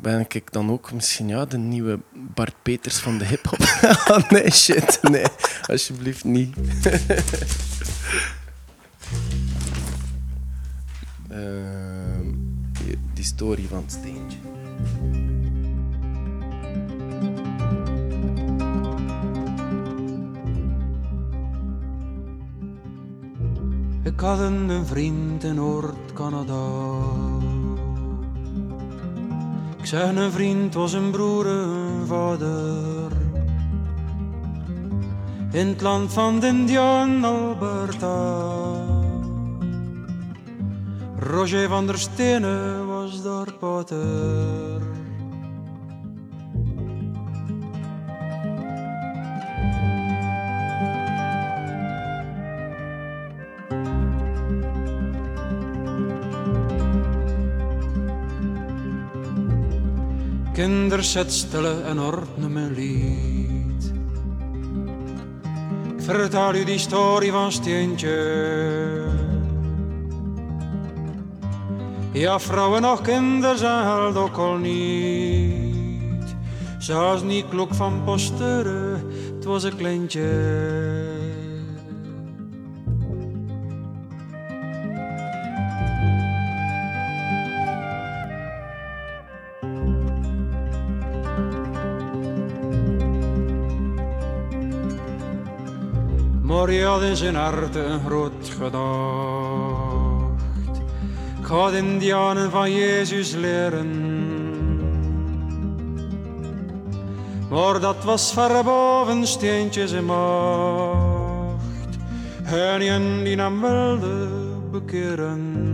Ben 0.00 0.26
ik 0.28 0.52
dan 0.52 0.70
ook 0.70 0.92
misschien 0.92 1.28
ja, 1.28 1.44
de 1.44 1.58
nieuwe 1.58 1.98
Bart 2.12 2.54
Peters 2.62 2.96
van 2.98 3.18
de 3.18 3.24
hip-hop? 3.24 3.58
Ah, 4.06 4.30
nee, 4.30 4.50
shit. 4.50 4.98
Nee, 5.02 5.24
alsjeblieft 5.66 6.24
niet. 6.24 6.56
Hier, 12.84 12.98
die 13.14 13.24
story 13.24 13.66
van 13.68 13.82
het 13.82 13.92
steentje. 13.92 14.38
Ik 24.04 24.20
had 24.20 24.38
een 24.38 24.86
vriend 24.86 25.44
in 25.44 25.54
Noord-Canada. 25.54 26.66
Ik 29.78 29.86
zeg 29.86 30.16
een 30.16 30.32
vriend 30.32 30.74
was 30.74 30.92
een 30.92 31.10
broer, 31.10 31.46
een 31.46 32.06
vader. 32.06 33.12
In 35.52 35.66
het 35.66 35.80
land 35.80 36.12
van 36.12 36.40
de 36.40 36.46
Indiaan 36.46 37.24
Alberta. 37.24 38.60
Roger 41.18 41.68
van 41.68 41.86
der 41.86 41.98
Stenen 41.98 42.86
was 42.86 43.22
daar 43.22 43.52
pater. 43.52 44.91
Kinders 60.52 61.16
stille 61.26 61.82
en 61.82 62.00
ordnen 62.00 62.52
mijn 62.52 62.74
lied. 62.74 63.92
Ik 65.96 66.02
vertel 66.02 66.54
u 66.54 66.64
die 66.64 66.78
story 66.78 67.30
van 67.30 67.52
Steentje. 67.52 69.04
Ja, 72.12 72.40
vrouwen 72.40 72.82
nog 72.82 73.00
kinderen 73.00 73.58
zijn 73.58 73.84
held 73.84 74.16
ook 74.16 74.36
al 74.36 74.56
niet. 74.56 76.36
Zelfs 76.78 77.22
niet 77.22 77.48
klok 77.48 77.74
van 77.74 78.04
posteren, 78.04 79.06
het 79.34 79.44
was 79.44 79.62
een 79.62 79.76
kleintje. 79.76 81.11
Had 96.62 97.02
in 97.02 97.16
zijn 97.16 97.34
hart 97.34 97.74
een 97.74 98.00
groot 98.06 98.48
gedacht. 98.58 98.82
Ik 101.40 101.46
ga 101.46 101.70
de 101.70 101.76
indianen 101.76 102.50
van 102.50 102.72
Jezus 102.72 103.32
leren. 103.32 103.90
Maar 107.50 107.80
dat 107.80 108.04
was 108.04 108.32
ver 108.32 108.64
boven 108.64 109.26
steentjes 109.26 109.92
en 109.92 110.04
macht. 110.04 111.96
En 112.44 112.78
die 113.24 113.36
hem 113.36 113.60
wilde 113.60 114.28
bekeren. 114.70 115.71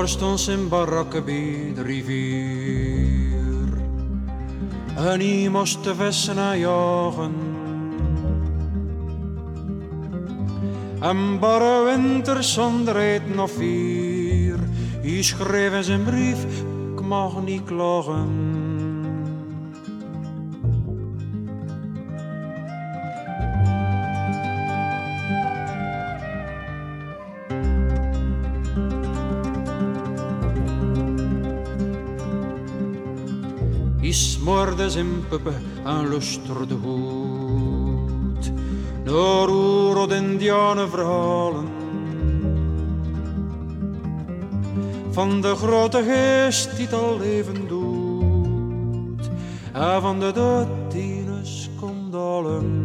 Daar 0.00 0.08
stond 0.08 0.40
zijn 0.40 0.68
barakken 0.68 1.24
de 1.74 1.82
rivier. 1.82 3.68
En 4.96 5.20
hij 5.20 5.48
moest 5.48 5.84
de 5.84 5.94
vissen 5.94 6.38
en 6.38 6.58
jagen. 6.58 7.34
En 11.00 11.38
barre 11.38 11.84
winter 11.84 12.44
zonder 12.44 12.96
eten 12.96 13.38
of 13.38 13.52
vier. 13.52 14.58
Hij 15.02 15.22
schreef 15.22 15.72
in 15.72 15.84
zijn 15.84 16.04
brief, 16.04 16.44
ik 16.92 17.00
mag 17.00 17.42
niet 17.44 17.64
klagen. 17.64 18.49
Mordes 34.90 34.96
in 34.96 35.24
puppe 35.28 35.52
aan 35.84 36.08
lusterde 36.08 36.74
goed. 36.82 38.52
Door 39.04 39.48
oerod 39.48 40.10
verhalen. 40.90 41.68
Van 45.10 45.40
de 45.40 45.54
grote 45.54 46.02
geest 46.02 46.76
die 46.76 46.86
het 46.86 46.94
al 46.94 47.18
leven 47.18 47.68
doet. 47.68 49.30
En 49.72 50.00
van 50.00 50.20
de 50.20 50.32
dood 50.32 50.68
die 50.90 51.24
komt 51.80 52.12
dalen. 52.12 52.79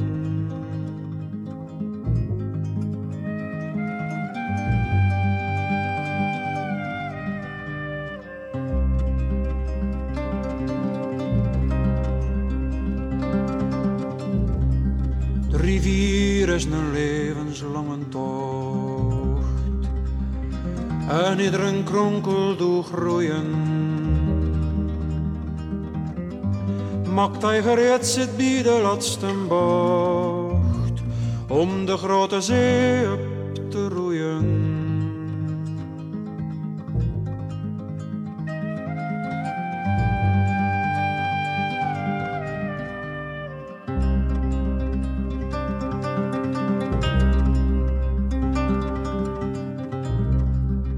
Maakt 27.26 27.42
hij 27.42 27.62
gereed 27.62 28.06
zit 28.06 28.38
bij 28.38 28.64
de 28.64 28.80
laatste 28.82 29.28
bocht. 29.48 31.02
Om 31.48 31.86
de 31.86 31.98
grote 31.98 32.42
zee 32.42 33.12
op 33.12 33.20
te 33.70 33.88
roeien. 33.88 34.64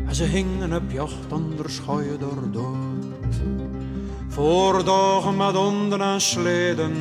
En 0.07 0.15
ze 0.15 0.23
hingen 0.23 0.73
op 0.73 0.91
jacht, 0.91 1.31
anders 1.31 1.79
ga 1.79 1.99
je 1.99 2.17
er 2.19 2.51
dood. 2.51 3.66
Voor 4.38 4.84
dagen 4.84 5.38
met 5.38 5.55
honden 5.55 6.01
en 6.01 6.22
sleden. 6.22 6.95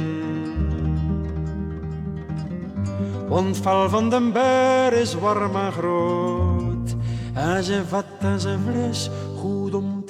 Want 3.29 3.57
vel 3.57 3.89
van 3.89 4.11
den 4.11 4.33
beer 4.33 4.93
is 4.93 5.15
warm 5.15 5.57
en 5.57 5.73
groot. 5.73 6.97
En 7.35 7.65
zijn 7.65 7.87
vet 7.87 8.05
en 8.19 8.41
zijn 8.41 8.61
vlees 8.67 9.11
goed 9.39 9.75
om. 9.75 10.05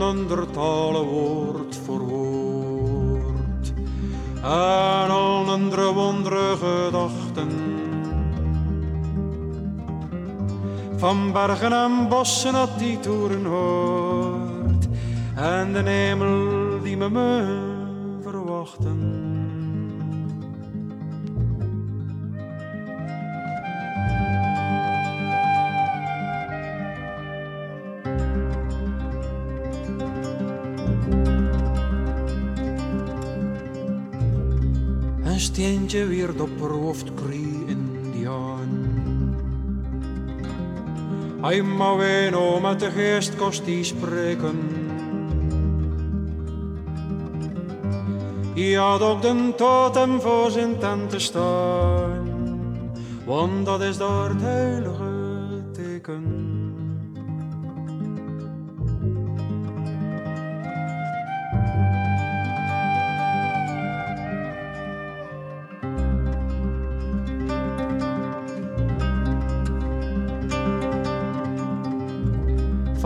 Neandertalen 0.00 1.04
woord 1.04 1.76
voor 1.84 2.00
woord. 2.00 3.72
En 4.42 5.10
al 5.10 5.50
andere 5.50 5.92
wondere 5.92 6.56
gedachten. 6.56 7.50
Van 10.96 11.32
bergen 11.32 11.72
en 11.72 12.08
bossen 12.08 12.54
had 12.54 12.78
die 12.78 13.00
toeren 13.00 13.44
hoort. 13.44 14.88
En 15.36 15.72
de 15.72 15.82
hemel 15.90 16.82
die 16.82 16.96
me 16.96 17.10
me 17.10 17.58
verwachten. 18.22 19.19
Maar 41.58 41.96
ween 41.96 42.62
met 42.62 42.80
de 42.80 42.90
geest 42.90 43.36
kost 43.36 43.64
die 43.64 43.84
spreken. 43.84 44.58
Hij 48.54 48.72
had 48.72 49.02
ook 49.02 49.22
de 49.22 49.52
totem 49.56 50.20
voor 50.20 50.50
zijn 50.50 50.78
tent 50.78 51.10
te 51.10 51.18
staan, 51.18 52.92
want 53.24 53.66
dat 53.66 53.80
is 53.80 53.96
daar 53.96 54.36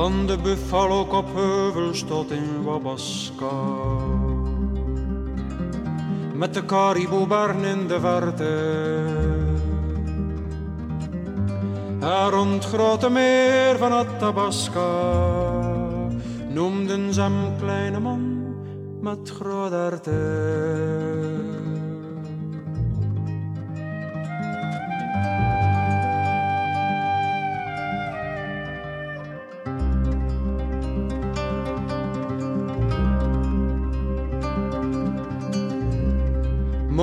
Van 0.04 0.26
de 0.26 0.38
buffalo 0.38 1.06
kopheuvels 1.06 2.02
tot 2.02 2.30
in 2.30 2.62
Wabaska. 2.62 3.56
Met 6.34 6.54
de 6.54 6.64
kariboebarn 6.64 7.64
in 7.64 7.86
de 7.88 8.00
verte. 8.00 8.54
En 12.00 12.30
rond 12.30 12.64
grote 12.64 13.10
meer 13.10 13.78
van 13.78 13.92
Athabasca 13.92 15.00
noemden 16.48 17.14
ze 17.14 17.20
hem 17.20 17.56
kleine 17.58 18.00
man 18.00 18.54
met 19.00 19.30
grote. 19.30 20.12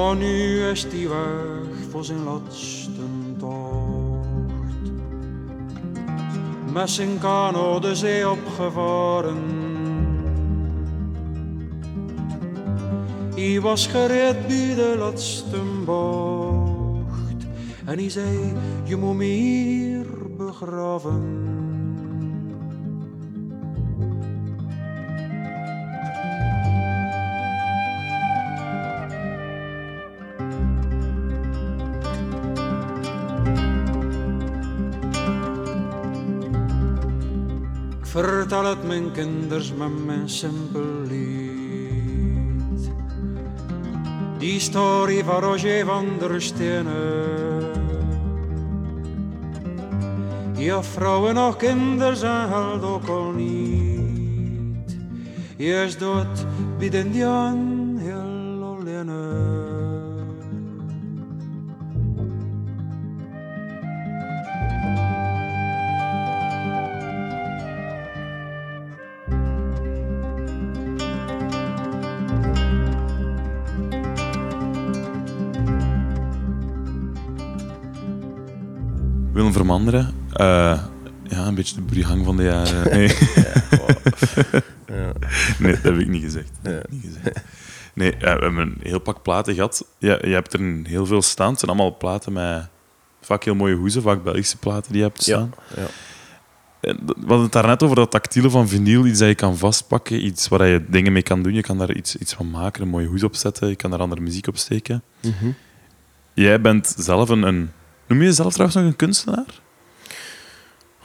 Maar 0.02 0.16
nu 0.16 0.64
is 0.70 0.90
die 0.90 1.10
weg 1.10 1.90
voor 1.90 2.06
zijn 2.06 2.24
laatste 2.24 3.02
tocht. 3.38 4.92
Met 6.74 6.90
zijn 6.90 7.20
kano 7.20 7.80
de 7.80 7.96
zee 7.96 8.30
opgevaren. 8.30 9.38
Hij 13.36 13.62
was 13.62 13.88
gereed 13.88 14.48
bij 14.48 14.76
de 14.76 14.96
laatste 14.98 15.58
bocht. 15.86 17.46
En 17.86 17.98
hij 17.98 18.10
zei, 18.10 18.54
je 18.84 18.96
moet 18.96 19.16
me 19.16 19.24
hier 19.24 20.06
begraven. 20.38 21.61
Vertel 38.12 38.66
het 38.66 38.84
mijn 38.84 39.12
kinders 39.12 39.74
met 39.74 40.06
mijn 40.06 40.30
simpel 40.30 41.02
lied. 41.08 42.92
Die 44.38 44.60
story 44.60 45.24
van 45.24 45.40
Roger 45.40 45.86
van 45.86 46.06
der 46.20 46.42
Stenen. 46.42 47.70
Ja, 50.58 50.84
vrouwen 50.84 51.34
nog 51.34 51.56
kinderen 51.56 52.18
zijn 52.18 52.50
held 52.50 52.84
ook 52.84 53.08
al 53.08 53.32
niet. 53.32 54.98
Je 55.58 55.84
is 55.86 55.98
dood 55.98 56.46
bij 56.78 56.90
de 56.90 57.04
Vermanderen. 79.72 80.14
Eh, 80.34 80.84
ja, 81.24 81.48
een 81.48 81.56
beetje 81.56 81.76
de 81.76 81.82
bruggang 81.82 82.26
van 82.26 82.38
de 82.38 82.44
jaren. 82.44 82.90
Nee. 82.92 83.12
nee, 85.60 85.72
dat 85.74 85.82
heb 85.82 85.98
ik 85.98 86.08
niet 86.08 86.24
gezegd. 86.24 86.50
Ik 86.64 86.90
niet 86.90 87.06
gezegd. 87.06 87.44
Nee, 87.94 88.12
ja, 88.20 88.36
we 88.36 88.44
hebben 88.44 88.58
een 88.58 88.78
heel 88.82 89.00
pak 89.00 89.22
platen 89.22 89.54
gehad. 89.54 89.86
Ja, 89.98 90.18
je 90.22 90.34
hebt 90.34 90.54
er 90.54 90.60
een 90.60 90.86
heel 90.90 91.06
veel 91.06 91.22
staan. 91.22 91.50
Het 91.50 91.60
zijn 91.60 91.72
allemaal 91.72 91.98
platen 91.98 92.34
met 92.34 92.68
vaak 93.22 93.44
heel 93.44 93.56
mooie 93.56 93.76
hoezen, 93.76 94.02
vaak 94.02 94.24
Belgische 94.24 94.58
platen 94.58 94.92
die 94.92 95.02
je 95.02 95.08
hebt 95.08 95.24
staan. 95.24 95.54
ja. 95.76 95.86
We 96.82 97.14
hadden 97.18 97.42
het 97.42 97.52
daarnet 97.52 97.84
over 97.84 97.96
dat 97.96 98.12
tactiele 98.12 98.50
van 98.50 98.68
vinyl, 98.68 99.06
iets 99.06 99.20
dat 99.20 99.28
je 99.28 99.36
kan 99.36 99.58
vastpakken, 99.58 100.26
iets 100.26 100.48
waar 100.48 100.68
je 100.68 100.86
dingen 100.90 101.14
mee 101.14 101.24
kan 101.24 101.44
doen. 101.44 101.54
Je 101.54 101.62
kan 101.62 101.78
daar 101.78 101.94
iets, 101.96 102.16
iets 102.16 102.34
van 102.34 102.50
maken, 102.50 102.82
een 102.82 102.90
mooie 102.90 103.08
hoes 103.08 103.24
op 103.24 103.36
zetten, 103.36 103.68
je 103.68 103.76
kan 103.76 103.92
daar 103.92 104.00
andere 104.00 104.22
muziek 104.22 104.48
op 104.48 104.58
steken. 104.58 105.04
Mhm. 105.22 105.52
Jij 106.34 106.62
bent 106.62 106.96
zelf 106.98 107.30
een, 107.30 107.44
een... 107.44 107.72
Noem 108.08 108.20
je 108.20 108.26
jezelf 108.26 108.54
trouwens 108.54 108.80
nog 108.80 108.88
een 108.88 108.96
kunstenaar? 108.96 109.61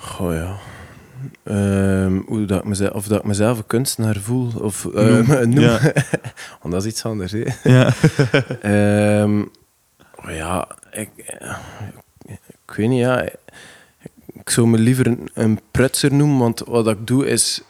Goh 0.07 0.35
ja. 0.35 0.57
Ehm, 1.45 2.17
hoe 2.27 2.45
dat 2.45 2.59
ik 2.59 2.65
mezelf, 2.65 2.93
of 2.93 3.07
dat 3.07 3.19
ik 3.19 3.25
mezelf 3.25 3.59
een 3.59 3.67
kunstenaar 3.67 4.17
voel. 4.17 4.51
Of 4.61 4.85
Noem. 4.93 5.31
ehm, 5.31 5.49
noem. 5.49 5.59
Ja. 5.69 5.79
Want 6.63 6.75
dat 6.75 6.85
is 6.85 6.91
iets 6.93 7.05
anders. 7.05 7.35
Ja. 7.63 7.93
Ehm, 8.61 9.41
oh 10.25 10.31
ja, 10.31 10.69
ik, 10.93 11.09
ik 12.67 12.75
weet 12.77 12.89
niet, 12.89 12.99
ja. 13.01 13.23
Ik 14.33 14.51
zou 14.51 14.67
me 14.67 14.79
liever 14.79 15.07
een, 15.07 15.29
een 15.35 15.61
prutser 15.71 16.15
noemen, 16.15 16.39
want 16.39 16.63
wat 16.67 16.89
ik 16.89 17.07
doe 17.07 17.27
is 17.27 17.63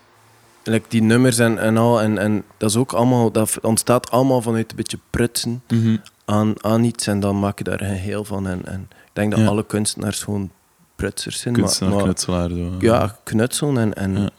like 0.64 0.84
die 0.88 1.02
nummers 1.02 1.38
en, 1.38 1.58
en 1.58 1.76
al. 1.76 2.00
En, 2.02 2.18
en 2.18 2.42
dat 2.56 2.70
is 2.70 2.76
ook 2.76 2.92
allemaal, 2.92 3.30
dat 3.30 3.58
ontstaat 3.62 4.10
allemaal 4.10 4.42
vanuit 4.42 4.70
een 4.70 4.76
beetje 4.76 4.98
prutsen 5.10 5.62
Mhm. 5.68 5.96
aan, 6.24 6.64
aan 6.64 6.84
iets 6.84 7.06
en 7.06 7.20
dan 7.20 7.38
maak 7.38 7.58
je 7.58 7.64
daar 7.64 7.80
een 7.80 7.96
geheel 7.96 8.24
van. 8.24 8.46
En, 8.46 8.60
en 8.66 8.80
ik 8.90 9.10
denk 9.12 9.30
dat 9.30 9.40
Ja. 9.40 9.46
alle 9.46 9.66
kunstenaars 9.66 10.22
gewoon 10.22 10.50
prutsers 10.96 11.40
zijn. 11.40 11.54
Kunstenaar, 11.54 11.88
maar, 11.94 12.02
maar- 12.04 12.12
knutselaar. 12.14 12.48
Zo. 12.50 12.74
ja, 12.80 13.16
knutselen 13.24 13.78
en, 13.78 13.94
en 13.94 14.22
Ja. 14.22 14.30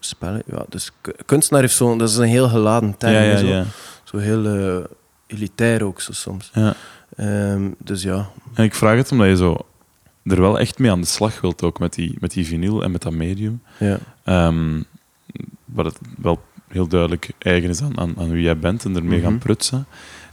spellen. 0.00 0.42
Ja, 0.46 0.64
dus 0.68 0.90
ku- 1.00 1.12
kunstenaar 1.26 1.62
heeft 1.62 1.74
zo'n, 1.74 1.98
dat 1.98 2.08
is 2.08 2.16
een 2.16 2.24
heel 2.28 2.48
geladen 2.48 2.96
term. 2.96 3.12
ja, 3.12 3.18
hè, 3.18 3.38
ja, 3.38 3.62
zo, 3.64 3.68
zo 4.04 4.16
heel 4.18 4.46
eh, 4.46 4.84
elitair 5.26 5.82
ook 5.84 6.00
zo 6.00 6.12
soms. 6.12 6.50
ja. 6.54 6.74
Ehm, 7.16 7.70
dus 7.78 8.02
ja, 8.02 8.30
En 8.54 8.64
ik 8.64 8.74
vraag 8.74 8.96
het 8.96 9.12
omdat 9.12 9.26
je 9.26 9.36
zo 9.36 9.56
er 10.24 10.40
wel 10.40 10.58
echt 10.58 10.78
mee 10.78 10.90
aan 10.90 11.00
de 11.00 11.06
slag 11.06 11.40
wilt, 11.40 11.62
ook 11.62 11.78
met 11.78 11.94
die, 11.94 12.16
met 12.20 12.30
die 12.30 12.46
vinyl 12.46 12.82
en 12.82 12.90
met 12.90 13.02
dat 13.02 13.12
medium. 13.12 13.62
ja. 13.78 13.98
Ehm, 14.24 14.82
wat 15.64 15.84
het 15.84 15.98
wel 16.18 16.42
heel 16.68 16.86
duidelijk 16.86 17.30
eigen 17.38 17.70
is 17.70 17.80
aan, 17.82 17.98
aan, 17.98 18.14
aan 18.18 18.30
wie 18.30 18.42
jij 18.42 18.58
bent 18.58 18.84
en 18.84 18.96
ermee 18.96 19.20
gaan 19.20 19.32
Mhm. 19.32 19.42
prutsen. 19.42 19.86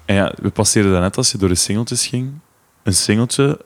En 0.06 0.15
ja, 0.15 0.34
we 0.41 0.49
passeerden 0.49 0.91
daarnet 0.91 1.18
als 1.18 1.31
je 1.31 1.38
door 1.38 1.49
de 1.49 1.56
singeltjes 1.56 2.07
ging, 2.07 2.31
een 2.84 2.93
singeltje 2.93 3.60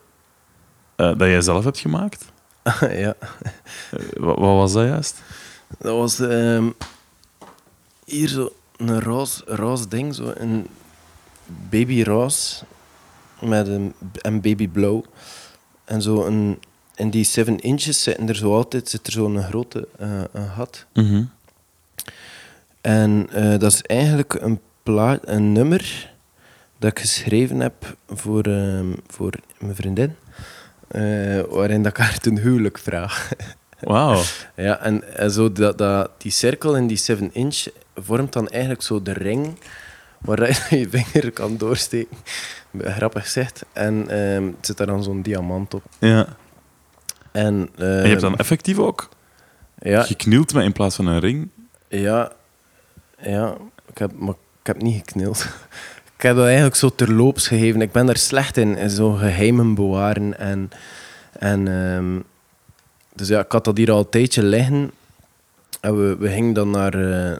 eh, 0.95 1.17
dat 1.17 1.27
jij 1.27 1.41
zelf 1.41 1.63
hebt 1.63 1.79
gemaakt. 1.79 2.25
ja. 2.81 3.15
Eh, 3.91 3.99
wat, 4.13 4.37
was 4.37 4.73
dat 4.73 4.87
juist? 4.87 5.21
Dat 5.77 5.97
was 5.97 6.19
ehm, 6.19 6.69
hier 8.05 8.27
zo 8.27 8.53
een 8.77 9.01
roze, 9.01 9.43
roze 9.45 9.87
ding, 9.87 10.15
zo 10.15 10.33
een 10.35 10.67
baby 11.69 12.03
roze 12.03 12.63
met 13.41 13.67
een, 13.67 13.93
en 14.21 14.41
baby 14.41 14.67
blauw. 14.67 15.03
En 15.83 16.01
zo 16.01 16.25
een, 16.25 16.59
in 16.95 17.09
die 17.09 17.23
7 17.23 17.59
inches 17.59 18.03
zitten 18.03 18.29
er 18.29 18.35
zo 18.35 18.55
altijd 18.55 18.89
zit 18.89 19.07
er 19.07 19.13
zo'n 19.13 19.43
grote 19.43 19.87
eh, 19.97 20.21
een 20.31 20.49
gat. 20.49 20.85
Mhm. 20.93 21.23
En 22.81 23.29
dat 23.33 23.71
is 23.71 23.81
eigenlijk 23.81 24.33
een, 24.33 24.59
plaat, 24.83 25.19
een 25.27 25.51
nummer 25.51 26.11
dat 26.77 26.91
ik 26.91 26.99
geschreven 26.99 27.59
heb 27.59 27.97
voor, 28.07 28.43
ehm, 28.43 28.93
voor 29.07 29.33
mijn 29.59 29.75
vriendin. 29.75 30.15
Eh, 30.93 31.41
waarin 31.49 31.83
dat 31.83 31.91
ik 31.91 32.03
haar 32.03 32.17
ten 32.17 32.37
huwelijk 32.37 32.77
vraag. 32.77 33.29
Wauw. 33.79 34.21
Ja, 34.55 34.79
en, 34.79 35.17
en 35.17 35.31
zo 35.31 35.51
dat, 35.51 35.77
dat, 35.77 36.11
die 36.17 36.31
cirkel 36.31 36.75
in 36.75 36.87
die 36.87 36.97
7 36.97 37.33
inch 37.33 37.65
vormt 37.95 38.33
dan 38.33 38.47
eigenlijk 38.47 38.81
zo 38.81 39.01
de 39.01 39.13
ring 39.13 39.59
waar 40.19 40.49
je 40.69 40.77
je 40.79 40.89
vinger 40.89 41.31
kan 41.31 41.57
doorsteken. 41.57 42.17
Grappig 42.77 43.23
gezegd. 43.23 43.65
En 43.73 44.09
ehm 44.09 44.45
het 44.45 44.65
zit 44.65 44.77
daar 44.77 44.87
dan 44.87 45.03
zo'n 45.03 45.21
diamant 45.21 45.73
op. 45.73 45.83
Ja. 45.99 46.27
En, 47.31 47.69
En 47.77 48.01
je 48.01 48.07
hebt 48.07 48.21
dan 48.21 48.37
effectief 48.37 48.77
ook 48.77 49.09
ja, 49.79 50.03
geknield 50.03 50.53
met 50.53 50.63
in 50.63 50.71
plaats 50.71 50.95
van 50.95 51.05
een 51.05 51.19
ring. 51.19 51.49
ja, 51.87 52.31
ja 53.21 53.55
ik, 53.85 53.97
heb, 53.97 54.11
maar 54.19 54.35
ik 54.59 54.67
heb 54.67 54.81
niet 54.81 54.95
geknild. 54.95 55.47
Ik 56.23 56.29
heb 56.29 56.37
dat 56.37 56.47
eigenlijk 56.47 56.75
zo 56.75 56.89
terloops 56.95 57.47
gegeven. 57.47 57.81
Ik 57.81 57.91
ben 57.91 58.05
daar 58.05 58.17
slecht 58.17 58.57
in, 58.57 58.77
in 58.77 58.89
zo 58.89 59.11
geheimen 59.11 59.75
bewaren. 59.75 60.39
En, 60.39 60.71
en, 61.39 61.67
ehm, 61.67 62.19
dus 63.15 63.27
ja, 63.27 63.39
ik 63.39 63.51
had 63.51 63.65
dat 63.65 63.77
hier 63.77 63.91
al 63.91 63.99
een 63.99 64.09
tijdje 64.09 64.43
liggen. 64.43 64.91
En 65.81 65.97
we, 65.97 66.17
we 66.17 66.29
gingen 66.29 66.53
dan 66.53 66.69
naar, 66.69 66.93
eh, 66.93 67.37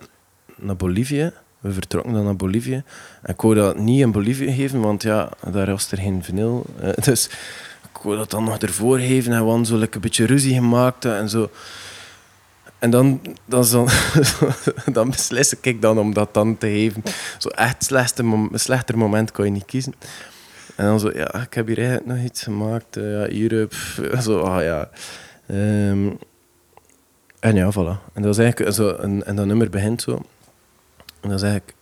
naar 0.56 0.76
Bolivie. 0.76 1.32
We 1.60 1.72
vertrokken 1.72 2.14
dan 2.14 2.24
naar 2.24 2.36
Bolivie. 2.36 2.84
En 3.22 3.34
ik 3.34 3.42
wou 3.42 3.56
dat 3.56 3.78
niet 3.78 4.00
in 4.00 4.12
Bolivie 4.12 4.52
geven, 4.52 4.80
want 4.80 5.04
ja, 5.04 5.30
daar 5.52 5.70
was 5.70 5.92
er 5.92 5.98
geen 5.98 6.24
vinyl. 6.24 6.66
Eh, 6.80 6.90
dus 7.06 7.26
ik 7.94 8.02
wou 8.02 8.18
dat 8.18 8.32
dan 8.32 8.44
nog 8.44 8.58
ervoor 8.58 9.00
geven. 9.00 9.34
En 9.34 9.44
we 9.44 9.48
hadden 9.48 9.66
zo 9.66 9.78
lekker 9.78 9.96
een 9.96 10.02
beetje 10.02 10.26
ruzie 10.26 10.54
gemaakt 10.54 11.06
en 11.06 11.30
zo. 11.30 11.50
En 12.84 12.90
dan, 12.90 13.22
dan, 13.46 13.66
dan, 14.94 15.10
beslis 15.10 15.54
ik 15.62 15.82
dan 15.82 16.00
om 16.00 16.14
dat 16.14 16.34
dan 16.34 16.58
te 16.58 16.68
geven. 16.68 17.04
Zo 17.38 17.48
echt 17.50 17.84
slechtste 17.84 18.24
mom- 18.24 18.50
slechter 18.54 18.98
moment 18.98 19.32
kan 19.32 19.46
je 19.46 19.52
niet 19.52 19.66
kiezen. 19.66 19.94
En 20.76 20.86
dan 20.86 21.00
zo, 21.00 21.12
ja, 21.14 21.34
ik 21.34 21.54
heb 21.54 21.68
hier 21.68 22.02
nog 22.06 22.18
iets 22.18 22.44
gemaakt. 22.44 22.98
eh, 22.98 23.12
ja, 23.12 23.28
hier, 23.30 23.68
eh, 24.12 24.20
zo, 24.20 24.40
ah 24.40 24.64
ja. 24.64 24.90
Ehm, 25.48 26.10
en 27.40 27.56
ja, 27.56 27.72
voilà. 27.72 28.14
En 28.14 28.22
dat 28.22 28.38
is 28.38 28.38
eigenlijk 28.38 28.76
zo, 28.76 28.90
en, 28.96 29.26
en 29.26 29.36
dat 29.36 29.46
nummer 29.46 29.70
begint 29.70 30.02
zo. 30.02 30.22
En 31.22 31.30
dan 31.30 31.40
zeg 31.40 31.56
ik, 31.56 31.74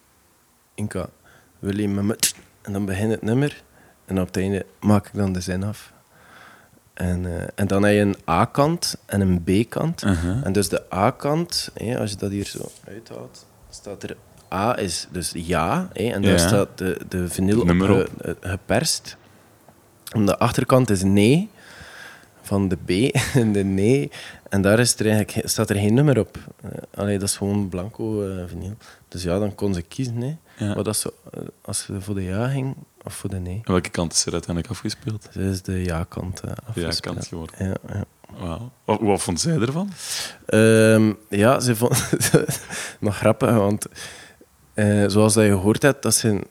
Inka, 0.76 1.10
wil 1.60 1.78
je 1.78 1.88
me... 1.88 2.16
En 2.62 2.74
dan 2.74 2.86
begint 2.86 3.12
het 3.12 3.22
nummer. 3.22 3.64
En 4.06 4.20
op 4.20 4.28
het 4.28 4.38
einde 4.38 4.66
maak 4.80 5.06
ik 5.06 5.14
dan 5.14 5.34
de 5.34 5.42
zin 5.42 5.64
af. 5.64 5.92
En, 7.02 7.26
eh, 7.26 7.48
en 7.56 7.68
dan 7.68 7.84
heb 7.84 7.94
je 7.94 8.00
een 8.00 8.16
A-kant 8.30 8.96
en 9.06 9.22
een 9.22 9.44
B-kant. 9.44 10.04
Uh-huh. 10.04 10.46
En 10.46 10.52
dus 10.52 10.70
de 10.70 10.94
A-kant, 10.94 11.72
als 11.98 12.10
je 12.12 12.16
dat 12.18 12.32
hier 12.32 12.46
zo 12.46 12.72
uithaalt, 12.88 13.46
staat 13.70 14.04
er 14.04 14.18
A 14.54 14.80
is 14.80 15.08
dus 15.12 15.32
ja, 15.36 15.90
en 15.94 16.22
daar 16.22 16.32
Ja. 16.32 16.38
staat 16.38 16.78
de, 16.78 16.98
de 17.10 17.30
vinyl 17.30 17.60
op, 17.60 17.66
Nummer 17.66 17.92
op. 17.92 18.10
ge- 18.22 18.36
eh, 18.42 18.50
geperst. 18.52 19.18
En 20.12 20.26
de 20.26 20.38
achterkant 20.38 20.90
is 20.90 21.04
nee, 21.04 21.50
van 22.42 22.68
de 22.68 22.76
B 22.86 23.16
en 23.42 23.52
de 23.52 23.64
nee. 23.64 24.12
En 24.50 24.62
daar 24.62 24.80
is 24.80 24.94
er 24.94 25.00
eigenlijk, 25.06 25.32
ge- 25.32 25.48
staat 25.48 25.70
er 25.70 25.76
geen 25.76 25.94
nummer 25.94 26.20
op. 26.20 26.38
Eh, 26.64 26.70
allee, 26.96 27.18
dat 27.20 27.28
is 27.30 27.38
gewoon 27.38 27.70
blanco 27.70 28.28
eh, 28.30 28.44
vinyl. 28.48 28.74
Dus 29.08 29.24
ja, 29.24 29.40
dan 29.40 29.56
kon 29.56 29.74
ze 29.74 29.82
kiezen. 29.82 30.22
Hè. 30.22 30.36
Ja. 30.66 30.74
Maar 30.76 30.84
dat 30.84 30.98
zo, 30.98 31.10
als 31.62 31.82
ze 31.84 32.02
voor 32.02 32.16
de 32.16 32.24
ja 32.24 32.48
ging, 32.48 32.76
of 33.04 33.14
voor 33.14 33.30
de 33.30 33.40
nee. 33.40 33.62
En 33.64 33.72
welke 33.72 33.90
kant 33.90 34.14
is 34.14 34.26
er 34.26 34.32
uiteindelijk 34.34 34.74
afgespeeld? 34.74 35.28
Dus 35.34 35.52
is 35.52 35.62
de 35.62 35.84
ja-kant 35.84 36.40
eh, 36.40 36.50
De 36.50 36.56
afgespeeld. 36.66 36.94
ja-kant 36.96 37.28
geworden. 37.28 37.56
Ja, 37.60 37.76
ja. 37.94 38.06
Wauw. 38.40 38.72
Wat, 39.00 39.22
vond 39.22 39.40
zij 39.40 39.58
ervan? 39.60 39.90
Ehm, 40.46 41.14
ja, 41.30 41.60
ze 41.60 41.76
vond 41.76 42.10
nog 43.00 43.18
grappig, 43.18 43.50
want 43.50 43.86
eh, 44.74 45.04
zoals 45.08 45.34
dat 45.34 45.44
je 45.44 45.50
gehoord 45.50 45.82
hebt, 45.82 46.04
dat 46.04 46.16
zijn, 46.16 46.44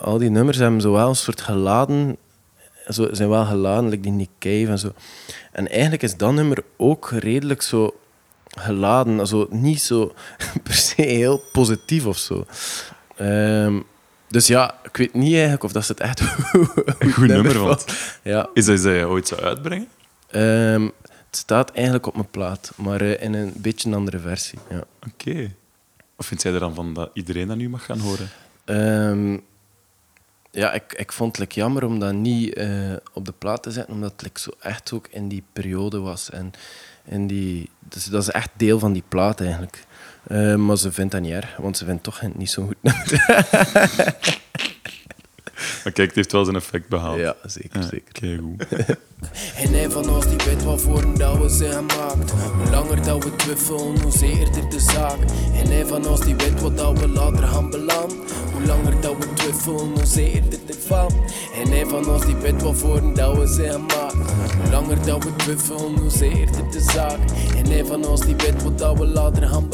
al 0.00 0.18
die 0.18 0.30
nummers 0.30 0.58
hebben 0.58 0.80
zo 0.80 0.92
wel 0.92 1.08
een 1.08 1.16
soort 1.16 1.40
geladen, 1.40 2.16
zo, 2.88 3.08
zijn 3.12 3.28
wel 3.28 3.44
geladen, 3.44 3.88
like 3.88 4.02
die 4.02 4.12
Nick 4.12 4.30
Cave 4.38 4.66
en 4.66 4.78
zo. 4.78 4.92
En 5.52 5.68
eigenlijk 5.68 6.02
is 6.02 6.16
dat 6.16 6.32
nummer 6.32 6.64
ook 6.76 7.10
redelijk 7.10 7.62
zo 7.62 7.96
geladen, 8.48 9.18
also 9.18 9.46
niet 9.50 9.80
zo 9.80 10.14
per 10.62 10.74
se 10.74 11.02
heel 11.02 11.42
positief 11.52 12.06
of 12.06 12.18
zo. 12.18 12.46
Ehm, 13.16 13.80
dus 14.28 14.46
ja, 14.46 14.78
ik 14.82 14.96
weet 14.96 15.14
niet 15.14 15.32
eigenlijk 15.32 15.64
of 15.64 15.72
dat 15.72 15.84
ze 15.84 15.92
het 15.92 16.00
echt 16.00 16.20
Een 16.98 17.12
goed 17.12 17.26
nummer 17.26 17.52
vond. 17.52 17.84
Ja, 18.22 18.48
Is 18.54 18.64
dat 18.64 18.82
je 18.82 19.06
ooit 19.08 19.28
zou 19.28 19.40
uitbrengen? 19.40 19.88
Ehm, 20.30 20.82
het 21.02 21.36
staat 21.36 21.70
eigenlijk 21.70 22.06
op 22.06 22.14
mijn 22.14 22.30
plaat, 22.30 22.72
maar 22.76 23.00
eh, 23.00 23.22
in 23.22 23.34
een 23.34 23.52
beetje 23.56 23.88
een 23.88 23.94
andere 23.94 24.18
versie. 24.18 24.58
Ja. 24.70 24.84
Oké. 25.12 25.54
Of 26.16 26.26
vindt 26.26 26.42
zij 26.42 26.52
er 26.52 26.60
dan 26.60 26.74
van 26.74 26.94
dat 26.94 27.10
iedereen 27.12 27.48
dat 27.48 27.56
nu 27.56 27.68
mag 27.68 27.84
gaan 27.84 27.98
horen? 27.98 28.28
Ehm, 28.64 29.38
ja, 30.50 30.72
ik, 30.72 30.92
ik 30.92 31.12
vond 31.12 31.36
het 31.36 31.40
like, 31.40 31.60
jammer 31.60 31.84
om 31.84 31.98
dat 31.98 32.12
niet 32.12 32.54
eh, 32.54 32.92
op 33.12 33.24
de 33.24 33.32
plaat 33.32 33.62
te 33.62 33.70
zetten, 33.70 33.94
omdat 33.94 34.12
het 34.12 34.22
like, 34.22 34.40
zo 34.40 34.50
echt 34.60 34.92
ook 34.92 35.06
in 35.10 35.28
die 35.28 35.42
periode 35.52 35.98
was. 35.98 36.30
En 36.30 36.52
in 37.04 37.26
die, 37.26 37.70
dus 37.78 38.04
dat 38.04 38.22
is 38.22 38.30
echt 38.30 38.50
deel 38.56 38.78
van 38.78 38.92
die 38.92 39.04
plaat 39.08 39.40
eigenlijk. 39.40 39.84
Eh, 40.28 40.54
maar 40.54 40.76
ze 40.76 40.92
vindt 40.92 41.12
dat 41.12 41.20
niet 41.20 41.32
erg, 41.32 41.56
want 41.56 41.76
ze 41.76 41.84
vindt 41.84 42.02
toch 42.02 42.22
niet 42.34 42.50
zo 42.50 42.66
goed. 42.66 42.76
Maar 45.84 45.92
kijk, 45.92 46.06
het 46.06 46.14
heeft 46.14 46.32
wel 46.32 46.44
zijn 46.44 46.56
effect 46.56 46.88
behaald. 46.88 47.18
ja, 47.18 47.36
zeker, 47.44 47.80
Ja, 47.80 47.86
zeker. 47.86 48.08
Oké, 48.08 48.38
goed. 48.42 48.66
En 49.56 49.74
een 49.74 49.90
van 49.90 50.10
ons 50.10 50.26
die 50.26 50.36
weet 50.46 50.64
waarvoor 50.64 51.18
dat 51.18 51.38
we 51.38 51.48
zijn 51.48 51.72
gemaakt. 51.72 52.30
Hoe 52.30 52.70
langer 52.70 53.02
dat 53.02 53.24
we 53.24 53.36
twijfelen, 53.36 54.00
hoe 54.02 54.12
zekerder 54.12 54.70
de 54.70 54.80
zaak. 54.80 55.18
En 55.54 55.72
een 55.72 55.86
van 55.86 56.06
ons 56.08 56.20
die 56.20 56.34
weet 56.36 56.60
wat 56.60 56.76
dat 56.76 56.98
we 56.98 57.08
later 57.08 57.46
gaan 57.46 57.70
belanden. 57.70 58.16
Hoe 58.52 58.66
langer 58.66 59.00
dat 59.00 59.16
we 59.18 59.32
twijfelen, 59.34 59.78
hoe 59.94 60.04
zeer 60.06 60.42
dit 60.48 60.60
ervan. 60.66 61.12
En 61.64 61.72
een 61.72 61.88
van 61.88 62.08
ons 62.08 62.24
die 62.26 62.36
weet 62.36 62.62
wat 62.62 62.76
voor 62.76 63.14
dat 63.14 63.36
we 63.36 63.46
zijn 63.46 63.80
maken. 63.86 64.18
Hoe 64.62 64.70
langer 64.70 65.06
dat 65.06 65.24
we 65.24 65.36
twijfelen, 65.36 65.98
hoe 65.98 66.10
zeer 66.10 66.46
dit 66.46 66.72
de 66.72 66.80
zaak. 66.92 67.18
En 67.56 67.72
een 67.78 67.86
van 67.86 68.06
ons 68.06 68.20
die 68.20 68.36
weet 68.36 68.62
wat 68.62 68.78
dat 68.78 68.98
we 68.98 69.06
later 69.06 69.48
gaan. 69.48 69.68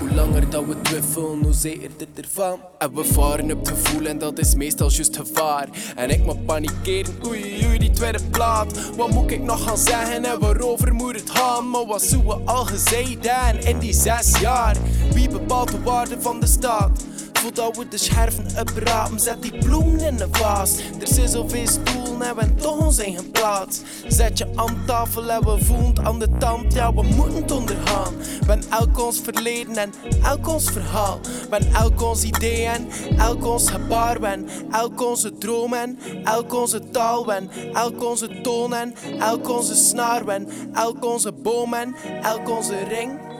Hoe 0.00 0.14
langer 0.14 0.50
dat 0.50 0.64
we 0.64 0.80
twijfelen, 0.82 1.42
hoe 1.42 1.52
zeer 1.52 1.88
dit 1.96 2.08
ervan. 2.14 2.60
En 2.78 2.94
we 2.94 3.04
varen 3.04 3.52
op 3.52 3.58
het 3.58 3.68
gevoel 3.68 4.06
en 4.06 4.18
dat 4.18 4.38
is 4.38 4.54
meestal 4.54 4.90
juist 4.96 5.16
gevaar. 5.16 5.68
En 5.96 6.10
ik 6.10 6.24
mag 6.24 6.44
panikeren, 6.44 7.14
oei 7.26 7.66
oei 7.66 7.78
die 7.78 7.90
tweede 7.90 8.20
plaat. 8.30 8.96
Wat 8.96 9.10
moet 9.10 9.30
ik 9.30 9.42
nog 9.42 9.64
gaan 9.64 9.78
zeggen 9.78 10.24
en 10.24 10.40
waarover 10.40 10.94
moet 10.94 11.14
het 11.14 11.30
gaan? 11.30 11.70
Maar 11.70 11.86
wat 11.86 12.02
we 12.08 12.34
al 12.44 12.64
gezegd 12.64 13.16
hebben 13.20 13.64
in 13.66 13.78
die 13.78 13.92
zes 13.92 14.40
jaar? 14.40 14.76
Wie 15.12 15.28
bepaalt 15.28 15.70
de 15.70 15.82
waarde 15.82 16.20
van 16.20 16.40
de 16.40 16.46
staat? 16.46 17.04
We 17.44 17.88
de 17.88 17.98
scherven 17.98 18.46
oprapen, 18.60 19.20
zet 19.20 19.42
die 19.42 19.58
bloemen 19.58 20.00
in 20.00 20.16
de 20.16 20.28
vaas. 20.30 20.78
Er 21.00 21.08
zijn 21.08 21.28
zoveel 21.28 21.66
stoelen 21.66 22.22
en 22.22 22.36
we 22.36 22.54
toch 22.54 22.78
ons 22.78 22.98
eigen 22.98 23.30
plaats. 23.30 23.80
Zet 24.08 24.38
je 24.38 24.46
aan 24.54 24.84
tafel 24.86 25.30
en 25.30 25.44
we 25.44 25.64
voelen 25.64 26.06
aan 26.06 26.18
de 26.18 26.28
tand, 26.38 26.72
ja 26.72 26.94
we 26.94 27.02
moeten 27.02 27.34
het 27.34 27.50
ondergaan. 27.50 28.14
Ben 28.46 28.62
elk 28.70 29.00
ons 29.00 29.20
verleden 29.20 29.76
en 29.76 29.92
elk 30.22 30.48
ons 30.48 30.70
verhaal. 30.70 31.20
Ben 31.50 31.74
elk 31.74 32.02
ons 32.02 32.22
idee 32.22 32.64
en 32.66 32.88
elk 33.18 33.44
ons 33.44 33.70
gebaar. 33.70 34.20
Ben 34.20 34.48
elk 34.70 35.02
onze 35.02 35.38
droom 35.38 35.72
en 35.72 35.98
elk 36.24 36.52
onze 36.52 36.88
taal. 36.90 37.24
Ben 37.24 37.50
elk 37.72 38.04
onze 38.04 38.40
toon 38.40 38.74
en 38.74 38.94
elk 39.18 39.48
onze 39.48 39.74
snaar. 39.74 40.24
Ben 40.24 40.48
elk 40.72 41.04
onze 41.04 41.32
boom 41.32 41.74
en 41.74 41.94
elk 42.22 42.48
onze 42.48 42.84
ring. 42.84 43.33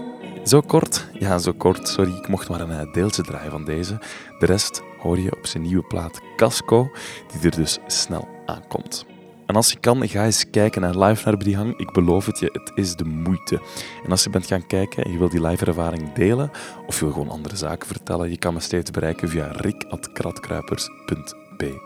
Zo 0.44 0.60
kort, 0.60 1.08
ja 1.12 1.38
zo 1.38 1.52
kort, 1.52 1.88
sorry, 1.88 2.16
ik 2.16 2.28
mocht 2.28 2.48
maar 2.48 2.60
een 2.60 2.92
deeltje 2.92 3.22
draaien 3.22 3.50
van 3.50 3.64
deze. 3.64 3.98
De 4.38 4.46
rest 4.46 4.82
hoor 4.98 5.18
je 5.18 5.36
op 5.36 5.46
zijn 5.46 5.62
nieuwe 5.62 5.82
plaat 5.82 6.20
Casco, 6.36 6.90
die 7.32 7.50
er 7.50 7.56
dus 7.56 7.78
snel 7.86 8.28
aankomt. 8.46 9.06
En 9.46 9.56
als 9.56 9.70
je 9.70 9.78
kan, 9.78 10.08
ga 10.08 10.24
eens 10.24 10.50
kijken 10.50 10.80
naar 10.80 10.98
live 10.98 11.24
naar 11.24 11.36
Brihang. 11.36 11.78
Ik 11.78 11.92
beloof 11.92 12.26
het 12.26 12.38
je, 12.38 12.48
het 12.52 12.72
is 12.74 12.96
de 12.96 13.04
moeite. 13.04 13.60
En 14.04 14.10
als 14.10 14.24
je 14.24 14.30
bent 14.30 14.46
gaan 14.46 14.66
kijken 14.66 15.04
en 15.04 15.12
je 15.12 15.18
wil 15.18 15.28
die 15.28 15.46
live 15.46 15.66
ervaring 15.66 16.12
delen, 16.12 16.50
of 16.86 16.98
je 16.98 17.04
wil 17.04 17.12
gewoon 17.12 17.30
andere 17.30 17.56
zaken 17.56 17.86
vertellen, 17.86 18.30
je 18.30 18.38
kan 18.38 18.54
me 18.54 18.60
steeds 18.60 18.90
bereiken 18.90 19.28
via 19.28 19.48
rik.kratkruipers.be. 19.52 21.80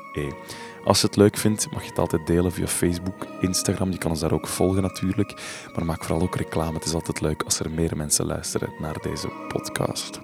Als 0.88 1.00
je 1.00 1.06
het 1.06 1.16
leuk 1.16 1.36
vindt, 1.36 1.70
mag 1.70 1.82
je 1.82 1.88
het 1.88 1.98
altijd 1.98 2.26
delen 2.26 2.52
via 2.52 2.66
Facebook, 2.66 3.26
Instagram. 3.40 3.90
Je 3.90 3.98
kan 3.98 4.10
ons 4.10 4.20
daar 4.20 4.32
ook 4.32 4.46
volgen 4.46 4.82
natuurlijk. 4.82 5.34
Maar 5.74 5.84
maak 5.84 6.04
vooral 6.04 6.22
ook 6.22 6.36
reclame. 6.36 6.74
Het 6.74 6.84
is 6.84 6.94
altijd 6.94 7.20
leuk 7.20 7.42
als 7.42 7.60
er 7.60 7.70
meer 7.70 7.96
mensen 7.96 8.26
luisteren 8.26 8.72
naar 8.78 9.00
deze 9.02 9.28
podcast. 9.48 10.20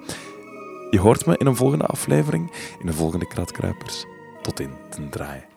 Je 0.90 1.00
hoort 1.00 1.26
me 1.26 1.36
in 1.36 1.46
een 1.46 1.56
volgende 1.56 1.86
aflevering, 1.86 2.52
in 2.80 2.86
de 2.86 2.92
volgende 2.92 3.26
Kratkruipers. 3.26 4.04
Tot 4.42 4.60
in 4.60 4.70
ten 4.90 5.10
draai. 5.10 5.53